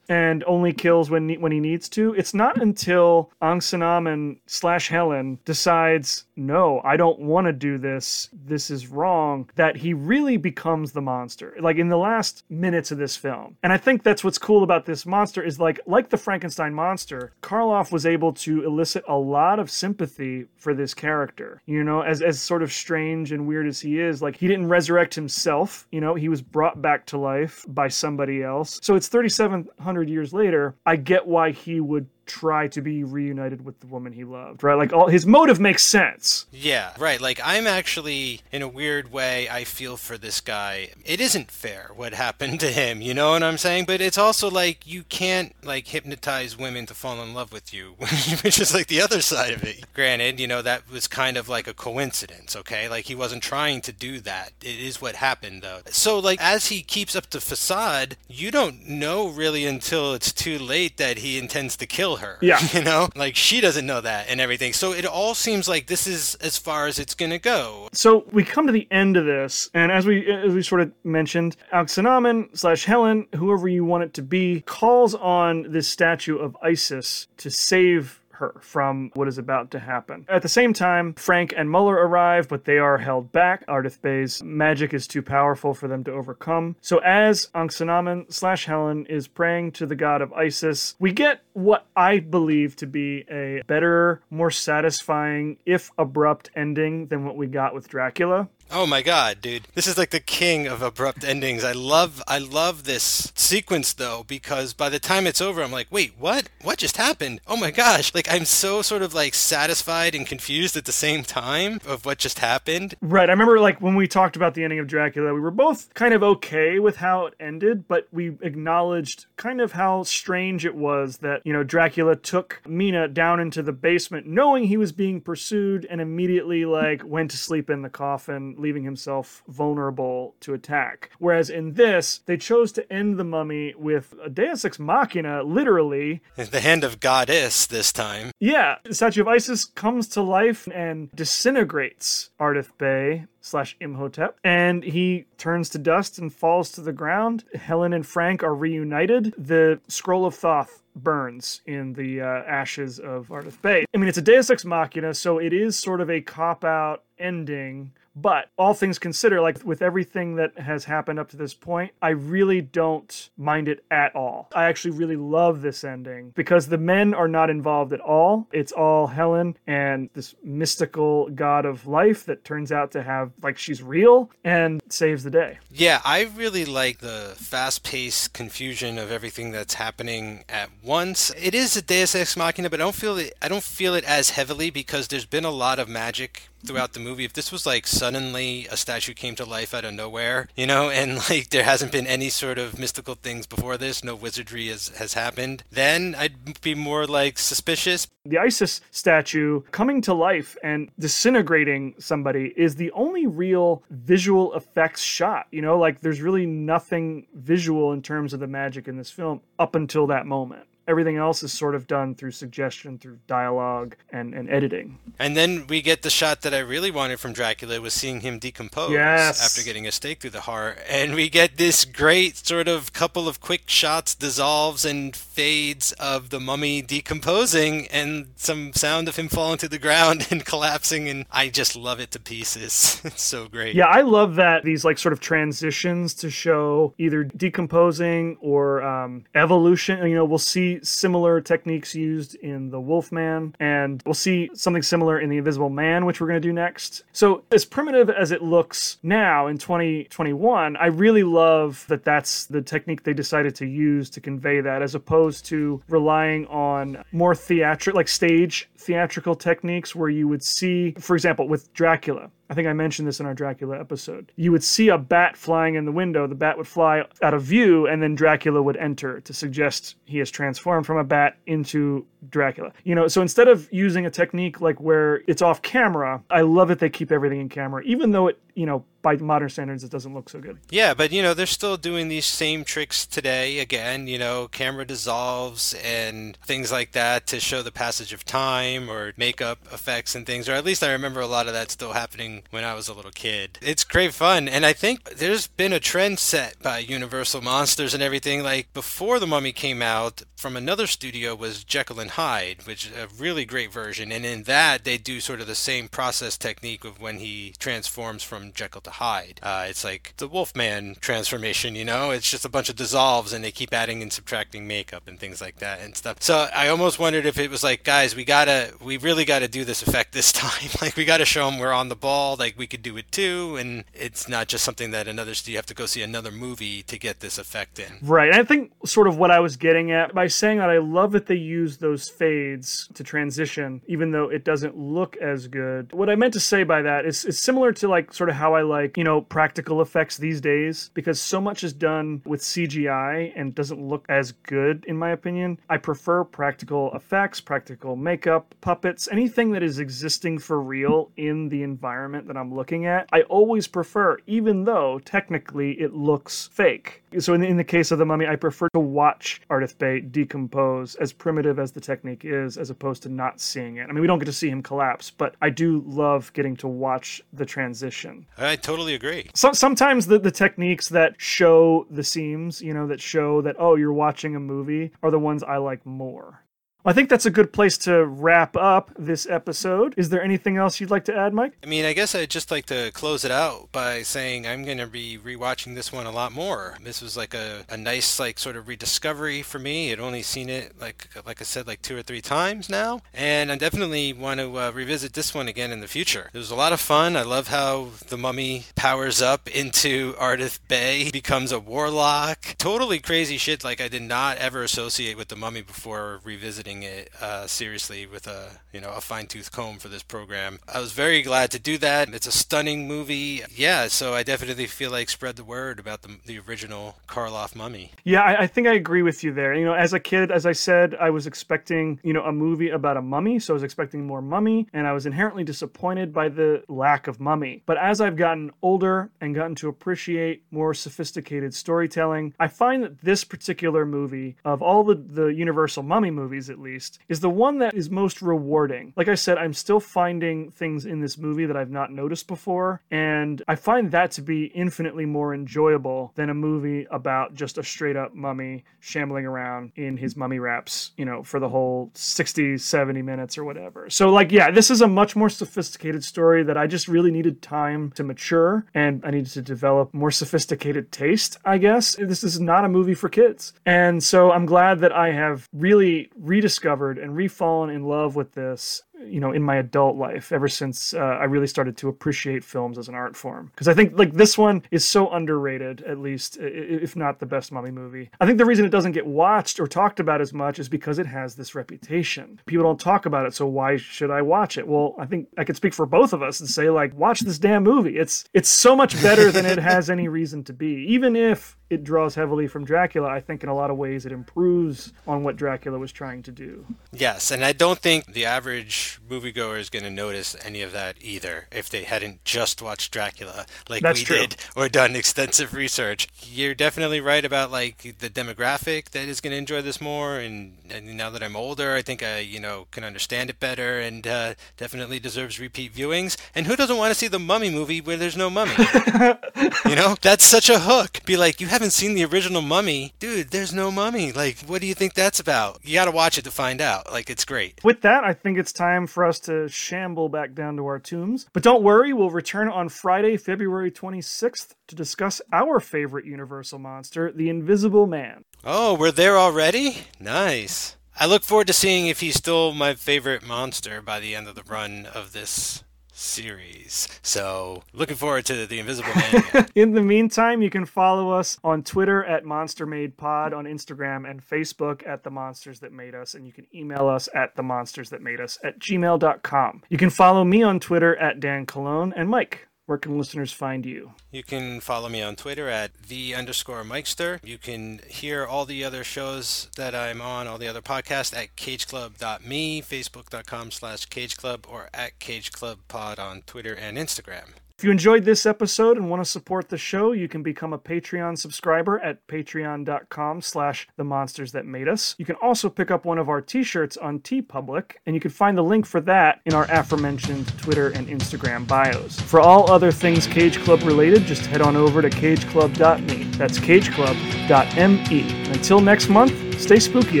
and 0.08 0.44
only 0.44 0.72
kills 0.72 1.10
when 1.10 1.28
when 1.40 1.52
he 1.52 1.60
needs 1.60 1.88
to. 1.90 2.14
It's 2.14 2.34
not 2.34 2.60
until 2.60 3.30
Anck-es-en-Amon 3.42 4.40
slash 4.46 4.88
Helen 4.88 5.38
decides, 5.44 6.24
no, 6.36 6.80
I 6.84 6.96
don't 6.96 7.20
want 7.20 7.46
to 7.46 7.52
do 7.52 7.78
this. 7.78 8.28
This 8.32 8.70
is 8.70 8.88
wrong. 8.88 9.50
That 9.56 9.76
he 9.76 9.94
really 9.94 10.36
becomes 10.36 10.92
the 10.92 11.02
monster. 11.02 11.56
Like 11.60 11.76
in 11.76 11.88
the 11.88 11.96
last 11.96 12.44
minutes 12.48 12.90
of 12.90 12.98
this 12.98 13.16
film, 13.16 13.56
and 13.62 13.72
I 13.72 13.76
think 13.76 14.02
that's 14.02 14.24
what's 14.24 14.38
cool 14.38 14.62
about 14.62 14.86
this 14.86 15.06
monster 15.06 15.42
is 15.42 15.60
like 15.60 15.80
like 15.86 16.10
the 16.10 16.16
Frankenstein 16.16 16.74
monster. 16.74 17.32
Karloff 17.42 17.92
was 17.92 18.06
able 18.06 18.32
to 18.32 18.64
elicit 18.64 19.04
a 19.08 19.16
lot 19.16 19.58
of 19.58 19.70
sympathy 19.70 20.46
for 20.56 20.74
this 20.74 20.94
character. 20.94 21.62
You 21.66 21.84
know, 21.84 22.00
as 22.02 22.22
as 22.22 22.40
sort 22.40 22.62
of 22.62 22.72
strange 22.72 23.32
and 23.32 23.46
weird 23.46 23.66
as 23.66 23.80
he 23.80 24.00
is, 24.00 24.22
like 24.22 24.36
he 24.36 24.48
didn't 24.48 24.68
resurrect 24.68 25.14
himself. 25.14 25.86
You 25.90 26.00
know, 26.00 26.14
he 26.14 26.28
was 26.28 26.42
brought 26.42 26.80
back 26.82 27.06
to 27.06 27.18
life 27.18 27.64
by 27.68 27.88
somebody 27.88 28.42
else. 28.42 28.78
So 28.82 28.94
it's 28.94 29.08
3,700 29.48 30.08
years 30.08 30.32
later. 30.32 30.74
I 30.86 30.96
get 30.96 31.26
why 31.26 31.50
he 31.50 31.80
would 31.80 32.08
try 32.26 32.68
to 32.68 32.80
be 32.80 33.04
reunited 33.04 33.64
with 33.64 33.80
the 33.80 33.86
woman 33.86 34.12
he 34.12 34.24
loved, 34.24 34.62
right? 34.62 34.74
Like 34.74 34.92
all 34.92 35.08
his 35.08 35.26
motive 35.26 35.60
makes 35.60 35.84
sense. 35.84 36.46
Yeah, 36.52 36.92
right. 36.98 37.20
Like 37.20 37.40
I'm 37.44 37.66
actually 37.66 38.40
in 38.52 38.62
a 38.62 38.68
weird 38.68 39.12
way 39.12 39.48
I 39.48 39.64
feel 39.64 39.96
for 39.96 40.18
this 40.18 40.40
guy. 40.40 40.90
It 41.04 41.20
isn't 41.20 41.50
fair 41.50 41.90
what 41.94 42.14
happened 42.14 42.60
to 42.60 42.68
him, 42.68 43.00
you 43.00 43.14
know 43.14 43.30
what 43.30 43.42
I'm 43.42 43.58
saying? 43.58 43.84
But 43.86 44.00
it's 44.00 44.18
also 44.18 44.50
like 44.50 44.86
you 44.86 45.02
can't 45.04 45.54
like 45.64 45.88
hypnotize 45.88 46.58
women 46.58 46.86
to 46.86 46.94
fall 46.94 47.22
in 47.22 47.34
love 47.34 47.52
with 47.52 47.72
you, 47.72 47.94
which 48.42 48.58
is 48.58 48.74
like 48.74 48.86
the 48.88 49.02
other 49.02 49.20
side 49.20 49.52
of 49.52 49.64
it. 49.64 49.84
Granted, 49.94 50.40
you 50.40 50.46
know 50.46 50.62
that 50.62 50.90
was 50.90 51.06
kind 51.06 51.36
of 51.36 51.48
like 51.48 51.66
a 51.66 51.74
coincidence, 51.74 52.56
okay? 52.56 52.88
Like 52.88 53.06
he 53.06 53.14
wasn't 53.14 53.42
trying 53.42 53.80
to 53.82 53.92
do 53.92 54.20
that. 54.20 54.52
It 54.62 54.80
is 54.80 55.00
what 55.00 55.16
happened 55.16 55.62
though. 55.62 55.80
So 55.90 56.18
like 56.18 56.40
as 56.40 56.66
he 56.66 56.82
keeps 56.82 57.14
up 57.14 57.30
the 57.30 57.40
facade, 57.40 58.16
you 58.28 58.50
don't 58.50 58.88
know 58.88 59.28
really 59.28 59.66
until 59.66 60.14
it's 60.14 60.32
too 60.32 60.58
late 60.58 60.96
that 60.96 61.18
he 61.18 61.38
intends 61.38 61.76
to 61.76 61.86
kill 61.86 62.13
her. 62.16 62.38
Yeah. 62.40 62.58
You 62.74 62.82
know? 62.82 63.08
Like 63.14 63.36
she 63.36 63.60
doesn't 63.60 63.86
know 63.86 64.00
that 64.00 64.28
and 64.28 64.40
everything. 64.40 64.72
So 64.72 64.92
it 64.92 65.06
all 65.06 65.34
seems 65.34 65.68
like 65.68 65.86
this 65.86 66.08
is 66.08 66.34
as 66.36 66.58
far 66.58 66.86
as 66.86 66.98
it's 66.98 67.14
gonna 67.14 67.38
go. 67.38 67.88
So 67.92 68.24
we 68.32 68.42
come 68.42 68.66
to 68.66 68.72
the 68.72 68.88
end 68.90 69.16
of 69.16 69.26
this, 69.26 69.70
and 69.74 69.92
as 69.92 70.06
we 70.06 70.26
as 70.26 70.52
we 70.52 70.62
sort 70.62 70.80
of 70.80 70.92
mentioned, 71.04 71.56
Anck-es-en-Amon 71.72 72.48
slash 72.54 72.84
Helen, 72.84 73.28
whoever 73.36 73.68
you 73.68 73.84
want 73.84 74.02
it 74.04 74.14
to 74.14 74.22
be, 74.22 74.62
calls 74.62 75.14
on 75.14 75.70
this 75.70 75.86
statue 75.86 76.36
of 76.36 76.56
Isis 76.62 77.28
to 77.36 77.50
save 77.50 78.20
her 78.34 78.54
from 78.60 79.10
what 79.14 79.28
is 79.28 79.38
about 79.38 79.70
to 79.72 79.78
happen. 79.78 80.26
At 80.28 80.42
the 80.42 80.48
same 80.48 80.72
time, 80.72 81.14
Frank 81.14 81.54
and 81.56 81.70
Muller 81.70 81.94
arrive, 81.94 82.48
but 82.48 82.64
they 82.64 82.78
are 82.78 82.98
held 82.98 83.32
back. 83.32 83.66
Ardath 83.66 84.00
Bey's 84.00 84.42
magic 84.42 84.94
is 84.94 85.06
too 85.06 85.22
powerful 85.22 85.74
for 85.74 85.88
them 85.88 86.04
to 86.04 86.12
overcome. 86.12 86.76
So 86.80 86.98
as 86.98 87.48
Anck-es-en-Amon 87.54 88.26
slash 88.30 88.66
Helen 88.66 89.06
is 89.06 89.28
praying 89.28 89.72
to 89.72 89.86
the 89.86 89.96
god 89.96 90.22
of 90.22 90.32
Isis, 90.32 90.94
we 90.98 91.12
get 91.12 91.40
what 91.52 91.86
I 91.96 92.18
believe 92.18 92.76
to 92.76 92.86
be 92.86 93.24
a 93.30 93.62
better, 93.66 94.20
more 94.30 94.50
satisfying, 94.50 95.58
if 95.64 95.90
abrupt 95.98 96.50
ending 96.54 97.06
than 97.06 97.24
what 97.24 97.36
we 97.36 97.46
got 97.46 97.74
with 97.74 97.88
Dracula. 97.88 98.48
Oh 98.70 98.86
my 98.86 99.02
god, 99.02 99.40
dude. 99.40 99.68
This 99.74 99.86
is 99.86 99.96
like 99.98 100.10
the 100.10 100.20
king 100.20 100.66
of 100.66 100.82
abrupt 100.82 101.24
endings. 101.24 101.64
I 101.64 101.72
love 101.72 102.22
I 102.26 102.38
love 102.38 102.84
this 102.84 103.32
sequence 103.34 103.92
though 103.92 104.24
because 104.26 104.72
by 104.72 104.88
the 104.88 104.98
time 104.98 105.26
it's 105.26 105.40
over 105.40 105.62
I'm 105.62 105.72
like, 105.72 105.88
"Wait, 105.90 106.14
what? 106.18 106.48
What 106.62 106.78
just 106.78 106.96
happened? 106.96 107.40
Oh 107.46 107.56
my 107.56 107.70
gosh." 107.70 108.14
Like 108.14 108.32
I'm 108.32 108.44
so 108.44 108.82
sort 108.82 109.02
of 109.02 109.14
like 109.14 109.34
satisfied 109.34 110.14
and 110.14 110.26
confused 110.26 110.76
at 110.76 110.84
the 110.84 110.92
same 110.92 111.22
time 111.22 111.80
of 111.86 112.04
what 112.04 112.18
just 112.18 112.38
happened. 112.40 112.94
Right. 113.00 113.28
I 113.28 113.32
remember 113.32 113.60
like 113.60 113.80
when 113.80 113.94
we 113.94 114.08
talked 114.08 114.36
about 114.36 114.54
the 114.54 114.64
ending 114.64 114.78
of 114.78 114.86
Dracula, 114.86 115.34
we 115.34 115.40
were 115.40 115.50
both 115.50 115.92
kind 115.94 116.14
of 116.14 116.22
okay 116.22 116.78
with 116.78 116.96
how 116.96 117.26
it 117.26 117.34
ended, 117.38 117.86
but 117.86 118.08
we 118.12 118.36
acknowledged 118.40 119.26
kind 119.36 119.60
of 119.60 119.72
how 119.72 120.02
strange 120.02 120.64
it 120.64 120.74
was 120.74 121.18
that, 121.18 121.42
you 121.44 121.52
know, 121.52 121.62
Dracula 121.62 122.16
took 122.16 122.62
Mina 122.66 123.08
down 123.08 123.40
into 123.40 123.62
the 123.62 123.72
basement 123.72 124.26
knowing 124.26 124.64
he 124.64 124.76
was 124.76 124.92
being 124.92 125.20
pursued 125.20 125.86
and 125.88 126.00
immediately 126.00 126.64
like 126.64 127.02
went 127.04 127.30
to 127.32 127.36
sleep 127.36 127.70
in 127.70 127.82
the 127.82 127.88
coffin, 127.90 128.53
leaving 128.58 128.84
himself 128.84 129.42
vulnerable 129.48 130.34
to 130.40 130.54
attack. 130.54 131.10
Whereas 131.18 131.50
in 131.50 131.74
this, 131.74 132.20
they 132.26 132.36
chose 132.36 132.72
to 132.72 132.92
end 132.92 133.18
the 133.18 133.24
mummy 133.24 133.74
with 133.76 134.14
a 134.22 134.30
Deus 134.30 134.64
Ex 134.64 134.78
Machina, 134.78 135.42
literally. 135.42 136.22
The 136.36 136.60
hand 136.60 136.84
of 136.84 137.00
goddess 137.00 137.66
this 137.66 137.92
time. 137.92 138.30
Yeah, 138.40 138.76
the 138.84 138.94
statue 138.94 139.22
of 139.22 139.28
Isis 139.28 139.64
comes 139.64 140.08
to 140.08 140.22
life 140.22 140.68
and 140.74 141.10
disintegrates 141.12 142.30
Ardath 142.40 142.76
Bey 142.78 143.26
slash 143.40 143.76
Imhotep, 143.80 144.38
and 144.42 144.82
he 144.82 145.26
turns 145.36 145.68
to 145.70 145.78
dust 145.78 146.18
and 146.18 146.32
falls 146.32 146.70
to 146.72 146.80
the 146.80 146.92
ground. 146.92 147.44
Helen 147.54 147.92
and 147.92 148.06
Frank 148.06 148.42
are 148.42 148.54
reunited. 148.54 149.34
The 149.36 149.80
scroll 149.88 150.24
of 150.24 150.34
Thoth 150.34 150.82
burns 150.96 151.60
in 151.66 151.92
the 151.94 152.20
uh, 152.22 152.24
ashes 152.24 152.98
of 152.98 153.28
Ardath 153.28 153.60
Bey. 153.60 153.84
I 153.92 153.98
mean, 153.98 154.08
it's 154.08 154.18
a 154.18 154.22
Deus 154.22 154.48
Ex 154.48 154.64
Machina, 154.64 155.12
so 155.12 155.38
it 155.38 155.52
is 155.52 155.76
sort 155.76 156.00
of 156.00 156.08
a 156.08 156.20
cop 156.20 156.64
out 156.64 157.02
ending. 157.18 157.92
But 158.16 158.50
all 158.56 158.74
things 158.74 158.98
considered, 158.98 159.40
like 159.40 159.64
with 159.64 159.82
everything 159.82 160.36
that 160.36 160.58
has 160.58 160.84
happened 160.84 161.18
up 161.18 161.28
to 161.30 161.36
this 161.36 161.54
point, 161.54 161.92
I 162.00 162.10
really 162.10 162.60
don't 162.60 163.30
mind 163.36 163.68
it 163.68 163.84
at 163.90 164.14
all. 164.14 164.48
I 164.54 164.64
actually 164.64 164.92
really 164.92 165.16
love 165.16 165.62
this 165.62 165.82
ending 165.84 166.32
because 166.34 166.68
the 166.68 166.78
men 166.78 167.12
are 167.14 167.28
not 167.28 167.50
involved 167.50 167.92
at 167.92 168.00
all. 168.00 168.46
It's 168.52 168.72
all 168.72 169.08
Helen 169.08 169.56
and 169.66 170.10
this 170.14 170.34
mystical 170.42 171.28
god 171.30 171.64
of 171.64 171.86
life 171.86 172.24
that 172.26 172.44
turns 172.44 172.70
out 172.70 172.92
to 172.92 173.02
have, 173.02 173.32
like, 173.42 173.58
she's 173.58 173.82
real 173.82 174.30
and 174.44 174.80
saves 174.88 175.24
the 175.24 175.30
day. 175.30 175.58
Yeah, 175.70 176.00
I 176.04 176.30
really 176.36 176.64
like 176.64 176.98
the 176.98 177.34
fast-paced 177.36 178.32
confusion 178.32 178.98
of 178.98 179.10
everything 179.10 179.50
that's 179.50 179.74
happening 179.74 180.44
at 180.48 180.70
once. 180.82 181.32
It 181.36 181.54
is 181.54 181.76
a 181.76 181.82
Deus 181.82 182.14
Ex 182.14 182.36
Machina, 182.36 182.70
but 182.70 182.80
I 182.80 182.84
don't 182.84 182.94
feel 182.94 183.16
it. 183.16 183.34
I 183.42 183.48
don't 183.48 183.62
feel 183.62 183.94
it 183.94 184.04
as 184.04 184.30
heavily 184.30 184.70
because 184.70 185.08
there's 185.08 185.26
been 185.26 185.44
a 185.44 185.50
lot 185.50 185.78
of 185.78 185.88
magic 185.88 186.48
throughout 186.66 186.92
the 186.92 187.00
movie. 187.00 187.24
If 187.24 187.32
this 187.32 187.52
was 187.52 187.66
like 187.66 187.86
suddenly 187.86 188.66
a 188.70 188.76
statue 188.76 189.14
came 189.14 189.34
to 189.36 189.44
life 189.44 189.74
out 189.74 189.84
of 189.84 189.94
nowhere, 189.94 190.48
you 190.56 190.66
know, 190.66 190.90
and 190.90 191.16
like 191.30 191.50
there 191.50 191.64
hasn't 191.64 191.92
been 191.92 192.06
any 192.06 192.28
sort 192.28 192.58
of 192.58 192.78
mystical 192.78 193.14
things 193.14 193.46
before 193.46 193.76
this, 193.76 194.04
no 194.04 194.14
wizardry 194.14 194.68
has, 194.68 194.88
has 194.88 195.14
happened, 195.14 195.64
then 195.70 196.14
I'd 196.18 196.60
be 196.60 196.74
more 196.74 197.06
like 197.06 197.38
suspicious. 197.38 198.06
The 198.26 198.38
Isis 198.38 198.80
statue 198.90 199.62
coming 199.70 200.00
to 200.02 200.14
life 200.14 200.56
and 200.62 200.90
disintegrating 200.98 201.94
somebody 201.98 202.54
is 202.56 202.76
the 202.76 202.90
only 202.92 203.26
real 203.26 203.82
visual 203.90 204.54
effects 204.54 205.02
shot. 205.02 205.46
You 205.50 205.62
know, 205.62 205.78
like 205.78 206.00
there's 206.00 206.20
really 206.20 206.46
nothing 206.46 207.26
visual 207.34 207.92
in 207.92 208.02
terms 208.02 208.32
of 208.32 208.40
the 208.40 208.46
magic 208.46 208.88
in 208.88 208.96
this 208.96 209.10
film 209.10 209.40
up 209.58 209.74
until 209.74 210.06
that 210.06 210.26
moment. 210.26 210.66
Everything 210.86 211.16
else 211.16 211.42
is 211.42 211.52
sort 211.52 211.74
of 211.74 211.86
done 211.86 212.14
through 212.14 212.32
suggestion, 212.32 212.98
through 212.98 213.18
dialogue, 213.26 213.96
and, 214.12 214.34
and 214.34 214.50
editing. 214.50 214.98
And 215.18 215.36
then 215.36 215.66
we 215.68 215.80
get 215.80 216.02
the 216.02 216.10
shot 216.10 216.42
that 216.42 216.52
I 216.52 216.58
really 216.58 216.90
wanted 216.90 217.20
from 217.20 217.32
Dracula 217.32 217.80
was 217.80 217.94
seeing 217.94 218.20
him 218.20 218.38
decompose 218.38 218.90
Yes. 218.90 219.42
after 219.44 219.64
getting 219.64 219.86
a 219.86 219.92
stake 219.92 220.20
through 220.20 220.30
the 220.30 220.42
heart. 220.42 220.78
And 220.88 221.14
we 221.14 221.28
get 221.28 221.56
this 221.56 221.84
great 221.84 222.36
sort 222.36 222.68
of 222.68 222.92
couple 222.92 223.28
of 223.28 223.40
quick 223.40 223.62
shots, 223.66 224.14
dissolves 224.14 224.84
and 224.84 225.14
fades 225.16 225.92
of 225.92 226.30
the 226.30 226.40
mummy 226.40 226.82
decomposing 226.82 227.86
and 227.88 228.28
some 228.36 228.72
sound 228.72 229.08
of 229.08 229.16
him 229.16 229.28
falling 229.28 229.58
to 229.58 229.68
the 229.68 229.78
ground 229.78 230.26
and 230.30 230.44
collapsing. 230.44 231.08
And 231.08 231.24
I 231.30 231.48
just 231.48 231.76
love 231.76 232.00
it 232.00 232.10
to 232.12 232.20
pieces. 232.20 233.00
it's 233.04 233.22
so 233.22 233.48
great. 233.48 233.74
Yeah, 233.74 233.86
I 233.86 234.02
love 234.02 234.34
that 234.36 234.64
these 234.64 234.84
like 234.84 234.98
sort 234.98 235.12
of 235.12 235.20
transitions 235.20 236.14
to 236.14 236.30
show 236.30 236.92
either 236.98 237.24
decomposing 237.24 238.36
or 238.40 238.82
um, 238.82 239.24
evolution. 239.34 240.06
You 240.08 240.16
know, 240.16 240.24
we'll 240.24 240.38
see 240.38 240.73
similar 240.82 241.40
techniques 241.40 241.94
used 241.94 242.34
in 242.36 242.70
the 242.70 242.80
Wolfman, 242.80 243.54
and 243.60 244.02
we'll 244.04 244.14
see 244.14 244.50
something 244.54 244.82
similar 244.82 245.20
in 245.20 245.30
the 245.30 245.38
Invisible 245.38 245.70
Man, 245.70 246.04
which 246.04 246.20
we're 246.20 246.26
going 246.26 246.40
to 246.40 246.48
do 246.48 246.52
next. 246.52 247.04
So, 247.12 247.44
as 247.50 247.64
primitive 247.64 248.10
as 248.10 248.32
it 248.32 248.42
looks 248.42 248.98
now 249.02 249.46
in 249.46 249.58
2021, 249.58 250.76
I 250.76 250.86
really 250.86 251.24
love 251.24 251.84
that 251.88 252.04
that's 252.04 252.46
the 252.46 252.62
technique 252.62 253.04
they 253.04 253.14
decided 253.14 253.54
to 253.56 253.66
use 253.66 254.10
to 254.10 254.20
convey 254.20 254.60
that, 254.60 254.82
as 254.82 254.94
opposed 254.94 255.44
to 255.46 255.82
relying 255.88 256.46
on 256.46 257.04
more 257.12 257.34
theatrical, 257.34 257.98
like 257.98 258.08
stage 258.08 258.68
theatrical 258.78 259.34
techniques, 259.34 259.94
where 259.94 260.10
you 260.10 260.28
would 260.28 260.42
see, 260.42 260.92
for 260.98 261.14
example, 261.14 261.48
with 261.48 261.72
Dracula. 261.72 262.30
I 262.50 262.54
think 262.54 262.68
I 262.68 262.72
mentioned 262.72 263.08
this 263.08 263.20
in 263.20 263.26
our 263.26 263.34
Dracula 263.34 263.78
episode. 263.78 264.30
You 264.36 264.52
would 264.52 264.62
see 264.62 264.88
a 264.88 264.98
bat 264.98 265.36
flying 265.36 265.76
in 265.76 265.84
the 265.84 265.92
window. 265.92 266.26
The 266.26 266.34
bat 266.34 266.58
would 266.58 266.68
fly 266.68 267.04
out 267.22 267.34
of 267.34 267.42
view, 267.42 267.86
and 267.86 268.02
then 268.02 268.14
Dracula 268.14 268.62
would 268.62 268.76
enter 268.76 269.20
to 269.20 269.32
suggest 269.32 269.96
he 270.04 270.18
has 270.18 270.30
transformed 270.30 270.86
from 270.86 270.98
a 270.98 271.04
bat 271.04 271.38
into 271.46 272.06
Dracula. 272.30 272.72
You 272.84 272.94
know, 272.94 273.08
so 273.08 273.22
instead 273.22 273.48
of 273.48 273.68
using 273.72 274.04
a 274.06 274.10
technique 274.10 274.60
like 274.60 274.80
where 274.80 275.22
it's 275.26 275.42
off 275.42 275.62
camera, 275.62 276.22
I 276.30 276.42
love 276.42 276.68
that 276.68 276.78
they 276.78 276.90
keep 276.90 277.10
everything 277.10 277.40
in 277.40 277.48
camera, 277.48 277.82
even 277.84 278.10
though 278.10 278.28
it, 278.28 278.38
you 278.54 278.66
know, 278.66 278.84
by 279.04 279.16
modern 279.16 279.50
standards, 279.50 279.84
it 279.84 279.90
doesn't 279.90 280.14
look 280.14 280.30
so 280.30 280.40
good. 280.40 280.58
Yeah, 280.70 280.94
but 280.94 281.12
you 281.12 281.22
know, 281.22 281.34
they're 281.34 281.46
still 281.46 281.76
doing 281.76 282.08
these 282.08 282.24
same 282.24 282.64
tricks 282.64 283.04
today. 283.06 283.60
Again, 283.60 284.08
you 284.08 284.18
know, 284.18 284.48
camera 284.48 284.86
dissolves 284.86 285.74
and 285.84 286.36
things 286.38 286.72
like 286.72 286.92
that 286.92 287.26
to 287.28 287.38
show 287.38 287.62
the 287.62 287.70
passage 287.70 288.14
of 288.14 288.24
time 288.24 288.88
or 288.90 289.12
makeup 289.18 289.58
effects 289.70 290.14
and 290.14 290.24
things. 290.24 290.48
Or 290.48 290.52
at 290.52 290.64
least 290.64 290.82
I 290.82 290.90
remember 290.90 291.20
a 291.20 291.26
lot 291.26 291.46
of 291.46 291.52
that 291.52 291.70
still 291.70 291.92
happening 291.92 292.44
when 292.50 292.64
I 292.64 292.74
was 292.74 292.88
a 292.88 292.94
little 292.94 293.10
kid. 293.10 293.58
It's 293.60 293.84
great 293.84 294.14
fun. 294.14 294.48
And 294.48 294.64
I 294.64 294.72
think 294.72 295.16
there's 295.16 295.48
been 295.48 295.74
a 295.74 295.80
trend 295.80 296.18
set 296.18 296.60
by 296.62 296.78
Universal 296.78 297.42
Monsters 297.42 297.92
and 297.92 298.02
everything. 298.02 298.42
Like 298.42 298.72
before 298.72 299.20
The 299.20 299.26
Mummy 299.26 299.52
came 299.52 299.82
out, 299.82 300.22
from 300.34 300.56
another 300.56 300.86
studio 300.86 301.34
was 301.34 301.64
Jekyll 301.64 302.00
and 302.00 302.10
Hyde, 302.10 302.66
which 302.66 302.86
is 302.86 302.96
a 302.96 303.08
really 303.18 303.44
great 303.44 303.72
version. 303.72 304.12
And 304.12 304.26
in 304.26 304.42
that, 304.42 304.84
they 304.84 304.98
do 304.98 305.20
sort 305.20 305.40
of 305.40 305.46
the 305.46 305.54
same 305.54 305.88
process 305.88 306.36
technique 306.36 306.84
of 306.84 307.00
when 307.00 307.18
he 307.18 307.54
transforms 307.58 308.22
from 308.22 308.52
Jekyll 308.52 308.82
to 308.82 308.93
Hyde. 308.94 309.40
Uh, 309.42 309.66
it's 309.68 309.82
like 309.82 310.14
the 310.18 310.28
Wolfman 310.28 310.96
transformation, 311.00 311.74
you 311.74 311.84
know? 311.84 312.10
It's 312.10 312.30
just 312.30 312.44
a 312.44 312.48
bunch 312.48 312.68
of 312.68 312.76
dissolves 312.76 313.32
and 313.32 313.42
they 313.42 313.50
keep 313.50 313.74
adding 313.74 314.02
and 314.02 314.12
subtracting 314.12 314.68
makeup 314.68 315.08
and 315.08 315.18
things 315.18 315.40
like 315.40 315.58
that 315.58 315.80
and 315.80 315.96
stuff. 315.96 316.18
So 316.20 316.48
I 316.54 316.68
almost 316.68 316.98
wondered 316.98 317.26
if 317.26 317.38
it 317.38 317.50
was 317.50 317.64
like, 317.64 317.82
guys, 317.82 318.14
we 318.14 318.24
gotta, 318.24 318.74
we 318.80 318.96
really 318.96 319.24
gotta 319.24 319.48
do 319.48 319.64
this 319.64 319.82
effect 319.82 320.12
this 320.12 320.30
time. 320.44 320.70
like 320.80 320.96
we 320.96 321.04
gotta 321.04 321.24
show 321.24 321.50
them 321.50 321.58
we're 321.58 321.72
on 321.72 321.88
the 321.88 321.96
ball, 321.96 322.36
like 322.36 322.56
we 322.56 322.66
could 322.66 322.82
do 322.82 322.96
it 322.96 323.10
too, 323.10 323.56
and 323.56 323.84
it's 323.92 324.28
not 324.28 324.46
just 324.46 324.64
something 324.64 324.92
that 324.92 325.08
another, 325.08 325.32
you 325.44 325.56
have 325.56 325.66
to 325.66 325.74
go 325.74 325.86
see 325.86 326.02
another 326.02 326.30
movie 326.30 326.82
to 326.84 326.98
get 326.98 327.20
this 327.20 327.36
effect 327.36 327.78
in. 327.78 327.98
Right. 328.02 328.32
I 328.32 328.44
think 328.44 328.72
sort 328.86 329.08
of 329.08 329.16
what 329.16 329.30
I 329.30 329.40
was 329.40 329.56
getting 329.56 329.90
at 329.90 330.14
by 330.14 330.28
saying 330.28 330.58
that 330.58 330.70
I 330.70 330.78
love 330.78 331.12
that 331.12 331.26
they 331.26 331.34
use 331.34 331.78
those 331.78 332.08
fades 332.08 332.88
to 332.94 333.02
transition, 333.02 333.82
even 333.86 334.12
though 334.12 334.28
it 334.28 334.44
doesn't 334.44 334.76
look 334.76 335.16
as 335.16 335.48
good. 335.48 335.92
What 335.92 336.08
I 336.08 336.14
meant 336.14 336.34
to 336.34 336.40
say 336.40 336.62
by 336.62 336.82
that 336.82 337.06
is 337.06 337.24
it's 337.24 337.38
similar 337.38 337.72
to 337.72 337.88
like 337.88 338.12
sort 338.12 338.30
of 338.30 338.36
how 338.36 338.54
I 338.54 338.62
like, 338.62 338.83
you 338.96 339.04
know, 339.04 339.20
practical 339.20 339.80
effects 339.80 340.16
these 340.16 340.40
days, 340.40 340.90
because 340.94 341.20
so 341.20 341.40
much 341.40 341.64
is 341.64 341.72
done 341.72 342.22
with 342.24 342.40
CGI 342.40 343.32
and 343.36 343.54
doesn't 343.54 343.80
look 343.80 344.04
as 344.08 344.32
good, 344.32 344.84
in 344.86 344.96
my 344.96 345.10
opinion. 345.10 345.58
I 345.68 345.76
prefer 345.76 346.24
practical 346.24 346.92
effects, 346.94 347.40
practical 347.40 347.96
makeup, 347.96 348.54
puppets, 348.60 349.08
anything 349.10 349.52
that 349.52 349.62
is 349.62 349.78
existing 349.78 350.38
for 350.38 350.60
real 350.60 351.10
in 351.16 351.48
the 351.48 351.62
environment 351.62 352.26
that 352.28 352.36
I'm 352.36 352.54
looking 352.54 352.86
at. 352.86 353.08
I 353.12 353.22
always 353.22 353.66
prefer, 353.66 354.18
even 354.26 354.64
though 354.64 354.98
technically 355.04 355.72
it 355.80 355.94
looks 355.94 356.48
fake. 356.52 357.02
So 357.18 357.34
in, 357.34 357.44
in 357.44 357.56
the 357.56 357.64
case 357.64 357.90
of 357.90 357.98
the 357.98 358.04
mummy, 358.04 358.26
I 358.26 358.36
prefer 358.36 358.68
to 358.74 358.80
watch 358.80 359.40
Ardath 359.50 359.78
Bey 359.78 360.00
decompose, 360.00 360.94
as 360.96 361.12
primitive 361.12 361.58
as 361.58 361.72
the 361.72 361.80
technique 361.80 362.24
is, 362.24 362.56
as 362.56 362.70
opposed 362.70 363.02
to 363.04 363.08
not 363.08 363.40
seeing 363.40 363.76
it. 363.76 363.88
I 363.88 363.92
mean, 363.92 364.00
we 364.00 364.06
don't 364.06 364.18
get 364.18 364.24
to 364.26 364.32
see 364.32 364.50
him 364.50 364.62
collapse, 364.62 365.10
but 365.10 365.36
I 365.40 365.50
do 365.50 365.84
love 365.86 366.32
getting 366.32 366.56
to 366.56 366.68
watch 366.68 367.22
the 367.32 367.46
transition. 367.46 368.26
I 368.36 368.56
totally 368.56 368.73
agree. 368.94 369.30
So, 369.34 369.52
sometimes 369.52 370.06
the, 370.06 370.18
the 370.18 370.30
techniques 370.30 370.88
that 370.90 371.14
show 371.18 371.86
the 371.90 372.04
seams, 372.04 372.60
you 372.60 372.74
know, 372.74 372.86
that 372.88 373.00
show 373.00 373.40
that, 373.42 373.56
oh, 373.58 373.76
you're 373.76 373.92
watching 373.92 374.36
a 374.36 374.40
movie, 374.40 374.92
are 375.02 375.10
the 375.10 375.18
ones 375.18 375.42
I 375.42 375.56
like 375.58 375.84
more. 375.86 376.43
I 376.86 376.92
think 376.92 377.08
that's 377.08 377.24
a 377.24 377.30
good 377.30 377.50
place 377.50 377.78
to 377.78 378.04
wrap 378.04 378.56
up 378.58 378.90
this 378.98 379.26
episode. 379.26 379.94
Is 379.96 380.10
there 380.10 380.22
anything 380.22 380.58
else 380.58 380.80
you'd 380.80 380.90
like 380.90 381.06
to 381.06 381.16
add, 381.16 381.32
Mike? 381.32 381.54
I 381.62 381.66
mean, 381.66 381.86
I 381.86 381.94
guess 381.94 382.14
I'd 382.14 382.28
just 382.28 382.50
like 382.50 382.66
to 382.66 382.90
close 382.92 383.24
it 383.24 383.30
out 383.30 383.72
by 383.72 384.02
saying 384.02 384.46
I'm 384.46 384.64
going 384.64 384.76
to 384.76 384.86
be 384.86 385.16
rewatching 385.16 385.74
this 385.74 385.90
one 385.90 386.04
a 386.04 386.10
lot 386.10 386.32
more. 386.32 386.76
This 386.82 387.00
was 387.00 387.16
like 387.16 387.32
a, 387.32 387.64
a 387.70 387.78
nice, 387.78 388.20
like, 388.20 388.38
sort 388.38 388.56
of 388.56 388.68
rediscovery 388.68 389.40
for 389.40 389.58
me. 389.58 389.92
I'd 389.92 389.98
only 389.98 390.20
seen 390.20 390.50
it, 390.50 390.78
like, 390.78 391.08
like 391.24 391.40
I 391.40 391.44
said, 391.44 391.66
like 391.66 391.80
two 391.80 391.96
or 391.96 392.02
three 392.02 392.20
times 392.20 392.68
now. 392.68 393.00
And 393.14 393.50
I 393.50 393.56
definitely 393.56 394.12
want 394.12 394.40
to 394.40 394.58
uh, 394.58 394.70
revisit 394.70 395.14
this 395.14 395.34
one 395.34 395.48
again 395.48 395.72
in 395.72 395.80
the 395.80 395.88
future. 395.88 396.28
It 396.34 396.38
was 396.38 396.50
a 396.50 396.54
lot 396.54 396.74
of 396.74 396.80
fun. 396.80 397.16
I 397.16 397.22
love 397.22 397.48
how 397.48 397.92
the 398.08 398.18
mummy 398.18 398.64
powers 398.74 399.22
up 399.22 399.48
into 399.48 400.12
Ardath 400.14 400.58
Bey, 400.68 401.10
becomes 401.10 401.50
a 401.50 401.58
warlock. 401.58 402.56
Totally 402.58 402.98
crazy 402.98 403.38
shit, 403.38 403.64
like, 403.64 403.80
I 403.80 403.88
did 403.88 404.02
not 404.02 404.36
ever 404.36 404.62
associate 404.62 405.16
with 405.16 405.28
the 405.28 405.36
mummy 405.36 405.62
before 405.62 406.20
revisiting 406.24 406.73
it 406.82 407.10
uh, 407.20 407.46
seriously 407.46 408.06
with 408.06 408.26
a 408.26 408.60
you 408.72 408.80
know 408.80 408.90
a 408.90 409.00
fine 409.00 409.26
tooth 409.26 409.52
comb 409.52 409.78
for 409.78 409.88
this 409.88 410.02
program. 410.02 410.58
I 410.72 410.80
was 410.80 410.92
very 410.92 411.22
glad 411.22 411.50
to 411.52 411.58
do 411.58 411.78
that. 411.78 412.12
It's 412.12 412.26
a 412.26 412.32
stunning 412.32 412.88
movie. 412.88 413.42
Yeah, 413.54 413.88
so 413.88 414.14
I 414.14 414.22
definitely 414.22 414.66
feel 414.66 414.90
like 414.90 415.08
spread 415.08 415.36
the 415.36 415.44
word 415.44 415.78
about 415.78 416.02
the 416.02 416.16
the 416.26 416.38
original 416.38 416.96
Karloff 417.08 417.54
Mummy. 417.54 417.92
Yeah, 418.04 418.22
I, 418.22 418.42
I 418.42 418.46
think 418.46 418.66
I 418.66 418.74
agree 418.74 419.02
with 419.02 419.22
you 419.22 419.32
there. 419.32 419.54
You 419.54 419.64
know, 419.64 419.74
as 419.74 419.92
a 419.92 420.00
kid, 420.00 420.30
as 420.30 420.46
I 420.46 420.52
said, 420.52 420.94
I 420.96 421.10
was 421.10 421.26
expecting 421.26 422.00
you 422.02 422.12
know 422.12 422.22
a 422.22 422.32
movie 422.32 422.70
about 422.70 422.96
a 422.96 423.02
mummy, 423.02 423.38
so 423.38 423.52
I 423.52 423.56
was 423.56 423.62
expecting 423.62 424.06
more 424.06 424.22
mummy, 424.22 424.66
and 424.72 424.86
I 424.86 424.92
was 424.92 425.06
inherently 425.06 425.44
disappointed 425.44 426.12
by 426.12 426.28
the 426.28 426.62
lack 426.68 427.06
of 427.06 427.20
mummy. 427.20 427.62
But 427.66 427.78
as 427.78 428.00
I've 428.00 428.16
gotten 428.16 428.50
older 428.62 429.10
and 429.20 429.34
gotten 429.34 429.54
to 429.56 429.68
appreciate 429.68 430.42
more 430.50 430.74
sophisticated 430.74 431.54
storytelling, 431.54 432.34
I 432.38 432.48
find 432.48 432.82
that 432.82 433.00
this 433.00 433.24
particular 433.24 433.86
movie, 433.86 434.36
of 434.44 434.62
all 434.62 434.84
the 434.84 434.94
the 434.94 435.26
Universal 435.26 435.82
Mummy 435.82 436.10
movies 436.10 436.50
at 436.50 436.58
least, 436.64 436.98
is 437.08 437.20
the 437.20 437.30
one 437.30 437.58
that 437.58 437.74
is 437.74 437.90
most 437.90 438.22
rewarding. 438.22 438.92
Like 438.96 439.08
I 439.08 439.14
said, 439.14 439.38
I'm 439.38 439.52
still 439.52 439.78
finding 439.78 440.50
things 440.50 440.86
in 440.86 441.00
this 441.00 441.16
movie 441.16 441.46
that 441.46 441.56
I've 441.56 441.70
not 441.70 441.92
noticed 441.92 442.26
before, 442.26 442.80
and 442.90 443.42
I 443.46 443.54
find 443.54 443.92
that 443.92 444.10
to 444.12 444.22
be 444.22 444.46
infinitely 444.46 445.06
more 445.06 445.34
enjoyable 445.34 446.12
than 446.16 446.30
a 446.30 446.34
movie 446.34 446.86
about 446.90 447.34
just 447.34 447.58
a 447.58 447.62
straight 447.62 447.96
up 447.96 448.14
mummy 448.14 448.64
shambling 448.80 449.26
around 449.26 449.72
in 449.76 449.96
his 449.96 450.16
mummy 450.16 450.38
wraps, 450.38 450.92
you 450.96 451.04
know, 451.04 451.22
for 451.22 451.38
the 451.38 451.48
whole 451.48 451.90
60, 451.94 452.58
70 452.58 453.02
minutes 453.02 453.38
or 453.38 453.44
whatever. 453.44 453.88
So, 453.90 454.10
like, 454.10 454.32
yeah, 454.32 454.50
this 454.50 454.70
is 454.70 454.80
a 454.80 454.88
much 454.88 455.14
more 455.14 455.28
sophisticated 455.28 456.02
story 456.02 456.42
that 456.42 456.56
I 456.56 456.66
just 456.66 456.88
really 456.88 457.10
needed 457.10 457.42
time 457.42 457.90
to 457.92 458.02
mature 458.02 458.66
and 458.74 459.02
I 459.04 459.10
needed 459.10 459.32
to 459.32 459.42
develop 459.42 459.92
more 459.92 460.10
sophisticated 460.10 460.90
taste, 460.90 461.38
I 461.44 461.58
guess. 461.58 461.96
This 461.96 462.24
is 462.24 462.40
not 462.40 462.64
a 462.64 462.68
movie 462.68 462.94
for 462.94 463.08
kids. 463.08 463.52
And 463.66 464.02
so 464.02 464.32
I'm 464.32 464.46
glad 464.46 464.80
that 464.80 464.92
I 464.92 465.12
have 465.12 465.48
really 465.52 466.10
rediscovered 466.16 466.53
and 466.98 467.16
refallen 467.16 467.74
in 467.74 467.84
love 467.84 468.16
with 468.16 468.32
this 468.32 468.82
you 469.06 469.20
know 469.20 469.32
in 469.32 469.42
my 469.42 469.56
adult 469.56 469.96
life 469.96 470.32
ever 470.32 470.48
since 470.48 470.94
uh, 470.94 470.98
i 470.98 471.24
really 471.24 471.46
started 471.46 471.76
to 471.76 471.88
appreciate 471.88 472.44
films 472.44 472.78
as 472.78 472.88
an 472.88 472.94
art 472.94 473.16
form. 473.16 473.50
Because 473.54 473.68
i 473.68 473.74
think 473.74 473.98
like 473.98 474.12
this 474.12 474.36
one 474.38 474.62
is 474.70 474.84
so 474.86 475.10
underrated 475.10 475.82
at 475.82 475.98
least 475.98 476.38
if 476.40 476.96
not 476.96 477.18
the 477.18 477.26
best 477.26 477.52
mummy 477.52 477.70
movie. 477.70 478.10
I 478.20 478.26
think 478.26 478.38
the 478.38 478.44
reason 478.44 478.64
it 478.64 478.70
doesn't 478.70 478.92
get 478.92 479.06
watched 479.06 479.60
or 479.60 479.66
talked 479.66 480.00
about 480.00 480.20
as 480.20 480.32
much 480.32 480.58
is 480.58 480.68
because 480.68 480.98
it 480.98 481.06
has 481.06 481.34
this 481.34 481.54
reputation. 481.54 482.40
People 482.46 482.64
don't 482.64 482.80
talk 482.80 483.06
about 483.06 483.26
it 483.26 483.34
so 483.34 483.46
why 483.46 483.76
should 483.76 484.10
i 484.10 484.22
watch 484.22 484.58
it? 484.58 484.66
Well 484.66 484.94
i 484.98 485.06
think 485.06 485.28
i 485.38 485.44
could 485.44 485.56
speak 485.56 485.74
for 485.74 485.86
both 485.86 486.12
of 486.12 486.22
us 486.22 486.40
and 486.40 486.48
say 486.48 486.70
like 486.70 486.94
watch 486.94 487.20
this 487.20 487.38
damn 487.38 487.62
movie. 487.62 487.98
It's 487.98 488.24
it's 488.32 488.48
so 488.48 488.74
much 488.76 489.00
better 489.02 489.30
than 489.30 489.46
it 489.46 489.58
has 489.58 489.90
any 489.90 490.08
reason 490.08 490.44
to 490.44 490.52
be. 490.52 490.86
Even 490.88 491.16
if 491.16 491.56
it 491.70 491.84
draws 491.84 492.14
heavily 492.14 492.46
from 492.46 492.64
Dracula, 492.64 493.08
I 493.08 493.20
think 493.20 493.42
in 493.42 493.48
a 493.48 493.54
lot 493.54 493.70
of 493.70 493.76
ways 493.76 494.06
it 494.06 494.12
improves 494.12 494.92
on 495.06 495.24
what 495.24 495.36
Dracula 495.36 495.78
was 495.78 495.92
trying 495.92 496.22
to 496.24 496.32
do. 496.32 496.66
Yes, 496.92 497.30
and 497.30 497.44
I 497.44 497.52
don't 497.52 497.78
think 497.78 498.12
the 498.12 498.26
average 498.26 498.93
moviegoer 499.08 499.58
is 499.58 499.70
going 499.70 499.84
to 499.84 499.90
notice 499.90 500.36
any 500.44 500.62
of 500.62 500.72
that 500.72 500.96
either 501.00 501.46
if 501.52 501.68
they 501.68 501.84
hadn't 501.84 502.24
just 502.24 502.62
watched 502.62 502.92
Dracula 502.92 503.46
like 503.68 503.82
That's 503.82 504.00
we 504.00 504.04
true. 504.04 504.16
did 504.18 504.36
or 504.56 504.68
done 504.68 504.96
extensive 504.96 505.54
research. 505.54 506.08
You're 506.22 506.54
definitely 506.54 507.00
right 507.00 507.24
about 507.24 507.50
like 507.50 507.96
the 507.98 508.10
demographic 508.10 508.90
that 508.90 509.08
is 509.08 509.20
going 509.20 509.32
to 509.32 509.36
enjoy 509.36 509.62
this 509.62 509.80
more 509.80 510.18
and, 510.18 510.58
and 510.70 510.96
now 510.96 511.10
that 511.10 511.22
I'm 511.22 511.36
older, 511.36 511.74
I 511.74 511.82
think 511.82 512.02
I, 512.02 512.18
you 512.18 512.40
know, 512.40 512.66
can 512.70 512.84
understand 512.84 513.30
it 513.30 513.40
better 513.40 513.80
and 513.80 514.06
uh, 514.06 514.34
definitely 514.56 514.98
deserves 515.00 515.40
repeat 515.40 515.74
viewings. 515.74 516.16
And 516.34 516.46
who 516.46 516.56
doesn't 516.56 516.76
want 516.76 516.90
to 516.92 516.98
see 516.98 517.08
the 517.08 517.18
Mummy 517.18 517.50
movie 517.50 517.80
where 517.80 517.96
there's 517.96 518.16
no 518.16 518.30
mummy? 518.30 518.54
you 519.66 519.76
know, 519.76 519.96
that's 520.00 520.24
such 520.24 520.48
a 520.48 520.60
hook. 520.60 521.00
Be 521.04 521.16
like, 521.16 521.40
you 521.40 521.46
haven't 521.48 521.70
seen 521.70 521.94
the 521.94 522.04
original 522.04 522.42
Mummy, 522.42 522.94
dude. 522.98 523.30
There's 523.30 523.52
no 523.52 523.70
mummy. 523.70 524.12
Like, 524.12 524.38
what 524.40 524.60
do 524.60 524.66
you 524.66 524.74
think 524.74 524.94
that's 524.94 525.20
about? 525.20 525.60
You 525.62 525.74
got 525.74 525.86
to 525.86 525.90
watch 525.90 526.18
it 526.18 526.24
to 526.24 526.30
find 526.30 526.60
out. 526.60 526.92
Like, 526.92 527.10
it's 527.10 527.24
great. 527.24 527.62
With 527.64 527.80
that, 527.82 528.04
I 528.04 528.12
think 528.12 528.38
it's 528.38 528.52
time 528.52 528.83
for 528.86 529.04
us 529.04 529.18
to 529.20 529.48
shamble 529.48 530.08
back 530.08 530.34
down 530.34 530.56
to 530.56 530.66
our 530.66 530.78
tombs. 530.78 531.26
But 531.32 531.42
don't 531.42 531.62
worry, 531.62 531.92
we'll 531.92 532.10
return 532.10 532.48
on 532.48 532.68
Friday, 532.68 533.16
February 533.16 533.70
26th 533.70 534.54
to 534.68 534.74
discuss 534.74 535.20
our 535.32 535.60
favorite 535.60 536.04
Universal 536.04 536.58
monster, 536.58 537.12
the 537.12 537.28
Invisible 537.28 537.86
Man. 537.86 538.24
Oh, 538.44 538.74
we're 538.74 538.92
there 538.92 539.16
already? 539.16 539.86
Nice. 539.98 540.76
I 540.98 541.06
look 541.06 541.22
forward 541.24 541.48
to 541.48 541.52
seeing 541.52 541.88
if 541.88 542.00
he's 542.00 542.14
still 542.14 542.52
my 542.52 542.74
favorite 542.74 543.26
monster 543.26 543.82
by 543.82 543.98
the 543.98 544.14
end 544.14 544.28
of 544.28 544.36
the 544.36 544.44
run 544.44 544.86
of 544.86 545.12
this 545.12 545.64
series. 546.04 546.88
So, 547.02 547.62
looking 547.72 547.96
forward 547.96 548.26
to 548.26 548.46
the 548.46 548.58
Invisible 548.58 548.90
Man. 548.94 549.48
In 549.54 549.72
the 549.72 549.82
meantime, 549.82 550.42
you 550.42 550.50
can 550.50 550.66
follow 550.66 551.10
us 551.10 551.38
on 551.42 551.62
Twitter 551.62 552.04
at 552.04 552.24
Monster 552.24 552.66
Made 552.66 552.96
Pod, 552.96 553.32
on 553.32 553.44
Instagram 553.44 554.08
and 554.08 554.24
Facebook 554.24 554.86
at 554.86 555.02
The 555.02 555.10
Monsters 555.10 555.60
That 555.60 555.72
Made 555.72 555.94
Us, 555.94 556.14
and 556.14 556.26
you 556.26 556.32
can 556.32 556.46
email 556.54 556.88
us 556.88 557.08
at 557.14 557.34
The 557.36 557.42
Monsters 557.42 557.90
That 557.90 558.02
Made 558.02 558.20
Us 558.20 558.38
at 558.44 558.58
gmail.com. 558.58 559.62
You 559.68 559.78
can 559.78 559.90
follow 559.90 560.24
me 560.24 560.42
on 560.42 560.60
Twitter 560.60 560.96
at 560.96 561.20
Dan 561.20 561.46
Colón 561.46 561.92
and 561.96 562.08
Mike. 562.08 562.46
Where 562.66 562.78
can 562.78 562.96
listeners 562.96 563.30
find 563.30 563.66
you? 563.66 563.92
You 564.10 564.22
can 564.22 564.58
follow 564.60 564.88
me 564.88 565.02
on 565.02 565.16
Twitter 565.16 565.50
at 565.50 565.74
the 565.88 566.14
underscore 566.14 566.64
Mikester. 566.64 567.22
You 567.22 567.36
can 567.36 567.80
hear 567.88 568.24
all 568.24 568.46
the 568.46 568.64
other 568.64 568.82
shows 568.82 569.50
that 569.56 569.74
I'm 569.74 570.00
on, 570.00 570.26
all 570.26 570.38
the 570.38 570.48
other 570.48 570.62
podcasts 570.62 571.14
at 571.14 571.36
cageclub.me, 571.36 572.62
facebook.com 572.62 573.50
slash 573.50 573.86
cageclub, 573.88 574.46
or 574.48 574.70
at 574.72 574.98
cageclubpod 574.98 575.98
on 575.98 576.22
Twitter 576.22 576.54
and 576.54 576.78
Instagram. 576.78 577.34
If 577.56 577.62
you 577.62 577.70
enjoyed 577.70 578.04
this 578.04 578.26
episode 578.26 578.76
and 578.76 578.90
want 578.90 579.04
to 579.04 579.08
support 579.08 579.48
the 579.48 579.56
show, 579.56 579.92
you 579.92 580.08
can 580.08 580.24
become 580.24 580.52
a 580.52 580.58
Patreon 580.58 581.16
subscriber 581.16 581.78
at 581.78 582.04
patreon.com 582.08 583.20
slash 583.20 583.68
the 583.76 583.84
monsters 583.84 584.32
that 584.32 584.44
made 584.44 584.66
us. 584.66 584.96
You 584.98 585.04
can 585.04 585.14
also 585.22 585.48
pick 585.48 585.70
up 585.70 585.84
one 585.84 585.98
of 585.98 586.08
our 586.08 586.20
t-shirts 586.20 586.76
on 586.76 586.98
TeePublic, 586.98 587.76
and 587.86 587.94
you 587.94 588.00
can 588.00 588.10
find 588.10 588.36
the 588.36 588.42
link 588.42 588.66
for 588.66 588.80
that 588.80 589.20
in 589.24 589.34
our 589.34 589.44
aforementioned 589.44 590.36
Twitter 590.36 590.70
and 590.70 590.88
Instagram 590.88 591.46
bios. 591.46 592.00
For 592.00 592.18
all 592.18 592.50
other 592.50 592.72
things 592.72 593.06
Cage 593.06 593.38
Club 593.38 593.62
related, 593.62 594.04
just 594.04 594.26
head 594.26 594.42
on 594.42 594.56
over 594.56 594.82
to 594.82 594.90
cageclub.me. 594.90 596.04
That's 596.18 596.40
cageclub.me. 596.40 598.30
Until 598.32 598.58
next 598.60 598.88
month, 598.88 599.40
stay 599.40 599.60
spooky, 599.60 600.00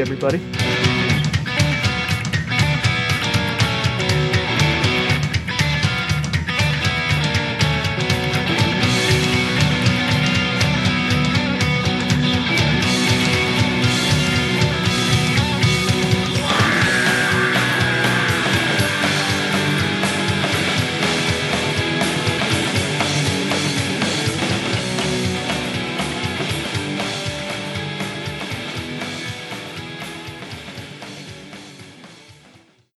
everybody. 0.00 0.83